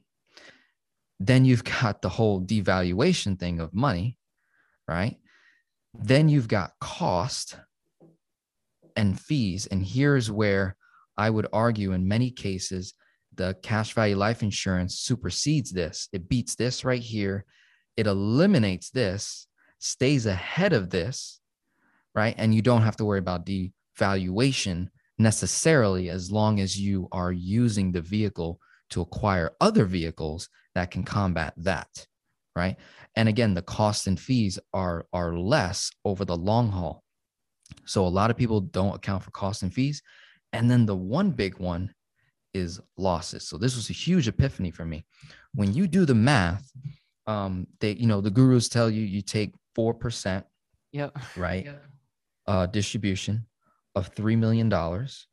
Then 1.18 1.45
you've 1.45 1.64
got 1.64 2.03
the 2.03 2.09
whole 2.09 2.41
devaluation 2.41 3.39
thing 3.39 3.61
of 3.61 3.75
money, 3.75 4.16
right? 4.89 5.16
Then 5.93 6.29
you've 6.29 6.49
got 6.49 6.73
cost 6.81 7.57
and 8.97 9.21
fees. 9.21 9.66
And 9.66 9.85
here's 9.85 10.31
where 10.31 10.77
I 11.16 11.31
would 11.31 11.49
argue 11.53 11.93
in 11.93 12.09
many 12.09 12.31
cases, 12.31 12.95
the 13.41 13.57
cash 13.62 13.95
value 13.95 14.16
life 14.16 14.43
insurance 14.43 14.99
supersedes 14.99 15.70
this. 15.70 16.09
It 16.12 16.28
beats 16.28 16.57
this 16.57 16.84
right 16.84 17.01
here. 17.01 17.47
It 17.97 18.07
eliminates 18.07 18.91
this, 18.91 19.47
stays 19.78 20.26
ahead 20.26 20.74
of 20.74 20.91
this, 20.91 21.41
right? 22.14 22.34
And 22.36 22.55
you 22.55 22.61
don't 22.61 22.82
have 22.82 22.97
to 22.97 23.05
worry 23.07 23.18
about 23.18 23.47
devaluation 23.47 24.88
necessarily 25.18 26.11
as 26.11 26.30
long 26.30 26.61
as 26.61 26.78
you 26.78 27.09
are 27.12 27.32
using 27.32 27.93
the 27.93 28.03
vehicle 28.03 28.61
to 28.91 29.01
acquire 29.01 29.53
other 29.59 29.86
vehicles 29.86 30.51
that 30.74 30.91
can 30.91 31.03
combat 31.03 31.55
that, 31.57 32.07
right? 32.55 32.76
And 33.16 33.26
again, 33.26 33.55
the 33.55 33.62
costs 33.62 34.07
and 34.07 34.20
fees 34.20 34.59
are 34.74 35.07
are 35.14 35.34
less 35.34 35.91
over 36.05 36.26
the 36.26 36.36
long 36.36 36.68
haul. 36.68 37.05
So 37.86 38.07
a 38.07 38.09
lot 38.09 38.30
of 38.30 38.36
people 38.36 38.61
don't 38.61 38.97
account 38.97 39.22
for 39.22 39.30
costs 39.30 39.62
and 39.62 39.72
fees. 39.72 40.03
And 40.53 40.70
then 40.70 40.84
the 40.84 40.97
one 40.97 41.30
big 41.30 41.59
one 41.59 41.95
is 42.55 42.80
losses. 42.96 43.44
So 43.46 43.57
this 43.59 43.76
was 43.76 43.90
a 43.90 43.94
huge 43.94 44.28
epiphany 44.28 44.70
for 44.70 44.84
me. 44.84 45.05
When 45.55 45.72
you 45.74 45.86
do 45.86 46.05
the 46.05 46.14
math, 46.14 46.70
um, 47.26 47.66
they, 47.80 47.92
you 47.92 48.07
know, 48.07 48.20
the 48.20 48.30
gurus 48.30 48.68
tell 48.68 48.90
you 48.90 49.03
you 49.03 49.22
take 49.22 49.55
four 49.74 49.94
percent, 49.94 50.44
Yep. 50.92 51.16
right? 51.36 51.68
Uh, 52.46 52.66
distribution 52.66 53.46
of 53.94 54.09
three 54.09 54.36
million 54.36 54.68
dollars 54.68 55.26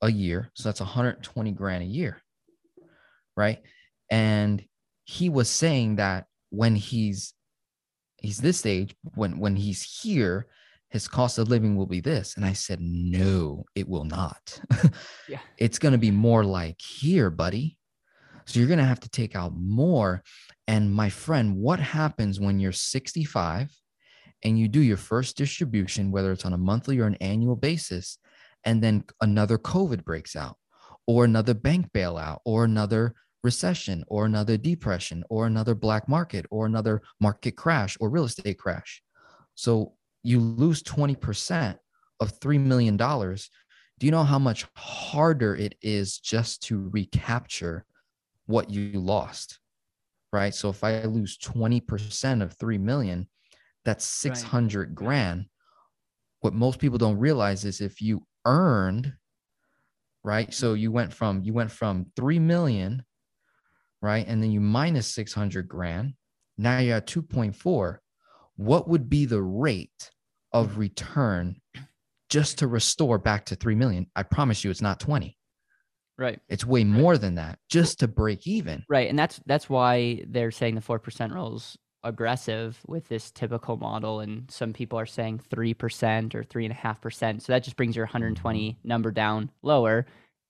a 0.00 0.10
year. 0.10 0.50
So 0.54 0.68
that's 0.68 0.80
120 0.80 1.52
grand 1.52 1.82
a 1.82 1.86
year, 1.86 2.20
right? 3.36 3.60
And 4.10 4.62
he 5.04 5.28
was 5.28 5.48
saying 5.48 5.96
that 5.96 6.26
when 6.50 6.76
he's 6.76 7.34
he's 8.18 8.38
this 8.38 8.66
age, 8.66 8.94
when 9.14 9.38
when 9.38 9.56
he's 9.56 9.82
here, 10.02 10.46
his 10.92 11.08
cost 11.08 11.38
of 11.38 11.48
living 11.48 11.74
will 11.74 11.86
be 11.86 12.00
this. 12.00 12.36
And 12.36 12.44
I 12.44 12.52
said, 12.52 12.78
no, 12.80 13.64
it 13.74 13.88
will 13.88 14.04
not. 14.04 14.60
Yeah. 15.26 15.38
It's 15.58 15.78
going 15.78 15.92
to 15.92 15.98
be 15.98 16.10
more 16.10 16.44
like 16.44 16.80
here, 16.80 17.30
buddy. 17.30 17.78
So 18.44 18.58
you're 18.58 18.68
going 18.68 18.78
to 18.78 18.84
have 18.84 19.00
to 19.00 19.08
take 19.08 19.34
out 19.34 19.54
more. 19.56 20.22
And 20.68 20.92
my 20.92 21.08
friend, 21.08 21.56
what 21.56 21.80
happens 21.80 22.38
when 22.38 22.60
you're 22.60 22.72
65 22.72 23.70
and 24.44 24.58
you 24.58 24.68
do 24.68 24.80
your 24.80 24.98
first 24.98 25.38
distribution, 25.38 26.10
whether 26.10 26.30
it's 26.30 26.44
on 26.44 26.52
a 26.52 26.58
monthly 26.58 26.98
or 26.98 27.06
an 27.06 27.14
annual 27.16 27.56
basis, 27.56 28.18
and 28.64 28.82
then 28.82 29.04
another 29.22 29.56
COVID 29.56 30.04
breaks 30.04 30.36
out, 30.36 30.56
or 31.06 31.24
another 31.24 31.54
bank 31.54 31.90
bailout, 31.94 32.40
or 32.44 32.64
another 32.64 33.14
recession, 33.42 34.04
or 34.08 34.26
another 34.26 34.58
depression, 34.58 35.24
or 35.30 35.46
another 35.46 35.74
black 35.74 36.06
market, 36.06 36.44
or 36.50 36.66
another 36.66 37.00
market 37.18 37.56
crash, 37.56 37.96
or 37.98 38.10
real 38.10 38.24
estate 38.24 38.58
crash? 38.58 39.02
So 39.54 39.94
you 40.22 40.40
lose 40.40 40.82
20% 40.82 41.76
of 42.20 42.40
$3 42.40 42.60
million. 42.60 42.96
Do 42.96 44.06
you 44.06 44.10
know 44.10 44.24
how 44.24 44.38
much 44.38 44.66
harder 44.76 45.54
it 45.54 45.74
is 45.82 46.18
just 46.18 46.62
to 46.64 46.88
recapture 46.92 47.84
what 48.46 48.70
you 48.70 49.00
lost? 49.00 49.58
Right. 50.32 50.54
So 50.54 50.70
if 50.70 50.82
I 50.82 51.02
lose 51.04 51.36
20% 51.38 52.42
of 52.42 52.54
3 52.54 52.78
million, 52.78 53.28
that's 53.84 54.04
600 54.06 54.94
grand. 54.94 55.46
What 56.40 56.54
most 56.54 56.78
people 56.78 56.98
don't 56.98 57.18
realize 57.18 57.64
is 57.64 57.80
if 57.80 58.00
you 58.00 58.26
earned, 58.46 59.12
right? 60.24 60.52
So 60.54 60.74
you 60.74 60.90
went 60.90 61.12
from 61.12 61.42
you 61.42 61.52
went 61.52 61.70
from 61.70 62.06
3 62.16 62.38
million, 62.38 63.04
right? 64.00 64.26
And 64.26 64.42
then 64.42 64.50
you 64.50 64.60
minus 64.60 65.06
600 65.08 65.68
grand. 65.68 66.14
Now 66.56 66.78
you're 66.78 66.96
at 66.96 67.06
2.4. 67.06 67.98
What 68.64 68.88
would 68.88 69.08
be 69.08 69.26
the 69.26 69.42
rate 69.42 70.10
of 70.52 70.78
return 70.78 71.56
just 72.28 72.58
to 72.58 72.66
restore 72.66 73.18
back 73.18 73.46
to 73.46 73.56
3 73.56 73.74
million? 73.74 74.06
I 74.14 74.22
promise 74.22 74.62
you 74.62 74.70
it's 74.70 74.82
not 74.82 75.00
20. 75.00 75.36
Right. 76.18 76.38
It's 76.48 76.64
way 76.64 76.84
more 76.84 77.18
than 77.18 77.34
that 77.36 77.58
just 77.68 78.00
to 78.00 78.08
break 78.08 78.46
even. 78.46 78.84
Right. 78.88 79.08
And 79.08 79.18
that's 79.18 79.40
that's 79.46 79.68
why 79.68 80.22
they're 80.28 80.50
saying 80.50 80.74
the 80.76 80.80
four 80.80 80.98
percent 80.98 81.32
rule 81.32 81.56
is 81.56 81.76
aggressive 82.04 82.78
with 82.86 83.08
this 83.08 83.30
typical 83.30 83.76
model. 83.76 84.20
And 84.20 84.48
some 84.50 84.72
people 84.72 84.98
are 85.00 85.06
saying 85.06 85.40
three 85.50 85.74
percent 85.74 86.34
or 86.34 86.44
three 86.44 86.64
and 86.64 86.72
a 86.72 86.76
half 86.76 87.00
percent. 87.00 87.42
So 87.42 87.52
that 87.52 87.64
just 87.64 87.76
brings 87.76 87.96
your 87.96 88.04
120 88.04 88.78
number 88.84 89.10
down 89.10 89.50
lower. 89.62 90.06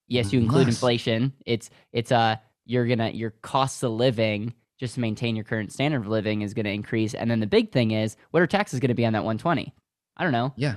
Yes, 0.09 0.33
you 0.33 0.41
include 0.41 0.67
Less. 0.67 0.77
inflation. 0.77 1.33
It's 1.47 1.71
it's 1.93 2.13
uh 2.13 2.37
you're 2.67 2.87
gonna 2.87 3.11
your 3.11 3.31
cost 3.31 3.83
of 3.83 3.93
living 3.93 4.53
just 4.83 4.95
to 4.95 5.01
maintain 5.01 5.37
your 5.37 5.45
current 5.45 5.73
standard 5.73 6.01
of 6.01 6.09
living 6.09 6.43
is 6.43 6.55
gonna 6.55 6.71
increase. 6.71 7.15
And 7.15 7.31
then 7.31 7.39
the 7.39 7.47
big 7.47 7.71
thing 7.71 7.93
is 7.93 8.17
what 8.33 8.43
are 8.43 8.49
taxes 8.49 8.81
gonna 8.81 8.97
be 8.97 9.07
on 9.07 9.13
that 9.13 9.23
120? 9.23 9.73
I 10.17 10.23
don't 10.25 10.33
know. 10.33 10.53
Yeah. 10.57 10.75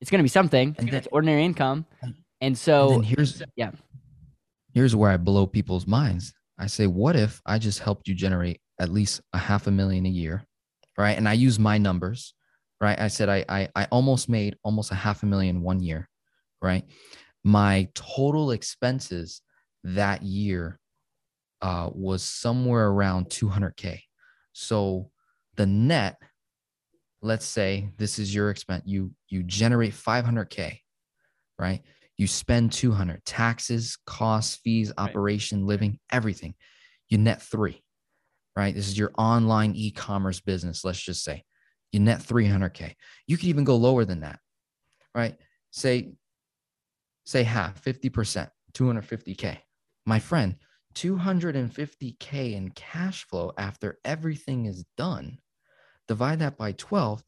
It's 0.00 0.10
gonna 0.10 0.22
be 0.22 0.30
something. 0.30 0.74
And 0.78 0.88
it's 0.94 1.06
ordinary 1.12 1.44
income. 1.44 1.84
And 2.00 2.14
And 2.40 2.56
so 2.56 2.88
then 2.88 3.02
here's 3.02 3.42
yeah. 3.54 3.72
here's 4.72 4.96
where 4.96 5.10
I 5.10 5.18
blow 5.18 5.46
people's 5.46 5.86
minds. 5.86 6.32
I 6.58 6.68
say, 6.68 6.86
what 6.86 7.16
if 7.16 7.42
I 7.44 7.58
just 7.58 7.80
helped 7.80 8.08
you 8.08 8.14
generate 8.14 8.62
at 8.80 8.88
least 8.88 9.20
a 9.34 9.38
half 9.38 9.66
a 9.66 9.70
million 9.70 10.06
a 10.06 10.08
year, 10.08 10.46
right? 10.96 11.18
And 11.18 11.28
I 11.28 11.34
use 11.34 11.58
my 11.58 11.76
numbers, 11.76 12.32
right? 12.80 12.98
I 12.98 13.08
said 13.08 13.28
I 13.28 13.44
I, 13.46 13.68
I 13.76 13.84
almost 13.90 14.26
made 14.26 14.56
almost 14.64 14.90
a 14.90 14.94
half 14.94 15.22
a 15.22 15.26
million 15.26 15.60
one 15.60 15.80
year, 15.80 16.08
right? 16.62 16.84
My 17.44 17.88
total 17.94 18.52
expenses 18.52 19.42
that 19.82 20.22
year 20.22 20.80
uh, 21.64 21.88
was 21.94 22.22
somewhere 22.22 22.88
around 22.88 23.30
200k. 23.30 23.98
So 24.52 25.10
the 25.56 25.64
net, 25.64 26.18
let's 27.22 27.46
say 27.46 27.88
this 27.96 28.18
is 28.18 28.34
your 28.34 28.50
expense, 28.50 28.82
you 28.84 29.12
you 29.30 29.42
generate 29.42 29.94
500k, 29.94 30.78
right? 31.58 31.80
You 32.18 32.26
spend 32.26 32.70
200 32.70 33.24
taxes, 33.24 33.96
costs, 34.06 34.56
fees, 34.56 34.92
operation, 34.98 35.60
right. 35.60 35.68
living, 35.68 35.98
everything. 36.12 36.54
You 37.08 37.16
net 37.16 37.40
three, 37.40 37.82
right? 38.54 38.74
This 38.74 38.86
is 38.86 38.98
your 38.98 39.12
online 39.16 39.72
e-commerce 39.74 40.40
business. 40.40 40.84
Let's 40.84 41.00
just 41.00 41.24
say 41.24 41.44
you 41.92 42.00
net 42.00 42.20
300k. 42.20 42.92
You 43.26 43.38
could 43.38 43.48
even 43.48 43.64
go 43.64 43.76
lower 43.76 44.04
than 44.04 44.20
that, 44.20 44.38
right? 45.14 45.34
Say, 45.70 46.12
say 47.24 47.42
half, 47.42 47.82
50%, 47.82 48.50
250k. 48.74 49.56
My 50.04 50.18
friend, 50.18 50.56
250k 50.94 52.54
in 52.54 52.70
cash 52.70 53.26
flow 53.26 53.52
after 53.58 53.98
everything 54.04 54.66
is 54.66 54.84
done. 54.96 55.38
Divide 56.08 56.40
that 56.40 56.56
by 56.56 56.72
12, 56.72 57.22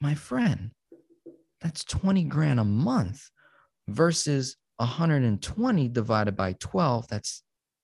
my 0.00 0.14
friend, 0.14 0.72
that's 1.60 1.84
20 1.84 2.24
grand 2.24 2.60
a 2.60 2.64
month 2.64 3.30
versus 3.88 4.56
120 4.76 5.88
divided 5.88 6.36
by 6.36 6.52
12 6.60 7.08
that's 7.08 7.42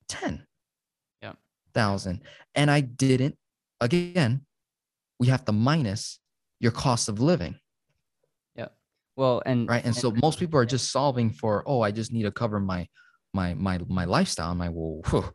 10 0.09 0.47
yeah 1.23 1.33
thousand. 1.73 2.21
And 2.55 2.71
i 2.71 2.81
didn't 2.81 3.37
again 3.81 4.45
we 5.19 5.29
have 5.29 5.45
to 5.47 5.53
minus 5.53 6.19
your 6.61 6.73
cost 6.73 7.09
of 7.09 7.21
living. 7.21 7.57
Yeah 8.55 8.69
well 9.17 9.43
and 9.47 9.69
right? 9.69 9.79
And, 9.79 9.87
and 9.87 9.97
so 9.97 10.13
most 10.23 10.39
people 10.39 10.61
are 10.61 10.67
just 10.67 10.91
solving 10.93 11.31
for 11.31 11.63
oh 11.67 11.81
i 11.81 11.91
just 11.91 12.13
need 12.13 12.25
to 12.25 12.33
cover 12.33 12.61
my 12.61 12.87
my 13.33 13.55
my 13.55 13.79
my 13.89 14.05
lifestyle 14.05 14.51
i'm 14.51 14.59
like 14.59 14.71
well 14.73 15.01
whew, 15.11 15.33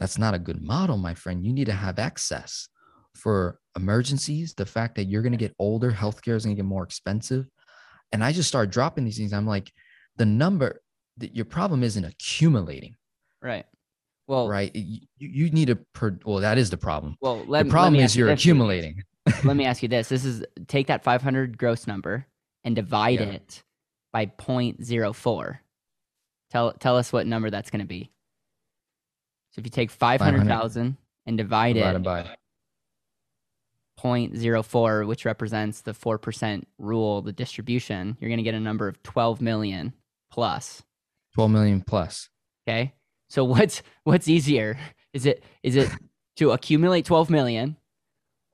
that's 0.00 0.18
not 0.18 0.34
a 0.34 0.38
good 0.38 0.62
model 0.62 0.96
my 0.96 1.14
friend 1.14 1.44
you 1.44 1.52
need 1.52 1.66
to 1.66 1.72
have 1.72 1.98
excess 1.98 2.68
for 3.14 3.58
emergencies 3.76 4.54
the 4.54 4.66
fact 4.66 4.94
that 4.94 5.04
you're 5.04 5.22
going 5.22 5.32
to 5.32 5.38
get 5.38 5.54
older 5.58 5.90
healthcare 5.90 6.34
is 6.34 6.44
going 6.44 6.56
to 6.56 6.62
get 6.62 6.68
more 6.68 6.84
expensive 6.84 7.46
and 8.12 8.22
i 8.22 8.32
just 8.32 8.48
start 8.48 8.70
dropping 8.70 9.04
these 9.04 9.16
things 9.16 9.32
i'm 9.32 9.46
like 9.46 9.70
the 10.16 10.26
number 10.26 10.80
that 11.18 11.34
your 11.34 11.44
problem 11.44 11.82
isn't 11.82 12.04
accumulating. 12.04 12.94
Right. 13.42 13.64
Well, 14.26 14.48
right. 14.48 14.74
You, 14.74 15.00
you 15.18 15.50
need 15.50 15.66
to, 15.68 15.76
per, 15.94 16.18
well, 16.24 16.38
that 16.38 16.58
is 16.58 16.70
the 16.70 16.76
problem. 16.76 17.16
Well, 17.20 17.44
let, 17.46 17.64
the 17.64 17.70
problem 17.70 17.96
is 17.96 18.16
you're 18.16 18.30
accumulating. 18.30 19.02
let 19.44 19.56
me 19.56 19.64
ask 19.66 19.82
you 19.82 19.88
this. 19.88 20.08
This 20.08 20.24
is 20.24 20.44
take 20.66 20.88
that 20.88 21.04
500 21.04 21.56
gross 21.56 21.86
number 21.86 22.26
and 22.64 22.74
divide 22.74 23.20
yeah. 23.20 23.26
it 23.26 23.62
by 24.12 24.26
0.04. 24.26 25.58
Tell, 26.50 26.72
tell 26.72 26.96
us 26.96 27.12
what 27.12 27.26
number 27.26 27.50
that's 27.50 27.70
going 27.70 27.80
to 27.80 27.86
be. 27.86 28.10
So 29.50 29.60
if 29.60 29.66
you 29.66 29.70
take 29.70 29.90
500,000 29.90 30.96
and 31.26 31.38
divide 31.38 31.76
it 31.76 32.02
by 32.02 32.36
0.04, 33.98 35.06
which 35.06 35.24
represents 35.24 35.80
the 35.80 35.92
4% 35.92 36.64
rule, 36.78 37.22
the 37.22 37.32
distribution, 37.32 38.16
you're 38.20 38.28
going 38.28 38.38
to 38.38 38.44
get 38.44 38.54
a 38.54 38.60
number 38.60 38.86
of 38.88 39.02
12 39.02 39.40
million 39.40 39.92
plus. 40.30 40.82
12 41.34 41.50
million 41.50 41.80
plus. 41.80 42.28
Okay. 42.68 42.92
So 43.28 43.44
what's 43.44 43.82
what's 44.04 44.28
easier? 44.28 44.78
Is 45.12 45.26
it 45.26 45.42
is 45.62 45.76
it 45.76 45.90
to 46.36 46.52
accumulate 46.52 47.04
12 47.06 47.30
million 47.30 47.76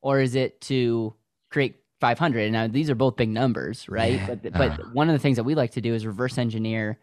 or 0.01 0.21
is 0.21 0.35
it 0.35 0.61
to 0.63 1.15
create 1.51 1.77
500? 2.01 2.53
Now 2.53 2.69
these 2.69 2.91
are 2.91 2.95
both 2.95 3.17
big 3.17 3.29
numbers, 3.29 3.89
right? 3.89 4.15
Yeah. 4.15 4.27
But 4.27 4.53
but 4.53 4.81
uh. 4.81 4.85
one 4.93 5.09
of 5.09 5.13
the 5.13 5.19
things 5.19 5.37
that 5.37 5.45
we 5.45 5.55
like 5.55 5.73
to 5.73 5.81
do 5.81 5.95
is 5.95 6.07
reverse 6.07 6.39
engineer 6.39 6.99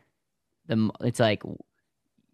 the 0.69 0.89
it's 1.01 1.19
like 1.19 1.43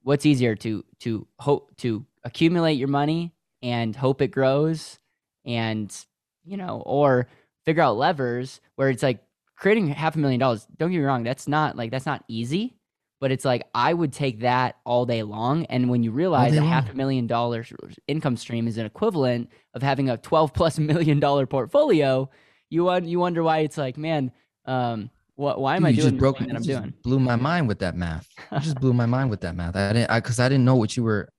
what's 0.04 0.26
easier 0.26 0.56
to 0.56 0.86
to 1.00 1.28
hope 1.40 1.76
to 1.78 2.06
accumulate 2.24 2.74
your 2.74 2.88
money 2.88 3.34
and 3.64 3.96
hope 3.96 4.22
it 4.22 4.28
grows 4.28 5.00
and 5.46 6.06
you 6.44 6.58
know 6.58 6.84
or 6.86 7.28
figure 7.66 7.82
out 7.82 7.98
levers 7.98 8.62
where 8.76 8.90
it's 8.90 9.02
like 9.02 9.26
creating 9.56 9.88
half 9.88 10.16
a 10.16 10.20
million 10.20 10.40
dollars, 10.40 10.68
don't 10.78 10.92
get 10.92 11.00
me 11.00 11.04
wrong, 11.04 11.24
that's 11.24 11.48
not 11.48 11.76
like 11.76 11.92
that's 11.92 12.06
not 12.06 12.24
easy, 12.28 12.78
but 13.20 13.32
it's 13.32 13.46
like 13.46 13.64
I 13.74 13.94
would 13.94 14.14
take 14.14 14.42
that 14.42 14.78
all 14.86 15.06
day 15.06 15.24
long. 15.24 15.66
And 15.66 15.90
when 15.90 16.04
you 16.04 16.12
realize 16.12 16.54
that 16.54 16.64
half 16.64 16.90
a 16.90 16.94
million 16.94 17.28
dollars 17.28 17.72
income 18.08 18.38
stream 18.38 18.68
is 18.68 18.78
an 18.78 18.86
equivalent 18.86 19.50
of 19.74 19.82
having 19.82 20.10
a 20.10 20.18
12 20.18 20.54
plus 20.54 20.78
million 20.78 21.20
dollar 21.20 21.46
portfolio, 21.46 22.30
you 22.70 22.94
you 23.00 23.20
wonder 23.20 23.44
why 23.44 23.60
it's 23.60 23.78
like, 23.78 23.98
man, 23.98 24.32
um, 24.66 25.10
what, 25.36 25.60
why 25.60 25.76
am 25.76 25.84
Dude, 25.84 25.88
I 25.88 25.92
doing 25.92 25.98
You 25.98 26.12
just 26.12 26.20
broke, 26.20 26.40
that 26.40 26.56
I'm 26.56 26.62
doing? 26.62 26.94
Blew 27.04 27.20
my 27.20 27.36
mind 27.36 27.68
with 27.68 27.80
that 27.80 27.96
math. 27.96 28.28
You 28.52 28.60
just 28.60 28.80
blew 28.80 28.94
my 28.94 29.06
mind 29.06 29.30
with 29.30 29.42
that 29.42 29.56
math. 29.56 29.76
I 29.76 29.94
didn't, 29.94 30.10
I, 30.10 30.20
cause 30.22 30.40
I 30.40 30.48
didn't 30.50 30.66
know 30.66 30.76
what 30.76 30.96
you 30.96 31.04
were 31.04 31.30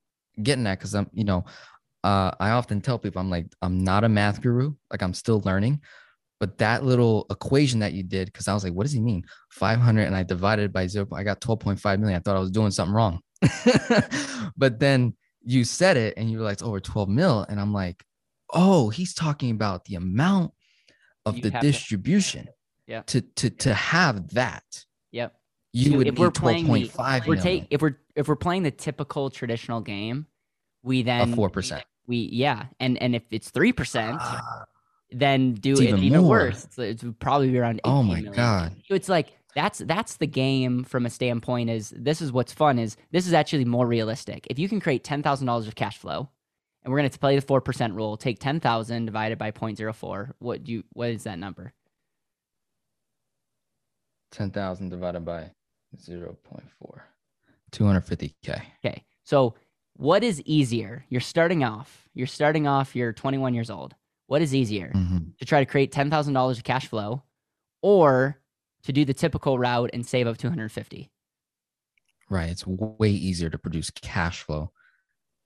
getting 0.41 0.67
at. 0.67 0.79
Cause 0.79 0.93
I'm, 0.93 1.09
you 1.13 1.23
know, 1.23 1.45
uh, 2.03 2.31
I 2.39 2.51
often 2.51 2.79
tell 2.79 2.99
people, 2.99 3.19
I'm 3.19 3.29
like, 3.29 3.47
I'm 3.61 3.83
not 3.83 4.03
a 4.03 4.09
math 4.09 4.41
guru. 4.41 4.73
Like 4.91 5.01
I'm 5.01 5.13
still 5.13 5.41
learning, 5.45 5.81
but 6.39 6.57
that 6.59 6.83
little 6.83 7.25
equation 7.31 7.79
that 7.79 7.93
you 7.93 8.03
did, 8.03 8.27
because 8.27 8.47
I 8.47 8.53
was 8.53 8.63
like, 8.63 8.73
what 8.73 8.83
does 8.83 8.93
he 8.93 8.99
mean? 8.99 9.23
500 9.51 10.03
and 10.03 10.15
I 10.15 10.23
divided 10.23 10.71
by 10.71 10.85
zero. 10.87 11.07
I 11.13 11.23
got 11.23 11.41
12.5 11.41 11.99
million. 11.99 12.17
I 12.17 12.21
thought 12.21 12.37
I 12.37 12.39
was 12.39 12.51
doing 12.51 12.71
something 12.71 12.93
wrong. 12.93 13.21
but 14.57 14.79
then 14.79 15.15
you 15.43 15.63
said 15.63 15.97
it 15.97 16.13
and 16.17 16.29
you 16.29 16.37
were 16.37 16.43
like, 16.43 16.53
it's 16.53 16.63
over 16.63 16.79
12 16.79 17.09
mil. 17.09 17.45
And 17.49 17.59
I'm 17.59 17.73
like, 17.73 18.03
oh, 18.53 18.89
he's 18.89 19.13
talking 19.13 19.51
about 19.51 19.85
the 19.85 19.95
amount 19.95 20.51
of 21.25 21.37
you 21.37 21.41
the 21.43 21.51
distribution. 21.51 22.45
To, 22.45 22.51
yeah. 22.87 23.01
To, 23.01 23.21
to, 23.21 23.49
to 23.49 23.73
have 23.73 24.33
that. 24.33 24.85
Yep. 25.11 25.35
You 25.73 25.91
so 25.91 25.97
would 25.97 26.07
if 26.07 26.17
we're 26.17 26.31
playing 26.31 26.65
the, 26.65 27.23
we're 27.27 27.35
take, 27.35 27.67
if 27.69 27.81
we're 27.81 27.97
if 28.15 28.27
we're 28.27 28.35
playing 28.35 28.63
the 28.63 28.71
typical 28.71 29.29
traditional 29.29 29.81
game, 29.81 30.25
we 30.81 31.03
then 31.03 31.35
four 31.35 31.49
percent. 31.49 31.83
We 32.07 32.29
yeah, 32.31 32.67
and 32.79 32.99
and 32.99 33.13
if 33.13 33.23
it's 33.29 33.51
three 33.51 33.73
percent, 33.73 34.17
ah 34.19 34.65
then 35.11 35.53
do 35.53 35.73
it 35.73 35.81
even, 35.81 36.03
even 36.03 36.23
worse. 36.23 36.65
It's, 36.65 36.79
it's 36.79 37.03
probably 37.19 37.49
be 37.49 37.59
around. 37.59 37.81
Oh 37.83 38.03
my 38.03 38.15
million. 38.15 38.33
god! 38.33 38.75
So 38.87 38.95
it's 38.95 39.09
like 39.09 39.37
that's 39.55 39.79
that's 39.79 40.17
the 40.17 40.27
game 40.27 40.83
from 40.83 41.05
a 41.05 41.09
standpoint. 41.09 41.69
Is 41.69 41.93
this 41.95 42.21
is 42.21 42.31
what's 42.31 42.53
fun? 42.53 42.79
Is 42.79 42.97
this 43.11 43.27
is 43.27 43.33
actually 43.33 43.65
more 43.65 43.87
realistic? 43.87 44.47
If 44.49 44.59
you 44.59 44.67
can 44.67 44.79
create 44.79 45.03
ten 45.03 45.23
thousand 45.23 45.47
dollars 45.47 45.67
of 45.67 45.75
cash 45.75 45.97
flow, 45.97 46.29
and 46.83 46.91
we're 46.91 46.99
going 46.99 47.09
to 47.09 47.19
play 47.19 47.35
the 47.35 47.41
four 47.41 47.61
percent 47.61 47.93
rule, 47.93 48.17
take 48.17 48.39
ten 48.39 48.59
thousand 48.59 49.05
divided 49.05 49.37
by 49.37 49.51
0.04. 49.51 50.33
What 50.39 50.63
do 50.63 50.73
you? 50.73 50.83
What 50.93 51.09
is 51.09 51.23
that 51.23 51.39
number? 51.39 51.73
Ten 54.31 54.51
thousand 54.51 54.89
divided 54.89 55.25
by 55.25 55.51
0.4. 55.97 57.01
250k. 57.71 58.61
Okay, 58.85 59.03
so 59.23 59.55
what 59.93 60.23
is 60.23 60.41
easier? 60.41 61.05
You're 61.09 61.21
starting 61.21 61.63
off. 61.63 62.07
You're 62.13 62.27
starting 62.27 62.67
off. 62.67 62.95
You're 62.95 63.13
21 63.13 63.53
years 63.53 63.69
old 63.69 63.95
what 64.27 64.41
is 64.41 64.53
easier 64.53 64.91
mm-hmm. 64.93 65.29
to 65.39 65.45
try 65.45 65.59
to 65.59 65.65
create 65.65 65.91
$10,000 65.91 66.51
of 66.51 66.63
cash 66.63 66.87
flow 66.87 67.23
or 67.81 68.39
to 68.83 68.93
do 68.93 69.03
the 69.03 69.13
typical 69.13 69.57
route 69.57 69.89
and 69.93 70.05
save 70.05 70.27
up 70.27 70.37
250? 70.37 71.09
Right. 72.29 72.49
It's 72.49 72.67
way 72.67 73.09
easier 73.09 73.49
to 73.49 73.57
produce 73.57 73.89
cash 73.89 74.43
flow 74.43 74.71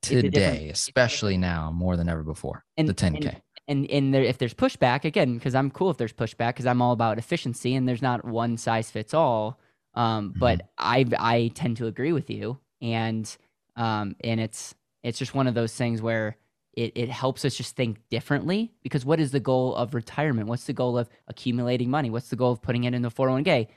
today, 0.02 0.70
especially 0.70 1.38
now 1.38 1.72
more 1.72 1.96
than 1.96 2.10
ever 2.10 2.24
before. 2.24 2.66
And, 2.76 2.90
the 2.90 2.94
10K. 2.94 3.28
And, 3.28 3.42
and, 3.72 3.90
and 3.90 4.14
there, 4.14 4.24
if 4.24 4.38
there's 4.38 4.54
pushback, 4.54 5.06
again, 5.06 5.36
because 5.36 5.56
I'm 5.56 5.72
cool 5.72 5.90
if 5.90 5.98
there's 5.98 6.14
pushback 6.14 6.50
because 6.50 6.66
I'm 6.66 6.82
all 6.82 6.92
about 6.92 7.18
efficiency 7.18 7.74
and 7.76 7.88
there's 7.88 8.02
not 8.02 8.26
one 8.26 8.58
size 8.58 8.92
fits 8.92 9.14
all. 9.14 9.60
Um, 9.94 10.34
but 10.38 10.60
mm-hmm. 10.60 11.16
I 11.20 11.36
I 11.36 11.52
tend 11.54 11.78
to 11.78 11.88
agree 11.88 12.14
with 12.14 12.30
you, 12.30 12.60
and 12.82 13.36
um, 13.76 14.16
and 14.22 14.40
it's 14.40 14.74
it's 15.04 15.20
just 15.20 15.36
one 15.36 15.48
of 15.48 15.54
those 15.54 15.74
things 15.76 16.02
where 16.02 16.38
it, 16.74 16.94
it 16.96 17.10
helps 17.10 17.44
us 17.44 17.56
just 17.56 17.76
think 17.76 17.98
differently 18.10 18.72
because 18.84 19.04
what 19.04 19.20
is 19.20 19.32
the 19.32 19.40
goal 19.40 19.76
of 19.76 19.94
retirement? 19.94 20.48
What's 20.48 20.66
the 20.66 20.74
goal 20.74 20.98
of 20.98 21.10
accumulating 21.28 21.90
money? 21.90 22.10
What's 22.10 22.30
the 22.30 22.38
goal 22.38 22.54
of 22.54 22.62
putting 22.62 22.86
it 22.86 22.94
in 22.94 23.02
the 23.02 23.12
401k? 23.12 23.68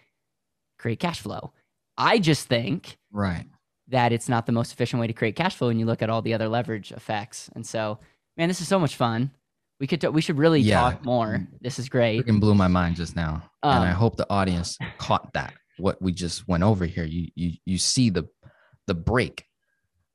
Create 0.79 1.01
cash 1.01 1.21
flow. 1.21 1.53
I 1.97 2.19
just 2.19 2.47
think 2.47 2.99
right 3.11 3.47
that 3.89 4.13
it's 4.13 4.29
not 4.29 4.47
the 4.47 4.53
most 4.53 4.73
efficient 4.73 5.01
way 5.01 5.07
to 5.07 5.13
create 5.13 5.37
cash 5.37 5.57
flow 5.57 5.69
when 5.69 5.79
you 5.79 5.87
look 5.87 6.03
at 6.03 6.11
all 6.11 6.23
the 6.23 6.35
other 6.35 6.49
leverage 6.49 6.93
effects. 6.93 7.51
And 7.55 7.67
so, 7.67 7.99
man, 8.37 8.49
this 8.49 8.61
is 8.61 8.69
so 8.69 8.79
much 8.79 8.97
fun. 8.97 9.31
We 9.81 9.87
could 9.87 10.01
t- 10.01 10.09
we 10.09 10.21
should 10.21 10.39
really 10.39 10.61
yeah. 10.61 10.81
talk 10.81 11.05
more. 11.05 11.47
This 11.61 11.79
is 11.79 11.89
great. 11.89 12.27
It 12.27 12.41
blew 12.41 12.55
my 12.55 12.69
mind 12.69 12.97
just 12.97 13.17
now, 13.17 13.43
um, 13.63 13.77
and 13.77 13.85
I 13.85 13.91
hope 13.91 14.17
the 14.17 14.31
audience 14.31 14.79
caught 14.99 15.33
that 15.35 15.55
what 15.79 16.01
we 16.01 16.13
just 16.13 16.47
went 16.49 16.63
over 16.63 16.85
here. 16.85 17.05
You 17.05 17.29
you 17.35 17.53
you 17.65 17.79
see 17.79 18.11
the 18.11 18.29
the 18.87 18.95
break. 18.95 19.45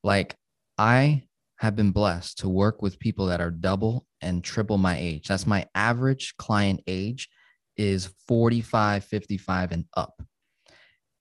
Like 0.04 0.36
I 0.78 1.24
have 1.58 1.76
been 1.76 1.92
blessed 1.92 2.40
to 2.40 2.50
work 2.50 2.82
with 2.82 3.00
people 3.00 3.26
that 3.28 3.42
are 3.42 3.52
double 3.52 4.06
and 4.22 4.44
triple 4.44 4.78
my 4.78 4.98
age. 4.98 5.28
That's 5.28 5.46
my 5.46 5.68
average 5.76 6.36
client 6.38 6.82
age 6.88 7.28
is 7.76 8.10
45, 8.28 9.04
55 9.04 9.72
and 9.72 9.86
up. 9.96 10.22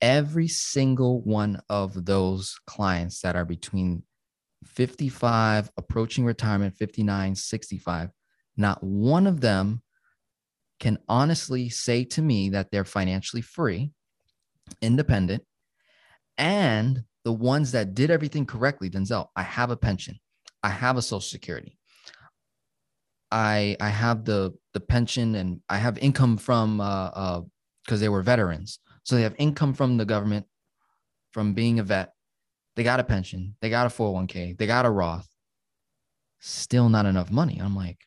Every 0.01 0.47
single 0.47 1.23
one 1.23 1.61
of 1.69 2.05
those 2.05 2.57
clients 2.67 3.21
that 3.23 3.35
are 3.35 3.45
between 3.45 4.05
55, 4.65 5.71
approaching 5.77 6.25
retirement, 6.25 6.77
59, 6.77 7.35
65, 7.35 8.11
not 8.59 8.83
one 8.83 9.27
of 9.27 9.41
them 9.41 9.83
can 10.81 10.99
honestly 11.09 11.69
say 11.69 12.05
to 12.05 12.23
me 12.23 12.51
that 12.51 12.71
they're 12.71 12.85
financially 12.85 13.43
free, 13.43 13.91
independent, 14.81 15.45
and 16.37 17.05
the 17.25 17.33
ones 17.33 17.73
that 17.73 17.95
did 17.95 18.11
everything 18.11 18.47
correctly, 18.47 18.89
Denzel, 18.89 19.29
I 19.35 19.43
have 19.43 19.71
a 19.71 19.77
pension, 19.77 20.19
I 20.63 20.71
have 20.71 20.97
a 20.97 21.03
social 21.03 21.21
security. 21.21 21.79
I 23.31 23.77
I 23.81 23.89
have 23.89 24.25
the 24.25 24.55
the 24.73 24.81
pension 24.81 25.35
and 25.35 25.61
I 25.69 25.77
have 25.77 25.99
income 25.99 26.39
from 26.39 26.81
uh 26.81 27.11
uh 27.15 27.41
because 27.85 28.01
they 28.01 28.09
were 28.09 28.23
veterans. 28.23 28.79
So 29.03 29.17
they 29.17 29.23
have 29.23 29.35
income 29.39 29.75
from 29.75 29.97
the 29.97 30.05
government 30.05 30.47
from 31.33 31.55
being 31.55 31.79
a 31.79 31.83
vet. 31.83 32.13
They 32.77 32.85
got 32.85 33.01
a 33.01 33.05
pension, 33.05 33.57
they 33.61 33.71
got 33.71 33.87
a 33.87 33.91
401k, 33.91 34.57
they 34.57 34.67
got 34.67 34.87
a 34.87 34.91
Roth. 34.91 35.29
Still 36.41 36.89
not 36.89 37.07
enough 37.07 37.31
money. 37.31 37.61
I'm 37.61 37.75
like, 37.75 37.99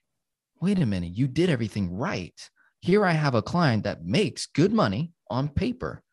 wait 0.62 0.80
a 0.80 0.86
minute, 0.86 1.12
you 1.18 1.28
did 1.28 1.50
everything 1.50 1.92
right. 1.92 2.50
Here 2.82 3.06
I 3.06 3.12
have 3.12 3.36
a 3.36 3.42
client 3.42 3.84
that 3.84 4.06
makes 4.06 4.46
good 4.46 4.72
money 4.72 5.12
on 5.30 5.50
paper, 5.50 6.04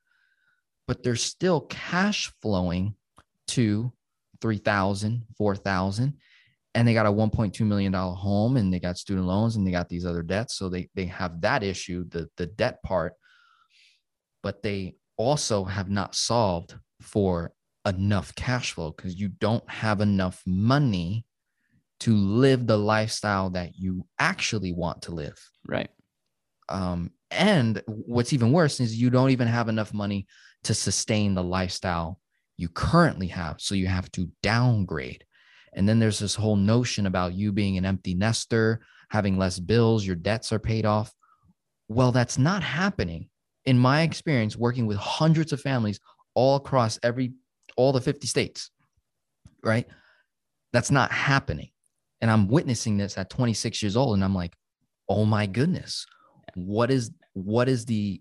but 0.87 1.03
they're 1.03 1.17
still 1.17 1.63
cash 1.63 2.33
flowing 2.41 2.95
to 3.49 3.93
3000 4.41 5.25
4000 5.37 6.15
and 6.75 6.87
they 6.87 6.95
got 6.95 7.07
a 7.07 7.13
1.2 7.13 7.61
million 7.67 7.93
dollar 7.93 8.15
home 8.15 8.57
and 8.57 8.73
they 8.73 8.79
got 8.79 8.99
student 8.99 9.27
loans 9.27 9.57
and 9.57 9.67
they 9.67 9.71
got 9.71 9.89
these 9.89 10.07
other 10.07 10.23
debts 10.23 10.55
so 10.55 10.69
they 10.69 10.89
they 10.95 11.07
have 11.07 11.41
that 11.41 11.63
issue 11.63 12.05
the 12.09 12.29
the 12.37 12.47
debt 12.47 12.81
part 12.83 13.15
but 14.43 14.63
they 14.63 14.95
also 15.17 15.65
have 15.65 15.91
not 15.91 16.15
solved 16.15 16.77
for 17.01 17.53
enough 17.87 18.35
cash 18.35 18.73
flow 18.73 18.93
because 18.93 19.19
you 19.19 19.29
don't 19.29 19.69
have 19.69 20.01
enough 20.01 20.43
money 20.47 21.25
to 22.01 22.15
live 22.15 22.67
the 22.67 22.79
lifestyle 22.79 23.51
that 23.51 23.77
you 23.77 24.07
actually 24.19 24.73
want 24.73 25.03
to 25.03 25.13
live 25.13 25.39
right 25.67 25.91
um, 26.69 27.11
and 27.31 27.83
what's 27.87 28.33
even 28.33 28.53
worse 28.53 28.81
is 28.81 29.01
you 29.01 29.11
don't 29.11 29.31
even 29.31 29.49
have 29.49 29.69
enough 29.69 29.93
money 29.93 30.27
to 30.65 30.75
sustain 30.75 31.35
the 31.35 31.43
lifestyle 31.43 32.21
you 32.57 32.69
currently 32.69 33.29
have. 33.29 33.61
So 33.61 33.75
you 33.75 33.87
have 33.87 34.11
to 34.13 34.31
downgrade. 34.43 35.25
And 35.75 35.89
then 35.89 35.99
there's 35.99 36.19
this 36.19 36.35
whole 36.35 36.57
notion 36.57 37.07
about 37.07 37.35
you 37.35 37.53
being 37.53 37.77
an 37.79 37.87
empty 37.87 38.15
nester, 38.15 38.81
having 39.11 39.39
less 39.39 39.59
bills, 39.59 40.05
your 40.05 40.17
debts 40.17 40.53
are 40.53 40.59
paid 40.59 40.85
off. 40.85 41.13
Well, 41.89 42.13
that's 42.13 42.39
not 42.39 42.63
happening. 42.63 43.29
In 43.65 43.79
my 43.79 44.03
experience, 44.03 44.57
working 44.57 44.87
with 44.87 44.97
hundreds 44.97 45.53
of 45.53 45.61
families 45.61 46.01
all 46.35 46.57
across 46.57 46.99
every, 47.03 47.33
all 47.77 47.93
the 47.93 48.01
50 48.01 48.27
states, 48.27 48.71
right? 49.63 49.87
That's 50.73 50.91
not 50.91 51.13
happening. 51.13 51.71
And 52.21 52.31
I'm 52.31 52.49
witnessing 52.49 52.97
this 52.97 53.17
at 53.17 53.31
26 53.31 53.83
years 53.83 53.97
old. 53.97 54.15
And 54.15 54.25
I'm 54.25 54.35
like, 54.35 54.55
oh 55.09 55.25
my 55.25 55.47
goodness, 55.47 56.05
what 56.55 56.91
is, 56.91 57.11
what 57.35 57.69
is 57.69 57.85
the 57.85 58.21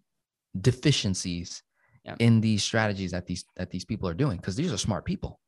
deficiencies 0.61 1.63
yeah. 2.07 2.15
in 2.19 2.41
these 2.41 2.63
strategies 2.63 3.11
that 3.11 3.25
these 3.25 3.45
that 3.55 3.69
these 3.69 3.85
people 3.85 4.07
are 4.07 4.13
doing 4.13 4.37
because 4.37 4.55
these 4.55 4.71
are 4.71 4.77
smart 4.77 5.05
people 5.05 5.39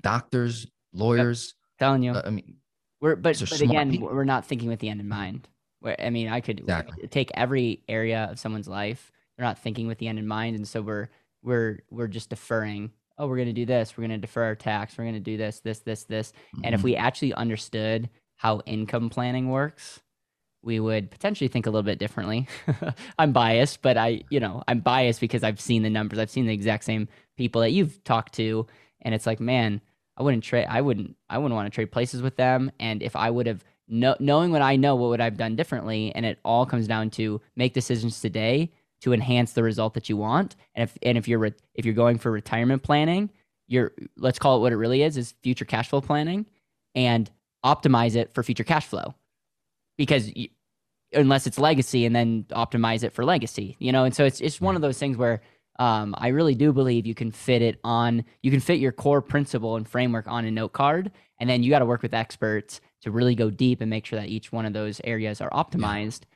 doctors 0.00 0.66
lawyers 0.92 1.54
telling 1.78 2.02
you 2.02 2.12
uh, 2.12 2.22
i 2.24 2.30
mean 2.30 2.56
we're 3.00 3.14
but, 3.14 3.38
but 3.38 3.60
again 3.60 3.90
people. 3.90 4.08
we're 4.08 4.24
not 4.24 4.44
thinking 4.44 4.68
with 4.68 4.80
the 4.80 4.88
end 4.88 5.00
in 5.00 5.08
mind 5.08 5.48
where 5.80 5.96
i 6.00 6.10
mean 6.10 6.28
i 6.28 6.40
could 6.40 6.60
exactly. 6.60 7.06
take 7.08 7.30
every 7.34 7.82
area 7.88 8.28
of 8.30 8.38
someone's 8.38 8.68
life 8.68 9.12
they're 9.36 9.46
not 9.46 9.58
thinking 9.58 9.86
with 9.86 9.98
the 9.98 10.08
end 10.08 10.18
in 10.18 10.26
mind 10.26 10.56
and 10.56 10.66
so 10.66 10.80
we're 10.80 11.08
we're 11.42 11.78
we're 11.90 12.08
just 12.08 12.30
deferring 12.30 12.90
oh 13.18 13.26
we're 13.26 13.36
going 13.36 13.48
to 13.48 13.52
do 13.52 13.66
this 13.66 13.96
we're 13.96 14.02
going 14.02 14.10
to 14.10 14.18
defer 14.18 14.44
our 14.44 14.54
tax 14.54 14.96
we're 14.96 15.04
going 15.04 15.14
to 15.14 15.20
do 15.20 15.36
this 15.36 15.60
this 15.60 15.80
this 15.80 16.04
this 16.04 16.32
mm-hmm. 16.32 16.62
and 16.64 16.74
if 16.74 16.82
we 16.82 16.92
mm-hmm. 16.92 17.06
actually 17.06 17.34
understood 17.34 18.08
how 18.36 18.60
income 18.66 19.08
planning 19.08 19.50
works 19.50 20.00
we 20.66 20.80
would 20.80 21.10
potentially 21.10 21.48
think 21.48 21.66
a 21.66 21.70
little 21.70 21.84
bit 21.84 22.00
differently. 22.00 22.48
I'm 23.18 23.32
biased, 23.32 23.82
but 23.82 23.96
I, 23.96 24.22
you 24.30 24.40
know, 24.40 24.64
I'm 24.66 24.80
biased 24.80 25.20
because 25.20 25.44
I've 25.44 25.60
seen 25.60 25.84
the 25.84 25.90
numbers. 25.90 26.18
I've 26.18 26.28
seen 26.28 26.46
the 26.46 26.52
exact 26.52 26.82
same 26.82 27.08
people 27.36 27.60
that 27.60 27.70
you've 27.70 28.02
talked 28.02 28.34
to, 28.34 28.66
and 29.00 29.14
it's 29.14 29.26
like, 29.26 29.38
man, 29.38 29.80
I 30.16 30.24
wouldn't 30.24 30.42
trade. 30.42 30.66
I 30.68 30.80
wouldn't. 30.80 31.16
I 31.30 31.38
wouldn't 31.38 31.54
want 31.54 31.66
to 31.66 31.74
trade 31.74 31.92
places 31.92 32.20
with 32.20 32.36
them. 32.36 32.72
And 32.80 33.00
if 33.00 33.14
I 33.14 33.30
would 33.30 33.46
have 33.46 33.64
know, 33.86 34.16
knowing 34.18 34.50
what 34.50 34.60
I 34.60 34.74
know, 34.76 34.96
what 34.96 35.10
would 35.10 35.20
I've 35.20 35.36
done 35.36 35.54
differently? 35.54 36.12
And 36.14 36.26
it 36.26 36.40
all 36.44 36.66
comes 36.66 36.88
down 36.88 37.10
to 37.10 37.40
make 37.54 37.72
decisions 37.72 38.20
today 38.20 38.72
to 39.06 39.12
enhance 39.12 39.52
the 39.52 39.62
result 39.62 39.94
that 39.94 40.08
you 40.08 40.16
want. 40.16 40.56
And 40.74 40.82
if 40.82 40.98
and 41.00 41.16
if 41.16 41.28
you're 41.28 41.38
re- 41.38 41.54
if 41.74 41.84
you're 41.84 41.94
going 41.94 42.18
for 42.18 42.32
retirement 42.32 42.82
planning, 42.82 43.30
you're 43.68 43.92
let's 44.16 44.40
call 44.40 44.56
it 44.56 44.60
what 44.60 44.72
it 44.72 44.76
really 44.76 45.02
is 45.02 45.16
is 45.16 45.34
future 45.44 45.64
cash 45.64 45.90
flow 45.90 46.00
planning, 46.00 46.44
and 46.96 47.30
optimize 47.64 48.16
it 48.16 48.34
for 48.34 48.42
future 48.42 48.64
cash 48.64 48.84
flow 48.86 49.14
because 49.96 50.32
unless 51.12 51.46
it's 51.46 51.58
legacy 51.58 52.04
and 52.04 52.16
then 52.16 52.44
optimize 52.50 53.04
it 53.04 53.12
for 53.12 53.24
legacy, 53.24 53.76
you 53.78 53.92
know? 53.92 54.04
And 54.04 54.14
so 54.14 54.24
it's, 54.24 54.40
it's 54.40 54.60
one 54.60 54.74
of 54.74 54.82
those 54.82 54.98
things 54.98 55.16
where 55.16 55.40
um, 55.78 56.14
I 56.18 56.28
really 56.28 56.54
do 56.54 56.72
believe 56.72 57.06
you 57.06 57.14
can 57.14 57.30
fit 57.30 57.62
it 57.62 57.78
on, 57.84 58.24
you 58.42 58.50
can 58.50 58.60
fit 58.60 58.80
your 58.80 58.92
core 58.92 59.22
principle 59.22 59.76
and 59.76 59.88
framework 59.88 60.26
on 60.26 60.44
a 60.44 60.50
note 60.50 60.72
card. 60.72 61.12
And 61.38 61.48
then 61.48 61.62
you 61.62 61.70
got 61.70 61.78
to 61.78 61.86
work 61.86 62.02
with 62.02 62.14
experts 62.14 62.80
to 63.02 63.10
really 63.10 63.34
go 63.34 63.50
deep 63.50 63.80
and 63.80 63.90
make 63.90 64.06
sure 64.06 64.18
that 64.18 64.28
each 64.28 64.50
one 64.52 64.66
of 64.66 64.72
those 64.72 65.00
areas 65.04 65.40
are 65.40 65.50
optimized. 65.50 66.22
Yeah. 66.22 66.35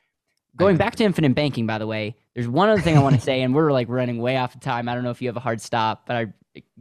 Going 0.57 0.77
back 0.77 0.95
to 0.97 1.03
infinite 1.03 1.33
banking, 1.33 1.65
by 1.65 1.77
the 1.77 1.87
way, 1.87 2.15
there's 2.35 2.47
one 2.47 2.69
other 2.69 2.81
thing 2.81 2.97
I 2.97 3.01
want 3.01 3.15
to 3.15 3.21
say, 3.29 3.41
and 3.41 3.55
we're 3.55 3.71
like 3.71 3.87
running 3.89 4.19
way 4.19 4.37
off 4.37 4.53
of 4.53 4.61
time. 4.61 4.89
I 4.89 4.95
don't 4.95 5.03
know 5.03 5.11
if 5.11 5.21
you 5.21 5.29
have 5.29 5.37
a 5.37 5.41
hard 5.41 5.61
stop, 5.61 6.05
but 6.05 6.15
I'm 6.15 6.33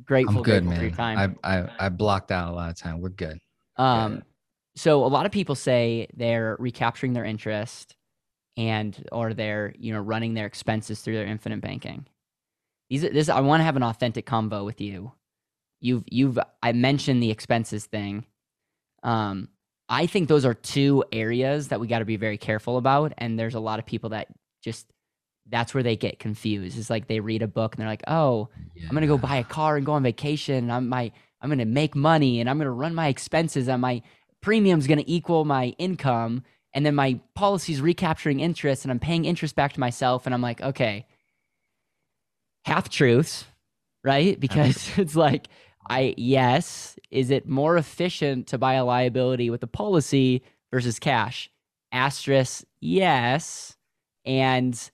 grateful, 0.04 0.38
I'm 0.38 0.42
good, 0.42 0.64
grateful 0.64 0.76
for 0.76 0.82
your 0.82 0.90
time. 0.90 1.38
I, 1.44 1.58
I, 1.58 1.70
I 1.78 1.88
blocked 1.88 2.32
out 2.32 2.50
a 2.50 2.54
lot 2.54 2.70
of 2.70 2.76
time. 2.76 3.00
We're 3.00 3.10
good. 3.10 3.38
Um, 3.76 4.22
so 4.76 5.04
a 5.04 5.06
lot 5.06 5.26
of 5.26 5.32
people 5.32 5.54
say 5.54 6.08
they're 6.14 6.56
recapturing 6.58 7.12
their 7.12 7.24
interest 7.24 7.96
and 8.56 9.08
or 9.12 9.32
they're 9.32 9.74
you 9.78 9.92
know 9.92 10.00
running 10.00 10.34
their 10.34 10.46
expenses 10.46 11.00
through 11.00 11.14
their 11.14 11.26
infinite 11.26 11.60
banking 11.60 12.06
these 12.88 13.02
this 13.02 13.28
i 13.28 13.40
want 13.40 13.60
to 13.60 13.64
have 13.64 13.76
an 13.76 13.82
authentic 13.82 14.26
convo 14.26 14.64
with 14.64 14.80
you 14.80 15.12
you've 15.80 16.04
you've 16.10 16.38
i 16.62 16.72
mentioned 16.72 17.22
the 17.22 17.30
expenses 17.30 17.86
thing 17.86 18.24
um 19.02 19.48
i 19.90 20.06
think 20.06 20.28
those 20.28 20.46
are 20.46 20.54
two 20.54 21.04
areas 21.12 21.68
that 21.68 21.80
we 21.80 21.86
got 21.86 21.98
to 21.98 22.06
be 22.06 22.16
very 22.16 22.38
careful 22.38 22.78
about 22.78 23.12
and 23.18 23.38
there's 23.38 23.54
a 23.54 23.60
lot 23.60 23.78
of 23.78 23.84
people 23.84 24.10
that 24.10 24.28
just 24.62 24.86
that's 25.50 25.74
where 25.74 25.82
they 25.82 25.96
get 25.96 26.18
confused 26.18 26.78
it's 26.78 26.88
like 26.88 27.06
they 27.08 27.20
read 27.20 27.42
a 27.42 27.48
book 27.48 27.74
and 27.74 27.82
they're 27.82 27.88
like 27.88 28.04
oh 28.08 28.48
yeah. 28.74 28.86
i'm 28.88 28.94
gonna 28.94 29.06
go 29.06 29.18
buy 29.18 29.36
a 29.36 29.44
car 29.44 29.76
and 29.76 29.84
go 29.84 29.92
on 29.92 30.02
vacation 30.02 30.56
and 30.56 30.72
i'm 30.72 30.88
my 30.88 31.12
i'm 31.42 31.50
gonna 31.50 31.66
make 31.66 31.94
money 31.94 32.40
and 32.40 32.48
i'm 32.48 32.56
gonna 32.56 32.70
run 32.70 32.94
my 32.94 33.08
expenses 33.08 33.68
and 33.68 33.82
my 33.82 34.00
premium's 34.40 34.86
going 34.86 34.98
to 34.98 35.10
equal 35.10 35.44
my 35.44 35.74
income 35.78 36.42
and 36.72 36.86
then 36.86 36.94
my 36.94 37.18
policy 37.34 37.72
is 37.72 37.80
recapturing 37.80 38.40
interest 38.40 38.84
and 38.84 38.92
I'm 38.92 39.00
paying 39.00 39.24
interest 39.24 39.56
back 39.56 39.72
to 39.72 39.80
myself 39.80 40.26
and 40.26 40.34
I'm 40.34 40.42
like, 40.42 40.60
okay, 40.60 41.06
half 42.64 42.88
truths, 42.88 43.44
right? 44.04 44.38
Because 44.38 44.90
it's 44.98 45.16
like 45.16 45.48
I 45.90 46.14
yes, 46.16 46.96
is 47.10 47.30
it 47.30 47.48
more 47.48 47.76
efficient 47.76 48.46
to 48.48 48.58
buy 48.58 48.74
a 48.74 48.84
liability 48.84 49.50
with 49.50 49.62
a 49.64 49.66
policy 49.66 50.42
versus 50.72 51.00
cash? 51.00 51.50
Asterisk, 51.92 52.64
yes. 52.80 53.76
And 54.24 54.90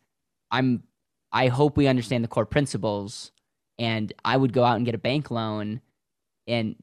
I'm 0.51 0.85
I 1.33 1.49
hope 1.49 1.77
we 1.77 1.87
understand 1.87 2.25
the 2.25 2.29
core 2.29 2.47
principles 2.47 3.31
and 3.79 4.11
I 4.25 4.39
would 4.39 4.55
go 4.55 4.65
out 4.65 4.77
and 4.77 4.87
get 4.87 4.95
a 4.95 4.99
bank 4.99 5.31
loan 5.31 5.83
and 6.47 6.77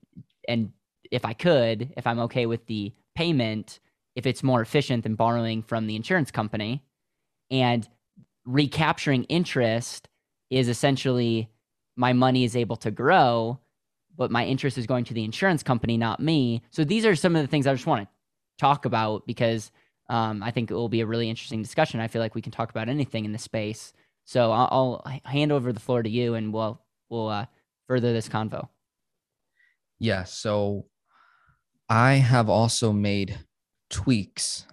and 0.48 0.72
if 1.10 1.26
I 1.26 1.34
could, 1.34 1.94
if 1.98 2.06
I'm 2.06 2.20
okay 2.20 2.46
with 2.46 2.68
the 2.68 2.94
payment, 3.16 3.80
if 4.16 4.28
it's 4.28 4.44
more 4.44 4.62
efficient 4.62 5.04
than 5.04 5.16
borrowing 5.16 5.64
from 5.64 5.88
the 5.88 5.96
insurance 5.96 6.30
company. 6.30 6.84
And 7.50 7.88
recapturing 8.46 9.24
interest 9.26 10.08
is 10.52 10.68
essentially 10.68 11.50
my 11.96 12.14
money 12.14 12.44
is 12.44 12.56
able 12.56 12.76
to 12.78 12.92
grow, 12.92 13.60
but 14.18 14.32
my 14.32 14.46
interest 14.46 14.78
is 14.78 14.86
going 14.86 15.06
to 15.06 15.14
the 15.14 15.24
insurance 15.24 15.64
company, 15.64 15.98
not 15.98 16.20
me. 16.20 16.62
So 16.70 16.84
these 16.84 17.06
are 17.06 17.16
some 17.16 17.36
of 17.36 17.42
the 17.42 17.48
things 17.48 17.68
I 17.68 17.74
just 17.74 17.88
want 17.88 18.08
to 18.08 18.10
talk 18.58 18.86
about 18.86 19.26
because 19.26 19.72
um, 20.10 20.44
I 20.44 20.52
think 20.52 20.70
it 20.70 20.76
will 20.76 20.90
be 20.90 21.02
a 21.02 21.06
really 21.06 21.30
interesting 21.30 21.62
discussion. 21.62 22.00
I 22.00 22.08
feel 22.08 22.22
like 22.22 22.36
we 22.36 22.42
can 22.42 22.52
talk 22.52 22.70
about 22.70 22.90
anything 22.90 23.26
in 23.26 23.32
this 23.32 23.44
space. 23.44 23.94
So 24.26 24.52
I'll, 24.52 25.02
I'll 25.06 25.22
hand 25.26 25.52
over 25.52 25.74
the 25.74 25.80
floor 25.80 26.02
to 26.04 26.10
you, 26.10 26.36
and 26.36 26.54
we'll 26.54 26.82
we'll 27.10 27.28
uh, 27.28 27.46
further 27.88 28.14
this 28.14 28.30
convo. 28.30 28.70
Yeah. 30.00 30.24
So 30.24 30.86
I 31.90 32.14
have 32.14 32.50
also 32.50 32.94
made 32.94 33.38
tweaks 33.90 34.66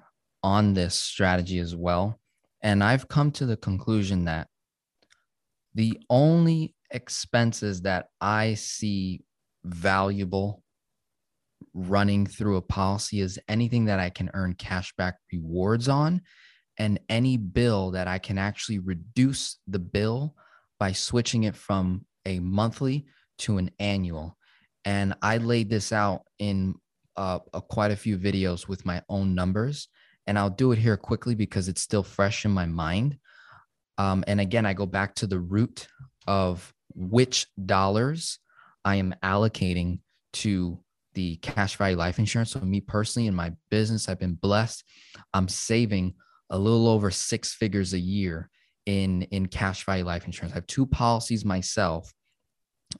on 0.42 0.74
this 0.74 0.94
strategy 0.94 1.58
as 1.58 1.74
well. 1.74 2.20
And 2.62 2.84
I've 2.84 3.08
come 3.08 3.30
to 3.32 3.46
the 3.46 3.56
conclusion 3.56 4.24
that 4.26 4.48
the 5.74 6.00
only 6.08 6.74
expenses 6.90 7.82
that 7.82 8.08
I 8.20 8.54
see 8.54 9.22
valuable 9.64 10.62
running 11.74 12.26
through 12.26 12.56
a 12.56 12.62
policy 12.62 13.20
is 13.20 13.38
anything 13.48 13.86
that 13.86 14.00
I 14.00 14.10
can 14.10 14.30
earn 14.34 14.54
cashback 14.54 15.14
rewards 15.32 15.88
on 15.88 16.22
and 16.78 16.98
any 17.08 17.36
bill 17.36 17.90
that 17.92 18.08
I 18.08 18.18
can 18.18 18.38
actually 18.38 18.78
reduce 18.78 19.58
the 19.66 19.78
bill 19.78 20.34
by 20.78 20.92
switching 20.92 21.44
it 21.44 21.54
from 21.54 22.06
a 22.24 22.40
monthly 22.40 23.06
to 23.38 23.58
an 23.58 23.70
annual. 23.78 24.36
And 24.84 25.14
I 25.20 25.36
laid 25.36 25.68
this 25.68 25.92
out 25.92 26.22
in 26.38 26.74
uh, 27.16 27.40
uh, 27.52 27.60
quite 27.60 27.90
a 27.90 27.96
few 27.96 28.16
videos 28.16 28.66
with 28.66 28.86
my 28.86 29.02
own 29.08 29.34
numbers. 29.34 29.88
And 30.26 30.38
I'll 30.38 30.50
do 30.50 30.72
it 30.72 30.78
here 30.78 30.96
quickly 30.96 31.34
because 31.34 31.68
it's 31.68 31.82
still 31.82 32.02
fresh 32.02 32.44
in 32.44 32.50
my 32.50 32.66
mind. 32.66 33.18
Um, 33.98 34.24
and 34.26 34.40
again, 34.40 34.64
I 34.64 34.72
go 34.72 34.86
back 34.86 35.14
to 35.16 35.26
the 35.26 35.38
root 35.38 35.86
of 36.26 36.72
which 36.94 37.46
dollars 37.66 38.38
I 38.84 38.96
am 38.96 39.14
allocating 39.22 40.00
to 40.34 40.78
the 41.14 41.36
cash 41.36 41.76
value 41.76 41.96
life 41.96 42.18
insurance. 42.18 42.52
So, 42.52 42.60
me 42.60 42.80
personally, 42.80 43.26
in 43.26 43.34
my 43.34 43.52
business, 43.70 44.08
I've 44.08 44.18
been 44.18 44.34
blessed. 44.34 44.84
I'm 45.34 45.48
saving 45.48 46.14
a 46.50 46.58
little 46.58 46.88
over 46.88 47.10
six 47.10 47.54
figures 47.54 47.92
a 47.94 47.98
year 47.98 48.48
in 48.86 49.22
in 49.22 49.46
cash 49.46 49.84
value 49.84 50.04
life 50.04 50.24
insurance. 50.26 50.52
I 50.52 50.56
have 50.56 50.66
two 50.66 50.86
policies 50.86 51.44
myself, 51.44 52.12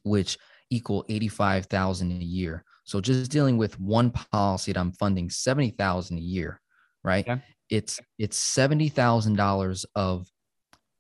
which 0.03 0.39
equal 0.71 1.05
85,000 1.09 2.13
a 2.13 2.15
year. 2.25 2.65
So 2.85 3.01
just 3.01 3.31
dealing 3.31 3.57
with 3.57 3.79
one 3.81 4.11
policy 4.11 4.73
that 4.73 4.81
I'm 4.81 4.93
funding 4.93 5.29
70,000 5.31 6.17
a 6.17 6.21
year, 6.21 6.61
right? 7.03 7.29
Okay. 7.29 7.43
It's 7.69 8.01
it's 8.19 8.39
$70,000 8.57 9.85
of 9.95 10.29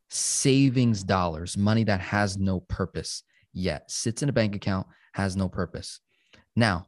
savings 0.08 1.04
dollars, 1.04 1.56
money 1.56 1.84
that 1.84 2.00
has 2.00 2.36
no 2.36 2.60
purpose 2.60 3.22
yet, 3.52 3.90
sits 3.90 4.22
in 4.22 4.28
a 4.28 4.32
bank 4.32 4.54
account, 4.54 4.86
has 5.12 5.36
no 5.36 5.48
purpose. 5.48 6.00
Now, 6.56 6.86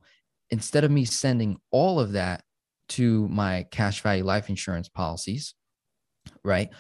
instead 0.51 0.85
of 0.85 0.91
me 0.91 1.05
sending 1.05 1.59
all 1.71 1.99
of 2.01 2.13
that 2.13 2.45
to 2.91 3.27
my 3.29 3.67
cash 3.71 4.03
value 4.03 4.25
life 4.25 4.49
insurance 4.49 4.89
policies, 4.89 5.55
right? 6.45 6.71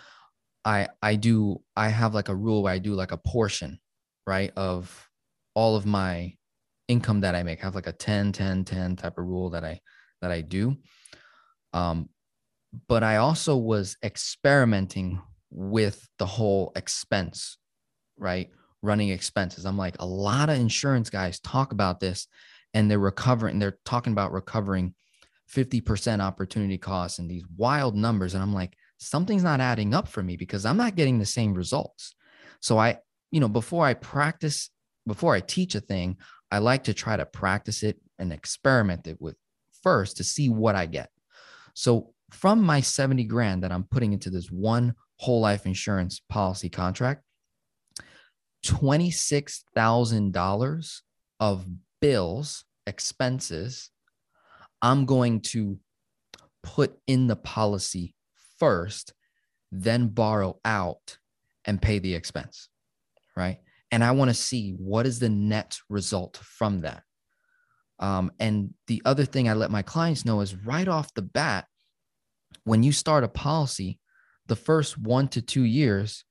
I 0.64 0.88
I 1.02 1.16
do 1.16 1.62
I 1.76 1.88
have 1.88 2.14
like 2.14 2.28
a 2.28 2.34
rule 2.34 2.62
where 2.62 2.72
I 2.72 2.78
do 2.78 2.94
like 2.94 3.12
a 3.12 3.16
portion, 3.16 3.80
right, 4.26 4.52
of 4.56 5.09
all 5.54 5.76
of 5.76 5.86
my 5.86 6.34
income 6.88 7.20
that 7.22 7.34
I 7.34 7.42
make. 7.42 7.60
I 7.60 7.66
have 7.66 7.74
like 7.74 7.86
a 7.86 7.92
10 7.92 8.32
10 8.32 8.64
10 8.64 8.96
type 8.96 9.18
of 9.18 9.24
rule 9.24 9.50
that 9.50 9.64
I 9.64 9.80
that 10.20 10.30
I 10.30 10.40
do. 10.42 10.76
Um 11.72 12.09
but 12.88 13.02
I 13.02 13.16
also 13.16 13.56
was 13.56 13.96
experimenting 14.02 15.20
with 15.50 16.09
the 16.18 16.26
whole 16.26 16.72
expense, 16.74 17.59
right? 18.16 18.50
Running 18.82 19.10
expenses. 19.10 19.64
I'm 19.64 19.78
like 19.78 19.96
a 20.00 20.06
lot 20.06 20.48
of 20.48 20.59
insurance 20.59 21.09
guys 21.10 21.40
talk 21.40 21.72
about 21.72 22.00
this 22.00 22.26
and 22.74 22.90
they're 22.90 22.98
recovering 22.98 23.59
they're 23.59 23.78
talking 23.84 24.12
about 24.12 24.32
recovering 24.32 24.94
50% 25.54 26.20
opportunity 26.20 26.78
costs 26.78 27.18
and 27.18 27.30
these 27.30 27.44
wild 27.56 27.94
numbers 27.94 28.34
and 28.34 28.42
I'm 28.42 28.54
like 28.54 28.74
something's 29.02 29.42
not 29.42 29.60
adding 29.60 29.94
up 29.94 30.09
for 30.09 30.22
me 30.22 30.36
because 30.36 30.64
I'm 30.64 30.76
not 30.76 30.96
getting 30.96 31.18
the 31.18 31.26
same 31.26 31.54
results. 31.54 32.14
So 32.60 32.78
I, 32.78 32.98
you 33.30 33.40
know, 33.40 33.48
before 33.48 33.84
I 33.84 33.94
practice, 33.94 34.70
before 35.06 35.34
I 35.34 35.40
teach 35.40 35.74
a 35.74 35.80
thing, 35.80 36.16
I 36.50 36.59
like 36.59 36.84
to 36.84 36.94
try 36.94 37.16
to 37.16 37.26
practice 37.26 37.82
it 37.82 37.98
and 38.18 38.32
experiment 38.32 39.06
it 39.06 39.20
with 39.20 39.36
first 39.82 40.18
to 40.18 40.24
see 40.24 40.48
what 40.48 40.76
I 40.76 40.86
get. 40.86 41.10
So 41.74 42.14
from 42.30 42.62
my 42.62 42.80
70 42.80 43.24
grand 43.24 43.62
that 43.62 43.72
I'm 43.72 43.84
putting 43.84 44.12
into 44.12 44.30
this 44.30 44.50
one 44.50 44.94
whole 45.16 45.40
life 45.40 45.66
insurance 45.66 46.20
policy 46.28 46.68
contract, 46.68 47.22
$26,000 48.64 51.01
of 51.40 51.66
bills, 52.01 52.64
expenses, 52.86 53.90
I'm 54.80 55.05
going 55.06 55.40
to 55.40 55.80
put 56.62 56.97
in 57.06 57.26
the 57.26 57.36
policy 57.36 58.14
first, 58.59 59.12
then 59.70 60.09
borrow 60.09 60.59
out 60.64 61.18
and 61.64 61.80
pay 61.80 61.98
the 61.98 62.14
expense, 62.14 62.68
right? 63.36 63.59
And 63.90 64.05
I 64.05 64.12
want 64.12 64.30
to 64.30 64.34
see 64.34 64.70
what 64.70 65.06
is 65.06 65.18
the 65.18 65.28
net 65.28 65.78
result 65.89 66.39
from 66.43 66.80
that. 66.80 67.02
Um, 67.98 68.32
and 68.40 68.74
the 68.89 69.02
other 69.05 69.24
thing 69.24 69.48
I 69.48 69.52
let 69.52 69.70
my 69.70 69.82
clients 69.82 70.24
know 70.24 70.40
is 70.40 70.56
right 70.56 70.89
off 70.89 71.14
the 71.14 71.22
bat, 71.22 71.66
when 72.64 72.82
you 72.82 72.93
start 72.93 73.24
a 73.24 73.28
policy, 73.28 73.98
the 74.47 74.56
first 74.56 74.98
one 74.98 75.28
to 75.28 75.43
two 75.43 75.64
years, 75.64 76.24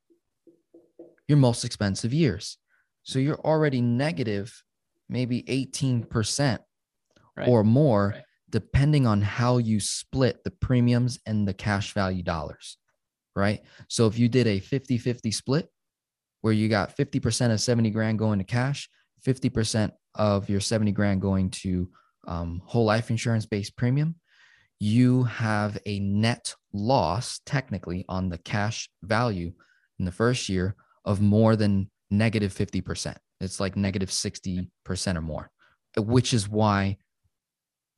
your 1.31 1.39
most 1.39 1.65
expensive 1.65 2.13
years. 2.13 2.57
So 3.03 3.17
you're 3.17 3.41
already 3.41 3.81
negative, 3.81 4.63
maybe 5.09 5.41
18% 5.43 6.59
right. 7.35 7.47
or 7.47 7.63
more 7.63 8.09
right 8.15 8.23
depending 8.51 9.07
on 9.07 9.21
how 9.21 9.57
you 9.57 9.79
split 9.79 10.43
the 10.43 10.51
premiums 10.51 11.19
and 11.25 11.47
the 11.47 11.53
cash 11.53 11.93
value 11.93 12.21
dollars, 12.21 12.77
right? 13.35 13.61
So 13.87 14.07
if 14.07 14.19
you 14.19 14.27
did 14.27 14.45
a 14.45 14.59
50 14.59 14.97
50 14.97 15.31
split 15.31 15.69
where 16.41 16.53
you 16.53 16.67
got 16.69 16.95
50% 16.95 17.51
of 17.51 17.61
70 17.61 17.89
grand 17.91 18.19
going 18.19 18.39
to 18.39 18.45
cash, 18.45 18.89
50% 19.25 19.91
of 20.15 20.49
your 20.49 20.59
70 20.59 20.91
grand 20.91 21.21
going 21.21 21.49
to 21.51 21.89
um, 22.27 22.61
whole 22.65 22.85
life 22.85 23.09
insurance 23.09 23.45
based 23.45 23.77
premium, 23.77 24.15
you 24.79 25.23
have 25.23 25.77
a 25.85 25.99
net 25.99 26.55
loss 26.73 27.39
technically 27.45 28.05
on 28.09 28.29
the 28.29 28.39
cash 28.39 28.89
value 29.03 29.53
in 29.99 30.05
the 30.05 30.11
first 30.11 30.49
year 30.49 30.75
of 31.05 31.21
more 31.21 31.55
than 31.55 31.89
negative 32.09 32.53
50%. 32.53 33.15
It's 33.39 33.59
like 33.59 33.75
negative 33.75 34.09
60% 34.09 34.67
or 35.15 35.21
more, 35.21 35.49
which 35.97 36.33
is 36.33 36.47
why 36.47 36.97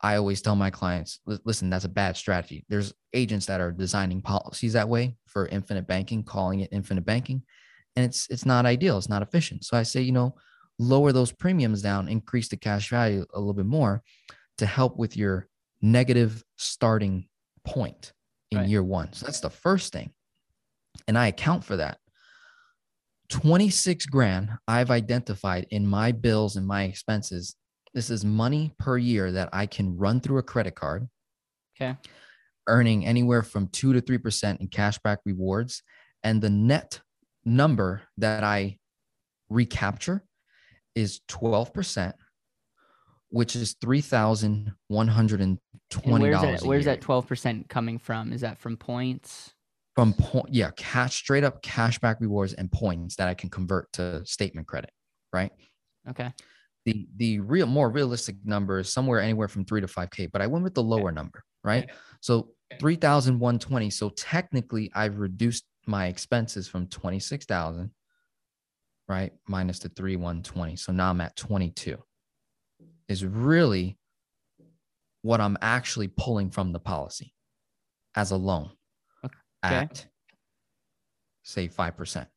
I 0.01 0.17
always 0.17 0.41
tell 0.41 0.55
my 0.55 0.69
clients, 0.69 1.19
listen, 1.25 1.69
that's 1.69 1.85
a 1.85 1.89
bad 1.89 2.17
strategy. 2.17 2.65
There's 2.67 2.93
agents 3.13 3.45
that 3.45 3.61
are 3.61 3.71
designing 3.71 4.21
policies 4.21 4.73
that 4.73 4.89
way 4.89 5.15
for 5.27 5.47
infinite 5.47 5.88
banking, 5.88 6.23
calling 6.23 6.59
it 6.59 6.69
infinite 6.73 7.05
banking, 7.05 7.43
and 7.95 8.05
it's 8.05 8.27
it's 8.30 8.45
not 8.45 8.65
ideal. 8.65 8.97
It's 8.97 9.07
not 9.07 9.21
efficient. 9.21 9.63
So 9.63 9.77
I 9.77 9.84
say, 9.84 10.01
you 10.01 10.11
know, 10.11 10.35
lower 10.77 11.13
those 11.13 11.31
premiums 11.31 11.81
down, 11.81 12.09
increase 12.09 12.49
the 12.49 12.57
cash 12.57 12.89
value 12.89 13.25
a 13.34 13.39
little 13.39 13.53
bit 13.53 13.65
more 13.65 14.03
to 14.57 14.65
help 14.65 14.97
with 14.97 15.15
your 15.15 15.47
negative 15.81 16.43
starting 16.57 17.27
point 17.63 18.11
in 18.51 18.59
right. 18.59 18.67
year 18.67 18.84
one. 18.84 19.13
So 19.13 19.25
that's 19.25 19.39
the 19.39 19.49
first 19.49 19.93
thing. 19.93 20.11
And 21.07 21.17
I 21.17 21.27
account 21.27 21.63
for 21.63 21.77
that. 21.77 21.97
26 23.29 24.05
grand 24.07 24.49
I've 24.67 24.91
identified 24.91 25.67
in 25.69 25.87
my 25.87 26.11
bills 26.11 26.55
and 26.55 26.67
my 26.67 26.83
expenses 26.83 27.55
this 27.93 28.09
is 28.09 28.25
money 28.25 28.73
per 28.79 28.97
year 28.97 29.31
that 29.31 29.49
I 29.53 29.67
can 29.67 29.95
run 29.97 30.19
through 30.19 30.39
a 30.39 30.43
credit 30.43 30.75
card. 30.75 31.07
Okay. 31.79 31.95
Earning 32.67 33.05
anywhere 33.05 33.43
from 33.43 33.67
two 33.67 33.93
to 33.93 34.01
3% 34.01 34.59
in 34.59 34.67
cashback 34.67 35.17
rewards. 35.25 35.83
And 36.23 36.41
the 36.41 36.49
net 36.49 37.01
number 37.45 38.01
that 38.17 38.43
I 38.43 38.77
recapture 39.49 40.23
is 40.95 41.19
12%, 41.29 42.13
which 43.29 43.55
is 43.55 43.75
$3,120. 43.75 45.59
Where's, 46.05 46.41
that, 46.41 46.61
where's 46.63 46.85
that 46.85 47.01
12% 47.01 47.69
coming 47.69 47.99
from? 47.99 48.33
Is 48.33 48.41
that 48.41 48.57
from 48.57 48.77
points? 48.77 49.52
From 49.95 50.13
point, 50.13 50.49
yeah, 50.49 50.71
cash 50.75 51.15
straight 51.15 51.43
up 51.43 51.61
cashback 51.61 52.19
rewards 52.19 52.53
and 52.53 52.71
points 52.71 53.15
that 53.17 53.27
I 53.27 53.35
can 53.35 53.49
convert 53.49 53.91
to 53.93 54.25
statement 54.25 54.67
credit, 54.67 54.91
right? 55.31 55.51
Okay. 56.09 56.31
The 56.85 57.07
the 57.15 57.39
real 57.39 57.67
more 57.67 57.89
realistic 57.89 58.35
number 58.43 58.79
is 58.79 58.91
somewhere 58.91 59.21
anywhere 59.21 59.47
from 59.47 59.65
three 59.65 59.81
to 59.81 59.87
five 59.87 60.11
k 60.11 60.25
but 60.25 60.41
i 60.41 60.47
went 60.47 60.65
with 60.65 60.73
the 60.73 60.83
lower 60.83 61.13
number 61.13 61.41
right? 61.63 61.89
So 62.19 62.49
3120 62.79 63.89
so 63.89 64.09
technically 64.09 64.91
i've 64.95 65.19
reduced 65.19 65.65
my 65.85 66.07
expenses 66.07 66.67
from 66.67 66.87
26000 66.87 67.91
right 69.07 69.31
minus 69.47 69.79
the 69.79 69.89
3120 69.89 70.75
so 70.75 70.91
now 70.91 71.09
i'm 71.09 71.21
at 71.21 71.35
22 71.35 71.97
is 73.07 73.25
really 73.25 73.97
what 75.21 75.41
i'm 75.41 75.57
actually 75.61 76.07
pulling 76.07 76.49
from 76.49 76.71
the 76.71 76.79
policy 76.79 77.33
as 78.15 78.31
a 78.31 78.35
loan 78.35 78.71
okay. 79.64 79.76
at 79.76 80.06
say 81.44 81.68
5% 81.68 82.27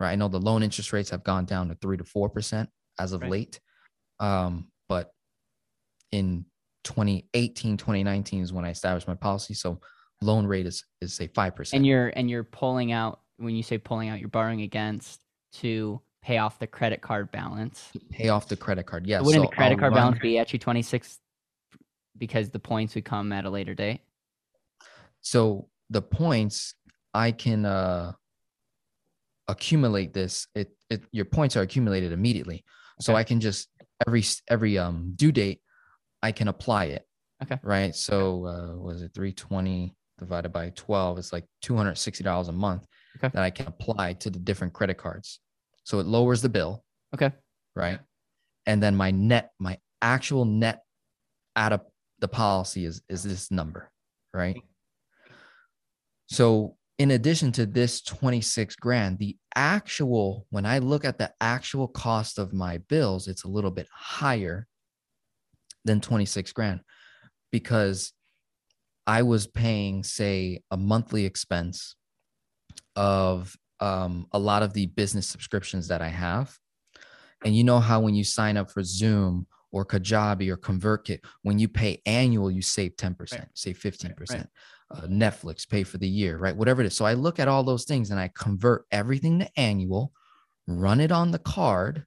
right 0.00 0.12
i 0.12 0.14
know 0.14 0.28
the 0.28 0.38
loan 0.38 0.62
interest 0.62 0.92
rates 0.92 1.10
have 1.10 1.24
gone 1.24 1.44
down 1.44 1.68
to 1.68 1.74
3 1.76 1.96
to 1.96 2.04
4% 2.04 2.68
as 2.98 3.12
of 3.12 3.22
right. 3.22 3.30
late. 3.30 3.60
Um, 4.20 4.68
but 4.88 5.12
in 6.12 6.44
2018, 6.84 7.76
2019 7.76 8.42
is 8.42 8.52
when 8.52 8.64
I 8.64 8.70
established 8.70 9.08
my 9.08 9.14
policy. 9.14 9.54
So 9.54 9.80
loan 10.20 10.46
rate 10.46 10.66
is 10.66 10.84
is 11.00 11.14
say 11.14 11.26
five 11.28 11.54
percent. 11.54 11.78
And 11.78 11.86
you're 11.86 12.08
and 12.08 12.30
you're 12.30 12.44
pulling 12.44 12.92
out 12.92 13.20
when 13.36 13.54
you 13.54 13.62
say 13.62 13.78
pulling 13.78 14.08
out, 14.08 14.20
you're 14.20 14.28
borrowing 14.28 14.62
against 14.62 15.20
to 15.54 16.00
pay 16.22 16.38
off 16.38 16.58
the 16.58 16.66
credit 16.66 17.00
card 17.00 17.30
balance. 17.32 17.90
Pay 18.10 18.28
off 18.28 18.48
the 18.48 18.56
credit 18.56 18.86
card. 18.86 19.06
Yes. 19.06 19.24
Wouldn't 19.24 19.44
so 19.44 19.50
the 19.50 19.56
credit 19.56 19.74
I'll 19.74 19.80
card 19.80 19.92
run... 19.92 20.00
balance 20.00 20.18
be 20.20 20.38
actually 20.38 20.60
26 20.60 21.18
because 22.16 22.50
the 22.50 22.58
points 22.58 22.94
would 22.94 23.04
come 23.04 23.32
at 23.32 23.44
a 23.44 23.50
later 23.50 23.74
date? 23.74 24.00
So 25.20 25.68
the 25.94 26.02
points 26.02 26.74
I 27.14 27.30
can 27.32 27.64
uh 27.64 28.12
accumulate 29.46 30.12
this. 30.12 30.48
It, 30.54 30.70
it 30.90 31.04
your 31.12 31.24
points 31.24 31.56
are 31.56 31.62
accumulated 31.62 32.12
immediately. 32.12 32.56
Okay. 32.56 33.00
So 33.00 33.14
I 33.14 33.24
can 33.24 33.40
just 33.40 33.68
every 34.06 34.24
every 34.48 34.76
um 34.76 35.12
due 35.14 35.32
date, 35.32 35.60
I 36.22 36.32
can 36.32 36.48
apply 36.48 36.86
it. 36.86 37.06
Okay. 37.42 37.58
Right. 37.62 37.94
So 37.94 38.46
uh, 38.46 38.76
was 38.76 39.02
it 39.02 39.12
320 39.14 39.94
divided 40.18 40.50
by 40.50 40.70
12? 40.70 41.18
It's 41.18 41.32
like 41.32 41.44
$260 41.64 42.48
a 42.48 42.52
month 42.52 42.86
okay. 43.16 43.30
that 43.32 43.42
I 43.42 43.50
can 43.50 43.66
apply 43.66 44.14
to 44.14 44.30
the 44.30 44.38
different 44.38 44.72
credit 44.72 44.96
cards. 44.98 45.40
So 45.84 45.98
it 46.00 46.06
lowers 46.06 46.42
the 46.42 46.48
bill. 46.48 46.84
Okay. 47.14 47.32
Right. 47.76 47.98
and 48.66 48.82
then 48.82 48.94
my 48.96 49.10
net, 49.10 49.52
my 49.58 49.78
actual 50.00 50.44
net 50.44 50.82
out 51.56 51.72
of 51.72 51.82
the 52.20 52.28
policy 52.28 52.84
is 52.84 53.02
is 53.08 53.22
this 53.22 53.50
number, 53.50 53.90
right? 54.32 54.56
So 56.26 56.76
in 56.98 57.10
addition 57.10 57.52
to 57.52 57.66
this 57.66 58.00
26 58.02 58.76
grand, 58.76 59.18
the 59.18 59.36
actual, 59.54 60.46
when 60.50 60.64
I 60.64 60.78
look 60.78 61.04
at 61.04 61.18
the 61.18 61.32
actual 61.40 61.88
cost 61.88 62.38
of 62.38 62.52
my 62.52 62.78
bills, 62.78 63.26
it's 63.28 63.44
a 63.44 63.48
little 63.48 63.70
bit 63.70 63.88
higher 63.92 64.66
than 65.84 66.00
26 66.00 66.52
grand 66.52 66.80
because 67.50 68.12
I 69.06 69.22
was 69.22 69.46
paying, 69.46 70.02
say, 70.02 70.62
a 70.70 70.76
monthly 70.76 71.26
expense 71.26 71.96
of 72.96 73.54
um, 73.80 74.26
a 74.32 74.38
lot 74.38 74.62
of 74.62 74.72
the 74.72 74.86
business 74.86 75.26
subscriptions 75.26 75.88
that 75.88 76.00
I 76.00 76.08
have. 76.08 76.56
And 77.44 77.54
you 77.54 77.64
know 77.64 77.80
how 77.80 78.00
when 78.00 78.14
you 78.14 78.24
sign 78.24 78.56
up 78.56 78.70
for 78.70 78.82
Zoom 78.82 79.46
or 79.72 79.84
Kajabi 79.84 80.48
or 80.48 80.56
ConvertKit, 80.56 81.18
when 81.42 81.58
you 81.58 81.68
pay 81.68 82.00
annual, 82.06 82.50
you 82.50 82.62
save 82.62 82.96
10%, 82.96 83.18
right. 83.32 83.48
save 83.54 83.78
15%. 83.78 84.18
Right, 84.18 84.30
right. 84.30 84.46
Uh, 84.90 85.06
Netflix, 85.06 85.68
pay 85.68 85.82
for 85.82 85.98
the 85.98 86.08
year, 86.08 86.36
right? 86.36 86.56
Whatever 86.56 86.82
it 86.82 86.86
is. 86.86 86.96
So 86.96 87.04
I 87.04 87.14
look 87.14 87.40
at 87.40 87.48
all 87.48 87.64
those 87.64 87.84
things 87.84 88.10
and 88.10 88.20
I 88.20 88.30
convert 88.34 88.84
everything 88.92 89.40
to 89.40 89.48
annual, 89.58 90.12
run 90.66 91.00
it 91.00 91.10
on 91.10 91.30
the 91.30 91.38
card. 91.38 92.04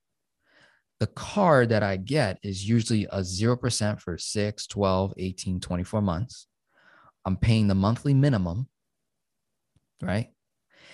The 1.00 1.08
card 1.08 1.70
that 1.70 1.84
I 1.84 1.98
get 1.98 2.40
is 2.44 2.68
usually 2.68 3.06
a 3.06 3.20
0% 3.20 4.00
for 4.00 4.18
6, 4.18 4.68
12, 4.68 5.14
18, 5.18 5.60
24 5.60 6.02
months. 6.02 6.48
I'm 7.26 7.36
paying 7.36 7.68
the 7.68 7.76
monthly 7.76 8.14
minimum, 8.14 8.70
right? 10.02 10.30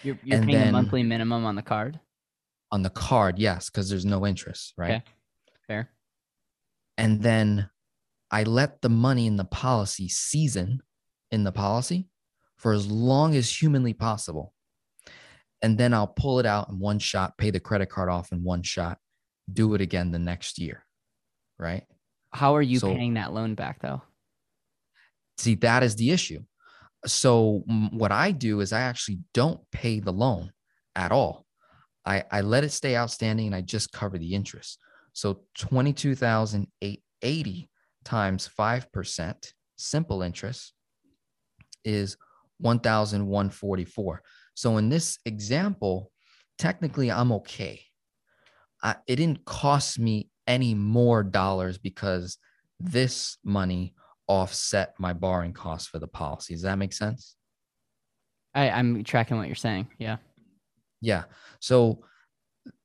You're, 0.03 0.18
you're 0.23 0.39
paying 0.39 0.51
then, 0.51 0.65
the 0.68 0.72
monthly 0.72 1.03
minimum 1.03 1.45
on 1.45 1.55
the 1.55 1.61
card? 1.61 1.99
On 2.72 2.81
the 2.81 2.89
card, 2.89 3.38
yes, 3.38 3.69
because 3.69 3.89
there's 3.89 4.05
no 4.05 4.26
interest, 4.26 4.73
right? 4.77 4.95
Okay. 4.95 5.03
Fair. 5.68 5.89
And 6.97 7.22
then 7.22 7.69
I 8.31 8.43
let 8.43 8.81
the 8.81 8.89
money 8.89 9.27
in 9.27 9.38
the 9.38 9.45
policy 9.45 10.07
season 10.10 10.81
in 11.34 11.43
the 11.43 11.51
policy 11.51 12.07
for 12.57 12.73
as 12.73 12.89
long 12.89 13.35
as 13.35 13.49
humanly 13.49 13.93
possible. 13.93 14.53
And 15.61 15.77
then 15.77 15.93
I'll 15.93 16.07
pull 16.07 16.39
it 16.39 16.45
out 16.45 16.69
in 16.69 16.80
one 16.80 16.99
shot, 16.99 17.38
pay 17.38 17.49
the 17.49 17.60
credit 17.60 17.89
card 17.89 18.07
off 18.10 18.31
in 18.31 18.41
one 18.43 18.61
shot, 18.61 18.99
do 19.51 19.73
it 19.73 19.81
again 19.81 20.11
the 20.11 20.19
next 20.19 20.60
year. 20.60 20.85
Right. 21.57 21.84
How 22.31 22.55
are 22.55 22.61
you 22.61 22.77
so, 22.80 22.93
paying 22.93 23.15
that 23.15 23.34
loan 23.34 23.55
back 23.55 23.81
though? 23.81 24.03
See, 25.39 25.55
that 25.55 25.81
is 25.81 25.95
the 25.95 26.11
issue. 26.11 26.41
So, 27.05 27.64
what 27.91 28.11
I 28.11 28.30
do 28.31 28.60
is 28.61 28.72
I 28.72 28.81
actually 28.81 29.22
don't 29.34 29.60
pay 29.72 29.99
the 29.99 30.14
loan 30.14 30.51
at 30.95 31.11
all. 31.11 31.47
I, 32.05 32.23
I 32.31 32.41
let 32.41 32.64
it 32.64 32.72
stay 32.72 32.95
outstanding 32.95 33.47
and 33.47 33.55
I 33.55 33.61
just 33.61 33.91
cover 33.91 34.19
the 34.19 34.35
interest. 34.35 34.77
So 35.14 35.41
22,880 35.57 37.69
times 38.03 38.49
5% 38.60 39.53
simple 39.77 40.22
interest 40.22 40.73
is 41.84 42.18
1,144. 42.60 44.22
So 44.55 44.77
in 44.77 44.89
this 44.89 45.19
example, 45.26 46.11
technically 46.57 47.11
I'm 47.11 47.31
okay. 47.34 47.81
I, 48.81 48.95
it 49.07 49.18
didn't 49.18 49.45
cost 49.45 49.99
me 49.99 50.30
any 50.47 50.73
more 50.73 51.23
dollars 51.23 51.77
because 51.77 52.38
this 52.80 53.38
money 53.43 53.93
offset 54.27 54.93
my 54.99 55.14
borrowing 55.14 55.53
costs 55.53 55.88
for 55.88 55.99
the 55.99 56.07
policy. 56.07 56.53
Does 56.53 56.64
that 56.64 56.77
make 56.77 56.93
sense? 56.93 57.35
I, 58.53 58.69
I'm 58.69 59.03
tracking 59.03 59.38
what 59.38 59.47
you're 59.47 59.55
saying. 59.55 59.88
Yeah. 59.97 60.18
Yeah. 61.01 61.23
So 61.60 62.03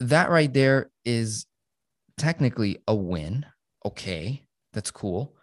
that 0.01 0.31
right 0.31 0.53
there 0.53 0.91
is 1.05 1.47
technically 2.17 2.79
a 2.89 2.95
win. 2.95 3.45
Okay. 3.85 4.45
That's 4.73 4.91
cool 4.91 5.38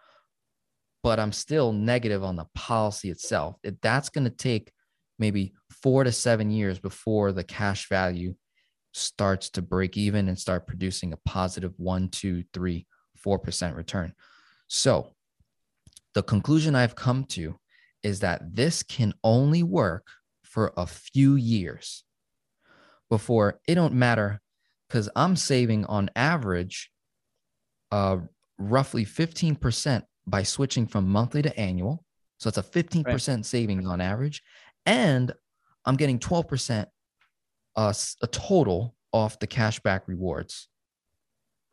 but 1.06 1.20
I'm 1.20 1.32
still 1.32 1.72
negative 1.72 2.24
on 2.24 2.36
the 2.36 2.48
policy 2.56 3.12
itself. 3.12 3.58
It, 3.64 3.80
that's 3.80 4.10
going 4.10 4.24
to 4.24 4.32
take 4.32 4.72
maybe 5.20 5.54
four 5.70 6.04
to 6.04 6.12
seven 6.12 6.50
years 6.50 6.80
before 6.80 7.32
the 7.32 7.44
cash 7.44 7.88
value 7.90 8.34
starts 8.92 9.52
to 9.52 9.62
break 9.62 9.98
even 9.98 10.28
and 10.28 10.40
start 10.40 10.66
producing 10.66 11.14
a 11.14 11.18
positive 11.18 11.74
one, 11.78 12.10
two, 12.10 12.44
three, 12.56 12.88
four 13.16 13.38
percent 13.38 13.76
return. 13.76 14.14
So 14.68 15.14
the 16.16 16.24
conclusion 16.24 16.74
I've 16.74 16.96
come 16.96 17.26
to 17.26 17.56
is 18.02 18.22
that 18.22 18.56
this 18.56 18.82
can 18.82 19.14
only 19.24 19.62
work 19.62 20.08
for 20.42 20.74
a 20.76 20.88
few 20.88 21.36
years 21.36 22.04
before 23.12 23.60
it 23.68 23.76
don't 23.76 23.94
matter 23.94 24.42
because 24.90 25.08
I'm 25.16 25.36
saving 25.36 25.86
on 25.86 26.10
average 26.16 26.90
uh, 27.92 28.18
roughly 28.58 29.06
15% 29.06 30.02
by 30.28 30.44
switching 30.44 30.88
from 30.88 31.08
monthly 31.08 31.42
to 31.42 31.60
annual. 31.60 32.04
So 32.38 32.50
it's 32.50 32.58
a 32.58 32.64
15% 32.64 33.06
right. 33.06 33.46
savings 33.46 33.86
on 33.86 34.02
average. 34.02 34.42
And 34.86 35.34
I'm 35.86 35.96
getting 35.96 36.20
12% 36.20 36.86
uh, 37.76 37.94
a 38.22 38.28
total 38.28 38.96
off 39.14 39.40
the 39.40 39.48
cashback 39.48 40.02
rewards, 40.08 40.68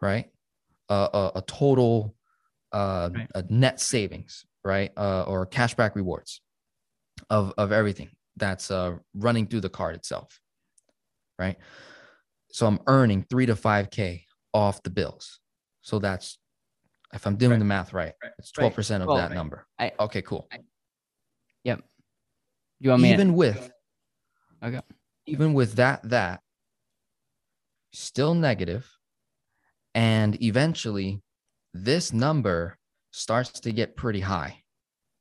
right? 0.01 0.31
Uh, 0.89 1.09
a, 1.13 1.39
a, 1.39 1.43
total 1.43 2.15
uh, 2.73 3.11
right. 3.15 3.29
a 3.35 3.45
net 3.49 3.81
savings, 3.81 4.45
right? 4.65 4.93
Uh, 4.97 5.23
or 5.23 5.47
cashback 5.47 5.95
rewards 5.95 6.41
of, 7.31 7.53
of 7.57 7.73
everything 7.73 8.11
that's 8.37 8.71
uh, 8.71 8.97
running 9.15 9.47
through 9.47 9.61
the 9.61 9.69
card 9.69 9.95
itself, 9.95 10.41
right? 11.39 11.57
So 12.51 12.67
I'm 12.67 12.81
earning 12.87 13.25
three 13.29 13.47
to 13.47 13.55
5K 13.55 14.25
off 14.53 14.83
the 14.83 14.91
bills. 14.91 15.41
So 15.81 15.99
that's 15.99 16.39
if 17.13 17.27
I'm 17.27 17.37
doing 17.37 17.53
right. 17.53 17.59
the 17.59 17.65
math 17.65 17.93
right, 17.93 18.15
it's 18.39 18.53
12% 18.53 18.77
right. 18.77 19.09
of 19.09 19.17
that 19.17 19.33
number. 19.35 19.67
I, 19.79 19.93
okay, 20.01 20.23
cool. 20.23 20.49
I, 20.53 20.59
yep. 21.65 21.83
You 22.81 22.91
want 22.91 23.03
me 23.03 23.13
even 23.13 23.29
to, 23.29 23.33
with 23.35 23.71
okay. 24.63 24.81
Even 25.27 25.55
with 25.55 25.75
that 25.75 26.03
that 26.09 26.41
still 27.93 28.35
negative 28.35 28.91
and 29.95 30.43
eventually 30.43 31.21
this 31.75 32.13
number 32.13 32.77
starts 33.11 33.61
to 33.61 33.73
get 33.73 33.97
pretty 33.97 34.21
high 34.21 34.63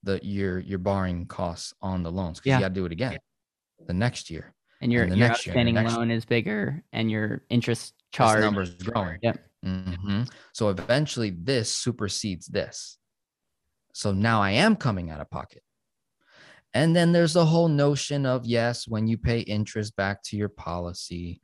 the 0.03 0.19
your 0.23 0.59
your 0.59 0.79
borrowing 0.79 1.25
costs 1.25 1.73
on 1.81 2.01
the 2.01 2.11
loans 2.11 2.39
because 2.39 2.49
yeah. 2.49 2.57
you 2.57 2.63
got 2.63 2.69
to 2.69 2.73
do 2.73 2.85
it 2.85 2.91
again 2.91 3.17
the 3.87 3.93
next 3.93 4.29
year 4.29 4.53
and 4.81 4.91
your, 4.91 5.03
and 5.03 5.15
your 5.17 5.29
outstanding 5.29 5.75
year, 5.75 5.89
loan 5.89 6.09
year. 6.09 6.17
is 6.17 6.25
bigger 6.25 6.83
and 6.93 7.11
your 7.11 7.43
interest 7.49 7.93
charge 8.11 8.39
number 8.39 8.61
is 8.61 8.71
growing 8.75 9.19
yep 9.21 9.39
Mm-hmm. 9.65 10.23
So 10.53 10.69
eventually 10.69 11.29
this 11.31 11.75
supersedes 11.75 12.47
this. 12.47 12.97
So 13.93 14.11
now 14.11 14.41
I 14.41 14.51
am 14.51 14.75
coming 14.75 15.09
out 15.09 15.21
of 15.21 15.29
pocket. 15.29 15.63
And 16.73 16.95
then 16.95 17.11
there's 17.11 17.33
the 17.33 17.45
whole 17.45 17.67
notion 17.67 18.25
of 18.25 18.45
yes, 18.45 18.87
when 18.87 19.07
you 19.07 19.17
pay 19.17 19.39
interest 19.41 19.95
back 19.95 20.23
to 20.23 20.37
your 20.37 20.49
policy, 20.49 21.41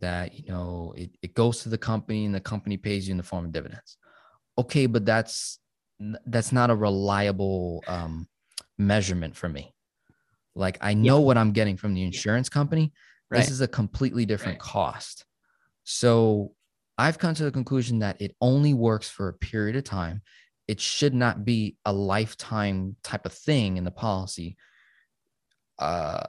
that 0.00 0.38
you 0.38 0.44
know 0.46 0.94
it, 0.96 1.10
it 1.22 1.34
goes 1.34 1.62
to 1.62 1.68
the 1.68 1.78
company 1.78 2.24
and 2.24 2.34
the 2.34 2.40
company 2.40 2.76
pays 2.76 3.08
you 3.08 3.12
in 3.12 3.16
the 3.16 3.24
form 3.24 3.44
of 3.44 3.52
dividends. 3.52 3.96
Okay, 4.56 4.86
but 4.86 5.04
that's 5.04 5.58
that's 6.26 6.52
not 6.52 6.70
a 6.70 6.76
reliable 6.76 7.82
um, 7.88 8.28
measurement 8.78 9.36
for 9.36 9.48
me. 9.48 9.74
Like 10.54 10.78
I 10.80 10.94
know 10.94 11.18
yeah. 11.18 11.24
what 11.24 11.38
I'm 11.38 11.52
getting 11.52 11.76
from 11.76 11.94
the 11.94 12.04
insurance 12.04 12.48
company. 12.48 12.92
Right. 13.30 13.40
This 13.40 13.50
is 13.50 13.60
a 13.60 13.68
completely 13.68 14.24
different 14.24 14.54
right. 14.54 14.60
cost. 14.60 15.24
So 15.84 16.52
I've 16.98 17.18
come 17.18 17.34
to 17.34 17.44
the 17.44 17.52
conclusion 17.52 18.00
that 18.00 18.20
it 18.20 18.34
only 18.40 18.74
works 18.74 19.08
for 19.08 19.28
a 19.28 19.32
period 19.32 19.76
of 19.76 19.84
time. 19.84 20.20
It 20.66 20.80
should 20.80 21.14
not 21.14 21.44
be 21.44 21.76
a 21.84 21.92
lifetime 21.92 22.96
type 23.02 23.24
of 23.24 23.32
thing 23.32 23.76
in 23.76 23.84
the 23.84 23.90
policy. 23.90 24.56
Uh, 25.78 26.24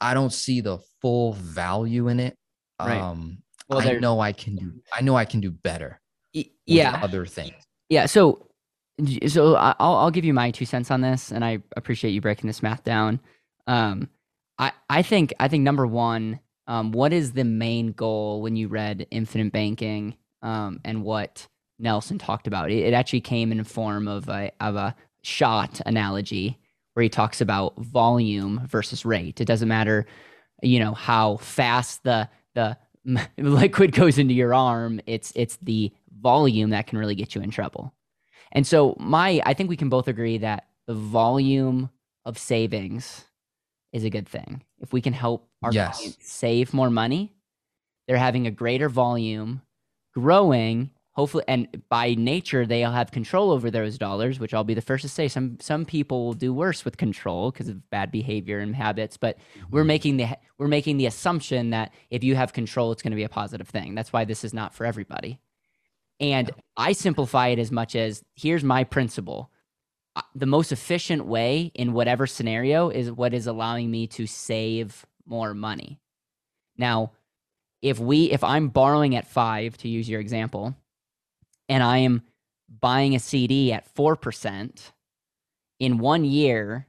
I 0.00 0.14
don't 0.14 0.32
see 0.32 0.62
the 0.62 0.78
full 1.00 1.34
value 1.34 2.08
in 2.08 2.18
it. 2.18 2.36
Right. 2.80 2.98
Um, 2.98 3.42
well, 3.68 3.86
I 3.86 3.92
know 3.98 4.18
I 4.18 4.32
can 4.32 4.56
do. 4.56 4.72
I 4.92 5.02
know 5.02 5.14
I 5.14 5.24
can 5.24 5.40
do 5.40 5.50
better. 5.50 6.00
Yeah. 6.66 6.98
Other 7.02 7.26
things. 7.26 7.54
Yeah. 7.88 8.06
So, 8.06 8.48
so 9.28 9.54
I'll 9.54 9.74
I'll 9.78 10.10
give 10.10 10.24
you 10.24 10.34
my 10.34 10.50
two 10.50 10.64
cents 10.64 10.90
on 10.90 11.02
this, 11.02 11.30
and 11.30 11.44
I 11.44 11.58
appreciate 11.76 12.10
you 12.10 12.20
breaking 12.20 12.48
this 12.48 12.62
math 12.62 12.82
down. 12.82 13.20
Um, 13.66 14.08
I 14.58 14.72
I 14.88 15.02
think 15.02 15.34
I 15.38 15.48
think 15.48 15.62
number 15.62 15.86
one, 15.86 16.40
um, 16.72 16.90
what 16.90 17.12
is 17.12 17.32
the 17.32 17.44
main 17.44 17.92
goal 17.92 18.40
when 18.40 18.56
you 18.56 18.66
read 18.66 19.06
Infinite 19.10 19.52
Banking 19.52 20.16
um, 20.40 20.80
and 20.86 21.04
what 21.04 21.46
Nelson 21.78 22.16
talked 22.16 22.46
about? 22.46 22.70
It, 22.70 22.78
it, 22.78 22.94
actually 22.94 23.20
came 23.20 23.52
in 23.52 23.62
form 23.62 24.08
of 24.08 24.26
a 24.30 24.50
of 24.58 24.76
a 24.76 24.96
shot 25.22 25.82
analogy 25.84 26.58
where 26.94 27.02
he 27.02 27.10
talks 27.10 27.42
about 27.42 27.76
volume 27.76 28.66
versus 28.66 29.04
rate. 29.04 29.38
It 29.38 29.44
doesn't 29.44 29.68
matter, 29.68 30.06
you 30.62 30.78
know, 30.78 30.94
how 30.94 31.36
fast 31.36 32.04
the 32.04 32.30
the 32.54 32.78
liquid 33.36 33.92
goes 33.92 34.16
into 34.16 34.32
your 34.32 34.54
arm. 34.54 34.98
It's 35.04 35.30
it's 35.36 35.58
the 35.60 35.92
volume 36.22 36.70
that 36.70 36.86
can 36.86 36.96
really 36.96 37.14
get 37.14 37.34
you 37.34 37.42
in 37.42 37.50
trouble. 37.50 37.92
And 38.50 38.66
so 38.66 38.96
my 38.98 39.42
I 39.44 39.52
think 39.52 39.68
we 39.68 39.76
can 39.76 39.90
both 39.90 40.08
agree 40.08 40.38
that 40.38 40.68
the 40.86 40.94
volume 40.94 41.90
of 42.24 42.38
savings 42.38 43.26
is 43.92 44.04
a 44.04 44.10
good 44.10 44.26
thing. 44.26 44.62
If 44.82 44.92
we 44.92 45.00
can 45.00 45.12
help 45.14 45.48
our 45.62 45.72
yes. 45.72 45.98
clients 45.98 46.18
save 46.30 46.74
more 46.74 46.90
money, 46.90 47.32
they're 48.06 48.18
having 48.18 48.46
a 48.46 48.50
greater 48.50 48.88
volume, 48.88 49.62
growing, 50.12 50.90
hopefully 51.12 51.44
and 51.46 51.82
by 51.90 52.14
nature 52.14 52.66
they'll 52.66 52.90
have 52.90 53.10
control 53.10 53.50
over 53.50 53.70
those 53.70 53.98
dollars 53.98 54.40
which 54.40 54.54
i'll 54.54 54.64
be 54.64 54.74
the 54.74 54.80
first 54.80 55.02
to 55.02 55.08
say 55.08 55.28
some 55.28 55.58
some 55.60 55.84
people 55.84 56.24
will 56.24 56.32
do 56.32 56.52
worse 56.54 56.84
with 56.84 56.96
control 56.96 57.50
because 57.50 57.68
of 57.68 57.88
bad 57.90 58.10
behavior 58.10 58.58
and 58.60 58.74
habits 58.74 59.16
but 59.18 59.36
we're 59.70 59.82
Mm-hmm. 59.82 59.86
making 59.88 60.16
the 60.16 60.26
we're 60.58 60.68
making 60.68 60.96
the 60.96 61.06
assumption 61.06 61.70
that 61.70 61.92
if 62.10 62.24
you 62.24 62.34
have 62.34 62.54
control 62.54 62.92
it's 62.92 63.02
going 63.02 63.10
to 63.12 63.16
be 63.16 63.24
a 63.24 63.28
positive 63.28 63.68
thing 63.68 63.94
that's 63.94 64.12
why 64.12 64.24
this 64.24 64.42
is 64.42 64.54
not 64.54 64.74
for 64.74 64.86
everybody 64.86 65.38
and 66.18 66.50
i 66.78 66.92
simplify 66.92 67.48
it 67.48 67.58
as 67.58 67.70
much 67.70 67.94
as 67.94 68.24
here's 68.34 68.64
my 68.64 68.82
principle 68.82 69.51
Uh, 70.14 70.22
the 70.34 70.46
most 70.46 70.72
efficient 70.72 71.24
way 71.24 71.72
in 71.74 71.92
whatever 71.92 72.26
scenario 72.26 72.90
is 72.90 73.10
what 73.10 73.32
is 73.32 73.46
allowing 73.46 73.90
me 73.90 74.06
to 74.06 74.26
save 74.26 75.06
more 75.26 75.54
money 75.54 75.98
now 76.76 77.12
if 77.80 77.98
we 77.98 78.30
if 78.30 78.44
i'm 78.44 78.68
borrowing 78.68 79.16
at 79.16 79.26
5 79.26 79.78
to 79.78 79.88
use 79.88 80.08
your 80.08 80.20
example 80.20 80.76
and 81.72 81.82
I 81.82 81.98
am 81.98 82.22
buying 82.80 83.14
a 83.14 83.18
CD 83.18 83.72
at 83.72 83.92
4% 83.94 84.92
in 85.80 85.98
one 85.98 86.24
year, 86.24 86.86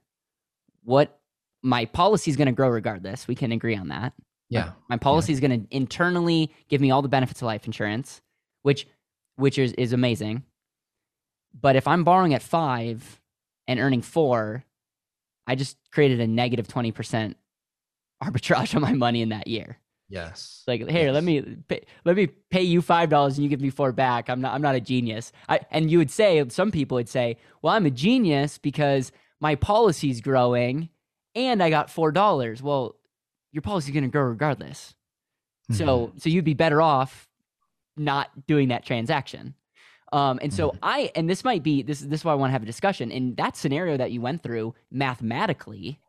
what 0.83 1.19
my 1.61 1.85
policy 1.85 2.29
is 2.29 2.37
going 2.37 2.47
to 2.47 2.51
grow 2.51 2.67
regardless. 2.67 3.27
We 3.27 3.35
can 3.35 3.53
agree 3.53 3.77
on 3.77 3.87
that. 3.87 4.13
Yeah. 4.49 4.71
My 4.89 4.97
policy 4.97 5.31
is 5.31 5.39
going 5.39 5.67
to 5.67 5.75
internally 5.75 6.53
give 6.67 6.81
me 6.81 6.91
all 6.91 7.01
the 7.01 7.07
benefits 7.07 7.41
of 7.41 7.45
life 7.45 7.65
insurance, 7.65 8.21
which 8.61 8.85
which 9.35 9.57
is, 9.57 9.71
is 9.73 9.93
amazing. 9.93 10.43
But 11.59 11.75
if 11.75 11.87
I'm 11.87 12.03
borrowing 12.03 12.33
at 12.33 12.41
5 12.41 13.21
and 13.67 13.79
earning 13.79 14.01
4, 14.01 14.63
I 15.47 15.55
just 15.55 15.77
created 15.91 16.19
a 16.19 16.27
negative 16.27 16.67
20% 16.67 17.35
arbitrage 18.23 18.75
on 18.75 18.81
my 18.81 18.93
money 18.93 19.21
in 19.21 19.29
that 19.29 19.47
year. 19.47 19.77
Yes. 20.09 20.63
Like, 20.67 20.87
here, 20.89 21.11
let 21.11 21.23
me 21.23 21.41
pay, 21.67 21.85
let 22.05 22.15
me 22.15 22.27
pay 22.27 22.61
you 22.61 22.81
five 22.81 23.09
dollars 23.09 23.35
and 23.37 23.43
you 23.43 23.49
give 23.49 23.61
me 23.61 23.69
four 23.71 23.91
back. 23.91 24.29
I'm 24.29 24.41
not 24.41 24.53
I'm 24.53 24.61
not 24.61 24.75
a 24.75 24.79
genius. 24.81 25.31
I 25.49 25.61
and 25.71 25.89
you 25.89 25.97
would 25.97 26.11
say 26.11 26.43
some 26.49 26.69
people 26.71 26.95
would 26.95 27.09
say, 27.09 27.37
well, 27.61 27.73
I'm 27.73 27.85
a 27.87 27.89
genius 27.89 28.59
because 28.59 29.11
my 29.39 29.55
policy's 29.55 30.21
growing 30.21 30.89
and 31.33 31.63
I 31.63 31.71
got 31.71 31.89
four 31.89 32.11
dollars. 32.11 32.61
Well, 32.61 32.95
your 33.53 33.61
policy's 33.61 33.93
gonna 33.95 34.07
grow 34.09 34.23
regardless. 34.23 34.93
So 35.71 35.85
Mhm. 36.13 36.21
so 36.21 36.29
you'd 36.29 36.45
be 36.45 36.53
better 36.53 36.81
off 36.81 37.27
not 37.97 38.45
doing 38.45 38.67
that 38.67 38.85
transaction. 38.85 39.55
Um, 40.13 40.39
and 40.41 40.53
so 40.53 40.71
Mhm. 40.71 40.77
I 40.83 41.11
and 41.15 41.29
this 41.29 41.43
might 41.43 41.63
be 41.63 41.81
this 41.81 41.99
this 42.01 42.21
is 42.21 42.25
why 42.25 42.31
I 42.31 42.35
want 42.35 42.49
to 42.49 42.53
have 42.53 42.63
a 42.63 42.67
discussion. 42.67 43.11
In 43.11 43.35
that 43.35 43.57
scenario 43.57 43.97
that 43.97 44.11
you 44.11 44.21
went 44.21 44.43
through, 44.43 44.73
mathematically, 44.91 45.99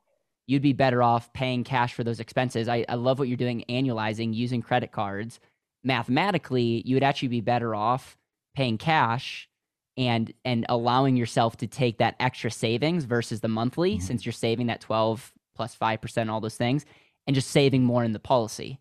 you'd 0.46 0.62
be 0.62 0.72
better 0.74 1.02
off 1.02 1.32
paying 1.32 1.64
cash 1.64 1.94
for 1.94 2.04
those 2.04 2.20
expenses. 2.20 2.68
I, 2.68 2.84
I 2.88 2.94
love 2.96 3.18
what 3.18 3.28
you're 3.28 3.36
doing, 3.38 3.64
annualizing, 3.68 4.34
using 4.34 4.60
credit 4.62 4.92
cards. 4.92 5.40
Mathematically, 5.82 6.82
you 6.84 6.96
would 6.96 7.02
actually 7.02 7.28
be 7.28 7.40
better 7.40 7.74
off 7.74 8.16
paying 8.54 8.78
cash 8.78 9.48
and 9.96 10.32
and 10.44 10.66
allowing 10.68 11.16
yourself 11.16 11.56
to 11.58 11.66
take 11.66 11.98
that 11.98 12.16
extra 12.18 12.50
savings 12.50 13.04
versus 13.04 13.40
the 13.40 13.48
monthly, 13.48 13.96
Mhm. 13.98 14.02
since 14.02 14.26
you're 14.26 14.32
saving 14.32 14.66
that 14.66 14.80
12 14.80 15.32
plus 15.54 15.74
five 15.74 16.00
percent, 16.00 16.30
all 16.30 16.40
those 16.40 16.56
things, 16.56 16.84
and 17.26 17.34
just 17.34 17.50
saving 17.50 17.84
more 17.84 18.02
in 18.02 18.12
the 18.12 18.18
policy. 18.18 18.80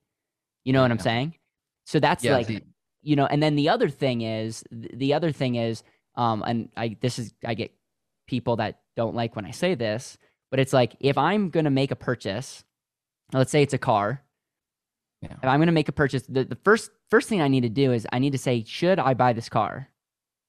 You 0.65 0.73
know 0.73 0.81
what 0.81 0.91
I'm 0.91 0.99
saying? 0.99 1.35
So 1.85 1.99
that's 1.99 2.23
Yeah, 2.23 2.33
like 2.33 2.47
the- 2.47 2.63
you 3.03 3.15
know 3.15 3.25
and 3.25 3.43
then 3.43 3.55
the 3.55 3.69
other 3.69 3.89
thing 3.89 4.21
is 4.21 4.63
the 4.71 5.13
other 5.13 5.31
thing 5.31 5.55
is 5.55 5.83
um 6.15 6.43
and 6.47 6.69
i 6.75 6.95
this 7.01 7.19
is 7.19 7.33
i 7.45 7.53
get 7.53 7.71
people 8.27 8.55
that 8.55 8.79
don't 8.95 9.15
like 9.15 9.35
when 9.35 9.45
i 9.45 9.51
say 9.51 9.75
this 9.75 10.17
but 10.49 10.59
it's 10.59 10.73
like 10.73 10.95
if 10.99 11.17
i'm 11.17 11.49
going 11.49 11.65
to 11.65 11.71
make 11.71 11.91
a 11.91 11.95
purchase 11.95 12.63
let's 13.33 13.51
say 13.51 13.61
it's 13.61 13.73
a 13.73 13.79
car. 13.79 14.21
Yeah. 15.21 15.33
if 15.41 15.45
i'm 15.45 15.59
going 15.59 15.67
to 15.67 15.73
make 15.73 15.89
a 15.89 15.93
purchase 15.93 16.23
the, 16.27 16.43
the 16.43 16.57
first 16.63 16.91
first 17.09 17.29
thing 17.29 17.41
i 17.41 17.47
need 17.47 17.61
to 17.61 17.69
do 17.69 17.91
is 17.91 18.07
i 18.11 18.19
need 18.19 18.31
to 18.31 18.37
say 18.37 18.63
should 18.65 18.99
i 18.99 19.13
buy 19.13 19.33
this 19.33 19.49
car? 19.49 19.89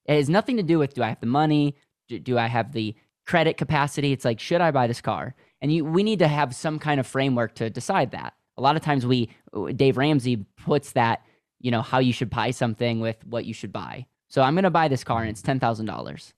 It 0.05 0.15
has 0.15 0.29
nothing 0.29 0.57
to 0.57 0.63
do 0.63 0.79
with 0.79 0.93
do 0.93 1.03
i 1.03 1.09
have 1.09 1.19
the 1.19 1.27
money? 1.27 1.75
Do, 2.07 2.19
do 2.19 2.37
i 2.37 2.47
have 2.47 2.73
the 2.73 2.95
credit 3.25 3.57
capacity? 3.57 4.11
It's 4.11 4.25
like 4.25 4.39
should 4.39 4.61
i 4.61 4.71
buy 4.71 4.87
this 4.87 5.01
car? 5.01 5.35
And 5.61 5.71
you 5.73 5.85
we 5.85 6.03
need 6.03 6.19
to 6.19 6.27
have 6.27 6.53
some 6.55 6.77
kind 6.79 6.99
of 6.99 7.07
framework 7.07 7.55
to 7.55 7.69
decide 7.69 8.11
that. 8.11 8.33
A 8.57 8.61
lot 8.61 8.75
of 8.75 8.81
times 8.81 9.05
we 9.05 9.29
dave 9.75 9.97
ramsey 9.97 10.45
puts 10.57 10.91
that 10.91 11.21
you 11.65 11.71
know 11.71 11.81
how 11.81 11.97
you 11.97 12.13
should 12.13 12.29
buy 12.29 12.51
something 12.51 12.99
with 12.99 13.25
what 13.25 13.43
you 13.43 13.53
should 13.53 13.73
buy. 13.73 14.05
So 14.29 14.43
i'm 14.43 14.53
going 14.53 14.65
to 14.65 14.69
buy 14.69 14.87
this 14.87 15.03
car 15.03 15.21
and 15.21 15.31
it's 15.31 15.41
$10000 15.41 16.33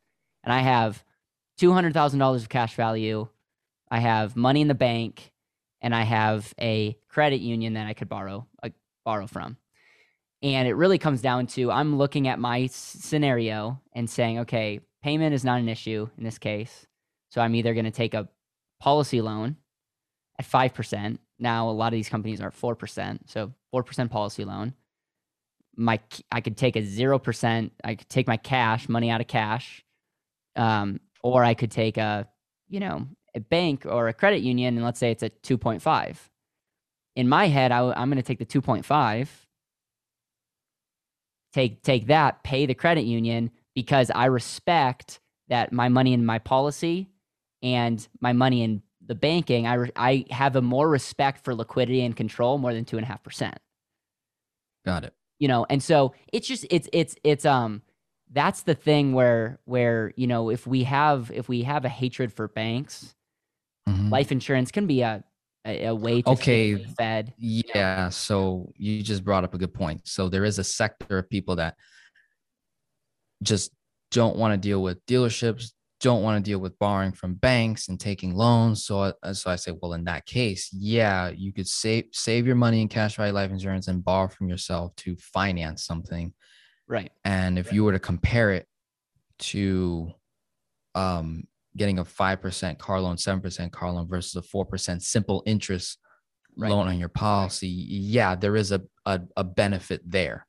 and 0.46 0.54
i 0.54 0.60
have 0.60 1.04
$200000 1.60 2.36
of 2.36 2.50
cash 2.50 2.76
value. 2.76 3.28
I 3.90 4.00
have 4.00 4.38
money 4.38 4.62
in 4.62 4.70
the 4.70 4.74
bank 4.74 5.34
and 5.82 5.94
i 5.94 6.04
have 6.04 6.54
a 6.62 6.98
credit 7.10 7.42
union 7.42 7.74
that 7.74 7.88
i 7.88 7.94
could 7.94 8.08
borrow 8.08 8.48
borrow 9.04 9.28
from. 9.28 9.58
And 10.42 10.68
it 10.68 10.76
really 10.76 10.98
comes 10.98 11.22
down 11.22 11.48
to 11.48 11.72
i'm 11.72 11.98
looking 11.98 12.30
at 12.30 12.40
my 12.40 12.68
scenario 12.68 13.82
and 13.92 14.10
saying 14.10 14.40
okay 14.40 14.80
payment 15.04 15.36
is 15.36 15.44
not 15.44 15.60
an 15.60 15.68
issue 15.68 16.10
in 16.18 16.24
this 16.24 16.38
case. 16.38 16.88
So 17.32 17.42
i'm 17.42 17.54
either 17.54 17.74
going 17.74 17.92
to 17.92 17.92
take 17.92 18.14
a 18.14 18.30
policy 18.80 19.20
loan 19.20 19.58
at 20.40 20.46
5% 20.46 21.18
now 21.38 21.70
a 21.70 21.72
lot 21.72 21.88
of 21.88 21.98
these 21.98 22.08
companies 22.08 22.40
are 22.40 22.52
4% 22.52 23.20
so 23.26 23.52
4% 23.74 24.10
policy 24.10 24.46
loan 24.46 24.74
my 25.78 26.00
I 26.32 26.42
could 26.42 26.58
take 26.58 26.76
a 26.76 26.84
zero 26.84 27.20
percent. 27.20 27.72
I 27.84 27.96
could 27.96 28.10
take 28.10 28.28
my 28.28 28.38
cash 28.38 28.90
money 28.90 29.10
out 29.10 29.22
of 29.22 29.28
cash, 29.28 29.84
um, 30.56 31.00
or 31.24 31.44
I 31.44 31.54
could 31.54 31.72
take 31.72 31.98
a 31.98 32.28
you 32.68 32.80
know 32.80 33.08
a 33.36 33.40
bank 33.40 33.86
or 33.86 34.08
a 34.08 34.14
credit 34.14 34.42
union, 34.42 34.76
and 34.76 34.84
let's 34.84 35.00
say 35.00 35.12
it's 35.12 35.24
a 35.24 35.30
two 35.30 35.58
point 35.58 35.82
five. 35.82 36.30
In 37.16 37.30
my 37.30 37.48
head, 37.48 37.72
I, 37.72 38.02
am 38.02 38.10
going 38.10 38.18
to 38.18 38.24
take 38.24 38.40
the 38.40 38.46
two 38.46 38.62
point 38.62 38.86
five. 38.86 39.48
Take 41.54 41.84
take 41.84 42.08
that, 42.08 42.44
pay 42.44 42.66
the 42.66 42.76
credit 42.76 43.06
union 43.06 43.52
because 43.74 44.12
I 44.12 44.26
respect 44.26 45.20
that 45.48 45.72
my 45.72 45.88
money 45.90 46.14
in 46.14 46.26
my 46.26 46.40
policy 46.40 47.10
and 47.62 48.06
my 48.20 48.34
money 48.34 48.64
in 48.64 48.82
the 49.06 49.16
banking. 49.16 49.66
I 49.66 49.74
re- 49.76 49.92
I 49.96 50.26
have 50.32 50.56
a 50.56 50.62
more 50.62 50.90
respect 50.90 51.44
for 51.44 51.56
liquidity 51.56 52.02
and 52.02 52.16
control 52.16 52.58
more 52.58 52.74
than 52.74 52.84
two 52.86 52.98
and 52.98 53.06
a 53.06 53.08
half 53.08 53.24
percent 53.24 53.58
Got 54.88 55.04
it. 55.04 55.14
You 55.40 55.48
know 55.48 55.66
and 55.70 55.82
so 55.82 56.14
it's 56.34 56.48
just 56.48 56.66
it's 56.70 56.90
it's 56.94 57.16
it's 57.24 57.46
um 57.46 57.82
that's 58.32 58.64
the 58.64 58.76
thing 58.76 59.14
where 59.14 59.60
where 59.66 60.12
you 60.16 60.28
know 60.28 60.50
if 60.50 60.68
we 60.68 60.84
have 60.84 61.32
if 61.34 61.48
we 61.48 61.64
have 61.64 61.86
a 61.86 61.90
hatred 61.90 62.32
for 62.34 62.48
banks 62.48 63.14
Mhm. 63.88 64.12
life 64.12 64.32
insurance 64.32 64.72
can 64.72 64.86
be 64.88 65.02
a 65.02 65.24
a, 65.66 65.86
a 65.86 65.96
way 65.96 66.22
to 66.22 66.32
Okay. 66.32 66.76
fed 66.98 67.34
Yeah. 67.38 68.10
So 68.10 68.72
you 68.76 69.02
just 69.02 69.24
brought 69.24 69.44
up 69.44 69.54
a 69.54 69.58
good 69.58 69.74
point. 69.74 70.08
So 70.08 70.30
there 70.30 70.44
is 70.46 70.60
a 70.60 70.64
sector 70.64 71.18
of 71.20 71.30
people 71.30 71.56
that 71.58 71.76
just 73.44 73.72
don't 74.12 74.38
want 74.38 74.54
to 74.54 74.58
deal 74.58 74.82
with 74.82 75.06
dealerships, 75.06 75.72
don't 76.00 76.22
want 76.22 76.44
to 76.44 76.50
deal 76.52 76.60
with 76.60 76.78
borrowing 76.78 77.12
from 77.12 77.34
banks 77.36 77.88
and 77.88 78.00
taking 78.00 78.36
loans. 78.36 78.86
So, 78.86 79.14
I- 79.24 79.32
so 79.34 79.50
I 79.50 79.56
say, 79.56 79.72
well, 79.82 79.94
in 79.94 80.04
that 80.04 80.26
case, 80.26 80.70
yeah, 80.72 81.30
you 81.30 81.52
could 81.52 81.68
save 81.68 82.06
save 82.12 82.46
your 82.46 82.56
money 82.56 82.82
in 82.82 82.88
cash 82.88 83.16
value 83.16 83.34
life 83.34 83.52
insurance 83.52 83.88
and 83.88 84.04
borrow 84.04 84.28
from 84.28 84.48
yourself 84.50 84.96
to 84.98 85.16
finance 85.18 85.84
something. 85.86 86.34
right 86.88 87.12
And 87.26 87.58
if 87.58 87.74
you 87.74 87.84
were 87.84 87.94
to 87.94 88.00
compare 88.00 88.52
it 88.52 88.68
to 89.40 90.12
um, 90.96 91.44
getting 91.76 92.00
a 92.00 92.04
5% 92.06 92.78
car 92.80 93.00
loan, 93.02 93.18
7% 93.18 93.72
car 93.72 93.92
loan 93.92 94.08
versus 94.08 94.36
a 94.36 94.42
4% 94.42 95.02
simple 95.02 95.44
interest 95.46 96.00
Right. 96.60 96.72
loan 96.72 96.88
on 96.88 96.98
your 96.98 97.10
policy, 97.10 97.68
yeah, 97.68 98.34
there 98.36 98.56
is 98.56 98.72
a, 98.72 98.82
a, 99.06 99.22
a 99.36 99.44
benefit 99.44 100.02
there. 100.04 100.48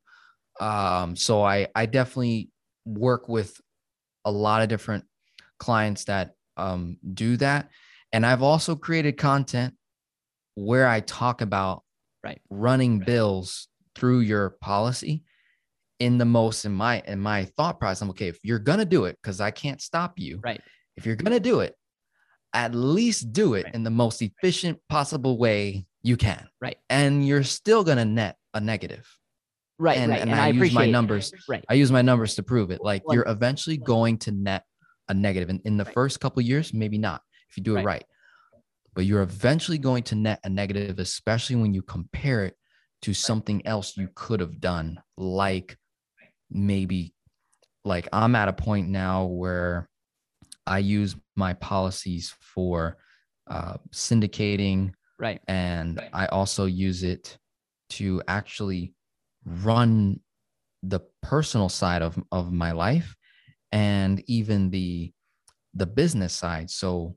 Um, 0.58 1.16
so 1.16 1.42
I, 1.42 1.68
I 1.74 1.84
definitely 1.84 2.48
work 2.86 3.28
with 3.28 3.60
a 4.24 4.30
lot 4.32 4.62
of 4.62 4.68
different 4.70 5.04
clients 5.58 6.04
that 6.04 6.32
um, 6.56 6.98
do 7.14 7.36
that. 7.38 7.70
And 8.12 8.24
I've 8.24 8.42
also 8.42 8.74
created 8.74 9.16
content 9.16 9.74
where 10.54 10.86
I 10.88 11.00
talk 11.00 11.40
about 11.40 11.82
Right. 12.24 12.40
running 12.50 12.98
bills 12.98 13.68
through 13.94 14.20
your 14.20 14.50
policy 14.60 15.22
in 16.00 16.18
the 16.18 16.24
most 16.24 16.64
in 16.64 16.72
my 16.72 17.00
in 17.06 17.20
my 17.20 17.44
thought 17.44 17.78
process. 17.78 18.02
I'm 18.02 18.10
okay 18.10 18.26
if 18.28 18.38
you're 18.42 18.58
gonna 18.58 18.84
do 18.84 19.04
it 19.04 19.16
because 19.22 19.40
I 19.40 19.52
can't 19.52 19.80
stop 19.80 20.18
you. 20.18 20.40
Right. 20.42 20.60
If 20.96 21.06
you're 21.06 21.14
gonna 21.16 21.38
do 21.40 21.60
it, 21.60 21.76
at 22.54 22.74
least 22.74 23.32
do 23.32 23.54
it 23.54 23.66
Right. 23.66 23.74
in 23.74 23.84
the 23.84 23.90
most 23.90 24.20
efficient 24.20 24.80
possible 24.88 25.38
way 25.38 25.86
you 26.02 26.16
can. 26.16 26.48
Right. 26.60 26.76
And 26.90 27.26
you're 27.26 27.44
still 27.44 27.84
gonna 27.84 28.04
net 28.04 28.36
a 28.52 28.60
negative. 28.60 29.06
right 29.80 29.96
and, 29.96 30.10
right 30.10 30.20
and, 30.20 30.30
and, 30.30 30.40
I, 30.40 30.46
i, 30.46 30.48
use 30.48 30.72
my 30.72 30.86
numbers. 30.90 31.32
right 31.48 31.64
I 31.68 31.74
use 31.74 31.92
my 31.92 32.02
numbers 32.02 32.34
to 32.34 32.42
prove 32.42 32.72
it. 32.72 32.82
Like 32.82 33.06
Well- 33.06 33.14
you're 33.14 33.28
eventually 33.28 33.76
going 33.76 34.18
to 34.18 34.32
net 34.32 34.64
a 35.08 35.14
negative. 35.14 35.50
In, 35.50 35.60
in 35.64 35.76
the 35.76 35.84
Right. 35.84 35.94
first 35.94 36.20
couple 36.20 36.40
of 36.40 36.46
years, 36.46 36.72
maybe 36.74 36.98
not 36.98 37.22
if 37.48 37.56
you 37.56 37.62
do 37.62 37.72
it 37.72 37.76
Right. 37.76 37.86
right. 37.86 38.04
But 38.94 39.04
you're 39.04 39.22
eventually 39.22 39.78
going 39.78 40.02
to 40.04 40.14
net 40.14 40.40
a 40.44 40.48
negative, 40.48 40.98
especially 40.98 41.56
when 41.56 41.72
you 41.74 41.82
compare 41.82 42.44
it 42.44 42.56
to 43.02 43.14
something 43.14 43.64
else 43.66 43.96
you 43.96 44.08
could 44.14 44.40
have 44.40 44.60
done, 44.60 45.00
like 45.16 45.78
maybe 46.50 47.14
like 47.84 48.08
I'm 48.12 48.34
at 48.34 48.48
a 48.48 48.52
point 48.52 48.88
now 48.88 49.24
where 49.26 49.88
I 50.66 50.78
use 50.78 51.16
my 51.36 51.54
policies 51.54 52.34
for 52.40 52.98
uh, 53.46 53.78
syndicating 53.92 54.92
right 55.18 55.40
and 55.48 56.00
I 56.12 56.26
also 56.26 56.66
use 56.66 57.02
it 57.02 57.38
to 57.90 58.22
actually 58.28 58.94
run 59.44 60.20
the 60.82 61.00
personal 61.22 61.68
side 61.68 62.02
of 62.02 62.18
of 62.30 62.52
my 62.52 62.72
life 62.72 63.16
and 63.72 64.22
even 64.26 64.70
the 64.70 65.12
the 65.74 65.86
business 65.86 66.32
side. 66.32 66.70
So 66.70 67.16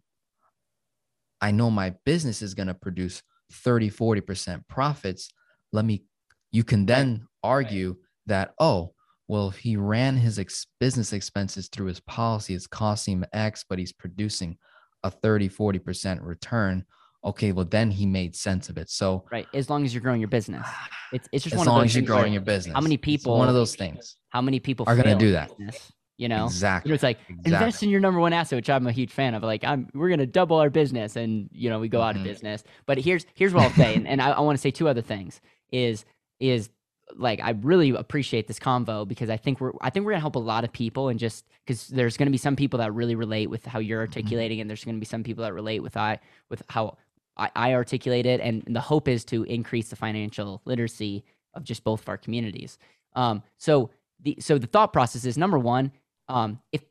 i 1.43 1.49
know 1.49 1.71
my 1.71 1.93
business 2.05 2.43
is 2.43 2.53
going 2.53 2.67
to 2.67 2.73
produce 2.73 3.21
30 3.51 3.89
40% 3.89 4.67
profits. 4.67 5.29
Let 5.73 5.85
me 5.85 6.03
you 6.51 6.63
can 6.63 6.85
then 6.85 7.27
argue 7.43 7.97
that 8.27 8.53
oh 8.59 8.93
well 9.27 9.49
if 9.49 9.57
he 9.57 9.75
ran 9.75 10.15
his 10.17 10.39
ex- 10.39 10.67
business 10.79 11.11
expenses 11.11 11.67
through 11.69 11.87
his 11.87 11.99
policy 12.01 12.53
it's 12.53 12.67
costing 12.67 13.17
him 13.17 13.25
x 13.33 13.65
but 13.67 13.79
he's 13.79 13.91
producing 13.91 14.57
a 15.03 15.11
30 15.11 15.49
40% 15.49 16.19
return. 16.21 16.85
Okay 17.23 17.51
well 17.51 17.65
then 17.65 17.91
he 17.91 18.05
made 18.05 18.35
sense 18.35 18.69
of 18.69 18.77
it. 18.77 18.89
So 18.89 19.25
right 19.31 19.47
as 19.53 19.69
long 19.69 19.83
as 19.83 19.93
you're 19.93 20.03
growing 20.03 20.21
your 20.21 20.29
business. 20.29 20.67
It's, 21.13 21.27
it's 21.33 21.43
just 21.43 21.55
as 21.55 21.57
one 21.57 21.67
long 21.67 21.75
of 21.75 21.81
those 21.81 21.91
things. 21.93 22.03
as 22.03 22.07
you're 22.07 22.15
growing 22.15 22.31
your 22.31 22.41
business. 22.41 22.73
how 22.73 22.79
many 22.79 22.95
people 22.95 23.33
it's 23.33 23.39
one 23.39 23.49
of 23.49 23.53
those 23.53 23.75
things. 23.75 24.15
how 24.29 24.41
many 24.41 24.61
people 24.61 24.85
are 24.87 24.95
going 24.95 25.09
to 25.09 25.25
do 25.25 25.33
that. 25.33 25.49
Business? 25.49 25.91
You 26.21 26.29
know 26.29 26.45
exactly 26.45 26.89
you 26.89 26.91
know, 26.91 26.95
it's 26.95 27.03
like 27.03 27.17
exactly. 27.27 27.53
invest 27.53 27.83
in 27.83 27.89
your 27.89 27.99
number 27.99 28.19
one 28.19 28.31
asset 28.31 28.55
which 28.55 28.69
i'm 28.69 28.85
a 28.85 28.91
huge 28.91 29.11
fan 29.11 29.33
of 29.33 29.41
like 29.43 29.63
i'm 29.63 29.89
we're 29.93 30.07
going 30.07 30.19
to 30.19 30.25
double 30.25 30.57
our 30.57 30.69
business 30.69 31.15
and 31.15 31.49
you 31.51 31.69
know 31.69 31.79
we 31.79 31.89
go 31.89 31.97
mm-hmm. 31.97 32.07
out 32.07 32.15
of 32.15 32.21
mm-hmm. 32.21 32.29
business 32.29 32.63
but 32.85 32.97
here's 32.97 33.25
here's 33.33 33.53
what 33.53 33.63
i'll 33.63 33.71
say 33.71 33.95
and, 33.95 34.07
and 34.07 34.21
i, 34.21 34.29
I 34.29 34.39
want 34.41 34.57
to 34.57 34.61
say 34.61 34.71
two 34.71 34.87
other 34.87 35.01
things 35.01 35.41
is 35.71 36.05
is 36.39 36.69
like 37.17 37.41
I 37.41 37.51
really 37.51 37.89
appreciate 37.89 38.47
this 38.47 38.59
convo 38.59 39.07
because 39.07 39.29
I 39.29 39.37
think 39.37 39.59
we're 39.59 39.73
I 39.81 39.89
think 39.89 40.05
we're 40.05 40.13
gonna 40.13 40.21
help 40.21 40.35
a 40.35 40.39
lot 40.39 40.63
of 40.63 40.71
people 40.71 41.09
and 41.09 41.19
just 41.19 41.45
because 41.65 41.87
there's 41.87 42.17
gonna 42.17 42.31
be 42.31 42.37
some 42.37 42.55
people 42.55 42.79
that 42.79 42.93
really 42.93 43.15
relate 43.15 43.49
with 43.49 43.65
how 43.65 43.79
you're 43.79 43.99
mm-hmm. 43.99 44.11
articulating 44.11 44.55
mm-hmm. 44.55 44.61
and 44.61 44.69
there's 44.69 44.83
gonna 44.83 44.97
be 44.97 45.05
some 45.05 45.23
people 45.23 45.43
that 45.43 45.53
relate 45.53 45.81
with 45.81 45.97
I 45.97 46.19
with 46.49 46.63
how 46.69 46.97
I, 47.37 47.49
I 47.55 47.73
articulate 47.73 48.25
it 48.25 48.39
and 48.39 48.63
the 48.67 48.81
hope 48.81 49.07
is 49.07 49.25
to 49.25 49.43
increase 49.43 49.89
the 49.89 49.95
financial 49.95 50.61
literacy 50.65 51.23
of 51.53 51.63
just 51.63 51.83
both 51.83 52.01
of 52.01 52.09
our 52.09 52.17
communities. 52.17 52.77
Um, 53.13 53.43
so 53.57 53.89
the 54.21 54.37
so 54.39 54.57
the 54.57 54.67
thought 54.67 54.93
process 54.93 55.25
is 55.25 55.37
number 55.37 55.59
one, 55.59 55.91
um, 56.31 56.59
if 56.71 56.83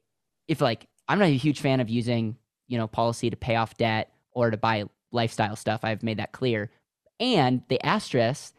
if 0.49 0.61
like 0.61 0.87
I'm 1.09 1.19
not 1.19 1.29
a 1.29 1.37
huge 1.37 1.61
fan 1.61 1.81
of 1.81 1.89
using 1.89 2.37
you 2.69 2.79
know 2.79 2.87
policy 2.87 3.31
to 3.31 3.37
pay 3.37 3.57
off 3.57 3.77
debt 3.77 4.13
or 4.33 4.51
to 4.51 4.57
buy 4.57 4.85
lifestyle 5.13 5.57
stuff. 5.57 5.81
I've 5.83 6.03
made 6.03 6.19
that 6.19 6.33
clear. 6.33 6.71
And 7.19 7.63
the 7.69 7.85
asterisk 7.85 8.55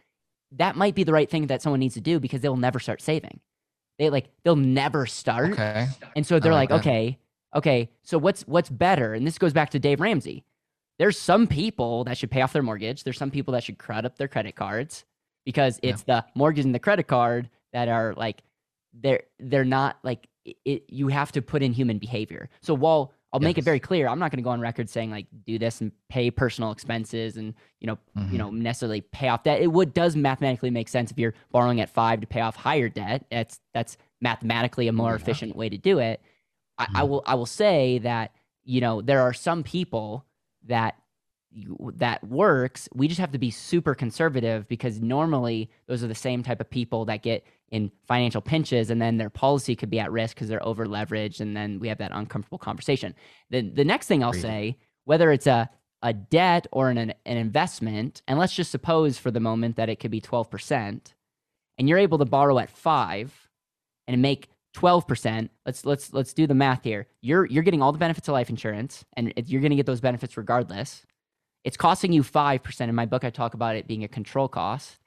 that 0.58 0.76
might 0.76 0.96
be 0.96 1.04
the 1.04 1.14
right 1.14 1.30
thing 1.30 1.48
that 1.48 1.62
someone 1.62 1.80
needs 1.80 1.94
to 1.94 2.02
do 2.02 2.20
because 2.20 2.42
they'll 2.42 2.58
never 2.58 2.80
start 2.80 3.02
saving. 3.02 3.40
They 3.98 4.10
like 4.10 4.30
they'll 4.44 4.56
never 4.56 5.06
start. 5.06 5.54
Okay. 5.54 5.88
And 6.16 6.26
so 6.26 6.40
they're 6.40 6.54
like, 6.54 6.72
like 6.72 6.82
okay, 6.82 7.20
okay, 7.56 7.90
so 8.04 8.18
what's 8.18 8.42
what's 8.48 8.70
better? 8.70 9.14
And 9.14 9.26
this 9.26 9.38
goes 9.38 9.54
back 9.54 9.70
to 9.72 9.80
Dave 9.80 10.02
Ramsey. 10.02 10.44
There's 11.00 11.18
some 11.18 11.48
people 11.48 12.04
that 12.04 12.18
should 12.18 12.32
pay 12.32 12.42
off 12.42 12.54
their 12.54 12.64
mortgage. 12.64 13.04
There's 13.04 13.18
some 13.18 13.32
people 13.32 13.54
that 13.54 13.64
should 13.64 13.78
crud 13.78 14.06
up 14.06 14.18
their 14.18 14.28
credit 14.28 14.56
cards 14.56 15.06
because 15.46 15.80
it's 15.82 16.04
yeah. 16.08 16.22
the 16.22 16.26
mortgage 16.36 16.66
and 16.66 16.76
the 16.76 16.80
credit 16.80 17.08
card 17.08 17.50
that 17.74 17.88
are 17.88 18.14
like 18.16 18.42
they're 18.94 19.24
they're 19.40 19.66
not 19.66 19.98
like 20.04 20.28
it, 20.46 20.84
you 20.88 21.08
have 21.08 21.32
to 21.34 21.42
put 21.42 21.62
in 21.64 21.74
human 21.74 21.98
behavior. 21.98 22.50
So 22.62 22.74
while 22.74 23.14
I'll 23.34 23.42
yes. 23.42 23.46
make 23.48 23.58
it 23.58 23.64
very 23.64 23.80
clear. 23.80 24.10
I'm 24.10 24.20
not 24.20 24.32
going 24.32 24.40
to 24.40 24.44
go 24.44 24.50
on 24.50 24.60
record 24.60 24.90
saying 24.90 25.10
like 25.10 25.26
do 25.46 25.58
this 25.58 25.80
and 25.80 25.92
pay 26.10 26.30
personal 26.32 26.72
expenses 26.72 27.38
and 27.38 27.54
you 27.80 27.88
know 27.88 27.98
mm-hmm. 28.18 28.32
you 28.32 28.38
know 28.38 28.50
necessarily 28.50 29.02
pay 29.02 29.30
off 29.30 29.44
debt. 29.44 29.62
It 29.62 29.72
would 29.72 29.94
does 29.94 30.16
mathematically 30.16 30.70
make 30.70 30.90
sense 30.90 31.12
if 31.12 31.18
you're 31.18 31.34
borrowing 31.52 31.80
at 31.80 31.90
five 31.90 32.20
to 32.22 32.28
pay 32.28 32.42
off 32.42 32.58
higher 32.58 32.90
debt. 32.90 33.26
That's 33.32 33.60
that's 33.74 33.98
mathematically 34.20 34.88
a 34.88 34.92
more 34.92 35.12
yeah. 35.12 35.16
efficient 35.16 35.56
way 35.56 35.70
to 35.70 35.78
do 35.78 36.00
it. 36.00 36.22
I, 36.78 36.86
mm-hmm. 36.86 36.98
I 36.98 37.04
will 37.04 37.24
I 37.26 37.36
will 37.36 37.46
say 37.46 38.00
that 38.00 38.34
you 38.66 38.82
know 38.82 39.02
there 39.02 39.22
are 39.22 39.34
some 39.34 39.64
people 39.64 40.26
that 40.68 40.96
that 41.96 42.24
works. 42.24 42.88
We 42.94 43.08
just 43.08 43.20
have 43.20 43.32
to 43.32 43.38
be 43.38 43.52
super 43.52 43.94
conservative 43.94 44.68
because 44.68 45.02
normally 45.02 45.70
those 45.88 46.04
are 46.04 46.08
the 46.08 46.16
same 46.16 46.44
type 46.44 46.62
of 46.62 46.70
people 46.70 47.06
that 47.06 47.24
get 47.24 47.46
in 47.70 47.92
financial 48.08 48.42
pinches 48.42 48.90
and 48.90 49.02
then 49.02 49.18
their 49.18 49.30
policy 49.30 49.76
could 49.76 49.90
be 49.90 50.00
at 50.00 50.12
risk 50.12 50.36
because 50.36 50.48
they're 50.48 50.66
over 50.66 50.86
leveraged 50.86 51.40
and 51.40 51.56
then 51.56 51.80
we 51.80 51.88
have 51.88 51.98
that 51.98 52.12
uncomfortable 52.14 52.58
conversation. 52.58 53.14
The 53.50 53.62
the 53.62 53.86
next 53.86 54.08
thing 54.08 54.24
I'll 54.24 54.34
say, 54.34 54.78
whether 55.06 55.32
it's 55.32 55.48
a 55.48 55.70
a 56.02 56.14
debt 56.14 56.68
or 56.72 56.90
an 56.90 56.98
an 56.98 57.16
investment, 57.26 58.22
and 58.28 58.40
let's 58.40 58.56
just 58.56 58.72
suppose 58.72 59.18
for 59.18 59.32
the 59.32 59.40
moment 59.40 59.76
that 59.76 59.90
it 59.90 60.00
could 60.00 60.12
be 60.12 60.22
12%, 60.22 61.14
and 61.78 61.90
you're 61.90 61.98
able 61.98 62.18
to 62.18 62.26
borrow 62.26 62.58
at 62.60 62.70
5 62.70 63.50
and 64.08 64.22
make 64.22 64.50
12%, 64.76 65.50
let's 65.66 65.86
let's 65.86 66.14
let's 66.14 66.34
do 66.34 66.48
the 66.48 66.56
math 66.56 66.84
here. 66.84 67.08
You're 67.22 67.46
you're 67.46 67.64
getting 67.64 67.82
all 67.82 67.92
the 67.92 67.98
benefits 67.98 68.28
of 68.28 68.34
life 68.34 68.50
insurance 68.50 69.04
and 69.18 69.34
you're 69.46 69.62
going 69.62 69.72
to 69.72 69.76
get 69.76 69.86
those 69.86 70.02
benefits 70.02 70.38
regardless 70.38 71.06
it's 71.64 71.78
costing 71.78 72.12
you 72.12 72.24
5%. 72.24 72.82
In 72.82 72.96
my 72.96 73.06
book, 73.06 73.24
I 73.24 73.30
talk 73.30 73.54
about 73.54 73.76
it 73.76 73.88
being 73.88 74.04
a 74.04 74.08
control 74.08 74.48
cost, 74.48 74.98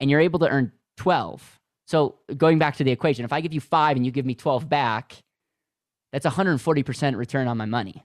and 0.00 0.10
you're 0.10 0.20
able 0.20 0.38
to 0.40 0.48
earn 0.48 0.72
12. 0.96 1.60
So 1.86 2.16
going 2.36 2.58
back 2.58 2.76
to 2.76 2.84
the 2.84 2.90
equation, 2.90 3.24
if 3.24 3.32
I 3.32 3.40
give 3.40 3.52
you 3.52 3.60
five 3.60 3.96
and 3.96 4.04
you 4.04 4.12
give 4.12 4.26
me 4.26 4.34
12 4.34 4.68
back, 4.68 5.14
that's 6.12 6.26
140% 6.26 7.16
return 7.16 7.48
on 7.48 7.56
my 7.56 7.66
money. 7.66 8.04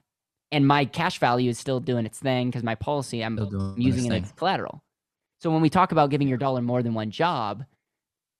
And 0.52 0.66
my 0.66 0.84
cash 0.84 1.18
value 1.18 1.50
is 1.50 1.58
still 1.58 1.80
doing 1.80 2.06
its 2.06 2.18
thing 2.18 2.48
because 2.48 2.62
my 2.62 2.74
policy, 2.74 3.22
I'm 3.22 3.74
using 3.76 4.12
it 4.12 4.22
as 4.24 4.32
collateral. 4.32 4.82
So 5.40 5.50
when 5.50 5.62
we 5.62 5.70
talk 5.70 5.92
about 5.92 6.10
giving 6.10 6.28
your 6.28 6.38
dollar 6.38 6.60
more 6.60 6.82
than 6.82 6.92
one 6.92 7.10
job, 7.10 7.64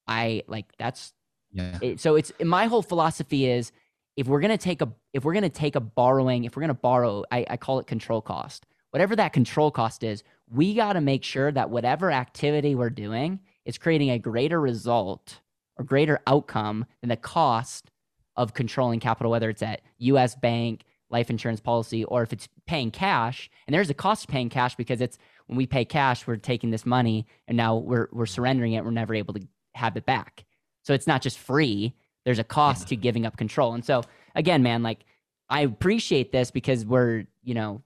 I 0.06 0.42
like 0.48 0.66
that's 0.76 1.12
yeah. 1.52 1.78
It, 1.80 2.00
so 2.00 2.16
it's 2.16 2.32
my 2.44 2.66
whole 2.66 2.82
philosophy 2.82 3.46
is 3.46 3.70
if 4.16 4.26
we're 4.26 4.40
gonna 4.40 4.58
take 4.58 4.82
a 4.82 4.92
if 5.12 5.24
we're 5.24 5.34
gonna 5.34 5.48
take 5.48 5.76
a 5.76 5.80
borrowing, 5.80 6.44
if 6.44 6.56
we're 6.56 6.62
gonna 6.62 6.74
borrow, 6.74 7.24
I, 7.30 7.46
I 7.48 7.56
call 7.56 7.78
it 7.78 7.86
control 7.86 8.20
cost 8.20 8.66
whatever 8.90 9.16
that 9.16 9.32
control 9.32 9.70
cost 9.70 10.02
is, 10.02 10.22
we 10.52 10.74
got 10.74 10.94
to 10.94 11.00
make 11.00 11.24
sure 11.24 11.50
that 11.52 11.70
whatever 11.70 12.10
activity 12.10 12.74
we're 12.74 12.90
doing 12.90 13.40
is 13.64 13.78
creating 13.78 14.10
a 14.10 14.18
greater 14.18 14.60
result 14.60 15.40
or 15.76 15.84
greater 15.84 16.20
outcome 16.26 16.84
than 17.00 17.08
the 17.08 17.16
cost 17.16 17.90
of 18.36 18.54
controlling 18.54 19.00
capital, 19.00 19.30
whether 19.30 19.50
it's 19.50 19.62
at 19.62 19.82
US 19.98 20.34
bank, 20.34 20.84
life 21.10 21.30
insurance 21.30 21.60
policy, 21.60 22.04
or 22.04 22.22
if 22.22 22.32
it's 22.32 22.48
paying 22.66 22.90
cash. 22.90 23.50
And 23.66 23.74
there's 23.74 23.90
a 23.90 23.94
cost 23.94 24.24
of 24.24 24.30
paying 24.30 24.48
cash 24.48 24.76
because 24.76 25.00
it's 25.00 25.18
when 25.46 25.56
we 25.56 25.66
pay 25.66 25.84
cash, 25.84 26.26
we're 26.26 26.36
taking 26.36 26.70
this 26.70 26.86
money 26.86 27.26
and 27.48 27.56
now 27.56 27.76
we're 27.76 28.08
we're 28.12 28.26
surrendering 28.26 28.72
it. 28.74 28.84
We're 28.84 28.92
never 28.92 29.14
able 29.14 29.34
to 29.34 29.46
have 29.74 29.96
it 29.96 30.06
back. 30.06 30.44
So 30.82 30.94
it's 30.94 31.06
not 31.06 31.22
just 31.22 31.38
free. 31.38 31.94
There's 32.24 32.38
a 32.38 32.44
cost 32.44 32.88
to 32.88 32.96
giving 32.96 33.26
up 33.26 33.36
control. 33.36 33.74
And 33.74 33.84
so 33.84 34.02
again, 34.34 34.62
man, 34.62 34.82
like 34.82 35.00
I 35.48 35.62
appreciate 35.62 36.32
this 36.32 36.50
because 36.50 36.86
we're, 36.86 37.24
you 37.42 37.54
know, 37.54 37.82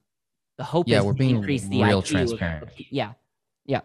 the 0.57 0.63
hope 0.63 0.87
yeah, 0.87 0.99
is 0.99 1.05
we're 1.05 1.13
being 1.13 1.37
increase 1.37 1.67
the 1.67 1.83
real 1.83 2.01
IQ 2.01 2.07
transparent. 2.07 2.63
Of, 2.63 2.69
yeah, 2.89 3.13
yeah. 3.65 3.81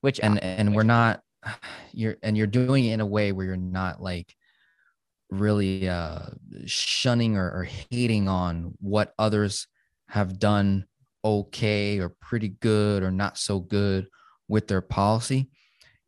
Which 0.00 0.20
and 0.20 0.38
uh, 0.38 0.42
and 0.42 0.74
we're 0.74 0.82
not 0.82 1.22
you're 1.92 2.16
and 2.22 2.36
you're 2.36 2.46
doing 2.46 2.84
it 2.86 2.92
in 2.92 3.00
a 3.00 3.06
way 3.06 3.32
where 3.32 3.46
you're 3.46 3.56
not 3.56 4.02
like 4.02 4.34
really 5.30 5.88
uh 5.88 6.22
shunning 6.66 7.36
or, 7.36 7.50
or 7.50 7.64
hating 7.90 8.28
on 8.28 8.74
what 8.80 9.14
others 9.18 9.68
have 10.08 10.40
done 10.40 10.84
okay 11.24 12.00
or 12.00 12.08
pretty 12.08 12.48
good 12.48 13.02
or 13.02 13.12
not 13.12 13.38
so 13.38 13.60
good 13.60 14.08
with 14.48 14.66
their 14.66 14.80
policy 14.80 15.48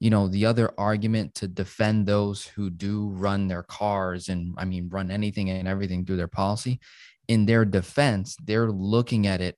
you 0.00 0.10
know 0.10 0.26
the 0.26 0.44
other 0.44 0.72
argument 0.76 1.32
to 1.34 1.46
defend 1.46 2.04
those 2.04 2.44
who 2.44 2.68
do 2.68 3.08
run 3.10 3.46
their 3.46 3.62
cars 3.62 4.28
and 4.28 4.54
i 4.58 4.64
mean 4.64 4.88
run 4.88 5.10
anything 5.10 5.50
and 5.50 5.68
everything 5.68 6.04
through 6.04 6.16
their 6.16 6.26
policy 6.26 6.80
in 7.28 7.46
their 7.46 7.64
defense, 7.64 8.36
they're 8.44 8.70
looking 8.70 9.26
at 9.26 9.40
it 9.40 9.56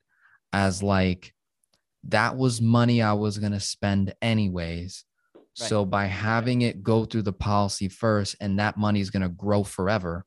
as 0.52 0.82
like 0.82 1.34
that 2.08 2.36
was 2.36 2.60
money 2.60 3.02
I 3.02 3.14
was 3.14 3.38
going 3.38 3.52
to 3.52 3.60
spend 3.60 4.14
anyways. 4.20 5.04
Right. 5.34 5.68
So 5.68 5.84
by 5.84 6.06
having 6.06 6.62
it 6.62 6.82
go 6.82 7.04
through 7.04 7.22
the 7.22 7.32
policy 7.32 7.88
first 7.88 8.36
and 8.40 8.58
that 8.58 8.76
money 8.76 9.00
is 9.00 9.10
going 9.10 9.22
to 9.22 9.28
grow 9.28 9.64
forever, 9.64 10.24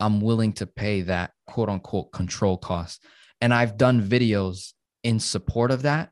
I'm 0.00 0.20
willing 0.20 0.52
to 0.54 0.66
pay 0.66 1.02
that 1.02 1.32
quote 1.46 1.68
unquote 1.68 2.12
control 2.12 2.56
cost. 2.56 3.04
And 3.40 3.52
I've 3.52 3.76
done 3.76 4.02
videos 4.02 4.72
in 5.02 5.20
support 5.20 5.70
of 5.70 5.82
that. 5.82 6.10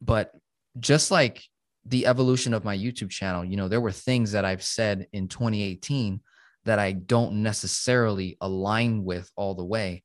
But 0.00 0.32
just 0.78 1.10
like 1.10 1.42
the 1.84 2.06
evolution 2.06 2.54
of 2.54 2.64
my 2.64 2.76
YouTube 2.76 3.10
channel, 3.10 3.44
you 3.44 3.56
know, 3.56 3.68
there 3.68 3.80
were 3.80 3.92
things 3.92 4.32
that 4.32 4.44
I've 4.44 4.62
said 4.62 5.06
in 5.12 5.28
2018 5.28 6.20
that 6.64 6.78
I 6.78 6.92
don't 6.92 7.42
necessarily 7.42 8.36
align 8.40 9.04
with 9.04 9.30
all 9.36 9.54
the 9.54 9.64
way 9.64 10.02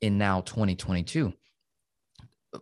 in 0.00 0.18
now 0.18 0.40
2022. 0.40 1.32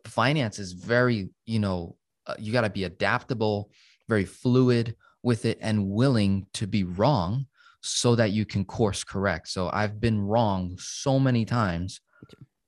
Finance 0.06 0.58
is 0.58 0.72
very, 0.72 1.30
you 1.44 1.58
know, 1.58 1.96
uh, 2.26 2.34
you 2.38 2.52
got 2.52 2.62
to 2.62 2.70
be 2.70 2.84
adaptable, 2.84 3.70
very 4.08 4.24
fluid 4.24 4.96
with 5.22 5.44
it, 5.44 5.58
and 5.60 5.88
willing 5.88 6.46
to 6.54 6.66
be 6.66 6.84
wrong 6.84 7.46
so 7.82 8.16
that 8.16 8.32
you 8.32 8.44
can 8.44 8.64
course 8.64 9.04
correct. 9.04 9.48
So 9.48 9.70
I've 9.72 10.00
been 10.00 10.20
wrong 10.20 10.76
so 10.78 11.20
many 11.20 11.44
times 11.44 12.00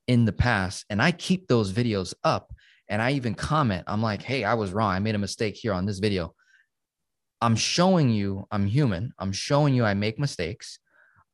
in 0.07 0.25
the 0.25 0.33
past, 0.33 0.85
and 0.91 1.03
I 1.03 1.11
keep 1.13 1.49
those 1.49 1.73
videos 1.73 2.15
up. 2.23 2.53
And 2.89 3.03
I 3.03 3.13
even 3.13 3.35
comment, 3.35 3.85
I'm 3.87 4.01
like, 4.01 4.23
hey, 4.23 4.45
I 4.45 4.55
was 4.55 4.73
wrong. 4.73 4.93
I 4.93 4.99
made 4.99 5.15
a 5.15 5.19
mistake 5.19 5.57
here 5.57 5.75
on 5.75 5.85
this 5.85 5.99
video. 5.99 6.35
I'm 7.40 7.56
showing 7.56 8.10
you 8.10 8.47
I'm 8.51 8.66
human. 8.66 9.12
I'm 9.19 9.32
showing 9.32 9.74
you 9.74 9.85
I 9.85 9.94
make 9.94 10.19
mistakes. 10.19 10.78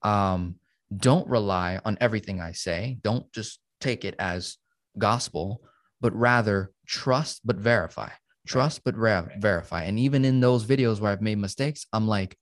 Um, 0.03 0.57
don't 0.95 1.27
rely 1.29 1.81
on 1.85 1.97
everything 2.01 2.41
I 2.41 2.53
say. 2.53 2.99
Don't 3.03 3.31
just 3.33 3.59
take 3.81 4.05
it 4.05 4.15
as 4.19 4.59
gospel, 4.99 5.63
but 6.01 6.15
rather 6.15 6.73
trust 6.87 7.41
but 7.45 7.57
verify. 7.57 8.11
trust 8.47 8.85
but 8.85 8.95
ver- 8.95 9.33
verify. 9.39 9.85
And 9.85 9.99
even 9.99 10.23
in 10.23 10.41
those 10.41 10.67
videos 10.67 11.01
where 11.01 11.11
I've 11.11 11.23
made 11.23 11.39
mistakes, 11.39 11.87
I'm 11.95 12.07
like, 12.07 12.37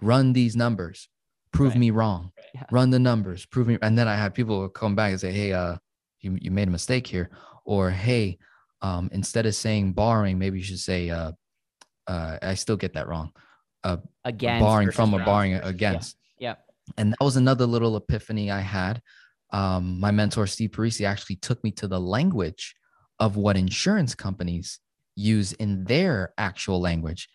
run 0.00 0.32
these 0.32 0.56
numbers, 0.56 1.08
prove 1.52 1.70
Right. 1.74 1.78
me 1.78 1.90
wrong, 1.92 2.32
Yeah. 2.52 2.64
run 2.72 2.90
the 2.90 2.98
numbers, 2.98 3.46
prove 3.46 3.68
me. 3.68 3.78
And 3.80 3.96
then 3.96 4.08
I 4.08 4.16
had 4.16 4.34
people 4.34 4.68
come 4.68 4.96
back 4.96 5.12
and 5.12 5.20
say, 5.20 5.30
hey, 5.30 5.52
uh, 5.52 5.76
you, 6.20 6.36
you 6.40 6.50
made 6.50 6.66
a 6.66 6.72
mistake 6.72 7.06
here. 7.06 7.30
Or, 7.64 7.90
hey, 7.92 8.38
um, 8.82 9.08
instead 9.12 9.46
of 9.46 9.54
saying 9.54 9.92
borrowing, 9.92 10.36
maybe 10.36 10.58
you 10.58 10.64
should 10.64 10.80
say, 10.80 11.10
uh, 11.10 11.30
uh, 12.06 12.38
I 12.42 12.54
still 12.54 12.76
get 12.76 12.94
that 12.94 13.08
wrong. 13.08 13.32
Again, 14.24 14.60
barring 14.60 14.90
from 14.90 15.14
or 15.14 15.24
borrowing 15.24 15.54
against. 15.54 16.16
Yeah. 16.38 16.56
And 16.96 17.12
that 17.12 17.20
was 17.20 17.36
another 17.36 17.66
little 17.66 17.96
epiphany 17.96 18.50
I 18.50 18.60
had. 18.60 19.00
Um, 19.52 20.00
my 20.00 20.10
mentor, 20.10 20.46
Steve 20.46 20.70
Parisi, 20.70 21.06
actually 21.06 21.36
took 21.36 21.62
me 21.62 21.70
to 21.72 21.86
the 21.86 22.00
language 22.00 22.74
of 23.18 23.36
what 23.36 23.56
insurance 23.56 24.14
companies 24.14 24.80
use 25.14 25.52
in 25.52 25.84
their 25.84 26.32
actual 26.36 26.80
language. 26.80 27.28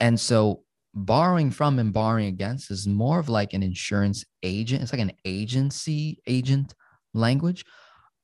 And 0.00 0.18
so 0.18 0.62
borrowing 0.94 1.50
from 1.50 1.78
and 1.78 1.92
borrowing 1.92 2.26
against 2.26 2.70
is 2.70 2.86
more 2.86 3.18
of 3.18 3.28
like 3.28 3.52
an 3.52 3.62
insurance 3.62 4.24
agent. 4.42 4.82
It's 4.82 4.92
like 4.92 5.02
an 5.02 5.12
agency 5.24 6.20
agent 6.26 6.74
language 7.12 7.64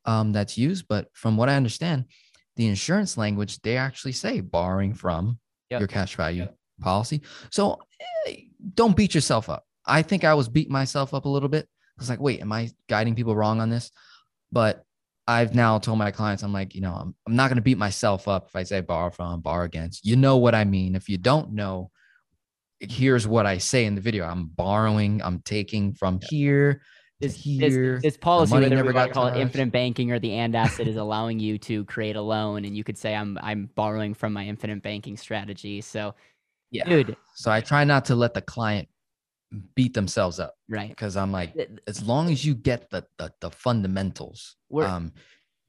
um, 0.04 0.32
that's 0.32 0.56
used. 0.58 0.86
But 0.88 1.08
from 1.12 1.36
what 1.36 1.48
I 1.48 1.56
understand, 1.56 2.06
the 2.56 2.66
insurance 2.66 3.16
language, 3.16 3.60
they 3.60 3.76
actually 3.76 4.12
say 4.12 4.40
borrowing 4.40 4.94
from 4.94 5.38
Yep. 5.70 5.80
your 5.80 5.88
cash 5.88 6.16
value 6.16 6.48
policy. 6.80 7.22
So 7.50 7.78
eh, 8.26 8.34
don't 8.74 8.96
beat 8.96 9.14
yourself 9.14 9.48
up. 9.48 9.64
I 9.86 10.02
think 10.02 10.24
I 10.24 10.34
was 10.34 10.48
beating 10.48 10.72
myself 10.72 11.14
up 11.14 11.24
a 11.24 11.28
little 11.28 11.48
bit. 11.48 11.66
I 11.66 12.00
was 12.00 12.10
like, 12.10 12.20
wait, 12.20 12.40
am 12.40 12.52
I 12.52 12.70
guiding 12.88 13.14
people 13.14 13.36
wrong 13.36 13.60
on 13.60 13.70
this? 13.70 13.90
But 14.50 14.84
I've 15.28 15.54
now 15.54 15.78
told 15.78 15.98
my 15.98 16.10
clients, 16.10 16.42
I'm 16.42 16.52
like, 16.52 16.74
you 16.74 16.80
know, 16.80 16.92
I'm, 16.92 17.14
I'm 17.26 17.36
not 17.36 17.48
going 17.48 17.56
to 17.56 17.62
beat 17.62 17.78
myself 17.78 18.26
up 18.26 18.48
if 18.48 18.56
I 18.56 18.64
say 18.64 18.80
borrow 18.80 19.10
from, 19.10 19.40
borrow 19.42 19.64
against. 19.64 20.04
You 20.04 20.16
know 20.16 20.38
what 20.38 20.54
I 20.54 20.64
mean. 20.64 20.96
If 20.96 21.08
you 21.08 21.18
don't 21.18 21.52
know, 21.52 21.90
here's 22.80 23.28
what 23.28 23.46
I 23.46 23.58
say 23.58 23.84
in 23.84 23.94
the 23.94 24.00
video 24.00 24.24
I'm 24.24 24.46
borrowing, 24.46 25.22
I'm 25.22 25.40
taking 25.40 25.94
from 25.94 26.18
here. 26.28 26.82
This, 27.20 27.34
here. 27.36 27.94
this, 27.94 28.02
this 28.02 28.16
policy, 28.16 28.54
whether 28.54 28.68
never 28.68 28.88
we 28.88 28.94
want 28.94 29.08
to 29.10 29.14
got 29.14 29.14
call 29.14 29.26
it 29.28 29.40
infinite 29.40 29.70
banking 29.70 30.10
or 30.10 30.18
the 30.18 30.32
and 30.32 30.54
asset, 30.54 30.88
is 30.88 30.96
allowing 30.96 31.38
you 31.38 31.58
to 31.58 31.84
create 31.84 32.16
a 32.16 32.22
loan, 32.22 32.64
and 32.64 32.76
you 32.76 32.82
could 32.84 32.98
say 32.98 33.14
I'm 33.14 33.38
I'm 33.42 33.70
borrowing 33.74 34.14
from 34.14 34.32
my 34.32 34.44
infinite 34.44 34.82
banking 34.82 35.16
strategy. 35.16 35.80
So, 35.80 36.14
yeah. 36.70 36.88
dude, 36.88 37.16
So 37.34 37.50
I 37.50 37.60
try 37.60 37.84
not 37.84 38.06
to 38.06 38.14
let 38.14 38.34
the 38.34 38.40
client 38.42 38.88
beat 39.74 39.94
themselves 39.94 40.38
up 40.38 40.54
right? 40.68 40.88
because 40.88 41.16
I'm 41.16 41.32
like, 41.32 41.54
as 41.88 42.02
long 42.02 42.30
as 42.30 42.44
you 42.44 42.54
get 42.54 42.90
the 42.90 43.04
the, 43.18 43.32
the 43.40 43.50
fundamentals, 43.50 44.56
We're- 44.68 44.88
um, 44.88 45.12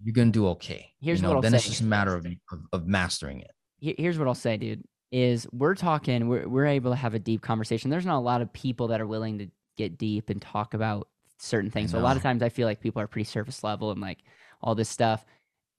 you're 0.03 0.13
gonna 0.13 0.31
do 0.31 0.47
okay. 0.49 0.93
Here's 1.01 1.19
you 1.19 1.23
know, 1.23 1.29
what 1.29 1.35
I'll 1.35 1.41
then 1.41 1.53
it's 1.53 1.67
just 1.67 1.81
a 1.81 1.85
matter 1.85 2.15
of, 2.15 2.25
of, 2.25 2.59
of 2.73 2.87
mastering 2.87 3.41
it. 3.41 3.51
here's 3.99 4.17
what 4.17 4.27
I'll 4.27 4.33
say, 4.33 4.57
dude, 4.57 4.83
is 5.11 5.47
we're 5.51 5.75
talking, 5.75 6.27
we're, 6.27 6.47
we're 6.47 6.65
able 6.65 6.91
to 6.91 6.95
have 6.97 7.13
a 7.13 7.19
deep 7.19 7.41
conversation. 7.41 7.91
There's 7.91 8.05
not 8.05 8.17
a 8.17 8.19
lot 8.19 8.41
of 8.41 8.51
people 8.53 8.87
that 8.87 9.01
are 9.01 9.07
willing 9.07 9.37
to 9.39 9.47
get 9.77 9.97
deep 9.97 10.29
and 10.29 10.41
talk 10.41 10.73
about 10.73 11.07
certain 11.41 11.71
things. 11.71 11.91
So 11.91 11.99
a 11.99 12.01
lot 12.01 12.15
of 12.15 12.23
times 12.23 12.43
I 12.43 12.49
feel 12.49 12.67
like 12.67 12.79
people 12.79 13.01
are 13.01 13.07
pretty 13.07 13.25
surface 13.25 13.63
level 13.63 13.91
and 13.91 13.99
like 13.99 14.19
all 14.61 14.75
this 14.75 14.89
stuff. 14.89 15.25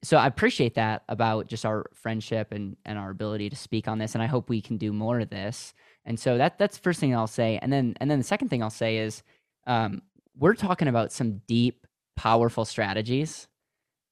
So 0.03 0.17
I 0.17 0.27
appreciate 0.27 0.75
that 0.75 1.03
about 1.07 1.47
just 1.47 1.65
our 1.65 1.89
friendship 1.93 2.51
and, 2.51 2.75
and 2.85 2.99
our 2.99 3.09
ability 3.09 3.49
to 3.49 3.55
speak 3.55 3.87
on 3.87 3.97
this. 3.97 4.15
And 4.15 4.21
I 4.21 4.27
hope 4.27 4.49
we 4.49 4.61
can 4.61 4.77
do 4.77 4.91
more 4.91 5.21
of 5.21 5.29
this. 5.29 5.73
And 6.05 6.19
so 6.19 6.37
that 6.37 6.57
that's 6.57 6.75
the 6.77 6.83
first 6.83 6.99
thing 6.99 7.15
I'll 7.15 7.27
say. 7.27 7.57
And 7.61 7.71
then 7.71 7.95
and 8.01 8.11
then 8.11 8.17
the 8.17 8.25
second 8.25 8.49
thing 8.49 8.61
I'll 8.61 8.69
say 8.69 8.97
is 8.97 9.23
um, 9.65 10.01
we're 10.37 10.55
talking 10.55 10.89
about 10.89 11.13
some 11.13 11.41
deep, 11.47 11.87
powerful 12.15 12.65
strategies. 12.65 13.47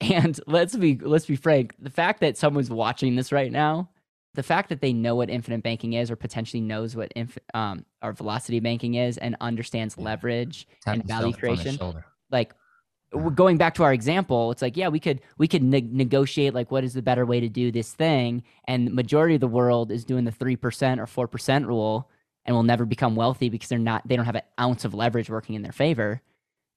And 0.03 0.39
let's 0.47 0.75
be 0.75 0.95
let's 0.95 1.27
be 1.27 1.35
frank, 1.35 1.75
the 1.77 1.91
fact 1.91 2.21
that 2.21 2.35
someone's 2.35 2.71
watching 2.71 3.15
this 3.15 3.31
right 3.31 3.51
now, 3.51 3.91
the 4.33 4.43
fact 4.43 4.69
that 4.69 4.81
they 4.81 4.93
know 4.93 5.15
what 5.15 5.29
infinite 5.29 5.61
banking 5.63 5.93
is 5.93 6.09
or 6.09 6.15
potentially 6.15 6.61
knows 6.61 6.95
what 6.95 7.11
inf- 7.15 7.37
um, 7.53 7.85
or 8.01 8.13
velocity 8.13 8.59
banking 8.59 8.95
is 8.95 9.17
and 9.17 9.35
understands 9.41 9.95
Yeah. 9.97 10.05
leverage 10.05 10.67
Tap 10.85 10.95
and 10.95 11.03
value 11.05 11.27
yourself 11.27 11.49
on 11.51 11.57
the 11.57 11.63
creation, 11.63 12.03
like 12.31 12.53
Yeah. 13.13 13.29
going 13.35 13.57
back 13.57 13.73
to 13.75 13.83
our 13.83 13.91
example 13.93 14.51
it's 14.51 14.61
like 14.61 14.77
yeah 14.77 14.87
we 14.87 14.99
could 14.99 15.19
we 15.37 15.45
could 15.47 15.61
neg 15.61 15.93
negotiate 15.93 16.53
like 16.53 16.71
what 16.71 16.85
is 16.85 16.93
the 16.93 17.01
better 17.01 17.25
way 17.25 17.41
to 17.41 17.49
do 17.49 17.69
this 17.69 17.91
thing 17.93 18.41
and 18.69 18.87
the 18.87 18.91
majority 18.91 19.35
of 19.35 19.41
the 19.41 19.47
world 19.49 19.91
is 19.91 20.05
doing 20.05 20.23
the 20.23 20.31
3% 20.31 20.97
or 20.97 21.27
4% 21.27 21.65
rule 21.67 22.09
and 22.45 22.55
will 22.55 22.63
never 22.63 22.85
become 22.85 23.15
wealthy 23.17 23.49
because 23.49 23.67
they're 23.67 23.77
not 23.79 24.07
they 24.07 24.15
don't 24.15 24.25
have 24.25 24.35
an 24.35 24.43
ounce 24.59 24.85
of 24.85 24.93
leverage 24.93 25.29
working 25.29 25.55
in 25.55 25.61
their 25.61 25.73
favor 25.73 26.21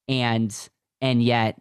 and 0.09 0.69
and 1.01 1.23
yet 1.23 1.61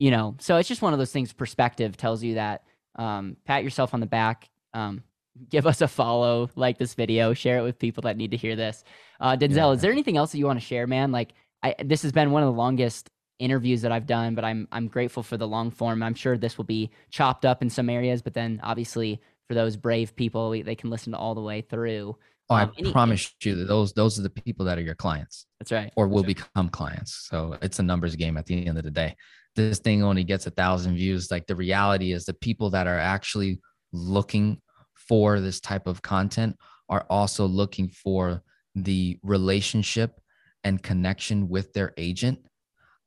you 0.00 0.10
know 0.10 0.34
so 0.40 0.56
it's 0.56 0.68
just 0.68 0.82
one 0.82 0.92
of 0.92 0.98
those 0.98 1.12
things 1.12 1.32
perspective 1.32 1.96
tells 1.96 2.22
you 2.22 2.34
that 2.34 2.64
um, 2.96 3.36
pat 3.44 3.62
yourself 3.62 3.94
on 3.94 4.00
the 4.00 4.06
back 4.06 4.48
um, 4.74 5.02
give 5.50 5.66
us 5.66 5.80
a 5.80 5.88
follow 5.88 6.50
like 6.56 6.78
this 6.78 6.94
video 6.94 7.32
share 7.34 7.58
it 7.58 7.62
with 7.62 7.78
people 7.78 8.02
that 8.02 8.16
need 8.16 8.30
to 8.30 8.36
hear 8.36 8.56
this 8.56 8.84
uh, 9.20 9.36
denzel 9.36 9.56
Yeah. 9.56 9.70
is 9.72 9.80
there 9.82 9.92
anything 9.92 10.16
else 10.16 10.32
that 10.32 10.38
you 10.38 10.46
want 10.46 10.58
to 10.60 10.64
share 10.64 10.86
man 10.86 11.12
like 11.12 11.32
I, 11.62 11.74
this 11.84 12.02
has 12.02 12.12
been 12.12 12.30
one 12.30 12.42
of 12.42 12.46
the 12.46 12.58
longest 12.58 13.10
interviews 13.40 13.82
that 13.82 13.90
I've 13.92 14.06
done, 14.06 14.34
but 14.36 14.44
I'm 14.44 14.68
I'm 14.70 14.86
grateful 14.88 15.22
for 15.24 15.36
the 15.36 15.46
long 15.46 15.70
form. 15.72 16.02
I'm 16.04 16.14
sure 16.14 16.36
this 16.38 16.56
will 16.56 16.64
be 16.66 16.90
chopped 17.10 17.44
up 17.44 17.62
in 17.62 17.70
some 17.70 17.88
areas, 17.90 18.22
but 18.22 18.32
then 18.32 18.60
obviously 18.62 19.20
for 19.48 19.54
those 19.54 19.76
brave 19.76 20.14
people, 20.14 20.50
we, 20.50 20.62
they 20.62 20.76
can 20.76 20.88
listen 20.88 21.12
to 21.12 21.18
all 21.18 21.34
the 21.34 21.40
way 21.40 21.60
through. 21.62 22.16
Oh, 22.48 22.54
I 22.54 22.62
Um, 22.62 22.72
any- 22.78 22.92
promise 22.92 23.34
you 23.42 23.56
that 23.56 23.66
those 23.66 23.92
those 23.92 24.18
are 24.20 24.22
the 24.22 24.30
people 24.30 24.66
that 24.66 24.78
are 24.78 24.82
your 24.82 24.94
clients 24.94 25.46
That's 25.58 25.72
right. 25.72 25.92
or 25.96 26.06
will 26.06 26.22
become 26.22 26.68
clients. 26.68 27.26
So 27.28 27.56
it's 27.60 27.80
a 27.80 27.82
numbers 27.82 28.14
game 28.14 28.36
at 28.36 28.46
the 28.46 28.64
end 28.66 28.78
of 28.78 28.84
the 28.84 28.90
day. 28.92 29.16
This 29.56 29.80
thing 29.80 30.04
only 30.04 30.22
gets 30.22 30.46
a 30.46 30.50
thousand 30.50 30.94
views. 30.94 31.28
Like 31.30 31.48
the 31.48 31.56
reality 31.56 32.12
is 32.12 32.24
the 32.24 32.34
people 32.34 32.70
that 32.70 32.86
are 32.86 32.98
actually 33.00 33.60
looking 33.92 34.60
for 35.08 35.40
this 35.40 35.60
type 35.60 35.86
of 35.86 36.02
content 36.02 36.56
are 36.88 37.06
also 37.10 37.46
looking 37.46 37.88
for 37.88 38.42
the 38.74 39.18
relationship 39.22 40.20
and 40.64 40.82
connection 40.82 41.48
with 41.48 41.72
their 41.72 41.92
agent. 41.96 42.38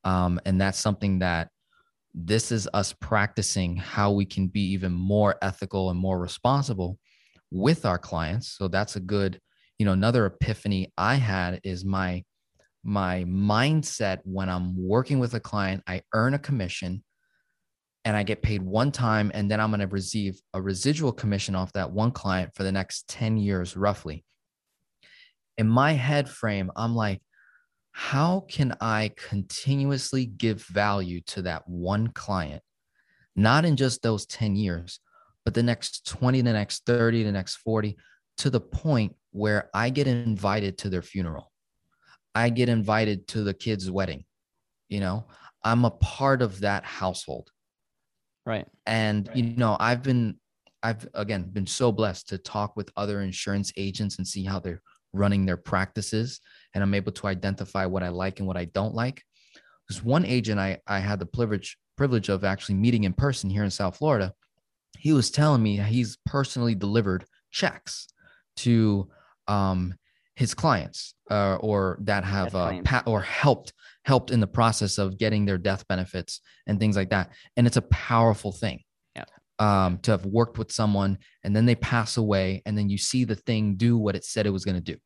Um, 0.04 0.40
and 0.46 0.60
that's 0.60 0.80
something 0.80 1.20
that 1.20 1.50
this 2.14 2.52
is 2.52 2.68
us 2.74 2.94
practicing 2.94 3.78
how 3.78 4.12
we 4.12 4.26
can 4.26 4.48
be 4.48 4.62
even 4.72 4.92
more 4.92 5.36
ethical 5.42 5.90
and 5.90 6.00
more 6.00 6.20
responsible 6.20 6.98
with 7.52 7.86
our 7.86 7.98
clients. 7.98 8.50
So 8.58 8.68
that's 8.68 8.96
a 8.96 9.00
good, 9.00 9.40
you 9.78 9.86
know, 9.86 9.94
another 9.94 10.26
epiphany 10.26 10.92
I 10.98 11.16
had 11.16 11.62
is 11.64 11.86
my 11.86 12.24
my 12.84 13.26
mindset 13.26 14.20
when 14.24 14.50
I'm 14.50 14.76
working 14.76 15.20
with 15.20 15.36
a 15.36 15.40
client, 15.40 15.84
I 15.86 16.02
earn 16.16 16.34
a 16.34 16.40
commission 16.40 17.04
and 18.04 18.16
I 18.16 18.24
get 18.24 18.42
paid 18.42 18.62
one 18.62 18.92
time 18.92 19.32
and 19.34 19.50
then 19.50 19.60
I'm 19.60 19.70
going 19.70 19.82
to 19.82 19.88
receive 19.88 20.40
a 20.54 20.62
residual 20.62 21.12
commission 21.12 21.56
off 21.56 21.74
that 21.74 21.92
one 21.92 22.12
client 22.12 22.56
for 22.56 22.64
the 22.64 22.72
next 22.72 23.08
10 23.10 23.38
years 23.38 23.78
roughly. 23.78 24.24
In 25.58 25.68
my 25.68 25.94
head 25.94 26.30
frame, 26.30 26.72
I'm 26.76 26.96
like 26.96 27.22
how 27.92 28.46
can 28.48 28.76
I 28.80 29.12
continuously 29.16 30.26
give 30.26 30.64
value 30.64 31.22
to 31.28 31.44
that 31.44 31.68
one 31.68 32.08
client, 32.08 32.64
not 33.36 33.66
in 33.66 33.76
just 33.76 34.02
those 34.02 34.26
10 34.26 34.56
years, 34.56 35.00
but 35.44 35.54
the 35.54 35.64
next 35.64 36.08
20, 36.08 36.42
the 36.42 36.54
next 36.54 36.86
30, 36.86 37.24
the 37.24 37.32
next 37.32 37.58
40, 37.58 37.98
to 38.38 38.50
the 38.50 38.62
point 38.62 39.16
where 39.32 39.70
I 39.74 39.90
get 39.90 40.08
invited 40.08 40.78
to 40.80 40.90
their 40.90 41.02
funeral. 41.02 41.52
I 42.34 42.50
get 42.50 42.70
invited 42.70 43.28
to 43.30 43.44
the 43.44 43.54
kid's 43.54 43.92
wedding. 43.92 44.24
You 44.88 45.02
know, 45.02 45.28
I'm 45.64 45.86
a 45.86 45.92
part 45.92 46.42
of 46.42 46.62
that 46.62 46.86
household. 46.86 47.52
Right. 48.46 48.68
And, 48.86 49.30
you 49.34 49.44
know, 49.44 49.78
I've 49.80 50.04
been, 50.04 50.38
I've 50.84 51.08
again 51.14 51.44
been 51.44 51.68
so 51.68 51.92
blessed 51.92 52.30
to 52.30 52.38
talk 52.38 52.76
with 52.76 52.92
other 52.96 53.22
insurance 53.22 53.72
agents 53.78 54.18
and 54.18 54.28
see 54.28 54.44
how 54.44 54.60
they're 54.60 54.82
running 55.14 55.46
their 55.46 55.58
practices 55.58 56.40
and 56.74 56.84
I'm 56.84 56.94
able 56.94 57.12
to 57.14 57.28
identify 57.28 57.86
what 57.86 58.04
I 58.04 58.10
like 58.10 58.40
and 58.40 58.48
what 58.48 58.58
I 58.58 58.66
don't 58.66 58.96
like. 58.96 59.24
There's 59.88 60.04
one 60.04 60.26
agent 60.26 60.60
I, 60.60 60.80
I 60.88 61.00
had 61.00 61.20
the 61.20 61.26
privilege 61.26 61.78
privilege 61.98 62.30
of 62.30 62.44
actually 62.44 62.76
meeting 62.76 63.04
in 63.04 63.14
person 63.14 63.50
here 63.50 63.64
in 63.64 63.70
South 63.70 63.98
Florida. 63.98 64.34
He 64.98 65.14
was 65.14 65.30
telling 65.30 65.62
me 65.62 65.78
he's 65.78 66.18
personally 66.26 66.74
delivered 66.74 67.26
checks 67.52 68.08
to 68.58 69.10
um, 69.48 69.94
his 70.36 70.54
clients 70.54 71.14
uh, 71.30 71.58
or 71.60 71.98
that 72.02 72.24
have 72.24 72.56
uh, 72.56 72.82
pa- 72.84 73.04
or 73.06 73.22
helped 73.22 73.74
helped 74.04 74.32
in 74.32 74.40
the 74.40 74.48
process 74.48 74.98
of 74.98 75.18
getting 75.18 75.46
their 75.46 75.58
death 75.58 75.88
benefits 75.88 76.42
and 76.68 76.80
things 76.80 76.96
like 76.96 77.10
that. 77.10 77.30
And 77.56 77.68
it's 77.68 77.78
a 77.78 77.84
powerful 77.84 78.52
thing. 78.52 78.82
Yeah. 79.16 79.26
Um, 79.60 80.00
to 80.00 80.12
have 80.12 80.26
worked 80.26 80.58
with 80.58 80.72
someone 80.72 81.20
and 81.44 81.56
then 81.56 81.66
they 81.66 81.76
pass 81.76 82.18
away 82.18 82.64
and 82.66 82.78
then 82.78 82.90
you 82.90 82.98
see 82.98 83.26
the 83.26 83.36
thing 83.36 83.76
do 83.76 83.98
what 83.98 84.16
it 84.16 84.26
said 84.26 84.48
it 84.48 84.52
was 84.52 84.66
going 84.66 84.78
to 84.78 84.82
do 84.82 84.98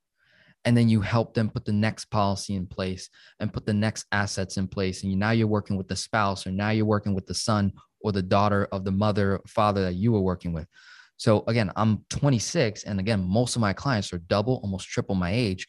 and 0.65 0.76
then 0.76 0.89
you 0.89 0.99
help 0.99 1.34
them 1.34 1.49
put 1.49 1.63
the 1.63 1.72
next 1.72 2.05
policy 2.05 2.55
in 2.55 2.65
place 2.65 3.09
and 3.39 3.53
put 3.53 3.65
the 3.65 3.73
next 3.73 4.05
assets 4.11 4.57
in 4.57 4.67
place 4.67 5.03
and 5.03 5.11
you, 5.11 5.17
now 5.17 5.31
you're 5.31 5.47
working 5.47 5.77
with 5.77 5.88
the 5.88 5.95
spouse 5.95 6.45
or 6.45 6.51
now 6.51 6.72
you're 6.72 6.85
working 6.85 7.13
with 7.13 7.27
the 7.27 7.34
son 7.34 7.72
or 8.01 8.11
the 8.11 8.22
daughter 8.22 8.67
of 8.72 8.84
the 8.84 8.91
mother 8.91 9.39
father 9.47 9.84
that 9.84 9.93
you 9.93 10.11
were 10.11 10.22
working 10.22 10.51
with 10.51 10.67
so 11.17 11.43
again 11.47 11.72
i'm 11.76 12.03
26 12.09 12.84
and 12.84 12.99
again 12.99 13.23
most 13.23 13.55
of 13.55 13.61
my 13.61 13.72
clients 13.72 14.11
are 14.11 14.17
double 14.17 14.59
almost 14.63 14.88
triple 14.88 15.15
my 15.15 15.31
age 15.31 15.67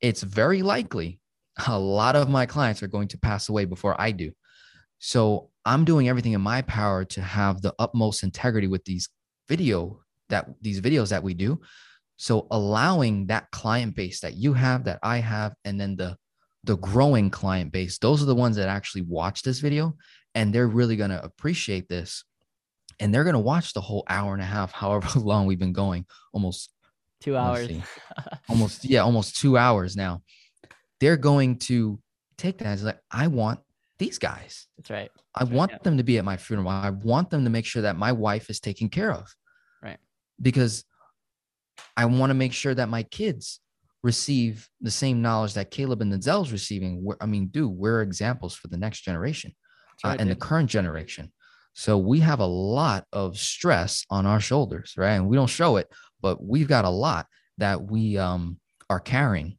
it's 0.00 0.22
very 0.22 0.62
likely 0.62 1.20
a 1.66 1.78
lot 1.78 2.16
of 2.16 2.28
my 2.28 2.46
clients 2.46 2.82
are 2.82 2.88
going 2.88 3.08
to 3.08 3.18
pass 3.18 3.48
away 3.48 3.64
before 3.64 4.00
i 4.00 4.10
do 4.10 4.30
so 4.98 5.50
i'm 5.64 5.84
doing 5.84 6.08
everything 6.08 6.32
in 6.32 6.40
my 6.40 6.62
power 6.62 7.04
to 7.04 7.22
have 7.22 7.62
the 7.62 7.74
utmost 7.78 8.22
integrity 8.22 8.66
with 8.66 8.84
these 8.84 9.08
video 9.48 10.00
that 10.28 10.46
these 10.60 10.80
videos 10.80 11.10
that 11.10 11.22
we 11.22 11.34
do. 11.34 11.60
So 12.16 12.46
allowing 12.50 13.26
that 13.26 13.50
client 13.50 13.94
base 13.94 14.20
that 14.20 14.34
you 14.36 14.52
have, 14.54 14.84
that 14.84 14.98
I 15.02 15.18
have, 15.18 15.54
and 15.64 15.80
then 15.80 15.96
the 15.96 16.16
the 16.62 16.76
growing 16.78 17.30
client 17.30 17.72
base, 17.72 17.98
those 17.98 18.22
are 18.22 18.26
the 18.26 18.34
ones 18.34 18.56
that 18.56 18.68
actually 18.68 19.02
watch 19.02 19.42
this 19.42 19.60
video 19.60 19.96
and 20.34 20.52
they're 20.52 20.66
really 20.66 20.96
going 20.96 21.10
to 21.10 21.22
appreciate 21.22 21.88
this. 21.90 22.24
And 22.98 23.12
they're 23.12 23.24
going 23.24 23.34
to 23.34 23.40
watch 23.40 23.74
the 23.74 23.82
whole 23.82 24.02
hour 24.08 24.32
and 24.32 24.40
a 24.40 24.46
half, 24.46 24.72
however 24.82 25.20
long 25.20 25.46
we've 25.46 25.58
been 25.58 25.74
going, 25.74 26.06
almost 26.32 26.70
two 27.20 27.36
hours, 27.36 27.70
almost, 28.48 28.84
yeah, 28.84 29.00
almost 29.00 29.36
two 29.36 29.58
hours 29.58 29.94
now. 29.94 30.22
They're 31.04 31.18
going 31.18 31.58
to 31.58 32.00
take 32.38 32.56
that 32.58 32.68
as 32.68 32.82
like, 32.82 32.98
I 33.10 33.26
want 33.26 33.60
these 33.98 34.18
guys. 34.18 34.66
That's 34.78 34.88
right. 34.88 35.10
I 35.34 35.44
want 35.44 35.70
yeah. 35.70 35.78
them 35.82 35.98
to 35.98 36.02
be 36.02 36.16
at 36.16 36.24
my 36.24 36.38
funeral. 36.38 36.70
I 36.70 36.88
want 36.88 37.28
them 37.28 37.44
to 37.44 37.50
make 37.50 37.66
sure 37.66 37.82
that 37.82 37.96
my 37.96 38.12
wife 38.12 38.48
is 38.48 38.58
taken 38.58 38.88
care 38.88 39.12
of. 39.12 39.30
Right. 39.82 39.98
Because 40.40 40.82
I 41.94 42.06
want 42.06 42.30
to 42.30 42.34
make 42.34 42.54
sure 42.54 42.74
that 42.74 42.88
my 42.88 43.02
kids 43.02 43.60
receive 44.02 44.66
the 44.80 44.90
same 44.90 45.20
knowledge 45.20 45.52
that 45.54 45.70
Caleb 45.70 46.00
and 46.00 46.10
Denzel's 46.10 46.52
receiving. 46.52 47.06
I 47.20 47.26
mean, 47.26 47.48
dude, 47.48 47.70
we're 47.70 48.00
examples 48.00 48.54
for 48.54 48.68
the 48.68 48.78
next 48.78 49.02
generation 49.02 49.52
uh, 50.04 50.08
right, 50.08 50.18
uh, 50.18 50.22
and 50.22 50.30
the 50.30 50.36
current 50.36 50.70
generation. 50.70 51.30
So 51.74 51.98
we 51.98 52.20
have 52.20 52.40
a 52.40 52.46
lot 52.46 53.04
of 53.12 53.36
stress 53.36 54.06
on 54.08 54.24
our 54.24 54.40
shoulders, 54.40 54.94
right? 54.96 55.16
And 55.16 55.28
we 55.28 55.36
don't 55.36 55.48
show 55.48 55.76
it, 55.76 55.92
but 56.22 56.42
we've 56.42 56.68
got 56.68 56.86
a 56.86 56.88
lot 56.88 57.26
that 57.58 57.90
we 57.90 58.16
um, 58.16 58.58
are 58.88 59.00
carrying. 59.00 59.58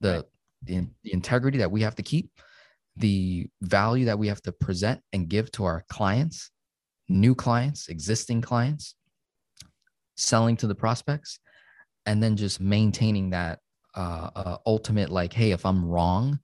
The, 0.00 0.12
right. 0.14 0.24
The 0.62 0.86
the 1.02 1.12
integrity 1.12 1.58
that 1.58 1.70
we 1.70 1.82
have 1.82 1.94
to 1.96 2.02
keep, 2.02 2.30
the 2.96 3.48
value 3.62 4.06
that 4.06 4.18
we 4.18 4.28
have 4.28 4.42
to 4.42 4.52
present 4.52 5.00
and 5.12 5.28
give 5.28 5.50
to 5.52 5.64
our 5.64 5.84
clients, 5.88 6.50
new 7.08 7.34
clients, 7.34 7.88
existing 7.88 8.42
clients, 8.42 8.94
selling 10.16 10.56
to 10.58 10.66
the 10.66 10.74
prospects, 10.74 11.38
and 12.06 12.22
then 12.22 12.36
just 12.36 12.60
maintaining 12.60 13.30
that 13.30 13.58
uh, 13.94 14.30
uh, 14.34 14.56
ultimate 14.66 15.10
like, 15.10 15.32
hey, 15.32 15.52
if 15.52 15.66
I'm 15.66 15.84
wrong, 15.84 16.38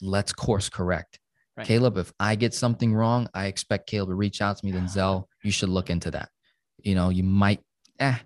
let's 0.00 0.32
course 0.32 0.68
correct. 0.68 1.18
Right. 1.56 1.66
Caleb, 1.66 1.98
if 1.98 2.12
I 2.18 2.34
get 2.34 2.54
something 2.54 2.94
wrong, 2.94 3.28
I 3.34 3.46
expect 3.46 3.88
Caleb 3.88 4.08
to 4.08 4.14
reach 4.14 4.40
out 4.40 4.56
to 4.56 4.64
me. 4.64 4.72
Denzel, 4.72 5.24
you 5.42 5.52
should 5.52 5.68
look 5.68 5.90
into 5.90 6.10
that. 6.12 6.30
You 6.78 6.94
know, 6.94 7.10
you 7.10 7.22
might, 7.22 7.60
eh, 7.98 8.16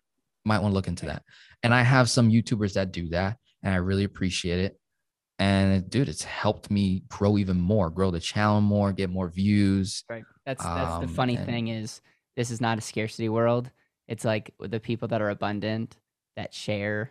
might 0.45 0.61
want 0.61 0.73
to 0.73 0.75
look 0.75 0.89
into 0.89 1.07
that. 1.07 1.23
And 1.63 1.75
I 1.75 1.83
have 1.83 2.09
some 2.09 2.31
YouTubers 2.31 2.75
that 2.75 2.93
do 2.93 3.09
that, 3.09 3.39
and 3.67 3.75
I 3.75 3.79
really 3.79 4.05
appreciate 4.05 4.61
it. 4.61 4.79
And 5.41 5.91
dude, 5.91 6.09
it's 6.09 6.23
helped 6.23 6.71
me 6.71 7.03
grow 7.09 7.37
even 7.37 7.61
more, 7.61 7.91
grow 7.91 8.13
the 8.13 8.21
channel 8.21 8.61
more, 8.61 8.93
get 8.93 9.11
more 9.11 9.29
views. 9.29 10.05
Right. 10.09 10.23
That's 10.47 10.63
that's 10.63 10.93
um, 10.93 11.03
the 11.03 11.09
funny 11.09 11.37
and, 11.37 11.45
thing 11.45 11.69
is 11.69 12.01
this 12.37 12.53
is 12.53 12.61
not 12.61 12.79
a 12.79 12.81
scarcity 12.81 13.29
world. 13.29 13.71
It's 14.07 14.25
like 14.25 14.55
the 14.61 14.79
people 14.79 15.09
that 15.09 15.21
are 15.21 15.31
abundant, 15.31 15.97
that 16.37 16.55
share, 16.55 17.11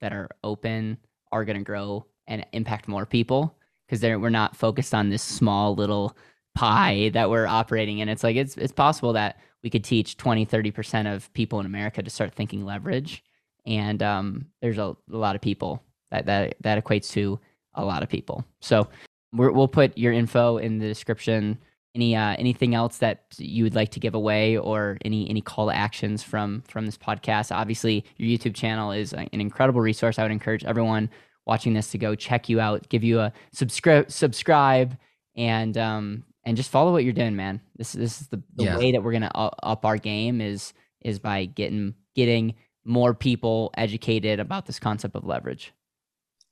that 0.00 0.12
are 0.12 0.28
open 0.44 0.96
are 1.32 1.44
going 1.44 1.58
to 1.58 1.64
grow 1.64 2.06
and 2.28 2.46
impact 2.52 2.86
more 2.86 3.04
people 3.04 3.58
because 3.86 4.00
we're 4.00 4.30
not 4.30 4.56
focused 4.56 4.94
on 4.94 5.10
this 5.10 5.24
small 5.24 5.74
little 5.74 6.16
pie 6.54 7.10
that 7.14 7.30
we're 7.30 7.48
operating 7.48 7.98
in. 7.98 8.08
It's 8.08 8.22
like 8.22 8.36
it's 8.36 8.56
it's 8.56 8.72
possible 8.72 9.14
that 9.14 9.40
we 9.64 9.70
could 9.70 9.84
teach 9.84 10.16
20, 10.16 10.46
30% 10.46 11.12
of 11.12 11.30
people 11.32 11.58
in 11.58 11.66
America 11.66 12.00
to 12.00 12.10
start 12.10 12.32
thinking 12.32 12.64
leverage. 12.64 13.24
And 13.66 14.02
um, 14.02 14.46
there's 14.60 14.78
a, 14.78 14.96
a, 15.12 15.16
lot 15.16 15.36
of 15.36 15.42
people 15.42 15.82
that, 16.10 16.26
that 16.26 16.56
that 16.60 16.82
equates 16.82 17.10
to 17.12 17.38
a 17.74 17.84
lot 17.84 18.02
of 18.02 18.08
people. 18.08 18.44
So 18.60 18.88
we 19.32 19.48
will 19.48 19.68
put 19.68 19.96
your 19.96 20.12
info 20.12 20.58
in 20.58 20.78
the 20.78 20.86
description 20.86 21.58
any 21.94 22.14
uh, 22.14 22.36
anything 22.38 22.74
else 22.74 22.98
that 22.98 23.24
you 23.38 23.64
would 23.64 23.74
like 23.74 23.90
to 23.90 24.00
give 24.00 24.14
away 24.14 24.56
or 24.56 24.98
any 25.04 25.28
any 25.28 25.40
call 25.40 25.68
to 25.68 25.74
actions 25.74 26.22
from 26.22 26.62
from 26.68 26.86
this 26.86 26.96
podcast 26.96 27.54
obviously 27.54 28.04
your 28.16 28.28
youtube 28.28 28.54
channel 28.54 28.92
is 28.92 29.12
an 29.12 29.28
incredible 29.32 29.80
resource 29.80 30.18
i 30.18 30.22
would 30.22 30.30
encourage 30.30 30.64
everyone 30.64 31.10
watching 31.46 31.72
this 31.72 31.90
to 31.90 31.98
go 31.98 32.14
check 32.14 32.48
you 32.48 32.60
out 32.60 32.88
give 32.88 33.02
you 33.02 33.18
a 33.18 33.32
subscribe 33.52 34.10
subscribe 34.10 34.96
and 35.36 35.76
um 35.76 36.22
and 36.44 36.56
just 36.56 36.70
follow 36.70 36.92
what 36.92 37.02
you're 37.02 37.12
doing 37.12 37.34
man 37.34 37.60
this 37.76 37.92
this 37.92 38.20
is 38.20 38.28
the, 38.28 38.40
the 38.54 38.64
yeah. 38.64 38.78
way 38.78 38.92
that 38.92 39.02
we're 39.02 39.12
gonna 39.12 39.30
up 39.34 39.84
our 39.84 39.96
game 39.96 40.40
is 40.40 40.72
is 41.00 41.18
by 41.18 41.44
getting 41.44 41.94
getting 42.14 42.54
more 42.90 43.14
people 43.14 43.70
educated 43.76 44.40
about 44.40 44.66
this 44.66 44.78
concept 44.78 45.14
of 45.14 45.24
leverage 45.24 45.72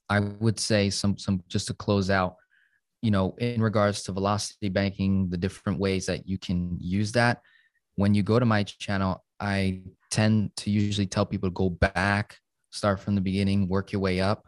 i 0.09 0.21
would 0.21 0.59
say 0.59 0.89
some 0.89 1.19
some 1.19 1.43
just 1.49 1.67
to 1.67 1.75
close 1.75 2.11
out 2.11 2.37
you 3.03 3.11
know, 3.11 3.35
in 3.39 3.63
regards 3.63 4.03
to 4.03 4.13
velocity 4.13 4.69
banking, 4.69 5.31
the 5.31 5.37
different 5.37 5.79
ways 5.79 6.07
that 6.07 6.29
you 6.29 6.39
can 6.39 6.77
use 6.81 7.13
that. 7.13 7.41
When 7.97 8.15
you 8.15 8.23
go 8.23 8.39
to 8.39 8.47
my 8.47 8.65
channel, 8.65 9.25
I 9.41 9.83
tend 10.11 10.55
to 10.57 10.71
usually 10.71 11.07
tell 11.07 11.27
people 11.27 11.49
to 11.49 11.55
go 11.55 11.71
back, 11.71 12.39
start 12.71 13.01
from 13.01 13.15
the 13.15 13.21
beginning, 13.21 13.69
work 13.69 13.93
your 13.93 14.01
way 14.01 14.21
up. 14.21 14.47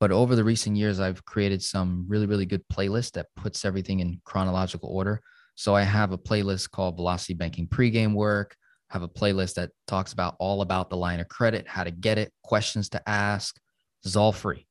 But 0.00 0.10
over 0.10 0.34
the 0.34 0.42
recent 0.42 0.76
years, 0.76 0.98
I've 0.98 1.24
created 1.24 1.62
some 1.62 2.04
really, 2.08 2.26
really 2.26 2.46
good 2.46 2.62
playlists 2.72 3.12
that 3.12 3.26
puts 3.36 3.64
everything 3.64 4.00
in 4.00 4.20
chronological 4.24 4.88
order. 4.88 5.20
So 5.54 5.76
I 5.76 5.82
have 5.82 6.10
a 6.10 6.18
playlist 6.18 6.70
called 6.70 6.96
Velocity 6.96 7.34
Banking 7.34 7.68
Pregame 7.68 8.14
Work. 8.14 8.56
I 8.92 8.96
have 8.96 9.02
a 9.02 9.08
playlist 9.08 9.54
that 9.54 9.70
talks 9.86 10.12
about 10.12 10.36
all 10.38 10.60
about 10.60 10.90
the 10.90 10.98
line 10.98 11.18
of 11.20 11.28
credit, 11.28 11.66
how 11.66 11.82
to 11.82 11.90
get 11.90 12.18
it, 12.18 12.30
questions 12.42 12.90
to 12.90 13.08
ask. 13.08 13.58
This 14.02 14.12
is 14.12 14.16
all 14.16 14.32
free. 14.32 14.66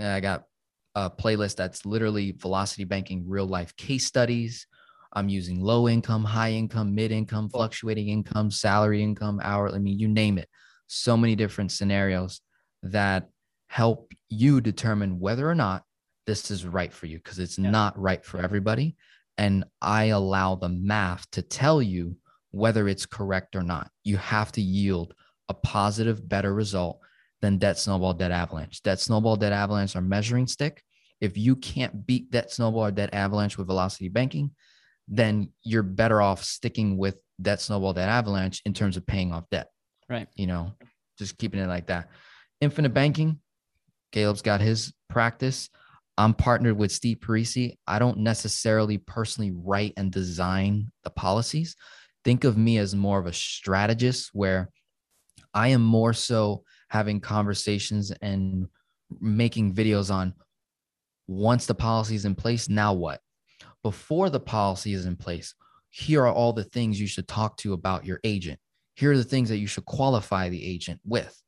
I 0.00 0.20
got 0.20 0.44
a 0.94 1.10
playlist 1.10 1.56
that's 1.56 1.84
literally 1.84 2.32
velocity 2.32 2.84
banking 2.84 3.28
real 3.28 3.44
life 3.44 3.76
case 3.76 4.06
studies. 4.06 4.66
I'm 5.12 5.28
using 5.28 5.60
low 5.60 5.88
income, 5.88 6.24
high 6.24 6.52
income, 6.52 6.94
mid 6.94 7.12
income, 7.12 7.50
fluctuating 7.50 8.08
income, 8.08 8.50
salary 8.50 9.02
income, 9.02 9.40
hourly. 9.42 9.76
I 9.76 9.78
mean, 9.78 9.98
you 9.98 10.08
name 10.08 10.38
it. 10.38 10.48
So 10.86 11.14
many 11.14 11.36
different 11.36 11.70
scenarios 11.70 12.40
that 12.82 13.28
help 13.68 14.14
you 14.30 14.62
determine 14.62 15.20
whether 15.20 15.48
or 15.48 15.54
not 15.54 15.82
this 16.26 16.50
is 16.50 16.64
right 16.64 16.92
for 16.92 17.06
you 17.06 17.18
because 17.18 17.38
it's 17.38 17.58
yeah. 17.58 17.70
not 17.70 17.98
right 17.98 18.24
for 18.24 18.40
everybody. 18.40 18.96
And 19.36 19.64
I 19.82 20.06
allow 20.06 20.54
the 20.54 20.70
math 20.70 21.30
to 21.32 21.42
tell 21.42 21.82
you 21.82 22.16
whether 22.56 22.88
it's 22.88 23.06
correct 23.06 23.54
or 23.54 23.62
not. 23.62 23.90
You 24.02 24.16
have 24.16 24.50
to 24.52 24.62
yield 24.62 25.14
a 25.48 25.54
positive, 25.54 26.26
better 26.26 26.54
result 26.54 27.00
than 27.42 27.58
debt 27.58 27.78
snowball, 27.78 28.14
debt 28.14 28.30
avalanche. 28.30 28.82
Debt 28.82 28.98
snowball, 28.98 29.36
debt 29.36 29.52
avalanche 29.52 29.94
are 29.94 30.00
measuring 30.00 30.46
stick. 30.46 30.82
If 31.20 31.36
you 31.36 31.56
can't 31.56 32.06
beat 32.06 32.32
that 32.32 32.50
snowball 32.50 32.86
or 32.86 32.90
that 32.92 33.14
avalanche 33.14 33.58
with 33.58 33.66
velocity 33.66 34.08
banking, 34.08 34.52
then 35.06 35.50
you're 35.62 35.82
better 35.82 36.20
off 36.20 36.42
sticking 36.42 36.96
with 36.96 37.16
that 37.40 37.60
snowball, 37.60 37.92
that 37.92 38.08
avalanche 38.08 38.62
in 38.64 38.72
terms 38.72 38.96
of 38.96 39.06
paying 39.06 39.32
off 39.32 39.44
debt. 39.50 39.68
Right. 40.08 40.28
You 40.34 40.46
know, 40.46 40.72
just 41.18 41.38
keeping 41.38 41.60
it 41.60 41.68
like 41.68 41.88
that. 41.88 42.08
Infinite 42.60 42.94
banking, 42.94 43.38
Caleb's 44.12 44.42
got 44.42 44.60
his 44.60 44.94
practice. 45.10 45.68
I'm 46.18 46.32
partnered 46.32 46.78
with 46.78 46.90
Steve 46.90 47.18
Parisi. 47.18 47.76
I 47.86 47.98
don't 47.98 48.18
necessarily 48.18 48.96
personally 48.96 49.52
write 49.54 49.92
and 49.98 50.10
design 50.10 50.90
the 51.04 51.10
policies. 51.10 51.76
Think 52.26 52.42
of 52.42 52.58
me 52.58 52.78
as 52.78 52.92
more 52.92 53.20
of 53.20 53.26
a 53.26 53.32
strategist 53.32 54.30
where 54.32 54.68
I 55.54 55.68
am 55.68 55.80
more 55.80 56.12
so 56.12 56.64
having 56.88 57.20
conversations 57.20 58.10
and 58.20 58.66
making 59.20 59.74
videos 59.74 60.12
on 60.12 60.34
once 61.28 61.66
the 61.66 61.74
policy 61.76 62.16
is 62.16 62.24
in 62.24 62.34
place, 62.34 62.68
now 62.68 62.94
what? 62.94 63.20
Before 63.84 64.28
the 64.28 64.40
policy 64.40 64.92
is 64.92 65.06
in 65.06 65.14
place, 65.14 65.54
here 65.90 66.22
are 66.22 66.32
all 66.32 66.52
the 66.52 66.64
things 66.64 67.00
you 67.00 67.06
should 67.06 67.28
talk 67.28 67.58
to 67.58 67.74
about 67.74 68.04
your 68.04 68.18
agent. 68.24 68.58
Here 68.94 69.12
are 69.12 69.16
the 69.16 69.22
things 69.22 69.48
that 69.50 69.58
you 69.58 69.68
should 69.68 69.84
qualify 69.84 70.48
the 70.48 70.66
agent 70.66 70.98
with. 71.04 71.40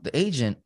The 0.00 0.18
agent 0.18 0.58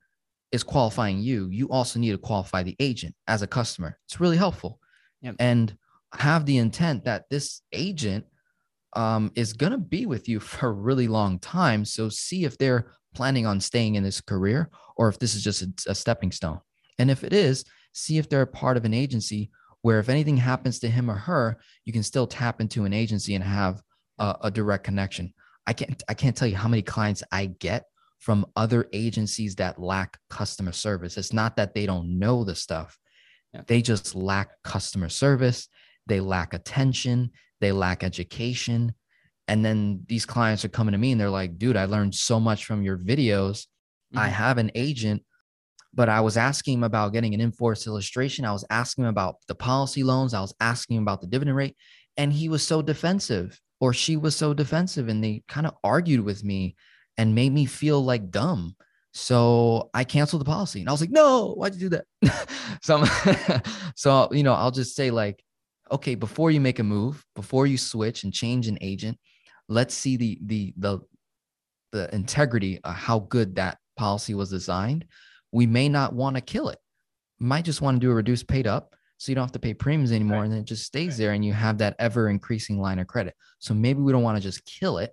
is 0.50 0.62
qualifying 0.62 1.18
you. 1.18 1.50
You 1.50 1.68
also 1.68 1.98
need 1.98 2.12
to 2.12 2.16
qualify 2.18 2.62
the 2.62 2.76
agent 2.80 3.14
as 3.26 3.42
a 3.42 3.46
customer. 3.46 3.98
It's 4.06 4.18
really 4.18 4.38
helpful. 4.38 4.80
Yep. 5.20 5.36
And 5.38 5.76
have 6.14 6.46
the 6.46 6.56
intent 6.56 7.04
that 7.04 7.26
this 7.28 7.60
agent 7.74 8.24
um, 8.94 9.30
is 9.34 9.52
going 9.52 9.72
to 9.72 9.78
be 9.78 10.06
with 10.06 10.28
you 10.28 10.40
for 10.40 10.68
a 10.68 10.72
really 10.72 11.08
long 11.08 11.38
time. 11.38 11.84
So 11.84 12.08
see 12.08 12.44
if 12.44 12.58
they're 12.58 12.92
planning 13.14 13.46
on 13.46 13.60
staying 13.60 13.94
in 13.94 14.02
this 14.02 14.20
career 14.20 14.70
or 14.96 15.08
if 15.08 15.18
this 15.18 15.34
is 15.34 15.42
just 15.42 15.62
a, 15.62 15.90
a 15.90 15.94
stepping 15.94 16.32
stone. 16.32 16.60
And 16.98 17.10
if 17.10 17.24
it 17.24 17.32
is, 17.32 17.64
see 17.92 18.18
if 18.18 18.28
they're 18.28 18.42
a 18.42 18.46
part 18.46 18.76
of 18.76 18.84
an 18.84 18.94
agency 18.94 19.50
where 19.82 20.00
if 20.00 20.08
anything 20.08 20.36
happens 20.36 20.80
to 20.80 20.88
him 20.88 21.10
or 21.10 21.14
her, 21.14 21.58
you 21.84 21.92
can 21.92 22.02
still 22.02 22.26
tap 22.26 22.60
into 22.60 22.84
an 22.84 22.92
agency 22.92 23.34
and 23.34 23.44
have 23.44 23.80
a, 24.18 24.36
a 24.44 24.50
direct 24.50 24.84
connection. 24.84 25.32
I 25.66 25.72
can't 25.72 26.02
I 26.08 26.14
can't 26.14 26.36
tell 26.36 26.48
you 26.48 26.56
how 26.56 26.68
many 26.68 26.82
clients 26.82 27.22
I 27.30 27.46
get 27.46 27.84
from 28.18 28.46
other 28.56 28.88
agencies 28.92 29.54
that 29.56 29.80
lack 29.80 30.18
customer 30.28 30.72
service. 30.72 31.16
It's 31.16 31.32
not 31.32 31.56
that 31.56 31.74
they 31.74 31.86
don't 31.86 32.18
know 32.18 32.42
the 32.42 32.54
stuff. 32.54 32.98
Yeah. 33.54 33.62
They 33.66 33.82
just 33.82 34.14
lack 34.14 34.50
customer 34.64 35.08
service, 35.08 35.68
they 36.06 36.20
lack 36.20 36.52
attention, 36.54 37.30
they 37.60 37.72
lack 37.72 38.02
education. 38.04 38.94
And 39.46 39.64
then 39.64 40.04
these 40.06 40.26
clients 40.26 40.64
are 40.64 40.68
coming 40.68 40.92
to 40.92 40.98
me 40.98 41.12
and 41.12 41.20
they're 41.20 41.30
like, 41.30 41.58
dude, 41.58 41.76
I 41.76 41.86
learned 41.86 42.14
so 42.14 42.38
much 42.38 42.64
from 42.64 42.82
your 42.82 42.98
videos. 42.98 43.66
Mm-hmm. 44.12 44.18
I 44.18 44.28
have 44.28 44.58
an 44.58 44.70
agent 44.74 45.22
but 45.94 46.08
I 46.08 46.20
was 46.20 46.36
asking 46.36 46.74
him 46.74 46.84
about 46.84 47.12
getting 47.12 47.34
an 47.34 47.40
in-force 47.40 47.86
illustration. 47.86 48.44
I 48.44 48.52
was 48.52 48.64
asking 48.70 49.04
him 49.04 49.10
about 49.10 49.36
the 49.48 49.54
policy 49.54 50.02
loans. 50.02 50.34
I 50.34 50.40
was 50.40 50.54
asking 50.60 50.96
him 50.96 51.02
about 51.02 51.20
the 51.20 51.26
dividend 51.26 51.56
rate. 51.56 51.76
And 52.16 52.32
he 52.32 52.48
was 52.48 52.66
so 52.66 52.82
defensive. 52.82 53.60
or 53.80 53.92
she 53.92 54.16
was 54.16 54.34
so 54.34 54.52
defensive 54.52 55.08
and 55.08 55.22
they 55.22 55.42
kind 55.46 55.64
of 55.64 55.74
argued 55.84 56.24
with 56.24 56.42
me 56.42 56.74
and 57.16 57.34
made 57.34 57.52
me 57.52 57.64
feel 57.64 58.04
like 58.04 58.30
dumb. 58.30 58.74
So 59.12 59.90
I 59.94 60.02
canceled 60.04 60.40
the 60.40 60.46
policy 60.46 60.80
and 60.80 60.88
I 60.88 60.92
was 60.92 61.00
like, 61.00 61.10
no, 61.10 61.54
why'd 61.54 61.74
you 61.74 61.88
do 61.88 61.96
that? 61.96 62.48
so, 62.82 63.04
so, 63.96 64.28
you 64.32 64.42
know, 64.42 64.52
I'll 64.52 64.72
just 64.72 64.96
say 64.96 65.10
like, 65.12 65.42
okay, 65.90 66.14
before 66.14 66.50
you 66.50 66.60
make 66.60 66.78
a 66.78 66.84
move, 66.84 67.24
before 67.34 67.66
you 67.66 67.78
switch 67.78 68.24
and 68.24 68.32
change 68.32 68.68
an 68.68 68.78
agent, 68.80 69.18
let's 69.68 69.94
see 69.94 70.16
the, 70.16 70.38
the, 70.44 70.74
the, 70.76 71.00
the 71.92 72.14
integrity 72.14 72.80
of 72.84 72.94
how 72.94 73.20
good 73.20 73.56
that 73.56 73.78
policy 73.96 74.34
was 74.34 74.50
designed. 74.50 75.04
We 75.52 75.66
may 75.66 75.88
not 75.88 76.12
want 76.12 76.36
to 76.36 76.42
kill 76.42 76.68
it. 76.68 76.78
might 77.38 77.64
just 77.64 77.82
want 77.82 77.96
to 77.96 78.00
do 78.00 78.10
a 78.10 78.14
reduced 78.14 78.48
paid 78.48 78.66
up 78.66 78.94
so 79.18 79.30
you 79.30 79.34
don't 79.34 79.44
have 79.44 79.52
to 79.52 79.58
pay 79.58 79.74
premiums 79.74 80.12
anymore 80.12 80.38
right. 80.38 80.44
and 80.44 80.52
then 80.52 80.60
it 80.60 80.66
just 80.66 80.84
stays 80.84 81.10
right. 81.10 81.18
there 81.18 81.32
and 81.32 81.44
you 81.44 81.52
have 81.52 81.78
that 81.78 81.96
ever 81.98 82.28
increasing 82.28 82.80
line 82.80 82.98
of 82.98 83.06
credit 83.06 83.34
so 83.58 83.74
maybe 83.74 84.00
we 84.00 84.12
don't 84.12 84.22
want 84.22 84.36
to 84.36 84.42
just 84.42 84.64
kill 84.64 84.98
it 84.98 85.12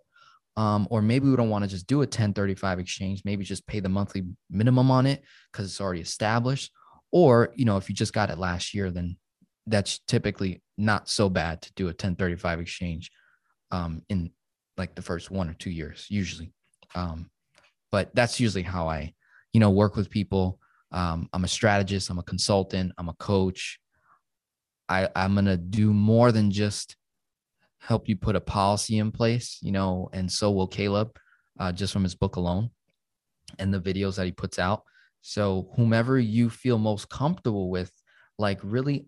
um, 0.57 0.87
or 0.89 1.01
maybe 1.01 1.27
we 1.27 1.35
don't 1.35 1.49
want 1.49 1.65
to 1.65 1.69
just 1.69 1.87
do 1.87 1.97
a 1.97 1.99
1035 1.99 2.79
exchange 2.79 3.23
maybe 3.25 3.43
just 3.43 3.67
pay 3.67 3.79
the 3.79 3.89
monthly 3.89 4.23
minimum 4.49 4.89
on 4.91 5.05
it 5.05 5.23
because 5.51 5.65
it's 5.65 5.81
already 5.81 6.01
established 6.01 6.71
or 7.11 7.51
you 7.55 7.65
know 7.65 7.77
if 7.77 7.89
you 7.89 7.95
just 7.95 8.13
got 8.13 8.29
it 8.29 8.37
last 8.37 8.73
year 8.73 8.91
then 8.91 9.17
that's 9.67 9.99
typically 10.07 10.61
not 10.77 11.09
so 11.09 11.29
bad 11.29 11.61
to 11.61 11.73
do 11.73 11.85
a 11.85 11.87
1035 11.87 12.59
exchange 12.59 13.11
um, 13.71 14.01
in 14.09 14.31
like 14.77 14.95
the 14.95 15.01
first 15.01 15.31
one 15.31 15.49
or 15.49 15.53
two 15.53 15.69
years 15.69 16.05
usually. 16.09 16.53
Um, 16.93 17.29
but 17.91 18.13
that's 18.13 18.39
usually 18.39 18.63
how 18.63 18.87
i 18.89 19.13
you 19.53 19.59
know 19.59 19.69
work 19.69 19.95
with 19.95 20.09
people. 20.09 20.59
Um, 20.91 21.29
i'm 21.33 21.43
a 21.43 21.47
strategist 21.47 22.09
i'm 22.09 22.19
a 22.19 22.23
consultant 22.23 22.93
i'm 22.97 23.09
a 23.09 23.13
coach. 23.13 23.79
I, 24.87 25.09
I'm 25.15 25.35
to 25.45 25.57
do 25.57 25.91
more 25.93 26.31
than 26.31 26.51
just 26.51 26.95
help 27.79 28.09
you 28.09 28.15
put 28.15 28.35
a 28.35 28.41
policy 28.41 28.97
in 28.97 29.11
place, 29.11 29.59
you 29.61 29.71
know, 29.71 30.09
and 30.13 30.31
so 30.31 30.51
will 30.51 30.67
Caleb, 30.67 31.17
uh, 31.59 31.71
just 31.71 31.93
from 31.93 32.03
his 32.03 32.15
book 32.15 32.35
alone 32.35 32.69
and 33.59 33.73
the 33.73 33.79
videos 33.79 34.15
that 34.15 34.25
he 34.25 34.31
puts 34.31 34.59
out. 34.59 34.83
So, 35.21 35.69
whomever 35.75 36.19
you 36.19 36.49
feel 36.49 36.77
most 36.77 37.09
comfortable 37.09 37.69
with, 37.69 37.91
like 38.37 38.59
really 38.63 39.07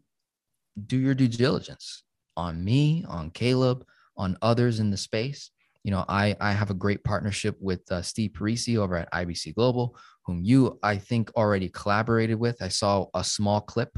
do 0.86 0.98
your 0.98 1.16
due 1.16 1.28
diligence 1.28 2.04
on 2.36 2.64
me, 2.64 3.04
on 3.08 3.32
Caleb, 3.32 3.86
on 4.16 4.38
others 4.42 4.80
in 4.80 4.90
the 4.90 4.98
space. 4.98 5.52
You 5.84 5.92
know, 5.92 6.06
I, 6.08 6.36
I 6.40 6.52
have 6.52 6.70
a 6.70 6.76
great 6.76 7.04
partnership 7.04 7.56
with 7.60 7.90
uh, 7.92 8.02
Steve 8.02 8.32
Parisi 8.32 8.78
over 8.78 8.98
at 8.98 9.12
IBC 9.12 9.56
Global, 9.56 9.98
whom 10.26 10.44
you, 10.44 10.78
I 10.84 10.98
think, 10.98 11.32
already 11.36 11.70
collaborated 11.70 12.38
with. 12.38 12.62
I 12.62 12.68
saw 12.68 13.06
a 13.14 13.24
small 13.24 13.62
clip 13.62 13.98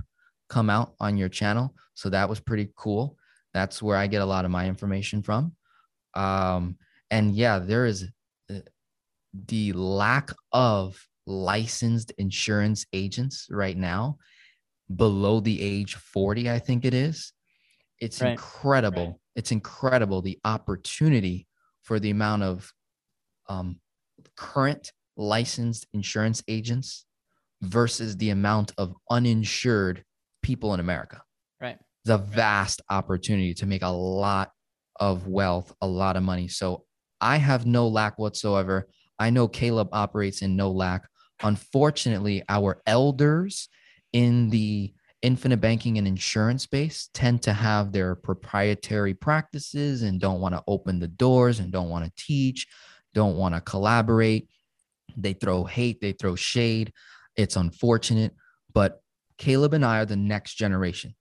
come 0.50 0.70
out 0.70 0.94
on 1.00 1.18
your 1.18 1.30
channel. 1.30 1.74
So 1.96 2.10
that 2.10 2.30
was 2.30 2.40
pretty 2.40 2.70
cool. 2.76 3.18
That's 3.54 3.82
where 3.82 3.98
I 3.98 4.08
get 4.08 4.22
a 4.22 4.26
lot 4.26 4.46
of 4.46 4.52
my 4.52 4.68
information 4.68 5.24
from. 5.24 5.54
Um, 6.14 6.78
and 7.10 7.36
yeah, 7.36 7.60
there 7.60 7.86
is 7.86 8.08
uh, 8.50 8.60
the 9.48 9.74
lack 9.74 10.32
of 10.52 11.04
licensed 11.26 12.12
insurance 12.18 12.86
agents 12.94 13.48
right 13.50 13.78
now 13.78 14.18
below 14.96 15.40
the 15.40 15.62
age 15.62 15.96
40, 15.96 16.50
I 16.50 16.60
think 16.60 16.86
it 16.86 16.94
is. 16.94 17.34
It's 18.00 18.22
right. 18.22 18.32
incredible. 18.32 19.06
Right. 19.06 19.16
It's 19.36 19.52
incredible 19.52 20.22
the 20.22 20.40
opportunity 20.46 21.48
for 21.84 22.00
the 22.00 22.10
amount 22.10 22.44
of 22.44 22.72
um, 23.48 23.80
current 24.36 24.92
licensed 25.18 25.88
insurance 25.94 26.44
agents 26.48 27.06
versus 27.62 28.18
the 28.18 28.30
amount 28.30 28.72
of 28.78 28.94
uninsured 29.10 30.04
people 30.42 30.74
in 30.74 30.80
America. 30.80 31.22
Right. 31.62 31.78
The 32.06 32.18
vast 32.18 32.82
opportunity 32.90 33.54
to 33.56 33.66
make 33.66 33.82
a 33.82 33.90
lot 33.90 34.52
of 35.00 35.28
wealth, 35.28 35.74
a 35.82 35.88
lot 35.88 36.16
of 36.16 36.24
money. 36.24 36.48
So 36.48 36.86
I 37.22 37.38
have 37.38 37.66
no 37.66 37.88
lack 37.88 38.18
whatsoever. 38.18 38.88
I 39.18 39.30
know 39.30 39.48
Caleb 39.48 39.90
operates 39.92 40.42
in 40.42 40.56
no 40.56 40.72
lack. 40.72 41.08
Unfortunately, 41.42 42.44
our 42.50 42.82
elders 42.86 43.70
in 44.14 44.50
the 44.50 44.94
infinite 45.22 45.60
banking 45.60 45.98
and 45.98 46.08
insurance 46.08 46.64
space 46.64 47.10
tend 47.14 47.42
to 47.44 47.54
have 47.54 47.92
their 47.92 48.16
proprietary 48.16 49.14
practices 49.14 50.04
and 50.04 50.22
don't 50.22 50.40
want 50.40 50.56
to 50.56 50.64
open 50.68 51.00
the 51.00 51.08
doors 51.08 51.60
and 51.60 51.72
don't 51.72 51.90
want 51.90 52.06
to 52.06 52.24
teach, 52.24 52.68
don't 53.14 53.36
want 53.36 53.54
to 53.54 53.62
collaborate. 53.62 54.48
They 55.18 55.34
throw 55.34 55.66
hate, 55.66 56.00
they 56.00 56.14
throw 56.14 56.36
shade. 56.36 56.94
It's 57.36 57.56
unfortunate, 57.56 58.34
but 58.74 59.02
Caleb 59.38 59.74
and 59.74 59.86
I 59.86 60.00
are 60.00 60.06
the 60.06 60.16
next 60.16 60.56
generation. 60.56 61.16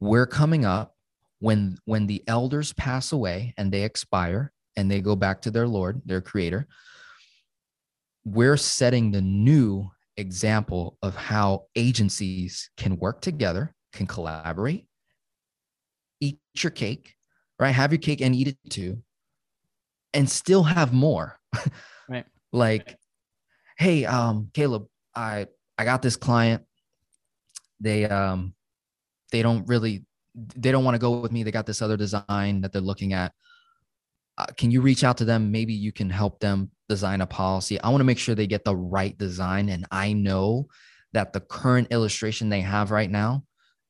We're 0.00 0.26
coming 0.26 0.64
up 0.64 0.96
when 1.40 1.78
when 1.84 2.06
the 2.06 2.22
elders 2.26 2.72
pass 2.74 3.12
away 3.12 3.54
and 3.56 3.72
they 3.72 3.82
expire 3.82 4.52
and 4.76 4.90
they 4.90 5.00
go 5.00 5.16
back 5.16 5.42
to 5.42 5.50
their 5.50 5.66
Lord, 5.66 6.00
their 6.04 6.20
creator. 6.20 6.66
We're 8.24 8.56
setting 8.56 9.10
the 9.10 9.22
new 9.22 9.90
example 10.16 10.98
of 11.02 11.14
how 11.14 11.66
agencies 11.76 12.70
can 12.76 12.96
work 12.96 13.20
together, 13.20 13.74
can 13.92 14.06
collaborate, 14.06 14.86
eat 16.20 16.38
your 16.56 16.70
cake, 16.70 17.14
right? 17.58 17.72
Have 17.72 17.92
your 17.92 18.00
cake 18.00 18.20
and 18.20 18.34
eat 18.34 18.48
it 18.48 18.58
too, 18.68 19.02
and 20.12 20.28
still 20.28 20.62
have 20.62 20.92
more. 20.92 21.38
Right. 22.08 22.26
like, 22.52 22.98
hey, 23.78 24.04
um, 24.04 24.50
Caleb, 24.52 24.88
I 25.14 25.46
I 25.78 25.84
got 25.84 26.02
this 26.02 26.16
client 26.16 26.64
they 27.80 28.04
um 28.04 28.54
they 29.32 29.42
don't 29.42 29.66
really 29.66 30.04
they 30.34 30.70
don't 30.70 30.84
want 30.84 30.94
to 30.94 31.00
go 31.00 31.20
with 31.20 31.32
me 31.32 31.42
they 31.42 31.50
got 31.50 31.66
this 31.66 31.82
other 31.82 31.96
design 31.96 32.60
that 32.60 32.72
they're 32.72 32.82
looking 32.82 33.12
at 33.12 33.32
uh, 34.38 34.46
can 34.56 34.70
you 34.70 34.80
reach 34.80 35.02
out 35.02 35.16
to 35.16 35.24
them 35.24 35.50
maybe 35.50 35.72
you 35.72 35.92
can 35.92 36.08
help 36.08 36.38
them 36.38 36.70
design 36.90 37.22
a 37.22 37.26
policy. 37.26 37.80
I 37.80 37.88
want 37.88 38.00
to 38.00 38.04
make 38.04 38.18
sure 38.18 38.34
they 38.34 38.46
get 38.46 38.64
the 38.64 38.76
right 38.76 39.16
design 39.16 39.70
and 39.70 39.86
i 39.90 40.12
know 40.12 40.66
that 41.12 41.32
the 41.32 41.40
current 41.40 41.88
illustration 41.90 42.50
they 42.50 42.60
have 42.60 42.90
right 42.90 43.10
now 43.10 43.42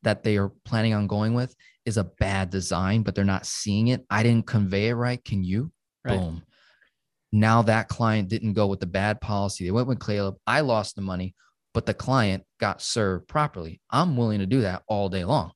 that 0.02 0.22
they 0.22 0.36
are 0.36 0.52
planning 0.64 0.94
on 0.94 1.06
going 1.06 1.34
with 1.34 1.54
is 1.84 1.96
a 1.96 2.04
bad 2.04 2.50
design 2.50 3.02
but 3.02 3.14
they're 3.14 3.24
not 3.24 3.46
seeing 3.46 3.88
it. 3.88 4.06
I 4.08 4.22
didn't 4.22 4.46
convey 4.46 4.88
it 4.88 4.94
right. 4.94 5.22
Can 5.24 5.42
you? 5.42 5.72
Right. 6.04 6.18
boom. 6.18 6.42
Now 7.32 7.62
that 7.62 7.88
client 7.88 8.28
didn't 8.28 8.54
go 8.54 8.66
with 8.66 8.80
the 8.80 8.86
bad 8.86 9.20
policy. 9.20 9.64
They 9.64 9.70
went 9.70 9.88
with 9.88 10.04
caleb. 10.04 10.36
I 10.46 10.60
lost 10.60 10.94
the 10.94 11.02
money 11.02 11.34
but 11.72 11.86
the 11.86 11.94
client 11.94 12.44
got 12.58 12.82
served 12.82 13.28
properly. 13.28 13.80
I'm 13.90 14.16
willing 14.16 14.40
to 14.40 14.46
do 14.46 14.62
that 14.62 14.82
all 14.88 15.08
day 15.08 15.24
long. 15.24 15.52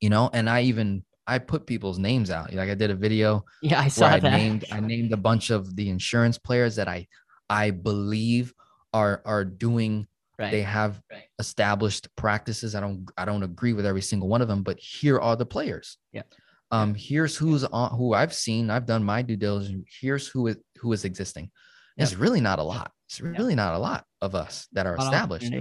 You 0.00 0.10
know, 0.10 0.30
and 0.32 0.48
I 0.48 0.62
even 0.62 1.04
I 1.28 1.38
put 1.38 1.66
people's 1.66 1.98
names 1.98 2.30
out. 2.30 2.52
Like 2.52 2.70
I 2.70 2.74
did 2.74 2.90
a 2.90 2.94
video. 2.94 3.44
Yeah, 3.62 3.80
I 3.80 3.88
saw 3.88 4.06
I 4.06 4.18
that. 4.18 4.32
Named, 4.32 4.64
I 4.72 4.80
named 4.80 5.12
a 5.12 5.16
bunch 5.16 5.50
of 5.50 5.76
the 5.76 5.90
insurance 5.90 6.38
players 6.38 6.76
that 6.76 6.88
I 6.88 7.06
I 7.48 7.70
believe 7.70 8.54
are 8.92 9.22
are 9.24 9.44
doing. 9.44 10.08
Right. 10.38 10.50
They 10.50 10.62
have 10.62 11.02
right. 11.10 11.24
established 11.38 12.08
practices. 12.16 12.74
I 12.74 12.80
don't 12.80 13.08
I 13.16 13.24
don't 13.24 13.42
agree 13.42 13.74
with 13.74 13.86
every 13.86 14.02
single 14.02 14.28
one 14.28 14.40
of 14.40 14.48
them, 14.48 14.62
but 14.62 14.78
here 14.78 15.20
are 15.20 15.36
the 15.36 15.46
players. 15.46 15.98
Yeah. 16.12 16.22
Um. 16.70 16.94
Here's 16.94 17.36
who's 17.36 17.64
on 17.64 17.96
who 17.96 18.14
I've 18.14 18.34
seen. 18.34 18.70
I've 18.70 18.86
done 18.86 19.04
my 19.04 19.22
due 19.22 19.36
diligence. 19.36 19.84
Here's 20.00 20.26
who 20.28 20.46
is 20.46 20.56
who 20.80 20.92
is 20.92 21.04
existing. 21.04 21.50
Yeah. 21.96 22.04
It's 22.04 22.14
really 22.14 22.40
not 22.40 22.58
a 22.58 22.62
lot. 22.62 22.92
It's 23.08 23.20
really 23.20 23.54
not 23.54 23.74
a 23.74 23.78
lot 23.78 24.04
of 24.22 24.34
us 24.34 24.68
that 24.72 24.86
are 24.86 24.96
established. 24.96 25.52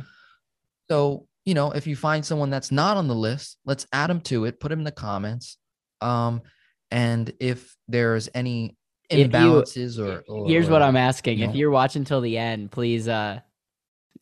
So, 0.89 1.27
you 1.48 1.53
know, 1.53 1.72
if 1.72 1.88
you 1.88 1.95
find 1.95 2.26
someone 2.26 2.49
that's 2.49 2.74
not 2.74 2.98
on 2.98 3.07
the 3.07 3.15
list, 3.15 3.57
let's 3.65 3.88
add 3.94 4.10
them 4.10 4.19
to 4.19 4.44
it, 4.44 4.60
put 4.60 4.68
them 4.68 4.80
in 4.80 4.84
the 4.84 4.91
comments. 4.91 5.57
Um, 6.02 6.41
and 6.91 7.32
if 7.40 7.74
there's 7.88 8.28
any 8.36 8.76
imbalances 9.10 9.98
you, 9.98 10.07
or, 10.07 10.24
or, 10.28 10.48
here's 10.49 10.69
what 10.69 10.82
I'm 10.82 10.98
asking. 10.98 11.40
You 11.40 11.45
know, 11.45 11.52
if 11.52 11.56
you're 11.56 11.72
watching 11.72 12.03
till 12.03 12.19
the 12.19 12.38
end, 12.38 12.69
please 12.72 13.07
uh 13.07 13.40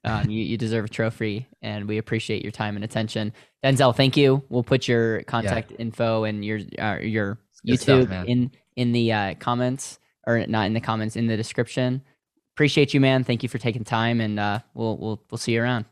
um, 0.04 0.30
you, 0.30 0.44
you 0.44 0.56
deserve 0.56 0.86
a 0.86 0.88
trophy 0.88 1.48
and 1.64 1.88
we 1.88 1.98
appreciate 1.98 2.44
your 2.44 2.52
time 2.52 2.76
and 2.76 2.86
attention. 2.86 3.34
Denzel, 3.64 3.96
thank 3.96 4.16
you. 4.16 4.44
We'll 4.50 4.62
put 4.62 4.88
your 4.88 5.24
contact 5.24 5.72
yeah. 5.72 5.78
info 5.80 6.26
and 6.26 6.46
your 6.46 6.60
uh, 6.78 7.00
your 7.02 7.40
YouTube 7.68 8.06
stuff, 8.06 8.26
in 8.28 8.52
in 8.76 8.92
the 8.92 9.12
uh, 9.12 9.34
comments 9.40 9.98
or 10.28 10.46
not 10.46 10.68
in 10.68 10.74
the 10.74 10.80
comments 10.80 11.16
in 11.16 11.26
the 11.26 11.36
description 11.36 12.04
appreciate 12.56 12.94
you, 12.94 13.02
man. 13.02 13.24
Thank 13.24 13.44
you 13.44 13.50
for 13.50 13.58
taking 13.58 13.84
time, 13.84 14.22
and 14.22 14.40
uh, 14.40 14.60
we'll 14.74 14.98
we'll 14.98 15.22
we'll 15.30 15.38
see 15.38 15.54
you 15.54 15.62
around. 15.62 15.86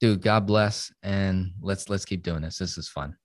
Dude, 0.00 0.22
God 0.22 0.46
bless, 0.46 0.90
and 1.02 1.52
let's 1.60 1.90
let's 1.90 2.06
keep 2.06 2.22
doing 2.22 2.40
this. 2.40 2.56
This 2.56 2.78
is 2.78 2.88
fun. 2.88 3.16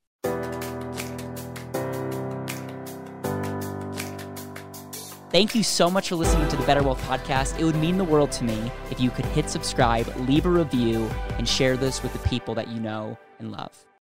Thank 5.31 5.55
you 5.55 5.63
so 5.63 5.89
much 5.89 6.09
for 6.09 6.15
listening 6.15 6.47
to 6.49 6.55
the 6.55 6.65
Better 6.65 6.83
Wealth 6.83 7.01
Podcast. 7.03 7.59
It 7.59 7.65
would 7.65 7.75
mean 7.75 7.97
the 7.97 8.03
world 8.03 8.31
to 8.33 8.43
me 8.43 8.71
if 8.89 8.99
you 8.99 9.09
could 9.09 9.25
hit 9.25 9.49
subscribe, 9.49 10.07
leave 10.27 10.45
a 10.45 10.49
review, 10.49 11.09
and 11.37 11.47
share 11.47 11.77
this 11.77 12.03
with 12.03 12.13
the 12.13 12.19
people 12.29 12.55
that 12.55 12.67
you 12.67 12.79
know 12.79 13.17
and 13.39 13.51
love. 13.51 13.85